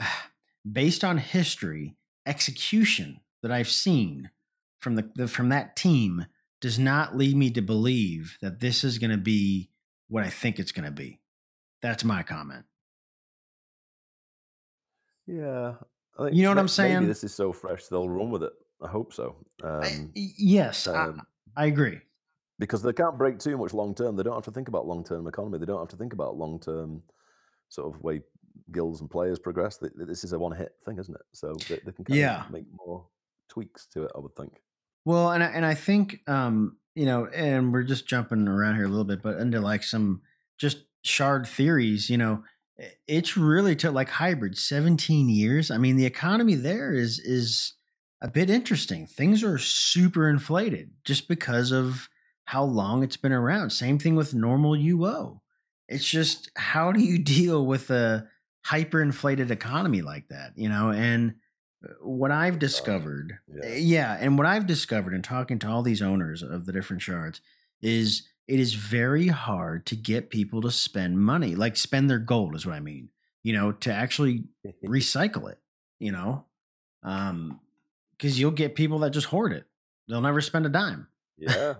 based 0.70 1.04
on 1.04 1.18
history, 1.18 1.96
execution 2.26 3.20
that 3.42 3.52
I've 3.52 3.68
seen 3.68 4.30
from 4.80 4.94
the, 4.96 5.10
the 5.14 5.28
from 5.28 5.48
that 5.50 5.76
team 5.76 6.26
does 6.60 6.78
not 6.78 7.16
lead 7.16 7.36
me 7.36 7.50
to 7.50 7.62
believe 7.62 8.36
that 8.42 8.60
this 8.60 8.82
is 8.82 8.98
going 8.98 9.10
to 9.10 9.16
be 9.16 9.70
what 10.08 10.24
I 10.24 10.30
think 10.30 10.58
it's 10.58 10.72
going 10.72 10.86
to 10.86 10.90
be. 10.90 11.20
That's 11.82 12.02
my 12.02 12.22
comment. 12.22 12.64
yeah, 15.26 15.74
I 16.18 16.28
You 16.30 16.42
know 16.42 16.48
what 16.48 16.58
I'm 16.58 16.68
saying? 16.68 16.94
Maybe 16.94 17.06
this 17.06 17.22
is 17.22 17.34
so 17.34 17.52
fresh 17.52 17.86
they'll 17.86 18.08
run 18.08 18.30
with 18.30 18.42
it. 18.42 18.52
I 18.82 18.88
hope 18.88 19.12
so. 19.12 19.36
Um, 19.62 20.12
yes, 20.14 20.86
I, 20.86 21.04
um, 21.04 21.22
I 21.56 21.66
agree. 21.66 22.00
Because 22.58 22.82
they 22.82 22.92
can't 22.92 23.18
break 23.18 23.38
too 23.38 23.56
much 23.56 23.72
long 23.74 23.94
term. 23.94 24.16
They 24.16 24.22
don't 24.22 24.34
have 24.34 24.44
to 24.44 24.50
think 24.50 24.68
about 24.68 24.86
long 24.86 25.04
term 25.04 25.26
economy. 25.26 25.58
They 25.58 25.66
don't 25.66 25.80
have 25.80 25.88
to 25.88 25.96
think 25.96 26.12
about 26.12 26.36
long 26.36 26.58
term 26.60 27.02
sort 27.68 27.94
of 27.94 28.02
way 28.02 28.20
guilds 28.72 29.00
and 29.00 29.10
players 29.10 29.38
progress, 29.38 29.78
this 29.78 30.24
is 30.24 30.32
a 30.32 30.38
one 30.38 30.54
hit 30.56 30.72
thing, 30.84 30.98
isn't 30.98 31.14
it? 31.14 31.22
So 31.32 31.54
they, 31.68 31.76
they 31.84 31.92
can 31.92 32.04
kind 32.04 32.18
Yeah. 32.18 32.44
of 32.44 32.50
make 32.50 32.64
more 32.74 33.06
tweaks 33.48 33.86
to 33.88 34.04
it. 34.04 34.12
I 34.14 34.18
would 34.20 34.34
think. 34.36 34.60
Well, 35.04 35.32
and 35.32 35.42
I, 35.42 35.46
and 35.46 35.64
I 35.64 35.74
think 35.74 36.20
um, 36.28 36.76
you 36.94 37.06
know, 37.06 37.26
and 37.26 37.72
we're 37.72 37.84
just 37.84 38.06
jumping 38.06 38.48
around 38.48 38.76
here 38.76 38.84
a 38.84 38.88
little 38.88 39.04
bit, 39.04 39.22
but 39.22 39.38
into 39.38 39.60
like 39.60 39.82
some 39.84 40.22
just 40.58 40.78
shard 41.02 41.46
theories, 41.46 42.10
you 42.10 42.18
know, 42.18 42.42
it's 43.06 43.36
really 43.36 43.74
to 43.76 43.90
like 43.90 44.08
hybrid 44.08 44.56
17 44.58 45.28
years. 45.28 45.70
I 45.70 45.78
mean, 45.78 45.96
the 45.96 46.06
economy 46.06 46.54
there 46.54 46.92
is 46.92 47.18
is 47.20 47.74
a 48.20 48.28
bit 48.28 48.50
interesting. 48.50 49.06
Things 49.06 49.44
are 49.44 49.58
super 49.58 50.28
inflated 50.28 50.90
just 51.04 51.28
because 51.28 51.70
of 51.72 52.08
how 52.52 52.64
long 52.64 53.02
it's 53.02 53.18
been 53.18 53.32
around. 53.32 53.68
Same 53.70 53.98
thing 53.98 54.14
with 54.16 54.32
normal 54.32 54.72
UO. 54.72 55.40
It's 55.86 56.08
just 56.08 56.50
how 56.56 56.92
do 56.92 57.00
you 57.00 57.18
deal 57.36 57.66
with 57.66 57.90
a 57.90 58.26
hyperinflated 58.66 59.50
economy 59.50 60.00
like 60.02 60.28
that, 60.28 60.52
you 60.56 60.68
know? 60.68 60.90
And 60.90 61.34
uh, 61.84 61.92
what 62.02 62.30
I've 62.30 62.58
discovered, 62.58 63.38
Yeah. 63.48 63.70
uh, 63.70 63.74
yeah, 63.74 64.16
and 64.18 64.38
what 64.38 64.46
I've 64.46 64.66
discovered 64.66 65.12
in 65.14 65.20
talking 65.22 65.58
to 65.60 65.68
all 65.68 65.82
these 65.82 66.00
owners 66.02 66.42
of 66.42 66.64
the 66.64 66.72
different 66.72 67.02
shards 67.02 67.40
is 67.82 68.26
it 68.46 68.58
is 68.58 68.72
very 68.74 69.28
hard 69.28 69.84
to 69.86 69.94
get 69.96 70.30
people 70.30 70.62
to 70.62 70.70
spend 70.70 71.20
money, 71.20 71.54
like 71.54 71.76
spend 71.76 72.08
their 72.08 72.18
gold 72.18 72.54
is 72.54 72.64
what 72.64 72.74
I 72.74 72.80
mean. 72.80 73.10
You 73.42 73.52
know, 73.52 73.72
to 73.72 73.92
actually 73.92 74.44
recycle 74.84 75.50
it, 75.50 75.58
you 75.98 76.12
know? 76.12 76.44
Um 77.02 77.60
because 78.16 78.40
you'll 78.40 78.50
get 78.50 78.74
people 78.74 78.98
that 79.00 79.10
just 79.10 79.26
hoard 79.28 79.52
it. 79.52 79.64
They'll 80.08 80.20
never 80.22 80.40
spend 80.40 80.66
a 80.66 80.70
dime. 80.70 81.06
yeah. 81.36 81.74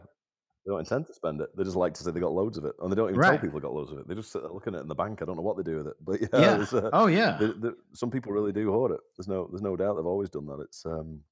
They 0.68 0.72
don't 0.74 0.80
intend 0.80 1.06
to 1.06 1.14
spend 1.14 1.40
it. 1.40 1.48
They 1.56 1.64
just 1.64 1.76
like 1.76 1.94
to 1.94 2.02
say 2.02 2.10
they 2.10 2.20
got 2.20 2.32
loads 2.32 2.58
of 2.58 2.66
it, 2.66 2.74
and 2.82 2.92
they 2.92 2.96
don't 2.96 3.08
even 3.08 3.18
Right. 3.18 3.30
tell 3.30 3.38
people 3.38 3.58
they 3.58 3.62
got 3.62 3.72
loads 3.72 3.90
of 3.90 4.00
it. 4.00 4.06
They 4.06 4.14
just 4.14 4.30
sit 4.30 4.42
there 4.42 4.50
looking 4.52 4.74
at 4.74 4.80
it 4.80 4.82
in 4.82 4.88
the 4.88 4.94
bank. 4.94 5.22
I 5.22 5.24
don't 5.24 5.36
know 5.36 5.42
what 5.42 5.56
they 5.56 5.62
do 5.62 5.78
with 5.78 5.86
it, 5.86 5.96
but 6.04 6.20
yeah, 6.34 6.58
Yeah. 6.58 6.66
uh, 6.78 6.90
Oh 6.92 7.06
yeah. 7.06 7.38
the, 7.38 7.46
the, 7.54 7.76
some 7.94 8.10
people 8.10 8.32
really 8.32 8.52
do 8.52 8.70
hoard 8.70 8.92
it. 8.92 9.00
There's 9.16 9.28
no, 9.28 9.46
there's 9.46 9.62
no 9.62 9.76
doubt 9.76 9.94
they've 9.96 10.04
always 10.04 10.28
done 10.28 10.44
that. 10.44 10.60
It's, 10.60 10.84
um, 10.84 11.22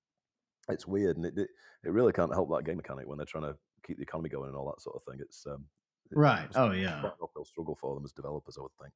it's 0.70 0.86
weird, 0.86 1.18
and 1.18 1.26
it, 1.26 1.36
it, 1.36 1.50
it 1.84 1.90
really 1.90 2.14
can't 2.14 2.32
help 2.32 2.48
that 2.48 2.64
game 2.64 2.78
mechanic 2.78 3.06
when 3.06 3.18
they're 3.18 3.26
trying 3.26 3.44
to 3.44 3.58
keep 3.86 3.98
the 3.98 4.04
economy 4.04 4.30
going 4.30 4.48
and 4.48 4.56
all 4.56 4.68
that 4.74 4.80
sort 4.80 4.96
of 4.96 5.02
thing. 5.02 5.20
It's, 5.20 5.46
um, 5.46 5.66
it- 6.10 6.16
Right. 6.16 6.46
it's 6.46 6.56
Oh, 6.56 6.70
yeah. 6.70 7.02
uphill 7.22 7.44
struggle 7.44 7.74
for 7.74 7.94
them 7.94 8.06
as 8.06 8.12
developers, 8.12 8.56
I 8.56 8.62
would 8.62 8.72
think. 8.80 8.94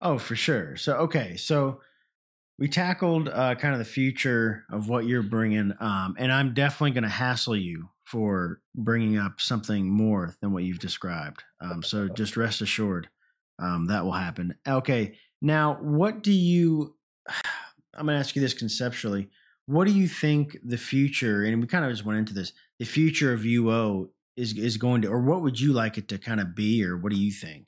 Oh, 0.00 0.18
for 0.18 0.36
sure. 0.36 0.76
So 0.76 0.94
okay, 0.98 1.36
so 1.36 1.80
we 2.58 2.68
tackled 2.68 3.28
uh, 3.28 3.54
kind 3.54 3.72
of 3.72 3.78
the 3.78 3.84
future 3.84 4.64
of 4.70 4.88
what 4.88 5.06
you're 5.06 5.22
bringing, 5.22 5.72
um, 5.78 6.16
and 6.18 6.32
I'm 6.32 6.54
definitely 6.54 6.90
going 6.90 7.04
to 7.04 7.08
hassle 7.08 7.56
you 7.56 7.90
for 8.04 8.60
bringing 8.74 9.16
up 9.16 9.40
something 9.40 9.88
more 9.88 10.34
than 10.40 10.52
what 10.52 10.64
you've 10.64 10.80
described. 10.80 11.44
Um, 11.60 11.82
so 11.82 12.08
just 12.14 12.36
rest 12.36 12.60
assured 12.60 13.08
um, 13.58 13.86
that 13.86 14.04
will 14.04 14.12
happen. 14.12 14.56
Okay, 14.66 15.14
now 15.40 15.74
what 15.80 16.22
do 16.22 16.32
you? 16.32 16.96
I'm 17.94 18.06
going 18.06 18.14
to 18.14 18.20
ask 18.20 18.36
you 18.36 18.42
this 18.42 18.54
conceptually. 18.54 19.28
What 19.66 19.86
do 19.86 19.92
you 19.92 20.06
think 20.06 20.56
the 20.64 20.78
future? 20.78 21.42
And 21.42 21.60
we 21.60 21.66
kind 21.66 21.84
of 21.84 21.90
just 21.90 22.04
went 22.04 22.18
into 22.18 22.32
this. 22.32 22.52
The 22.78 22.84
future 22.84 23.32
of 23.32 23.40
UO 23.40 24.08
is 24.36 24.56
is 24.56 24.76
going 24.76 25.02
to, 25.02 25.08
or 25.08 25.20
what 25.20 25.42
would 25.42 25.60
you 25.60 25.72
like 25.72 25.98
it 25.98 26.08
to 26.08 26.18
kind 26.18 26.40
of 26.40 26.54
be, 26.54 26.84
or 26.84 26.96
what 26.96 27.12
do 27.12 27.18
you 27.18 27.32
think? 27.32 27.66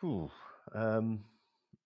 Whew. 0.00 0.30
Um, 0.72 1.24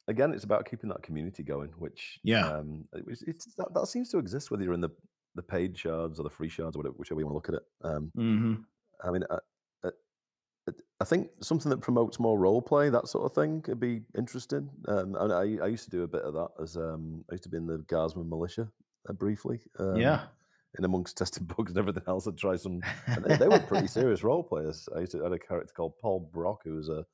again, 0.08 0.32
it's 0.32 0.44
about 0.44 0.68
keeping 0.68 0.88
that 0.90 1.02
community 1.02 1.42
going, 1.42 1.70
which 1.78 2.18
Yeah. 2.24 2.46
um, 2.58 2.86
it 2.92 3.06
was- 3.06 3.22
it's, 3.22 3.46
that, 3.56 3.72
that 3.74 3.86
seems 3.86 4.08
to 4.10 4.18
exist 4.18 4.50
whether 4.50 4.62
you're 4.64 4.74
in 4.74 4.80
the 4.80 4.90
the 5.34 5.42
paid 5.42 5.78
shards 5.78 6.20
or 6.20 6.24
the 6.24 6.28
free 6.30 6.48
shards, 6.50 6.76
or 6.76 6.80
whatever, 6.80 6.94
whichever 6.98 7.18
you 7.18 7.26
want 7.26 7.32
to 7.32 7.36
look 7.36 7.48
at 7.48 7.54
it. 7.54 7.66
Um, 7.88 8.12
Mm-hmm. 8.18 8.54
I 9.02 9.10
mean, 9.10 9.24
I, 9.30 9.38
I, 9.84 9.90
I 11.00 11.04
think 11.04 11.30
something 11.40 11.70
that 11.70 11.80
promotes 11.80 12.20
more 12.20 12.38
role 12.38 12.60
play, 12.62 12.90
that 12.90 13.08
sort 13.08 13.24
of 13.24 13.32
thing, 13.34 13.62
could 13.62 13.80
be 13.80 14.02
interesting. 14.16 14.68
Um, 14.86 15.16
and 15.18 15.32
I, 15.32 15.64
I 15.64 15.68
used 15.68 15.84
to 15.84 15.90
do 15.90 16.02
a 16.02 16.06
bit 16.08 16.22
of 16.22 16.34
that 16.34 16.50
as 16.62 16.76
um, 16.76 17.24
I 17.30 17.34
used 17.34 17.44
to 17.44 17.48
be 17.48 17.56
in 17.56 17.66
the 17.66 17.78
Guardsman 17.88 18.28
militia 18.28 18.70
uh, 19.08 19.12
briefly. 19.14 19.60
Um, 19.78 19.96
yeah. 19.96 20.26
In 20.78 20.84
amongst 20.84 21.16
testing 21.18 21.44
bugs 21.46 21.72
and 21.72 21.78
everything 21.78 22.04
else, 22.06 22.26
I'd 22.28 22.36
try 22.38 22.56
some. 22.56 22.80
And 23.06 23.24
they, 23.24 23.36
they 23.36 23.48
were 23.48 23.58
pretty 23.58 23.86
serious 23.98 24.22
role 24.22 24.42
players. 24.42 24.86
I 24.94 25.00
used 25.00 25.12
to 25.12 25.20
I 25.20 25.24
had 25.24 25.32
a 25.32 25.38
character 25.38 25.72
called 25.74 25.94
Paul 25.98 26.30
Brock, 26.32 26.60
who 26.64 26.74
was 26.74 26.88
a 26.90 27.04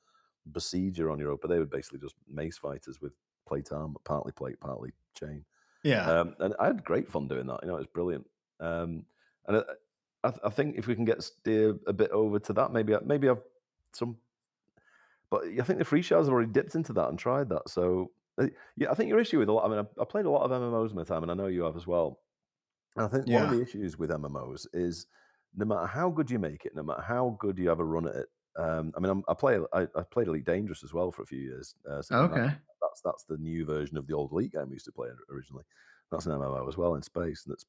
besieger 0.53 1.13
on 1.13 1.19
Europa. 1.19 1.49
They 1.49 1.59
were 1.59 1.65
basically 1.67 2.01
just 2.01 2.15
mace 2.29 2.59
fighters 2.59 3.01
with 3.01 3.13
plate 3.47 3.71
armor, 3.73 3.99
partly 4.05 4.33
plate, 4.33 4.61
partly 4.61 4.93
chain. 5.15 5.45
Yeah. 5.83 6.09
Um, 6.11 6.37
and 6.41 6.55
I 6.59 6.67
had 6.67 6.85
great 6.85 7.09
fun 7.09 7.29
doing 7.29 7.47
that. 7.47 7.61
You 7.63 7.69
know, 7.69 7.75
it 7.77 7.79
was 7.79 7.87
brilliant. 7.87 8.27
Um, 8.61 9.05
and 9.47 9.59
I, 9.59 9.63
I, 10.25 10.31
th- 10.31 10.41
I 10.45 10.51
think 10.51 10.77
if 10.77 10.87
we 10.87 10.95
can 10.95 11.05
get 11.05 11.23
steer 11.23 11.79
a 11.87 11.93
bit 11.93 12.11
over 12.11 12.39
to 12.41 12.53
that, 12.55 12.73
maybe 12.73 12.95
I- 12.95 13.01
maybe 13.05 13.29
I've 13.29 13.43
some. 13.93 14.19
But 15.31 15.45
I 15.45 15.63
think 15.63 15.79
the 15.79 15.85
free 15.85 16.03
shards 16.03 16.27
have 16.27 16.33
already 16.33 16.51
dipped 16.51 16.75
into 16.75 16.93
that 16.95 17.09
and 17.09 17.19
tried 17.19 17.49
that. 17.51 17.69
So 17.69 18.13
uh, 18.39 18.47
yeah, 18.77 18.91
I 18.91 18.95
think 18.95 19.09
your 19.09 19.19
issue 19.21 19.39
with 19.39 19.49
a 19.49 19.53
lot. 19.53 19.67
I 19.67 19.69
mean, 19.69 19.79
I, 19.99 20.03
I 20.03 20.05
played 20.05 20.25
a 20.27 20.31
lot 20.31 20.43
of 20.43 20.51
MMOs 20.51 20.91
in 20.91 20.97
my 20.97 21.05
time, 21.05 21.23
and 21.23 21.31
I 21.31 21.35
know 21.35 21.47
you 21.47 21.63
have 21.65 21.77
as 21.77 21.87
well. 21.87 22.21
And 22.97 23.05
I 23.05 23.09
think 23.09 23.27
one 23.27 23.43
of 23.45 23.51
the 23.51 23.63
issues 23.63 23.99
with 23.99 24.11
MMOs 24.11 24.67
is 24.73 25.07
no 25.55 25.65
matter 25.65 25.87
how 25.87 26.11
good 26.11 26.31
you 26.31 26.39
make 26.39 26.65
it, 26.65 26.75
no 26.75 26.83
matter 26.83 27.03
how 27.03 27.37
good 27.39 27.59
you 27.59 27.69
have 27.69 27.81
a 27.81 27.85
run 27.85 28.09
at 28.09 28.15
it. 28.17 28.29
Um, 28.59 28.93
I 28.97 29.01
mean, 29.01 29.11
I'm, 29.11 29.23
I 29.29 29.35
play. 29.35 29.59
I, 29.73 29.83
I 29.95 30.03
played 30.11 30.29
Elite 30.29 30.45
Dangerous 30.45 30.83
as 30.85 30.93
well 30.93 31.11
for 31.13 31.23
a 31.23 31.27
few 31.27 31.39
years. 31.39 31.75
Uh, 31.89 32.03
so 32.03 32.15
that- 32.29 32.33
okay. 32.33 32.55
that's 32.83 33.01
that's 33.05 33.25
the 33.25 33.37
new 33.39 33.65
version 33.65 33.97
of 33.97 34.07
the 34.07 34.15
old 34.15 34.33
Elite 34.33 34.53
game 34.53 34.69
we 34.69 34.75
used 34.75 34.87
to 34.87 34.93
play 34.93 35.09
originally. 35.33 35.65
That's 36.11 36.27
an 36.27 36.33
MMO 36.33 36.69
as 36.69 36.77
well 36.77 36.95
in 36.97 37.03
space, 37.03 37.45
and 37.45 37.53
it's 37.55 37.67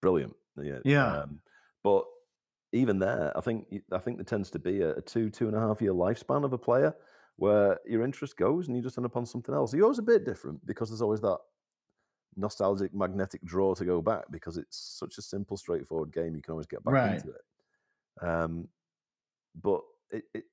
brilliant. 0.00 0.34
Yeah, 0.62 0.78
Yeah. 0.84 1.18
Um, 1.22 1.40
but 1.82 2.04
even 2.72 2.98
there, 2.98 3.32
I 3.36 3.40
think 3.40 3.66
I 3.92 3.98
think 3.98 4.18
there 4.18 4.24
tends 4.24 4.50
to 4.50 4.58
be 4.58 4.82
a, 4.82 4.90
a 4.96 5.00
two 5.00 5.30
two 5.30 5.48
and 5.48 5.56
a 5.56 5.60
half 5.60 5.80
year 5.82 5.92
lifespan 5.92 6.44
of 6.44 6.52
a 6.52 6.58
player 6.58 6.94
where 7.36 7.78
your 7.86 8.02
interest 8.04 8.36
goes 8.36 8.66
and 8.68 8.76
you 8.76 8.82
just 8.82 8.98
end 8.98 9.06
up 9.06 9.16
on 9.16 9.24
something 9.24 9.54
else. 9.54 9.72
Yours 9.72 9.94
is 9.94 10.00
a 10.00 10.02
bit 10.02 10.24
different 10.24 10.64
because 10.66 10.90
there's 10.90 11.02
always 11.02 11.20
that 11.20 11.38
nostalgic 12.36 12.94
magnetic 12.94 13.42
draw 13.44 13.74
to 13.74 13.84
go 13.84 14.00
back 14.02 14.24
because 14.30 14.56
it's 14.56 14.76
such 14.98 15.18
a 15.18 15.22
simple, 15.22 15.56
straightforward 15.56 16.12
game. 16.12 16.34
You 16.36 16.42
can 16.42 16.52
always 16.52 16.66
get 16.66 16.84
back 16.84 16.94
Right. 16.94 17.14
into 17.14 17.30
it. 17.30 18.24
Um, 18.26 18.68
but 19.62 19.82
it, 20.10 20.24
it 20.34 20.44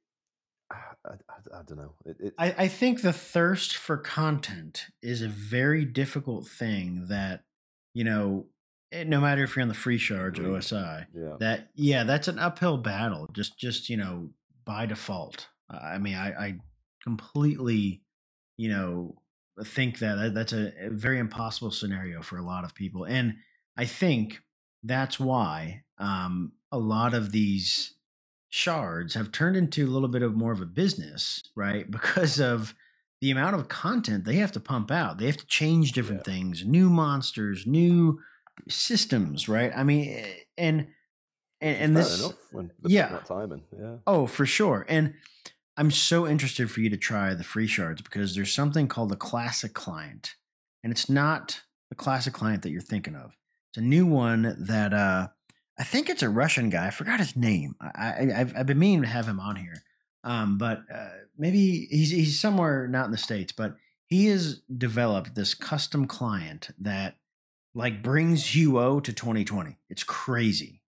I, 0.71 0.75
I, 1.05 1.59
I 1.59 1.63
don't 1.63 1.77
know. 1.77 1.93
It, 2.05 2.17
it, 2.19 2.33
I, 2.37 2.55
I 2.57 2.67
think 2.67 3.01
the 3.01 3.13
thirst 3.13 3.75
for 3.77 3.97
content 3.97 4.87
is 5.01 5.21
a 5.21 5.27
very 5.27 5.85
difficult 5.85 6.47
thing 6.47 7.05
that, 7.09 7.43
you 7.93 8.03
know, 8.03 8.47
eh, 8.91 9.03
no 9.03 9.21
matter 9.21 9.43
if 9.43 9.55
you're 9.55 9.61
on 9.61 9.67
the 9.67 9.73
free 9.75 9.97
shards 9.97 10.39
or 10.39 10.43
OSI, 10.43 11.05
yeah. 11.13 11.35
that 11.39 11.69
yeah, 11.75 12.03
that's 12.03 12.27
an 12.27 12.39
uphill 12.39 12.77
battle. 12.77 13.27
Just 13.33 13.59
just, 13.59 13.89
you 13.89 13.97
know, 13.97 14.29
by 14.65 14.85
default. 14.85 15.47
I 15.69 15.97
mean, 15.97 16.15
I, 16.15 16.29
I 16.31 16.55
completely, 17.03 18.01
you 18.57 18.69
know, 18.69 19.21
think 19.63 19.99
that 19.99 20.15
that- 20.15 20.33
that's 20.33 20.53
a, 20.53 20.73
a 20.87 20.89
very 20.89 21.19
impossible 21.19 21.71
scenario 21.71 22.21
for 22.21 22.37
a 22.37 22.43
lot 22.43 22.63
of 22.65 22.73
people. 22.75 23.03
And 23.05 23.35
I 23.77 23.85
think 23.85 24.41
that's 24.83 25.19
why 25.19 25.83
um, 25.97 26.53
a 26.71 26.77
lot 26.77 27.13
of 27.13 27.31
these 27.31 27.93
shards 28.55 29.15
have 29.15 29.33
turned 29.33 29.57
into 29.57 29.85
a 29.85 29.91
little 29.91 30.07
bit 30.07 30.21
of 30.21 30.33
more 30.33 30.53
of 30.53 30.61
a 30.61 30.65
business, 30.65 31.43
right? 31.55 31.89
Because 31.97 32.39
of 32.39 32.73
the 33.21 33.29
amount 33.31 33.55
of 33.55 33.67
content 33.67 34.23
they 34.23 34.35
have 34.35 34.51
to 34.53 34.59
pump 34.59 34.91
out. 34.91 35.17
They 35.17 35.25
have 35.25 35.37
to 35.37 35.45
change 35.45 35.91
different 35.91 36.21
Yeah. 36.25 36.33
things, 36.33 36.65
new 36.65 36.89
monsters, 36.89 37.67
new 37.67 38.21
systems, 38.69 39.49
right? 39.49 39.71
I 39.75 39.83
mean, 39.83 40.09
eh, 40.09 40.33
and 40.57 40.87
and, 41.61 41.77
and 41.77 41.97
this 41.97 42.33
yeah. 42.83 43.07
putting 43.07 43.25
time 43.25 43.51
in. 43.51 43.61
Yeah. 43.77 43.95
Oh, 44.07 44.25
for 44.27 44.45
sure. 44.45 44.85
And 44.87 45.15
I'm 45.77 45.91
so 45.91 46.27
interested 46.27 46.69
for 46.71 46.79
you 46.81 46.89
to 46.89 46.97
try 46.97 47.33
the 47.33 47.43
free 47.43 47.67
shards 47.67 48.01
because 48.01 48.35
there's 48.35 48.53
something 48.53 48.87
called 48.87 49.09
the 49.09 49.15
classic 49.15 49.73
client. 49.73 50.35
And 50.83 50.91
it's 50.91 51.09
not 51.09 51.61
the 51.89 51.95
classic 51.95 52.33
client 52.33 52.61
that 52.63 52.69
you're 52.71 52.81
thinking 52.81 53.15
of. 53.15 53.35
It's 53.71 53.77
a 53.79 53.81
new 53.81 54.05
one 54.05 54.55
that 54.59 54.93
uh 54.93 55.27
I 55.77 55.83
think 55.83 56.09
it's 56.09 56.23
a 56.23 56.29
Russian 56.29 56.69
guy. 56.69 56.87
I 56.87 56.91
forgot 56.91 57.19
his 57.19 57.35
name. 57.35 57.75
I, 57.81 57.89
I 57.93 58.31
I've, 58.39 58.57
I've 58.57 58.65
been 58.65 58.79
meaning 58.79 59.01
to 59.01 59.07
have 59.07 59.27
him 59.27 59.39
on 59.39 59.55
here. 59.57 59.83
Um, 60.23 60.57
but 60.57 60.83
uh, 60.93 61.09
maybe 61.37 61.87
he's 61.91 62.11
he's 62.11 62.39
somewhere 62.39 62.87
not 62.87 63.05
in 63.05 63.11
the 63.11 63.17
states, 63.17 63.51
but 63.51 63.75
he 64.05 64.27
has 64.27 64.61
developed 64.75 65.35
this 65.35 65.53
custom 65.53 66.07
client 66.07 66.69
that 66.79 67.17
like 67.75 68.01
brings 68.01 68.43
UO 68.43 69.03
to 69.03 69.13
2020. 69.13 69.77
It's 69.89 70.03
crazy. 70.03 70.81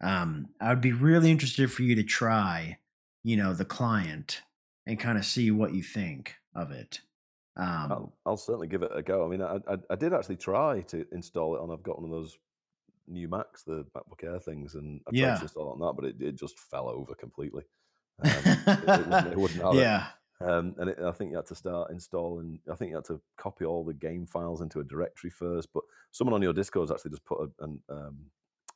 Um, 0.00 0.50
I 0.60 0.68
would 0.68 0.82
be 0.82 0.92
really 0.92 1.30
interested 1.30 1.72
for 1.72 1.82
you 1.82 1.94
to 1.94 2.02
try, 2.02 2.78
you 3.24 3.36
know, 3.36 3.54
the 3.54 3.64
client 3.64 4.42
and 4.86 5.00
kind 5.00 5.18
of 5.18 5.24
see 5.24 5.50
what 5.50 5.74
you 5.74 5.82
think 5.82 6.34
of 6.54 6.70
it. 6.70 7.00
Um, 7.56 7.66
I'll, 7.66 8.12
I'll 8.26 8.36
certainly 8.36 8.68
give 8.68 8.82
it 8.82 8.90
a 8.94 9.02
go. 9.02 9.24
I 9.24 9.28
mean, 9.28 9.40
I, 9.40 9.56
I, 9.66 9.78
I 9.90 9.96
did 9.96 10.12
actually 10.12 10.36
try 10.36 10.82
to 10.82 11.06
install 11.10 11.56
it 11.56 11.60
on. 11.60 11.70
I've 11.70 11.82
got 11.82 12.00
one 12.00 12.04
of 12.04 12.10
those 12.10 12.36
new 13.08 13.28
Macs, 13.28 13.62
the 13.62 13.84
MacBook 13.94 14.24
Air 14.24 14.38
things, 14.38 14.74
and 14.74 15.00
I 15.06 15.10
tried 15.10 15.18
Yeah. 15.18 15.36
to 15.36 15.42
install 15.42 15.70
it 15.70 15.72
on 15.74 15.80
that, 15.80 15.92
but 16.00 16.04
it, 16.06 16.20
it 16.20 16.34
just 16.36 16.58
fell 16.58 16.88
over 16.88 17.14
completely. 17.14 17.64
Um, 18.22 18.30
it, 18.30 18.68
it 18.68 18.86
wouldn't, 19.06 19.32
it 19.32 19.38
wouldn't 19.38 19.62
have 19.64 19.74
it. 19.74 19.80
yeah, 19.80 20.06
Um, 20.40 20.74
and 20.78 20.90
it, 20.90 20.98
I 21.00 21.12
think 21.12 21.30
you 21.30 21.36
had 21.36 21.46
to 21.46 21.54
start 21.54 21.90
installing. 21.90 22.60
I 22.70 22.74
think 22.74 22.90
you 22.90 22.96
had 22.96 23.04
to 23.06 23.20
copy 23.36 23.64
all 23.64 23.84
the 23.84 23.94
game 23.94 24.26
files 24.26 24.60
into 24.62 24.80
a 24.80 24.84
directory 24.84 25.30
first. 25.30 25.72
But 25.72 25.84
someone 26.12 26.34
on 26.34 26.42
your 26.42 26.52
Discord 26.52 26.88
has 26.88 26.94
actually 26.96 27.10
just 27.12 27.24
put 27.24 27.40
a, 27.40 27.64
an, 27.64 27.80
um, 27.88 28.18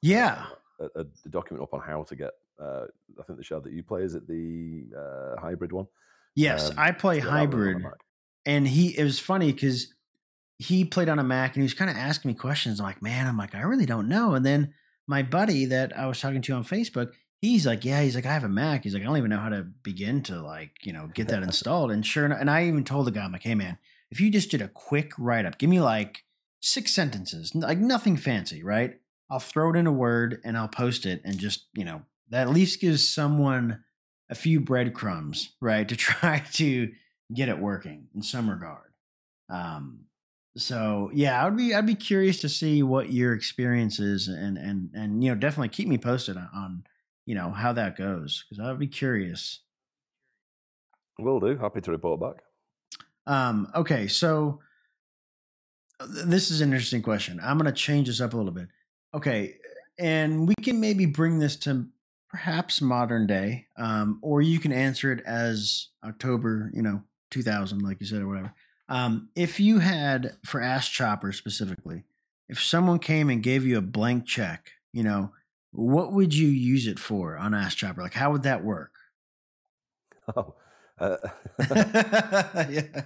yeah, 0.02 0.46
a, 0.78 0.84
a, 1.00 1.06
a 1.24 1.28
document 1.28 1.62
up 1.62 1.74
on 1.74 1.80
how 1.80 2.02
to 2.04 2.16
get. 2.16 2.32
Uh, 2.58 2.84
I 3.18 3.22
think 3.22 3.38
the 3.38 3.44
shard 3.44 3.64
that 3.64 3.72
you 3.72 3.82
play 3.82 4.02
is 4.02 4.14
it 4.14 4.28
the 4.28 4.84
uh, 4.96 5.40
hybrid 5.40 5.72
one. 5.72 5.86
Yes, 6.34 6.70
Um, 6.70 6.76
I 6.78 6.92
play 6.92 7.20
so 7.20 7.26
that 7.26 7.32
was 7.32 7.32
on 7.32 7.36
a 7.36 7.40
hybrid, 7.40 7.84
and 8.46 8.68
he 8.68 8.96
it 8.98 9.02
was 9.04 9.18
funny 9.18 9.52
because 9.52 9.94
he 10.60 10.84
played 10.84 11.08
on 11.08 11.18
a 11.18 11.24
Mac 11.24 11.54
and 11.54 11.62
he 11.62 11.62
was 11.62 11.72
kind 11.72 11.90
of 11.90 11.96
asking 11.96 12.28
me 12.28 12.34
questions. 12.34 12.80
I'm 12.80 12.86
like, 12.86 13.00
man, 13.00 13.26
I'm 13.26 13.38
like, 13.38 13.54
I 13.54 13.62
really 13.62 13.86
don't 13.86 14.08
know. 14.08 14.34
And 14.34 14.44
then 14.44 14.74
my 15.06 15.22
buddy 15.22 15.64
that 15.64 15.96
I 15.96 16.06
was 16.06 16.20
talking 16.20 16.42
to 16.42 16.52
on 16.52 16.64
Facebook, 16.64 17.12
he's 17.40 17.66
like, 17.66 17.82
yeah, 17.82 18.02
he's 18.02 18.14
like, 18.14 18.26
I 18.26 18.34
have 18.34 18.44
a 18.44 18.48
Mac. 18.48 18.84
He's 18.84 18.92
like, 18.92 19.02
I 19.02 19.06
don't 19.06 19.16
even 19.16 19.30
know 19.30 19.38
how 19.38 19.48
to 19.48 19.62
begin 19.82 20.22
to 20.24 20.42
like, 20.42 20.72
you 20.82 20.92
know, 20.92 21.08
get 21.14 21.28
that 21.28 21.42
installed. 21.42 21.90
And 21.90 22.04
sure 22.04 22.26
enough, 22.26 22.42
and 22.42 22.50
I 22.50 22.66
even 22.66 22.84
told 22.84 23.06
the 23.06 23.10
guy, 23.10 23.24
I'm 23.24 23.32
like, 23.32 23.42
hey 23.42 23.54
man, 23.54 23.78
if 24.10 24.20
you 24.20 24.30
just 24.30 24.50
did 24.50 24.60
a 24.60 24.68
quick 24.68 25.12
write 25.16 25.46
up, 25.46 25.56
give 25.56 25.70
me 25.70 25.80
like 25.80 26.24
six 26.60 26.92
sentences, 26.92 27.54
like 27.54 27.78
nothing 27.78 28.18
fancy, 28.18 28.62
right? 28.62 29.00
I'll 29.30 29.40
throw 29.40 29.70
it 29.70 29.78
in 29.78 29.86
a 29.86 29.92
Word 29.92 30.42
and 30.44 30.58
I'll 30.58 30.68
post 30.68 31.06
it 31.06 31.22
and 31.24 31.38
just, 31.38 31.68
you 31.72 31.86
know, 31.86 32.02
that 32.28 32.42
at 32.42 32.52
least 32.52 32.82
gives 32.82 33.08
someone 33.08 33.82
a 34.28 34.34
few 34.34 34.60
breadcrumbs, 34.60 35.54
right, 35.58 35.88
to 35.88 35.96
try 35.96 36.44
to 36.52 36.92
get 37.34 37.48
it 37.48 37.58
working 37.58 38.08
in 38.14 38.22
some 38.22 38.50
regard. 38.50 38.92
Um, 39.48 40.00
so 40.56 41.10
yeah, 41.14 41.40
I 41.40 41.44
would 41.48 41.56
be 41.56 41.74
I'd 41.74 41.86
be 41.86 41.94
curious 41.94 42.40
to 42.40 42.48
see 42.48 42.82
what 42.82 43.12
your 43.12 43.32
experience 43.34 43.98
is 43.98 44.28
and 44.28 44.58
and 44.58 44.90
and 44.94 45.22
you 45.22 45.30
know 45.30 45.38
definitely 45.38 45.68
keep 45.68 45.88
me 45.88 45.98
posted 45.98 46.36
on, 46.36 46.48
on 46.54 46.84
you 47.26 47.34
know 47.34 47.50
how 47.50 47.72
that 47.72 47.96
goes 47.96 48.44
because 48.48 48.64
I'd 48.64 48.78
be 48.78 48.88
curious. 48.88 49.60
Will 51.18 51.40
do. 51.40 51.56
Happy 51.56 51.80
to 51.82 51.90
report 51.90 52.20
back. 52.20 52.42
Um, 53.26 53.70
okay, 53.74 54.08
so 54.08 54.60
uh, 56.00 56.06
th- 56.06 56.26
this 56.26 56.50
is 56.50 56.60
an 56.60 56.72
interesting 56.72 57.02
question. 57.02 57.38
I'm 57.42 57.58
going 57.58 57.72
to 57.72 57.78
change 57.78 58.08
this 58.08 58.20
up 58.20 58.32
a 58.32 58.36
little 58.36 58.52
bit. 58.52 58.68
Okay, 59.14 59.54
and 59.98 60.48
we 60.48 60.54
can 60.62 60.80
maybe 60.80 61.06
bring 61.06 61.38
this 61.38 61.56
to 61.56 61.86
perhaps 62.30 62.80
modern 62.80 63.26
day, 63.26 63.66
um, 63.76 64.18
or 64.22 64.40
you 64.40 64.58
can 64.58 64.72
answer 64.72 65.12
it 65.12 65.22
as 65.26 65.88
October, 66.04 66.70
you 66.72 66.80
know, 66.80 67.02
2000, 67.30 67.80
like 67.80 68.00
you 68.00 68.06
said, 68.06 68.22
or 68.22 68.28
whatever. 68.28 68.54
Um, 68.90 69.28
if 69.36 69.60
you 69.60 69.78
had 69.78 70.36
for 70.44 70.60
Ask 70.60 70.90
Chopper 70.90 71.30
specifically, 71.32 72.02
if 72.48 72.60
someone 72.60 72.98
came 72.98 73.30
and 73.30 73.40
gave 73.40 73.64
you 73.64 73.78
a 73.78 73.82
blank 73.82 74.26
check, 74.26 74.72
you 74.92 75.04
know, 75.04 75.30
what 75.70 76.12
would 76.12 76.34
you 76.34 76.48
use 76.48 76.88
it 76.88 76.98
for 76.98 77.36
on 77.36 77.54
Ask 77.54 77.78
Chopper? 77.78 78.02
Like, 78.02 78.14
how 78.14 78.32
would 78.32 78.42
that 78.42 78.64
work? 78.64 78.92
Oh, 80.36 80.54
uh, 81.00 81.16
yeah. 82.70 83.02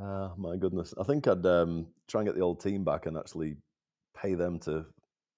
ah, 0.00 0.32
my 0.36 0.56
goodness. 0.56 0.94
I 0.98 1.04
think 1.04 1.28
I'd 1.28 1.46
um, 1.46 1.86
try 2.08 2.22
and 2.22 2.28
get 2.28 2.34
the 2.34 2.42
old 2.42 2.60
team 2.60 2.82
back 2.82 3.06
and 3.06 3.16
actually 3.16 3.56
pay 4.20 4.34
them 4.34 4.58
to 4.60 4.84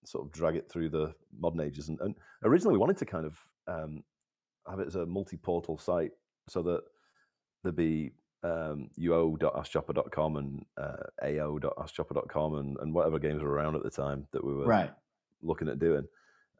sort 0.07 0.25
of 0.25 0.33
drag 0.33 0.57
it 0.57 0.71
through 0.71 0.89
the 0.89 1.13
modern 1.39 1.61
ages. 1.61 1.91
And, 1.91 2.01
and 2.01 2.15
originally, 2.45 2.73
we 2.73 2.79
wanted 2.79 2.97
to 2.99 3.05
kind 3.05 3.27
of 3.27 3.37
um, 3.67 4.05
have 4.71 4.81
it 4.81 4.87
as 4.87 4.95
a 4.95 5.05
multi-portal 5.05 5.77
site 5.77 6.13
so 6.49 6.63
that 6.63 6.81
there'd 7.63 7.77
be 7.77 8.13
um, 8.43 8.89
uo.askchopper.com 8.99 10.37
and 10.37 10.65
uh, 10.77 10.97
ao.askchopper.com 11.23 12.55
and, 12.57 12.77
and 12.81 12.93
whatever 12.95 13.19
games 13.19 13.43
were 13.43 13.51
around 13.51 13.77
at 13.77 13.83
the 13.83 13.91
time 13.91 14.27
that 14.33 14.43
we 14.45 14.55
were 14.55 14.67
Right. 14.67 14.91
looking 15.43 15.69
at 15.69 15.79
doing. 15.79 16.07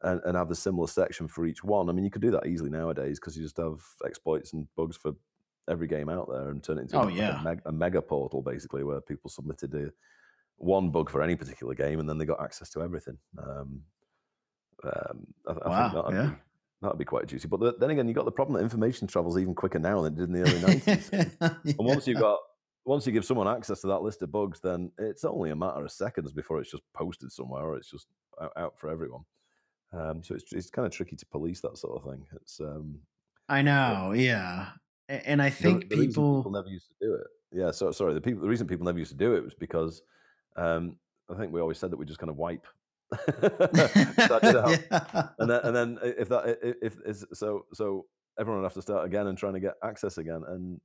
And, 0.03 0.19
and 0.25 0.35
have 0.35 0.49
the 0.49 0.55
similar 0.55 0.87
section 0.87 1.27
for 1.27 1.45
each 1.45 1.63
one. 1.63 1.87
I 1.87 1.91
mean, 1.91 2.03
you 2.03 2.09
could 2.09 2.23
do 2.23 2.31
that 2.31 2.47
easily 2.47 2.71
nowadays 2.71 3.19
because 3.19 3.37
you 3.37 3.43
just 3.43 3.57
have 3.57 3.79
exploits 4.03 4.53
and 4.53 4.67
bugs 4.75 4.97
for 4.97 5.13
every 5.69 5.87
game 5.87 6.09
out 6.09 6.27
there 6.27 6.49
and 6.49 6.63
turn 6.63 6.79
it 6.79 6.81
into 6.81 6.97
Oh, 6.97 7.03
like 7.05 7.13
yeah. 7.15 7.39
a, 7.39 7.43
meg- 7.43 7.61
a 7.67 7.71
mega 7.71 8.01
portal 8.01 8.41
basically 8.41 8.83
where 8.83 8.99
people 8.99 9.29
submitted 9.29 9.75
a, 9.75 9.91
one 10.57 10.89
bug 10.89 11.09
for 11.11 11.21
any 11.21 11.35
particular 11.35 11.75
game 11.75 11.99
and 11.99 12.09
then 12.09 12.17
they 12.17 12.25
got 12.25 12.41
access 12.41 12.69
to 12.71 12.81
everything. 12.81 13.17
Um, 13.37 13.81
um, 14.83 15.27
I, 15.47 15.51
I 15.51 15.69
Wow, 15.69 15.89
think 15.91 16.03
that'd 16.05 16.25
yeah. 16.31 16.35
Be 16.81 16.85
that'd 16.85 16.99
be 16.99 17.05
quite 17.05 17.27
juicy. 17.27 17.47
But 17.47 17.59
the, 17.59 17.75
then 17.79 17.89
again, 17.89 18.07
you 18.07 18.13
got 18.13 18.25
the 18.25 18.31
problem 18.31 18.57
that 18.57 18.63
information 18.63 19.07
travels 19.07 19.37
even 19.37 19.55
quicker 19.55 19.79
now 19.79 20.01
than 20.01 20.13
it 20.13 20.17
did 20.17 20.29
in 20.29 20.33
the 20.33 20.41
early 20.41 20.61
nineties. 20.87 21.09
And 21.77 21.87
once 21.87 22.07
you've 22.07 22.19
got 22.19 22.39
once 22.85 23.05
you 23.05 23.11
give 23.11 23.25
someone 23.25 23.47
access 23.47 23.81
to 23.81 23.87
that 23.87 24.01
list 24.01 24.21
of 24.21 24.31
bugs, 24.31 24.59
then 24.59 24.91
it's 24.97 25.23
only 25.23 25.51
a 25.51 25.55
matter 25.55 25.83
of 25.83 25.91
seconds 25.91 26.33
before 26.33 26.59
it's 26.59 26.71
just 26.71 26.83
posted 26.93 27.31
somewhere 27.31 27.63
or 27.63 27.77
it's 27.77 27.89
just 27.89 28.07
out, 28.57 28.73
for 28.77 28.89
everyone. 28.89 29.21
Um, 29.93 30.23
so 30.23 30.35
it's 30.35 30.51
it's 30.53 30.69
kind 30.69 30.85
of 30.85 30.91
tricky 30.91 31.15
to 31.15 31.25
police 31.25 31.61
that 31.61 31.77
sort 31.77 31.97
of 31.97 32.09
thing. 32.09 32.25
It's 32.35 32.59
um, 32.59 32.99
I 33.49 33.61
know, 33.61 34.13
yeah. 34.15 34.69
And 35.09 35.41
I 35.41 35.49
think 35.49 35.89
the 35.89 35.97
people, 35.97 36.39
people 36.39 36.51
never 36.51 36.69
used 36.69 36.87
to 36.87 37.05
do 37.05 37.13
it. 37.15 37.27
Yeah, 37.51 37.71
so 37.71 37.91
sorry. 37.91 38.13
The 38.13 38.21
people 38.21 38.41
the 38.41 38.49
reason 38.49 38.67
people 38.67 38.85
never 38.85 38.99
used 38.99 39.11
to 39.11 39.17
do 39.17 39.35
it 39.35 39.43
was 39.43 39.53
because 39.53 40.01
um, 40.55 40.95
I 41.29 41.37
think 41.37 41.51
we 41.51 41.59
always 41.59 41.77
said 41.77 41.91
that 41.91 41.97
we 41.97 42.05
just 42.05 42.19
kind 42.19 42.29
of 42.29 42.37
wipe. 42.37 42.65
So 44.27 44.39
I 44.41 44.77
yeah. 44.91 45.27
and 45.39 45.49
then 45.49 45.59
and 45.63 45.75
then 45.75 45.99
if 46.03 46.29
that 46.29 46.43
i- 46.45 46.67
i- 46.67 46.73
if 46.81 46.97
is 47.05 47.25
so 47.33 47.65
so 47.73 48.05
everyone 48.39 48.61
would 48.61 48.65
have 48.67 48.73
to 48.75 48.81
start 48.81 49.05
again 49.05 49.27
and 49.27 49.37
trying 49.37 49.53
to 49.53 49.59
get 49.59 49.73
access 49.83 50.17
again 50.17 50.41
and 50.47 50.79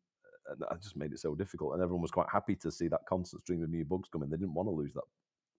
and 0.49 0.61
that 0.61 0.81
just 0.83 0.97
made 0.97 1.13
it 1.13 1.19
so 1.19 1.35
difficult 1.35 1.75
and 1.75 1.83
everyone 1.83 2.03
was 2.03 2.11
quite 2.11 2.29
happy 2.33 2.55
to 2.57 2.71
see 2.71 2.89
that 2.89 3.01
constant 3.09 3.43
stream 3.43 3.63
of 3.63 3.71
new 3.71 3.85
bugs 3.85 4.09
coming 4.09 4.29
they 4.31 4.37
didn't 4.37 4.55
want 4.55 4.67
to 4.69 4.73
lose 4.75 4.95
that 4.95 5.03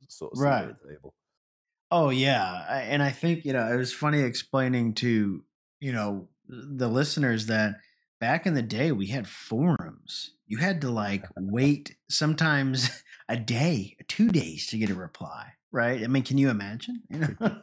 sort 0.10 0.32
of 0.34 0.40
Right. 0.40 0.70
at 0.70 0.82
the 0.82 0.90
table 0.94 1.14
Oh 1.90 2.10
yeah, 2.10 2.82
and 2.84 3.02
I 3.02 3.12
think 3.12 3.46
you 3.46 3.54
know 3.54 3.66
it 3.74 3.78
was 3.78 3.94
funny 3.94 4.20
explaining 4.22 4.94
to 4.96 5.44
you 5.80 5.94
know 5.94 6.28
the 6.50 6.90
listeners 6.90 7.46
that 7.46 7.76
back 8.20 8.46
in 8.46 8.56
the 8.56 8.62
day 8.62 8.92
we 8.92 9.08
had 9.08 9.26
forums. 9.26 10.34
You 10.48 10.58
had 10.58 10.82
to 10.82 10.90
like 10.90 11.24
wait 11.38 11.96
sometimes 12.10 12.90
a 13.30 13.38
day, 13.38 13.96
two 14.10 14.28
days 14.32 14.68
to 14.68 14.78
get 14.78 14.90
a 14.90 14.96
reply. 14.96 15.54
Right? 15.78 16.04
I 16.04 16.08
mean, 16.08 16.24
can 16.24 16.38
you 16.38 16.50
imagine? 16.50 17.04
You 17.10 17.20
know? 17.20 17.36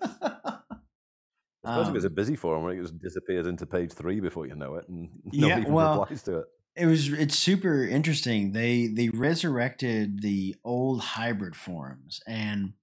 especially 1.65 1.93
if 1.93 1.97
it's 1.97 2.05
a 2.05 2.11
Um, 2.11 2.15
busy 2.15 2.37
forum 2.37 2.63
where 2.63 2.75
it 2.75 2.81
just 2.83 2.99
disappears 2.99 3.47
into 3.47 3.67
page 3.67 3.93
three 3.93 4.21
before 4.21 4.47
you 4.47 4.55
know 4.55 4.75
it 4.77 4.89
and 4.89 5.11
Yeah, 5.33 5.41
nobody 5.41 5.63
even 5.63 5.75
well, 5.75 6.01
replies 6.01 6.23
to 6.25 6.39
it 6.41 6.47
It 6.77 6.87
was 6.87 7.09
it's 7.13 7.39
super 7.39 7.85
interesting. 7.85 8.53
They 8.53 8.89
they 8.89 9.09
resurrected 9.09 10.23
the 10.23 10.57
old 10.65 11.01
hybrid 11.01 11.57
forums 11.57 12.21
and 12.27 12.75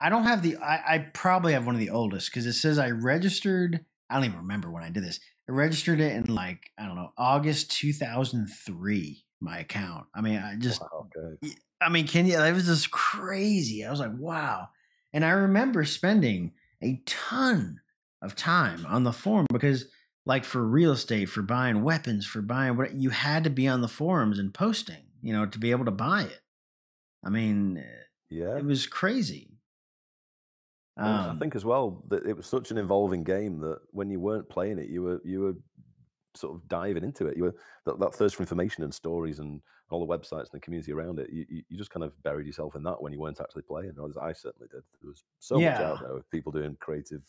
I 0.00 0.08
don't 0.10 0.24
have 0.24 0.42
the 0.42 0.56
I, 0.58 0.94
I 0.94 0.98
probably 1.14 1.52
have 1.54 1.66
one 1.66 1.74
of 1.74 1.80
the 1.80 1.90
oldest 1.90 2.30
because 2.30 2.46
it 2.46 2.54
says 2.54 2.78
I 2.78 2.90
registered 2.90 3.84
I 4.10 4.16
don't 4.16 4.24
even 4.24 4.38
remember 4.38 4.70
when 4.70 4.82
I 4.82 4.90
did 4.90 5.04
this. 5.04 5.20
I 5.48 5.52
registered 5.52 6.00
it 6.00 6.12
in 6.14 6.34
like, 6.34 6.70
I 6.78 6.86
don't 6.86 6.96
know, 6.96 7.12
August 7.18 7.70
2003, 7.72 9.24
my 9.40 9.58
account. 9.58 10.06
I 10.14 10.20
mean, 10.20 10.38
I 10.38 10.56
just 10.56 10.82
wow, 10.82 11.08
okay. 11.16 11.54
I 11.84 11.90
mean, 11.90 12.06
can 12.06 12.26
you? 12.26 12.36
That 12.36 12.54
was 12.54 12.66
just 12.66 12.90
crazy. 12.90 13.84
I 13.84 13.90
was 13.90 14.00
like, 14.00 14.16
wow. 14.18 14.68
And 15.12 15.24
I 15.24 15.30
remember 15.30 15.84
spending 15.84 16.52
a 16.82 17.02
ton 17.06 17.80
of 18.22 18.34
time 18.34 18.86
on 18.86 19.04
the 19.04 19.12
forum 19.12 19.46
because, 19.52 19.86
like, 20.26 20.44
for 20.44 20.62
real 20.62 20.92
estate, 20.92 21.26
for 21.26 21.42
buying 21.42 21.84
weapons, 21.84 22.26
for 22.26 22.42
buying 22.42 22.76
what 22.76 22.94
you 22.94 23.10
had 23.10 23.44
to 23.44 23.50
be 23.50 23.68
on 23.68 23.80
the 23.80 23.88
forums 23.88 24.38
and 24.38 24.52
posting, 24.54 25.04
you 25.22 25.32
know, 25.32 25.46
to 25.46 25.58
be 25.58 25.70
able 25.70 25.84
to 25.84 25.90
buy 25.90 26.22
it. 26.22 26.40
I 27.24 27.30
mean, 27.30 27.84
yeah 28.30 28.56
it 28.56 28.64
was 28.64 28.86
crazy. 28.86 29.50
And 30.96 31.06
I 31.06 31.28
Um, 31.30 31.38
think 31.38 31.56
as 31.56 31.64
well 31.64 32.04
that 32.08 32.26
it 32.26 32.36
was 32.36 32.46
such 32.46 32.70
an 32.70 32.78
evolving 32.78 33.24
game 33.24 33.60
that 33.60 33.80
when 33.90 34.10
you 34.10 34.20
weren't 34.20 34.48
playing 34.48 34.78
it, 34.78 34.88
you 34.88 35.02
were 35.02 35.20
you 35.24 35.40
were 35.40 35.54
sort 36.34 36.54
of 36.54 36.68
diving 36.68 37.04
into 37.04 37.26
it. 37.26 37.36
You 37.36 37.44
were 37.44 37.54
that, 37.86 37.98
that 37.98 38.14
thirst 38.14 38.36
for 38.36 38.42
information 38.42 38.84
and 38.84 38.94
stories 38.94 39.38
and 39.38 39.60
all 39.90 40.04
the 40.04 40.18
websites 40.18 40.50
and 40.50 40.54
the 40.54 40.60
community 40.60 40.92
around 40.92 41.18
it. 41.18 41.28
You, 41.30 41.44
you, 41.68 41.76
just 41.78 41.90
kind 41.90 42.02
of 42.04 42.20
buried 42.22 42.46
yourself 42.46 42.74
in 42.74 42.82
that 42.84 43.00
when 43.02 43.12
you 43.12 43.20
weren't 43.20 43.40
actually 43.40 43.62
playing. 43.62 43.92
Or 43.98 44.08
as 44.08 44.16
I 44.16 44.32
certainly 44.32 44.68
did. 44.70 44.82
There 45.02 45.10
was 45.10 45.22
so 45.38 45.56
much 45.56 45.80
out 45.80 46.00
there 46.00 46.14
with 46.14 46.30
people 46.30 46.52
doing 46.52 46.76
creative 46.80 47.22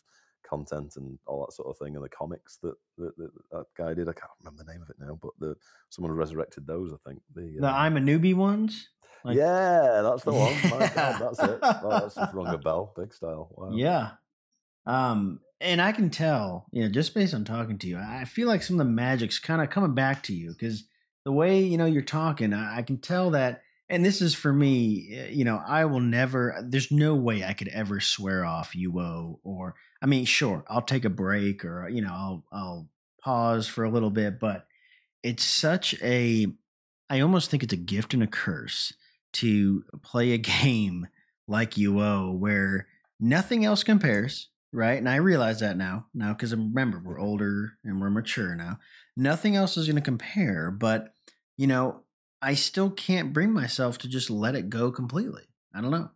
content 0.49 0.95
and 0.95 1.17
all 1.25 1.41
that 1.45 1.53
sort 1.53 1.67
of 1.67 1.77
thing, 1.77 1.95
and 1.95 2.03
the 2.05 2.09
comics 2.09 2.57
that 2.63 2.75
that, 2.97 3.17
that, 3.17 3.31
that 3.51 3.65
guy 3.77 3.93
did. 3.93 4.07
I 4.07 4.13
can't 4.13 4.31
remember 4.43 4.63
the 4.63 4.71
name 4.71 4.81
of 4.81 4.89
it 4.89 4.97
now, 4.99 5.17
but 5.21 5.31
the 5.39 5.55
someone 5.89 6.11
resurrected 6.13 6.65
those. 6.67 6.93
I 6.93 7.09
think 7.09 7.21
the, 7.35 7.57
the 7.59 7.67
um, 7.67 7.75
I'm 7.75 7.97
a 7.97 7.99
newbie 7.99 8.35
ones. 8.35 8.89
like- 9.23 9.37
yeah, 9.37 10.01
that's 10.03 10.23
the 10.23 10.33
one. 10.33 10.53
My 10.69 10.79
Yeah. 10.85 10.93
God, 10.95 11.21
that's 11.37 11.39
it. 11.39 11.59
Oh, 11.61 11.89
that's 11.89 12.15
just 12.15 12.33
rung 12.33 12.47
a 12.47 12.57
bell, 12.57 12.93
big 12.95 13.13
style. 13.13 13.49
Wow. 13.55 13.71
Yeah. 13.73 14.11
Um, 14.85 15.39
and 15.61 15.81
I 15.81 15.91
can 15.93 16.09
tell, 16.09 16.67
you 16.71 16.83
know, 16.83 16.89
just 16.91 17.13
based 17.15 17.33
on 17.33 17.43
talking 17.43 17.79
to 17.79 17.87
you, 17.87 17.97
I 17.97 18.21
I 18.21 18.25
feel 18.25 18.47
like 18.47 18.61
some 18.61 18.79
of 18.79 18.85
the 18.85 18.91
magic's 18.91 19.39
kind 19.39 19.61
of 19.61 19.69
coming 19.69 19.95
back 19.95 20.21
to 20.23 20.33
you 20.33 20.49
because 20.51 20.83
the 21.25 21.31
way, 21.31 21.59
you 21.59 21.77
know, 21.77 21.85
you're 21.85 22.03
talking, 22.03 22.53
I, 22.53 22.77
I 22.77 22.81
can 22.83 22.99
tell 22.99 23.31
that, 23.31 23.63
and 23.89 24.05
this 24.05 24.21
is 24.21 24.35
for 24.35 24.53
me, 24.53 25.09
eh, 25.11 25.29
you 25.31 25.43
know, 25.43 25.61
I 25.65 25.85
will 25.85 25.99
never, 25.99 26.63
there's 26.63 26.91
no 26.91 27.15
way 27.15 27.43
I 27.43 27.53
could 27.53 27.67
ever 27.69 27.99
swear 27.99 28.45
off 28.45 28.73
UO 28.73 29.39
or, 29.43 29.75
I 30.01 30.05
mean, 30.05 30.25
sure, 30.25 30.63
I'll 30.69 30.83
take 30.83 31.03
a 31.03 31.09
break 31.09 31.65
or, 31.65 31.89
you 31.89 32.01
know, 32.01 32.13
I'll, 32.13 32.43
I'll 32.51 32.89
pause 33.21 33.67
for 33.67 33.83
a 33.83 33.89
little 33.89 34.11
bit, 34.11 34.39
but 34.39 34.67
it's 35.23 35.43
such 35.43 35.95
a, 36.01 36.47
I 37.09 37.19
almost 37.19 37.49
think 37.49 37.63
it's 37.63 37.73
a 37.73 37.77
gift 37.77 38.13
and 38.13 38.21
a 38.21 38.27
curse 38.27 38.93
to 39.33 39.83
play 40.03 40.31
a 40.31 40.37
game 40.61 41.07
like 41.47 41.71
UO 41.71 42.37
where 42.37 42.87
nothing 43.19 43.65
else 43.65 43.83
compares, 43.83 44.49
right? 44.71 44.97
And 44.99 45.09
I 45.09 45.15
realize 45.15 45.59
that 45.61 45.75
now, 45.75 46.05
now 46.13 46.33
because 46.33 46.55
remember 46.55 47.01
we're 47.03 47.19
older 47.19 47.73
and 47.83 47.99
we're 47.99 48.11
mature 48.11 48.55
now. 48.55 48.77
Nothing 49.17 49.55
else 49.55 49.77
is 49.77 49.87
going 49.87 49.95
to 49.95 50.01
compare, 50.01 50.69
but 50.69 51.14
you 51.57 51.67
know, 51.67 52.03
I 52.41 52.53
still 52.53 52.89
can't 52.89 53.33
bring 53.33 53.51
myself 53.51 53.97
to 53.99 54.07
just 54.07 54.29
let 54.29 54.55
it 54.55 54.69
go 54.69 54.91
completely. 54.91 55.43
I 55.73 55.81
don't 55.81 55.91
know. 55.91 56.11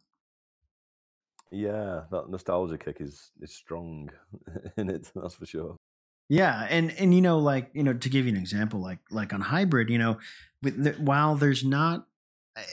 Yeah, 1.51 2.01
that 2.11 2.29
nostalgia 2.29 2.77
kick 2.77 2.97
is 2.99 3.31
is 3.41 3.53
strong 3.53 4.11
in 4.77 4.89
it. 4.89 5.11
That's 5.15 5.35
for 5.35 5.45
sure. 5.45 5.75
Yeah, 6.29 6.67
and 6.69 6.91
and 6.91 7.13
you 7.13 7.21
know, 7.21 7.39
like 7.39 7.71
you 7.73 7.83
know, 7.83 7.93
to 7.93 8.09
give 8.09 8.25
you 8.25 8.31
an 8.31 8.37
example, 8.37 8.79
like 8.79 8.99
like 9.09 9.33
on 9.33 9.41
hybrid, 9.41 9.89
you 9.89 9.97
know, 9.97 10.19
with 10.61 10.83
the, 10.83 10.91
while 10.91 11.35
there's 11.35 11.65
not, 11.65 12.05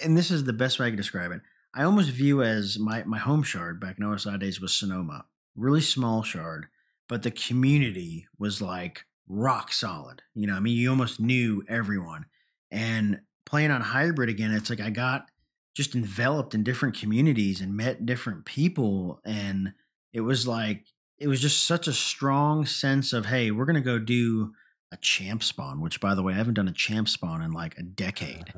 and 0.05 0.17
this 0.17 0.31
is 0.31 0.45
the 0.45 0.53
best 0.53 0.79
way 0.79 0.87
I 0.87 0.91
can 0.91 0.97
describe 0.97 1.33
it. 1.33 1.41
I 1.75 1.85
almost 1.85 2.11
view 2.11 2.43
as 2.43 2.79
my 2.79 3.05
my 3.05 3.19
home 3.19 3.43
shard 3.43 3.81
back 3.81 3.99
in 3.99 4.05
OSI 4.05 4.39
days 4.39 4.61
was 4.61 4.75
Sonoma, 4.75 5.25
really 5.55 5.81
small 5.81 6.23
shard, 6.23 6.67
but 7.09 7.23
the 7.23 7.31
community 7.31 8.27
was 8.39 8.61
like 8.61 9.07
rock 9.27 9.73
solid. 9.73 10.21
You 10.35 10.47
know, 10.47 10.55
I 10.55 10.61
mean, 10.61 10.77
you 10.77 10.91
almost 10.91 11.19
knew 11.19 11.65
everyone. 11.67 12.27
And 12.71 13.21
playing 13.45 13.71
on 13.71 13.81
hybrid 13.81 14.29
again, 14.29 14.53
it's 14.53 14.71
like 14.71 14.81
I 14.81 14.91
got 14.91 15.31
just 15.75 15.95
enveloped 15.95 16.55
in 16.55 16.65
different 16.65 16.99
communities 16.99 17.61
and 17.61 17.77
met 17.77 18.07
different 18.07 18.45
people, 18.45 19.21
and 19.25 19.75
it 20.13 20.23
was 20.23 20.47
like 20.47 20.87
it 21.19 21.29
was 21.29 21.41
just 21.41 21.65
such 21.65 21.87
a 21.87 21.93
strong 21.93 22.67
sense 22.67 23.13
of 23.13 23.27
hey, 23.27 23.51
we're 23.51 23.67
gonna 23.67 23.81
go 23.81 23.99
do 23.99 24.53
a 24.93 24.97
champ 24.99 25.43
spawn, 25.43 25.81
which 25.81 26.01
by 26.01 26.15
the 26.15 26.23
way, 26.23 26.33
I 26.33 26.37
haven't 26.37 26.55
done 26.55 26.69
a 26.69 26.73
champ 26.73 27.09
spawn 27.09 27.43
in 27.43 27.53
like 27.53 27.77
a 27.79 27.83
decade. 27.83 28.53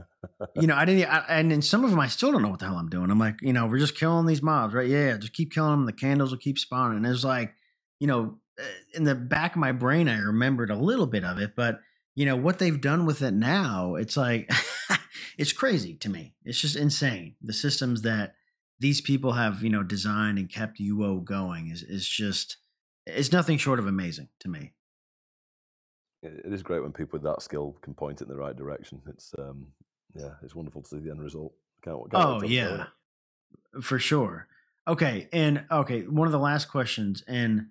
you 0.54 0.66
know, 0.66 0.76
I 0.76 0.84
didn't, 0.84 1.08
I, 1.08 1.24
and 1.28 1.52
in 1.52 1.62
some 1.62 1.84
of 1.84 1.90
them, 1.90 2.00
I 2.00 2.08
still 2.08 2.32
don't 2.32 2.42
know 2.42 2.50
what 2.50 2.58
the 2.58 2.66
hell 2.66 2.76
I'm 2.76 2.90
doing. 2.90 3.10
I'm 3.10 3.18
like, 3.18 3.40
you 3.40 3.52
know, 3.52 3.66
we're 3.66 3.78
just 3.78 3.96
killing 3.96 4.26
these 4.26 4.42
mobs, 4.42 4.74
right? 4.74 4.88
Yeah, 4.88 5.16
just 5.16 5.32
keep 5.32 5.52
killing 5.52 5.70
them. 5.70 5.86
The 5.86 5.92
candles 5.92 6.30
will 6.30 6.38
keep 6.38 6.58
spawning. 6.58 6.98
And 6.98 7.06
it's 7.06 7.24
like, 7.24 7.54
you 7.98 8.06
know, 8.06 8.38
uh, 8.60 8.64
in 8.94 9.04
the 9.04 9.14
back 9.14 9.54
of 9.54 9.60
my 9.60 9.72
brain, 9.72 10.08
I 10.08 10.18
remembered 10.18 10.70
a 10.70 10.76
little 10.76 11.06
bit 11.06 11.24
of 11.24 11.38
it, 11.38 11.52
but 11.56 11.80
you 12.18 12.26
know 12.26 12.36
what 12.36 12.58
they've 12.58 12.80
done 12.80 13.06
with 13.06 13.22
it 13.22 13.34
now, 13.34 13.94
it's 13.94 14.16
like 14.16 14.50
it's 15.38 15.52
crazy 15.52 15.94
to 15.94 16.08
me. 16.08 16.34
It's 16.44 16.60
just 16.60 16.76
insane. 16.76 17.36
The 17.42 17.52
systems 17.52 18.02
that 18.02 18.34
these 18.80 19.00
people 19.00 19.32
have, 19.32 19.62
you 19.62 19.70
know, 19.70 19.82
designed 19.82 20.38
and 20.38 20.48
kept 20.50 20.80
UO 20.80 21.24
going 21.24 21.68
is 21.68 21.82
is 21.82 22.08
just 22.08 22.56
it's 23.06 23.32
nothing 23.32 23.58
short 23.58 23.78
of 23.78 23.86
amazing 23.86 24.28
to 24.40 24.48
me 24.48 24.72
it 26.22 26.52
is 26.52 26.62
great 26.62 26.82
when 26.82 26.92
people 26.92 27.18
with 27.18 27.22
that 27.22 27.42
skill 27.42 27.76
can 27.80 27.94
point 27.94 28.20
it 28.20 28.24
in 28.24 28.28
the 28.28 28.36
right 28.36 28.56
direction. 28.56 29.00
It's 29.08 29.34
um, 29.38 29.68
yeah, 30.14 30.32
it's 30.42 30.54
wonderful 30.54 30.82
to 30.82 30.88
see 30.88 30.98
the 30.98 31.10
end 31.10 31.22
result. 31.22 31.52
Can't, 31.82 31.98
can't 32.10 32.24
oh 32.24 32.42
yeah, 32.42 32.86
for 33.80 33.98
sure. 33.98 34.48
Okay, 34.86 35.28
and 35.32 35.64
okay, 35.70 36.02
one 36.02 36.26
of 36.26 36.32
the 36.32 36.38
last 36.38 36.66
questions, 36.66 37.22
and 37.28 37.66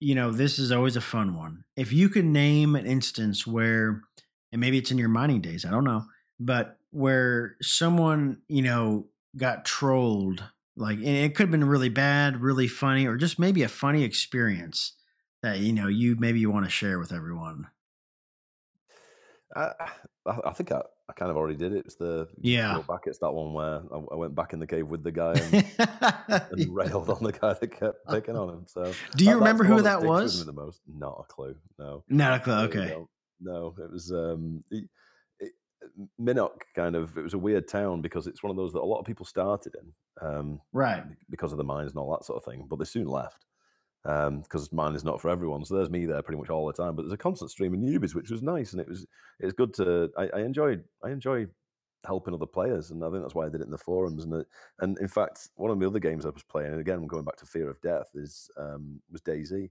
you 0.00 0.14
know 0.14 0.32
this 0.32 0.58
is 0.58 0.72
always 0.72 0.96
a 0.96 1.00
fun 1.00 1.36
one. 1.36 1.64
If 1.76 1.92
you 1.92 2.08
could 2.08 2.24
name 2.24 2.74
an 2.74 2.86
instance 2.86 3.46
where, 3.46 4.02
and 4.50 4.60
maybe 4.60 4.78
it's 4.78 4.90
in 4.90 4.98
your 4.98 5.08
mining 5.08 5.40
days, 5.40 5.64
I 5.64 5.70
don't 5.70 5.84
know, 5.84 6.06
but 6.38 6.78
where 6.90 7.56
someone 7.62 8.38
you 8.48 8.62
know 8.62 9.06
got 9.36 9.64
trolled, 9.64 10.42
like 10.76 10.98
it 10.98 11.34
could 11.34 11.44
have 11.44 11.50
been 11.50 11.64
really 11.64 11.90
bad, 11.90 12.40
really 12.40 12.66
funny, 12.66 13.06
or 13.06 13.16
just 13.16 13.38
maybe 13.38 13.62
a 13.62 13.68
funny 13.68 14.02
experience 14.02 14.94
that 15.42 15.58
you 15.60 15.72
know 15.72 15.86
you 15.86 16.16
maybe 16.16 16.40
you 16.40 16.50
want 16.50 16.64
to 16.64 16.70
share 16.70 16.98
with 16.98 17.12
everyone? 17.12 17.68
Uh, 19.54 19.70
I, 20.26 20.38
I 20.46 20.52
think 20.52 20.72
I, 20.72 20.82
I 21.10 21.12
kind 21.12 21.30
of 21.30 21.36
already 21.36 21.56
did 21.56 21.72
it. 21.72 21.84
It's 21.86 21.96
the 21.96 22.28
yeah. 22.40 22.80
Back, 22.86 23.00
it's 23.06 23.18
that 23.18 23.32
one 23.32 23.52
where 23.52 23.82
I, 23.92 23.96
I, 24.12 24.14
went 24.14 24.34
back 24.34 24.52
in 24.52 24.60
the 24.60 24.66
cave 24.66 24.86
with 24.86 25.02
the 25.02 25.10
guy 25.10 25.32
and, 25.32 26.44
and 26.52 26.74
railed 26.74 27.10
on 27.10 27.22
the 27.24 27.32
guy 27.32 27.54
that 27.54 27.68
kept 27.68 28.08
picking 28.08 28.36
on 28.36 28.48
him. 28.48 28.64
So, 28.68 28.92
do 29.16 29.24
you 29.24 29.30
that, 29.30 29.38
remember 29.38 29.64
who 29.64 29.82
that 29.82 30.02
was? 30.02 30.46
The 30.46 30.52
most, 30.52 30.80
not 30.86 31.24
a 31.28 31.32
clue. 31.32 31.56
No, 31.78 32.04
not 32.08 32.40
a 32.40 32.44
clue. 32.44 32.54
Okay, 32.54 32.96
no, 33.40 33.74
it 33.76 33.90
was 33.90 34.12
um, 34.12 34.62
it, 34.70 34.84
it. 35.40 35.52
Kind 36.76 36.94
of, 36.94 37.18
it 37.18 37.22
was 37.22 37.34
a 37.34 37.38
weird 37.38 37.66
town 37.66 38.02
because 38.02 38.28
it's 38.28 38.42
one 38.42 38.50
of 38.50 38.56
those 38.56 38.72
that 38.72 38.80
a 38.80 38.84
lot 38.84 39.00
of 39.00 39.04
people 39.04 39.26
started 39.26 39.74
in, 39.74 40.28
um, 40.28 40.60
right? 40.72 41.02
Because 41.28 41.50
of 41.50 41.58
the 41.58 41.64
mines 41.64 41.90
and 41.90 41.98
all 41.98 42.12
that 42.12 42.24
sort 42.24 42.36
of 42.36 42.44
thing, 42.44 42.66
but 42.70 42.78
they 42.78 42.84
soon 42.84 43.08
left 43.08 43.44
because 44.02 44.68
um, 44.72 44.76
mine 44.76 44.94
is 44.94 45.04
not 45.04 45.20
for 45.20 45.30
everyone. 45.30 45.64
So 45.64 45.76
there's 45.76 45.90
me 45.90 46.06
there 46.06 46.22
pretty 46.22 46.38
much 46.38 46.50
all 46.50 46.66
the 46.66 46.72
time. 46.72 46.96
But 46.96 47.02
there's 47.02 47.12
a 47.12 47.18
constant 47.18 47.50
stream 47.50 47.74
of 47.74 47.80
newbies, 47.80 48.14
which 48.14 48.30
was 48.30 48.42
nice, 48.42 48.72
and 48.72 48.80
it 48.80 48.88
was 48.88 49.06
it's 49.38 49.52
good 49.52 49.74
to. 49.74 50.10
I, 50.16 50.28
I 50.34 50.40
enjoyed 50.40 50.84
I 51.04 51.10
enjoy 51.10 51.46
helping 52.06 52.34
other 52.34 52.46
players, 52.46 52.90
and 52.90 53.04
I 53.04 53.10
think 53.10 53.22
that's 53.22 53.34
why 53.34 53.46
I 53.46 53.50
did 53.50 53.60
it 53.60 53.64
in 53.64 53.70
the 53.70 53.78
forums. 53.78 54.24
And 54.24 54.34
it, 54.34 54.46
and 54.80 54.98
in 54.98 55.08
fact, 55.08 55.48
one 55.56 55.70
of 55.70 55.78
the 55.78 55.86
other 55.86 55.98
games 55.98 56.24
I 56.24 56.30
was 56.30 56.42
playing, 56.42 56.72
and 56.72 56.80
again, 56.80 56.96
I'm 56.96 57.06
going 57.06 57.24
back 57.24 57.36
to 57.36 57.46
Fear 57.46 57.68
of 57.68 57.80
Death, 57.82 58.10
is 58.14 58.50
um, 58.56 59.00
was 59.10 59.22
DayZ. 59.22 59.70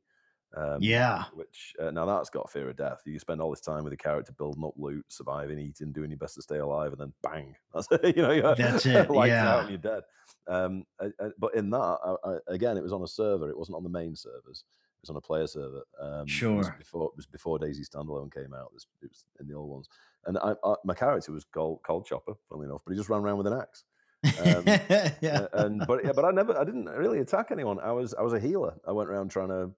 Um, 0.56 0.78
yeah. 0.82 1.26
Which 1.34 1.76
uh, 1.80 1.92
now 1.92 2.06
that's 2.06 2.30
got 2.30 2.52
fear 2.52 2.70
of 2.70 2.76
death. 2.76 3.02
You 3.06 3.20
spend 3.20 3.42
all 3.42 3.52
this 3.52 3.62
time 3.62 3.84
with 3.84 3.92
the 3.92 3.98
character 3.98 4.32
building 4.32 4.64
up 4.64 4.74
loot, 4.78 5.06
surviving, 5.08 5.60
eating, 5.60 5.92
doing 5.92 6.10
your 6.10 6.18
best 6.18 6.36
to 6.36 6.42
stay 6.42 6.58
alive, 6.58 6.92
and 6.92 7.02
then 7.02 7.14
bang, 7.22 7.56
that's 7.74 7.88
it. 7.92 8.16
You 8.16 8.24
know, 8.24 8.32
you're, 8.32 8.56
that's 8.56 8.86
it. 8.86 9.08
yeah. 9.10 9.54
out 9.54 9.60
and 9.62 9.70
you're 9.70 9.78
dead. 9.78 10.04
Um, 10.50 10.84
I, 11.00 11.06
I, 11.20 11.30
but 11.38 11.56
in 11.56 11.70
that, 11.70 12.18
I, 12.26 12.54
again, 12.54 12.78
it 12.78 12.84
was 12.84 12.94
on 12.94 13.04
a 13.04 13.08
server. 13.08 13.50
It 13.50 13.58
wasn't 13.58 13.78
on 13.78 13.84
the 13.84 13.90
main 13.90 14.16
servers. 14.16 14.64
It 14.66 15.04
was 15.04 15.10
on 15.10 15.16
a 15.16 15.22
player 15.22 15.48
server. 15.48 15.84
Um, 16.02 16.28
sure. 16.28 16.62
It 16.62 16.78
before 16.80 17.06
it 17.06 17.16
was 17.16 17.26
before 17.28 17.60
DayZ 17.60 17.88
Standalone 17.90 18.34
came 18.34 18.54
out. 18.54 18.68
It 18.72 18.74
was, 18.74 18.88
it 19.02 19.10
was 19.10 19.26
in 19.40 19.48
the 19.48 19.54
old 19.54 19.70
ones, 19.70 19.90
and 20.26 20.38
my 20.84 20.94
character 20.94 21.32
was 21.32 21.46
called 21.46 21.80
Cold 21.84 22.06
Chopper, 22.06 22.34
funnily 22.50 22.68
enough, 22.68 22.82
but 22.86 22.92
he 22.92 22.98
just 22.98 23.10
ran 23.10 23.22
around 23.22 23.38
with 23.38 23.48
an 23.48 23.60
axe. 23.60 23.84
um, 24.24 24.64
yeah. 25.22 25.48
And 25.54 25.86
but 25.88 26.04
yeah, 26.04 26.12
but 26.14 26.26
I 26.26 26.32
never, 26.32 26.60
I 26.60 26.66
didn't 26.66 26.88
really 26.88 27.20
attack 27.20 27.52
anyone. 27.52 27.80
I 27.80 27.92
was, 27.92 28.14
I 28.14 28.22
was 28.22 28.34
a 28.34 28.40
healer. 28.40 28.74
I 28.86 28.92
went 28.92 29.10
around 29.10 29.30
trying 29.30 29.50
to 29.50 29.72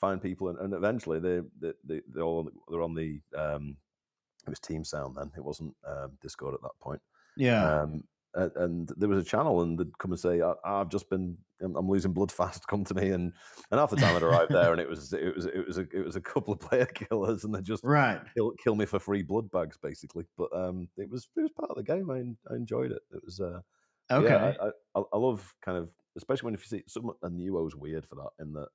find 0.00 0.20
people, 0.20 0.48
and, 0.48 0.58
and 0.58 0.74
eventually 0.74 1.20
they, 1.20 1.40
they, 1.60 1.72
they, 1.84 2.00
they 2.12 2.20
all 2.20 2.50
they're 2.68 2.82
on 2.82 2.94
the. 2.94 3.20
Um, 3.36 3.76
it 4.46 4.50
was 4.50 4.60
TeamSpeak 4.60 5.14
then. 5.16 5.32
It 5.36 5.44
wasn't 5.44 5.74
um, 5.86 6.12
Discord 6.22 6.54
at 6.54 6.62
that 6.62 6.78
point. 6.80 7.00
Yeah. 7.36 7.80
Um, 7.80 8.04
and 8.36 8.92
there 8.96 9.08
was 9.08 9.24
a 9.24 9.28
channel 9.28 9.62
and 9.62 9.78
they'd 9.78 9.98
come 9.98 10.12
and 10.12 10.20
say 10.20 10.40
i've 10.64 10.88
just 10.88 11.08
been 11.08 11.36
i'm 11.62 11.88
losing 11.88 12.12
blood 12.12 12.30
fast 12.30 12.66
come 12.66 12.84
to 12.84 12.94
me 12.94 13.10
and 13.10 13.32
and 13.70 13.80
half 13.80 13.90
the 13.90 13.96
time 13.96 14.14
i'd 14.14 14.22
arrive 14.22 14.48
there 14.50 14.72
and 14.72 14.80
it 14.80 14.88
was 14.88 15.12
it 15.12 15.34
was 15.34 15.46
it 15.46 15.66
was 15.66 15.78
a 15.78 15.86
it 15.92 16.04
was 16.04 16.16
a 16.16 16.20
couple 16.20 16.52
of 16.52 16.60
player 16.68 16.86
killers 16.86 17.44
and 17.44 17.54
they 17.54 17.62
just 17.62 17.82
right. 17.82 18.20
kill, 18.34 18.52
kill 18.62 18.74
me 18.74 18.84
for 18.84 18.98
free 18.98 19.22
blood 19.22 19.50
bags 19.50 19.78
basically 19.82 20.24
but 20.36 20.54
um 20.54 20.88
it 20.96 21.10
was 21.10 21.28
it 21.36 21.40
was 21.40 21.52
part 21.52 21.70
of 21.70 21.76
the 21.76 21.82
game. 21.82 22.10
I, 22.10 22.52
I 22.52 22.56
enjoyed 22.56 22.92
it. 22.92 23.02
It 23.12 23.22
was 23.24 23.40
uh 23.40 23.60
okay 24.10 24.28
yeah, 24.28 24.54
I, 24.60 24.98
I, 24.98 25.02
I 25.12 25.16
love 25.16 25.54
kind 25.64 25.78
of 25.78 25.90
especially 26.16 26.46
when 26.46 26.54
if 26.54 26.60
you 26.60 26.78
see 26.78 26.84
some 26.86 27.12
and 27.22 27.40
UO 27.40 27.64
was 27.64 27.74
weird 27.74 28.06
for 28.06 28.16
that 28.16 28.30
in 28.38 28.52
that 28.52 28.68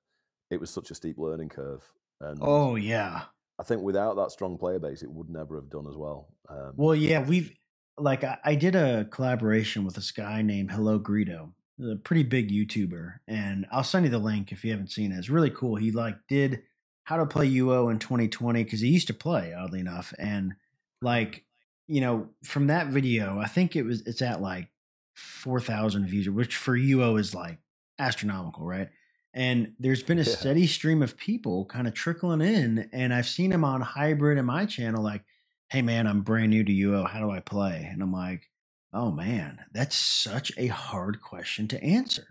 it 0.50 0.60
was 0.60 0.70
such 0.72 0.92
a 0.92 0.96
steep 0.96 1.18
learning 1.18 1.50
curve 1.50 1.84
and 2.20 2.40
oh 2.42 2.76
yeah. 2.76 3.24
I 3.60 3.64
think 3.64 3.84
without 3.84 4.16
that 4.16 4.32
strong 4.32 4.58
player 4.58 4.80
base, 4.80 5.04
it 5.04 5.12
would 5.12 5.30
never 5.30 5.56
have 5.56 5.70
done 5.70 5.86
as 5.88 5.96
well. 5.96 6.30
Um, 6.50 6.74
well, 6.76 6.96
yeah, 6.96 7.24
we've 7.24 7.54
like 7.98 8.24
I, 8.24 8.38
I, 8.44 8.56
did 8.56 8.76
a 8.76 9.06
collaboration 9.06 9.86
with 9.86 9.96
this 9.96 10.12
guy 10.12 10.42
named 10.42 10.72
Hello 10.72 11.00
Greedo, 11.00 11.52
a 11.82 11.96
pretty 11.96 12.24
big 12.24 12.50
YouTuber, 12.50 13.16
and 13.28 13.66
I'll 13.72 13.84
send 13.84 14.06
you 14.06 14.12
the 14.12 14.20
link 14.20 14.52
if 14.52 14.64
you 14.64 14.72
haven't 14.72 14.92
seen 14.92 15.12
it. 15.12 15.18
It's 15.18 15.30
really 15.30 15.50
cool. 15.50 15.76
He 15.76 15.92
like 15.92 16.16
did 16.28 16.64
how 17.04 17.18
to 17.18 17.26
play 17.26 17.50
UO 17.50 17.92
in 17.92 18.00
2020 18.00 18.64
because 18.64 18.82
he 18.82 18.90
used 18.90 19.08
to 19.08 19.14
play, 19.14 19.54
oddly 19.54 19.80
enough, 19.80 20.14
and 20.18 20.54
like 21.02 21.44
you 21.88 22.02
know 22.02 22.30
from 22.44 22.68
that 22.68 22.88
video, 22.88 23.40
I 23.40 23.48
think 23.48 23.76
it 23.76 23.84
was 23.84 24.02
it's 24.02 24.22
at 24.22 24.42
like 24.42 24.70
4,000 25.16 26.08
views, 26.08 26.30
which 26.30 26.56
for 26.56 26.78
UO 26.78 27.20
is 27.20 27.36
like 27.36 27.60
astronomical, 28.00 28.66
right? 28.66 28.90
And 29.34 29.74
there's 29.80 30.04
been 30.04 30.20
a 30.20 30.24
yeah. 30.24 30.36
steady 30.36 30.68
stream 30.68 31.02
of 31.02 31.18
people 31.18 31.66
kind 31.66 31.88
of 31.88 31.94
trickling 31.94 32.42
in, 32.42 32.90
and 32.92 33.14
I've 33.14 33.28
seen 33.28 33.52
him 33.52 33.64
on 33.64 33.82
hybrid 33.82 34.38
in 34.38 34.46
my 34.46 34.66
channel, 34.66 35.04
like 35.04 35.24
hey 35.72 35.82
man, 35.82 36.06
I'm 36.06 36.22
brand 36.22 36.50
new 36.50 36.66
to 36.66 36.72
UO. 36.72 37.10
How 37.10 37.20
do 37.20 37.32
I 37.32 37.40
play? 37.40 37.88
And 37.90 38.04
I'm 38.04 38.12
like, 38.12 38.50
oh 38.94 39.10
man, 39.10 39.58
that's 39.74 39.96
such 39.96 40.52
a 40.58 40.68
hard 40.68 41.22
question 41.22 41.70
to 41.70 41.82
answer. 41.82 42.28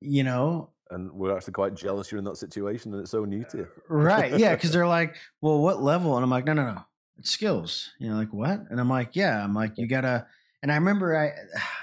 You 0.00 0.22
know? 0.22 0.70
And 0.90 1.10
we're 1.12 1.36
actually 1.36 1.54
quite 1.54 1.74
jealous 1.74 2.12
you're 2.12 2.20
in 2.20 2.24
that 2.26 2.36
situation 2.36 2.92
and 2.92 3.02
it's 3.02 3.10
so 3.10 3.24
new 3.24 3.44
to 3.50 3.58
you. 3.58 3.68
right. 3.88 4.38
Yeah. 4.38 4.54
Cause 4.54 4.70
they're 4.70 4.86
like, 4.86 5.16
well, 5.40 5.58
what 5.60 5.82
level? 5.82 6.14
And 6.16 6.22
I'm 6.22 6.30
like, 6.30 6.44
no, 6.44 6.52
no, 6.52 6.64
no. 6.64 6.82
It's 7.18 7.30
skills. 7.30 7.90
You 7.98 8.10
know, 8.10 8.16
like 8.16 8.32
what? 8.32 8.60
And 8.70 8.78
I'm 8.78 8.88
like, 8.88 9.16
yeah. 9.16 9.42
I'm 9.42 9.54
like, 9.54 9.72
you 9.76 9.88
gotta 9.88 10.26
and 10.62 10.70
I 10.70 10.76
remember 10.76 11.18
I 11.18 11.32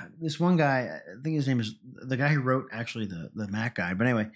this 0.22 0.40
one 0.40 0.56
guy, 0.56 1.02
I 1.06 1.22
think 1.22 1.36
his 1.36 1.50
name 1.50 1.60
is 1.60 1.76
the 1.84 2.16
guy 2.16 2.30
who 2.30 2.40
wrote 2.40 2.68
actually 2.72 3.08
the 3.08 3.30
the 3.36 3.50
Mac 3.50 3.76
guy. 3.76 3.94
But 3.94 4.08
anyway, 4.08 4.28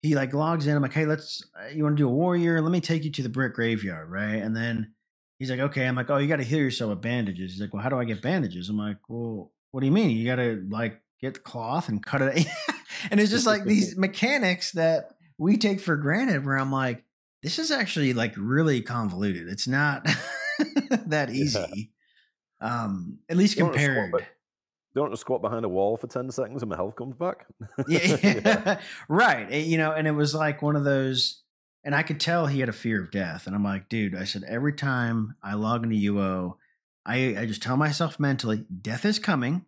he 0.00 0.14
like 0.14 0.32
logs 0.32 0.66
in. 0.66 0.74
I'm 0.74 0.82
like, 0.82 0.94
hey, 0.94 1.04
let's 1.04 1.44
uh, 1.60 1.68
you 1.68 1.82
want 1.82 1.98
to 1.98 2.02
do 2.02 2.08
a 2.08 2.12
warrior? 2.12 2.62
Let 2.62 2.72
me 2.72 2.80
take 2.80 3.04
you 3.04 3.10
to 3.10 3.22
the 3.22 3.28
brick 3.28 3.52
graveyard, 3.52 4.10
right? 4.10 4.36
And 4.36 4.56
then 4.56 4.94
he's 5.40 5.50
like, 5.50 5.58
okay. 5.58 5.86
I'm 5.86 5.96
like, 5.96 6.10
oh, 6.10 6.18
you 6.18 6.28
got 6.28 6.36
to 6.36 6.44
heal 6.44 6.60
yourself 6.60 6.90
with 6.90 7.00
bandages. 7.00 7.52
He's 7.52 7.60
like, 7.60 7.72
well, 7.72 7.82
how 7.82 7.88
do 7.88 7.98
I 7.98 8.04
get 8.04 8.22
bandages? 8.22 8.68
I'm 8.68 8.76
like, 8.76 8.98
well, 9.08 9.50
what 9.72 9.80
do 9.80 9.86
you 9.86 9.92
mean? 9.92 10.10
You 10.10 10.26
got 10.26 10.36
to 10.36 10.64
like 10.70 11.00
get 11.20 11.42
cloth 11.42 11.88
and 11.88 12.04
cut 12.04 12.22
it. 12.22 12.46
and 13.10 13.18
it's 13.18 13.30
just 13.30 13.46
like 13.46 13.64
these 13.64 13.96
mechanics 13.98 14.72
that 14.72 15.14
we 15.38 15.56
take 15.56 15.80
for 15.80 15.96
granted 15.96 16.44
where 16.44 16.58
I'm 16.58 16.70
like, 16.70 17.02
this 17.42 17.58
is 17.58 17.70
actually 17.70 18.12
like 18.12 18.34
really 18.36 18.82
convoluted. 18.82 19.48
It's 19.48 19.66
not 19.66 20.06
that 21.06 21.30
easy. 21.30 21.90
Yeah. 22.60 22.84
Um, 22.84 23.18
at 23.30 23.38
least 23.38 23.56
compared. 23.56 24.12
Don't 24.94 25.04
want 25.04 25.12
to 25.14 25.16
squat 25.16 25.40
behind 25.40 25.64
a 25.64 25.68
wall 25.68 25.96
for 25.96 26.08
10 26.08 26.30
seconds 26.32 26.62
and 26.62 26.68
my 26.68 26.76
health 26.76 26.96
comes 26.96 27.16
back. 27.16 27.46
yeah, 27.88 28.16
yeah. 28.22 28.80
right. 29.08 29.50
You 29.50 29.78
know, 29.78 29.92
and 29.92 30.06
it 30.06 30.10
was 30.10 30.34
like 30.34 30.60
one 30.60 30.76
of 30.76 30.84
those 30.84 31.42
and 31.84 31.94
I 31.94 32.02
could 32.02 32.20
tell 32.20 32.46
he 32.46 32.60
had 32.60 32.68
a 32.68 32.72
fear 32.72 33.02
of 33.02 33.10
death. 33.10 33.46
And 33.46 33.54
I'm 33.56 33.64
like, 33.64 33.88
dude, 33.88 34.14
I 34.14 34.24
said, 34.24 34.44
every 34.46 34.72
time 34.72 35.36
I 35.42 35.54
log 35.54 35.82
into 35.84 36.12
UO, 36.12 36.56
I, 37.06 37.36
I 37.38 37.46
just 37.46 37.62
tell 37.62 37.76
myself 37.76 38.20
mentally, 38.20 38.64
death 38.82 39.04
is 39.04 39.18
coming. 39.18 39.64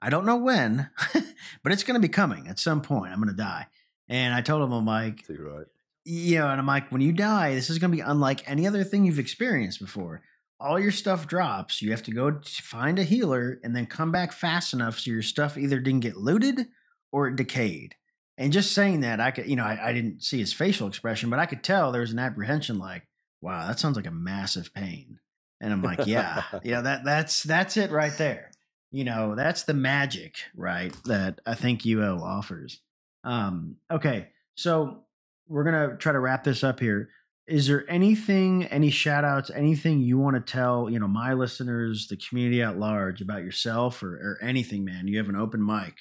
I 0.00 0.08
don't 0.08 0.24
know 0.24 0.36
when, 0.36 0.88
but 1.62 1.72
it's 1.72 1.82
going 1.82 2.00
to 2.00 2.06
be 2.06 2.12
coming 2.12 2.48
at 2.48 2.58
some 2.58 2.80
point. 2.80 3.12
I'm 3.12 3.20
going 3.20 3.28
to 3.28 3.42
die. 3.42 3.66
And 4.08 4.32
I 4.34 4.40
told 4.40 4.62
him, 4.62 4.72
I'm 4.72 4.86
like, 4.86 5.28
You're 5.28 5.58
right. 5.58 5.66
you 6.04 6.38
know, 6.38 6.48
and 6.48 6.58
I'm 6.58 6.66
like, 6.66 6.90
when 6.90 7.02
you 7.02 7.12
die, 7.12 7.54
this 7.54 7.68
is 7.68 7.78
going 7.78 7.90
to 7.90 7.96
be 7.96 8.02
unlike 8.02 8.48
any 8.50 8.66
other 8.66 8.82
thing 8.82 9.04
you've 9.04 9.18
experienced 9.18 9.78
before. 9.78 10.22
All 10.58 10.78
your 10.80 10.90
stuff 10.90 11.26
drops. 11.26 11.80
You 11.80 11.90
have 11.90 12.02
to 12.04 12.10
go 12.10 12.40
find 12.44 12.98
a 12.98 13.04
healer 13.04 13.60
and 13.62 13.76
then 13.76 13.86
come 13.86 14.10
back 14.10 14.32
fast 14.32 14.72
enough 14.72 14.98
so 14.98 15.10
your 15.10 15.22
stuff 15.22 15.56
either 15.56 15.78
didn't 15.78 16.00
get 16.00 16.16
looted 16.16 16.68
or 17.12 17.28
it 17.28 17.36
decayed. 17.36 17.94
And 18.40 18.54
just 18.54 18.72
saying 18.72 19.00
that, 19.00 19.20
I 19.20 19.32
could, 19.32 19.50
you 19.50 19.54
know, 19.54 19.64
I, 19.64 19.90
I 19.90 19.92
didn't 19.92 20.24
see 20.24 20.38
his 20.38 20.54
facial 20.54 20.88
expression, 20.88 21.28
but 21.28 21.38
I 21.38 21.44
could 21.44 21.62
tell 21.62 21.92
there 21.92 22.00
was 22.00 22.12
an 22.12 22.18
apprehension 22.18 22.78
like, 22.78 23.06
wow, 23.42 23.66
that 23.66 23.78
sounds 23.78 23.96
like 23.96 24.06
a 24.06 24.10
massive 24.10 24.72
pain. 24.72 25.20
And 25.60 25.74
I'm 25.74 25.82
like, 25.82 26.06
yeah, 26.06 26.44
yeah, 26.64 26.80
that 26.80 27.04
that's 27.04 27.42
that's 27.42 27.76
it 27.76 27.90
right 27.90 28.16
there. 28.16 28.50
You 28.92 29.04
know, 29.04 29.34
that's 29.34 29.64
the 29.64 29.74
magic, 29.74 30.36
right? 30.56 30.90
That 31.04 31.42
I 31.44 31.54
think 31.54 31.82
UO 31.82 32.22
offers. 32.22 32.80
Um, 33.24 33.76
okay, 33.90 34.28
so 34.54 35.02
we're 35.46 35.64
gonna 35.64 35.98
try 35.98 36.12
to 36.12 36.18
wrap 36.18 36.42
this 36.42 36.64
up 36.64 36.80
here. 36.80 37.10
Is 37.46 37.66
there 37.66 37.84
anything, 37.90 38.64
any 38.64 38.88
shout 38.88 39.24
outs, 39.24 39.50
anything 39.50 40.00
you 40.00 40.16
want 40.16 40.36
to 40.36 40.52
tell, 40.52 40.88
you 40.88 40.98
know, 40.98 41.08
my 41.08 41.34
listeners, 41.34 42.06
the 42.08 42.16
community 42.16 42.62
at 42.62 42.78
large 42.78 43.20
about 43.20 43.42
yourself 43.42 44.02
or, 44.02 44.14
or 44.14 44.38
anything, 44.40 44.82
man? 44.82 45.08
You 45.08 45.18
have 45.18 45.28
an 45.28 45.36
open 45.36 45.62
mic. 45.64 45.96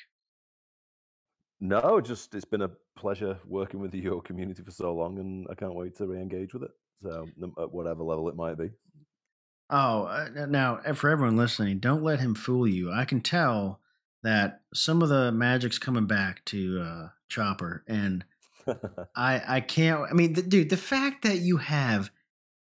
No, 1.62 2.00
just 2.00 2.34
it's 2.36 2.46
been 2.46 2.62
a 2.62 2.72
pleasure 2.96 3.38
working 3.46 3.80
with 3.80 3.94
your 3.94 4.22
community 4.22 4.64
for 4.64 4.72
so 4.72 4.94
long, 4.94 5.20
and 5.20 5.48
I 5.50 5.56
can't 5.56 5.76
wait 5.76 5.96
to 5.98 6.08
re-engage 6.08 6.54
with 6.54 6.64
it. 6.64 6.72
So, 7.02 7.28
at 7.62 7.72
whatever 7.72 8.04
level 8.04 8.30
it 8.30 8.36
might 8.36 8.58
be. 8.58 8.72
Oh, 9.70 10.04
uh, 10.06 10.46
now 10.48 10.80
for 10.94 11.10
everyone 11.10 11.38
listening, 11.38 11.80
don't 11.80 12.04
let 12.04 12.20
him 12.20 12.34
fool 12.34 12.68
you. 12.68 12.92
I 12.92 13.06
can 13.06 13.22
tell 13.22 13.80
that 14.24 14.62
some 14.74 15.02
of 15.02 15.10
the 15.10 15.32
magic's 15.32 15.78
coming 15.78 16.08
back 16.08 16.44
to 16.46 16.82
uh, 16.82 17.10
Chopper, 17.28 17.84
and 17.88 18.26
I 19.16 19.42
I 19.48 19.62
can't. 19.62 20.02
I 20.10 20.14
mean, 20.14 20.34
the, 20.34 20.42
dude, 20.42 20.70
the 20.70 20.78
fact 20.78 21.24
that 21.24 21.38
you 21.38 21.58
have 21.58 22.10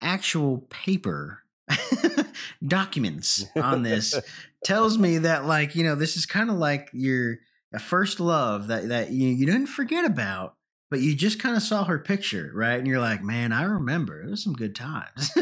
actual 0.03 0.59
paper 0.71 1.43
documents 2.67 3.45
on 3.57 3.83
this 3.83 4.15
tells 4.65 4.99
me 4.99 5.19
that, 5.19 5.45
like, 5.47 5.75
you 5.75 5.85
know, 5.85 5.95
this 5.95 6.17
is 6.17 6.27
kind 6.27 6.51
of 6.51 6.57
like 6.57 6.91
your 6.93 7.39
first 7.77 8.19
love 8.21 8.69
that 8.69 8.89
that 8.89 9.11
you 9.11 9.29
you 9.29 9.45
didn't 9.45 9.67
forget 9.67 10.07
about, 10.07 10.55
but 10.91 11.01
you 11.01 11.15
just 11.15 11.39
kind 11.39 11.55
of 11.57 11.63
saw 11.63 11.85
her 11.85 11.99
picture, 11.99 12.51
right? 12.55 12.79
And 12.79 12.87
you're 12.87 13.01
like, 13.01 13.23
man, 13.23 13.53
I 13.53 13.65
remember. 13.65 14.23
It 14.23 14.31
was 14.31 14.43
some 14.43 14.55
good 14.55 14.75
times. 14.75 15.31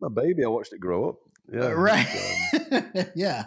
My 0.00 0.08
baby, 0.12 0.44
I 0.44 0.48
watched 0.48 0.72
it 0.72 0.80
grow 0.80 1.10
up. 1.10 1.16
Yeah, 1.52 1.68
right. 1.68 2.06
Um... 2.72 3.06
yeah, 3.14 3.44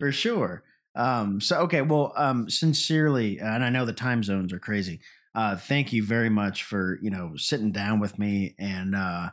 for 0.00 0.10
sure. 0.12 0.62
Um, 0.94 1.42
so 1.42 1.58
okay, 1.60 1.82
well, 1.82 2.14
um, 2.16 2.48
sincerely, 2.48 3.38
and 3.38 3.62
I 3.62 3.68
know 3.68 3.84
the 3.84 3.92
time 3.92 4.22
zones 4.22 4.54
are 4.54 4.58
crazy. 4.58 5.00
Uh, 5.34 5.56
thank 5.56 5.92
you 5.92 6.02
very 6.02 6.30
much 6.30 6.64
for 6.64 6.98
you 7.02 7.10
know 7.10 7.36
sitting 7.36 7.72
down 7.72 8.00
with 8.00 8.18
me, 8.18 8.54
and 8.58 8.94
uh, 8.94 9.28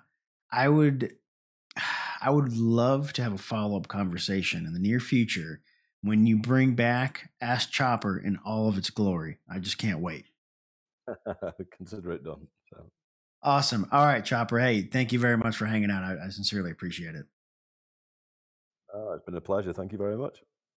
I 0.52 0.68
would, 0.68 1.14
I 2.22 2.30
would 2.30 2.58
love 2.58 3.14
to 3.14 3.24
have 3.24 3.32
a 3.32 3.38
follow 3.38 3.78
up 3.78 3.88
conversation 3.88 4.66
in 4.66 4.74
the 4.74 4.80
near 4.80 5.00
future 5.00 5.62
when 6.04 6.28
you 6.28 6.38
bring 6.38 6.76
back 6.76 7.32
Ask 7.42 7.72
Chopper 7.72 8.18
in 8.18 8.38
all 8.46 8.68
of 8.68 8.78
its 8.78 8.90
glory. 8.90 9.40
I 9.50 9.60
just 9.60 9.78
can't 9.78 10.00
wait. 10.00 10.26
Consider 11.78 12.12
it 12.12 12.24
done. 12.24 12.48
So. 12.70 12.86
Awesome. 13.42 13.88
All 13.92 14.06
right, 14.06 14.24
Chopper. 14.24 14.60
Hey, 14.60 14.84
thank 14.84 15.12
you 15.12 15.20
very 15.20 15.38
much 15.38 15.56
for 15.56 15.66
hanging 15.66 15.90
out. 15.90 16.04
I, 16.04 16.26
I 16.26 16.30
sincerely 16.30 16.72
appreciate 16.72 17.16
it. 17.16 17.26
Oh, 18.94 19.14
it's 19.14 19.26
been 19.26 19.36
a 19.36 19.42
pleasure. 19.42 19.74
Thank 19.74 19.92
you 19.92 19.98
very 19.98 20.18
much. 20.18 20.38